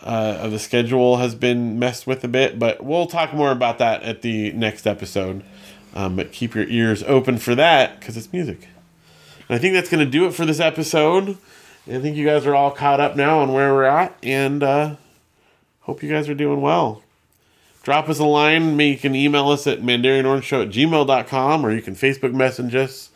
uh, 0.05 0.38
of 0.40 0.52
the 0.52 0.60
schedule 0.60 1.16
has 1.16 1.34
been 1.34 1.76
messed 1.78 2.06
with 2.06 2.22
a 2.22 2.28
bit, 2.28 2.60
but 2.60 2.84
we'll 2.84 3.06
talk 3.06 3.34
more 3.34 3.51
about 3.51 3.78
that 3.78 4.05
at 4.05 4.22
the 4.22 4.52
next 4.52 4.86
episode. 4.86 5.42
Um, 5.94 6.14
but 6.14 6.30
keep 6.30 6.55
your 6.55 6.66
ears 6.68 7.02
open 7.05 7.38
for 7.38 7.56
that 7.56 7.98
because 7.98 8.16
it's 8.16 8.32
music. 8.32 8.68
I 9.48 9.58
think 9.58 9.74
that's 9.74 9.90
going 9.90 10.04
to 10.04 10.10
do 10.10 10.26
it 10.26 10.32
for 10.32 10.46
this 10.46 10.60
episode. 10.60 11.36
I 11.86 11.98
think 12.00 12.16
you 12.16 12.24
guys 12.24 12.46
are 12.46 12.54
all 12.54 12.70
caught 12.70 12.98
up 13.00 13.14
now 13.16 13.40
on 13.40 13.52
where 13.52 13.72
we're 13.74 13.84
at, 13.84 14.16
and 14.22 14.62
uh, 14.62 14.96
hope 15.82 16.02
you 16.02 16.08
guys 16.10 16.28
are 16.28 16.34
doing 16.34 16.60
well. 16.62 17.02
Drop 17.82 18.08
us 18.08 18.18
a 18.18 18.24
line. 18.24 18.80
You 18.80 18.96
can 18.96 19.14
email 19.14 19.50
us 19.50 19.66
at 19.66 19.80
mandarinorangeshow 19.82 20.62
at 20.62 20.70
gmail.com, 20.70 21.66
or 21.66 21.70
you 21.72 21.82
can 21.82 21.94
Facebook 21.94 22.32
message 22.32 22.74
us, 22.74 23.10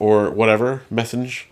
or 0.00 0.30
whatever, 0.30 0.82
message. 0.90 1.48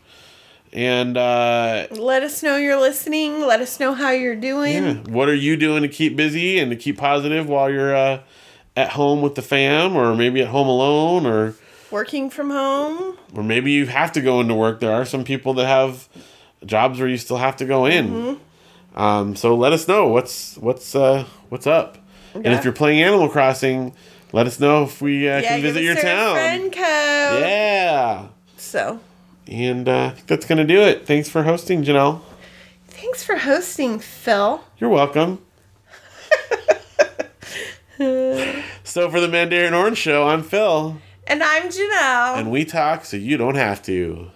And 0.72 1.16
uh, 1.16 1.86
Let 1.92 2.24
us 2.24 2.42
know 2.42 2.56
you're 2.56 2.80
listening. 2.80 3.46
Let 3.46 3.60
us 3.60 3.78
know 3.78 3.94
how 3.94 4.10
you're 4.10 4.34
doing. 4.34 4.84
yeah, 4.84 4.94
what 5.08 5.28
are 5.28 5.34
you 5.34 5.56
doing 5.56 5.82
to 5.82 5.88
keep 5.88 6.16
busy 6.16 6.58
and 6.58 6.70
to 6.72 6.76
keep 6.76 6.98
positive 6.98 7.48
while 7.48 7.70
you're 7.70 7.94
uh, 7.94 8.20
at 8.76 8.90
home 8.90 9.22
with 9.22 9.36
the 9.36 9.42
fam, 9.42 9.94
or 9.96 10.16
maybe 10.16 10.42
at 10.42 10.48
home 10.48 10.66
alone, 10.66 11.24
or 11.24 11.54
Working 11.90 12.30
from 12.30 12.50
home. 12.50 13.16
or 13.34 13.42
maybe 13.42 13.70
you 13.72 13.86
have 13.86 14.12
to 14.12 14.20
go 14.20 14.40
into 14.40 14.54
work. 14.54 14.80
There 14.80 14.92
are 14.92 15.04
some 15.04 15.22
people 15.24 15.54
that 15.54 15.66
have 15.66 16.08
jobs 16.64 16.98
where 16.98 17.08
you 17.08 17.16
still 17.16 17.36
have 17.36 17.56
to 17.58 17.64
go 17.64 17.86
in. 17.86 18.08
Mm-hmm. 18.08 18.98
Um, 19.00 19.36
so 19.36 19.54
let 19.54 19.72
us 19.72 19.86
know 19.86 20.08
what's 20.08 20.56
what's 20.56 20.94
uh, 20.94 21.24
what's 21.48 21.66
up. 21.66 21.98
And 22.34 22.46
if 22.48 22.64
you're 22.64 22.72
playing 22.72 23.02
Animal 23.02 23.28
Crossing, 23.28 23.94
let 24.32 24.46
us 24.46 24.58
know 24.60 24.82
if 24.84 25.00
we 25.00 25.28
uh, 25.28 25.40
Yeah, 25.40 25.48
can 25.48 25.62
visit 25.62 25.82
your 25.82 25.94
town. 25.94 26.34
friend 26.34 26.64
code. 26.72 27.40
Yeah. 27.42 28.26
So, 28.56 29.00
And 29.46 29.88
uh, 29.88 30.06
I 30.06 30.10
think 30.10 30.26
that's 30.26 30.44
gonna 30.46 30.64
do 30.66 30.80
it. 30.82 31.06
Thanks 31.06 31.28
for 31.28 31.44
hosting, 31.44 31.84
Janelle. 31.84 32.20
thanks 32.88 33.22
for 33.22 33.36
hosting, 33.36 33.98
Phil. 34.00 34.62
You're 34.78 34.90
welcome. 34.90 35.38
So 38.84 39.10
for 39.10 39.20
the 39.20 39.28
Mandarin 39.28 39.72
Orange 39.74 39.96
Show, 39.98 40.26
I'm 40.28 40.42
Phil, 40.42 40.98
And 41.26 41.42
I'm 41.42 41.64
Janelle. 41.64 42.38
and 42.38 42.50
we 42.50 42.64
talk 42.64 43.04
so 43.04 43.16
you 43.16 43.36
don't 43.36 43.56
have 43.56 43.82
to. 43.82 44.30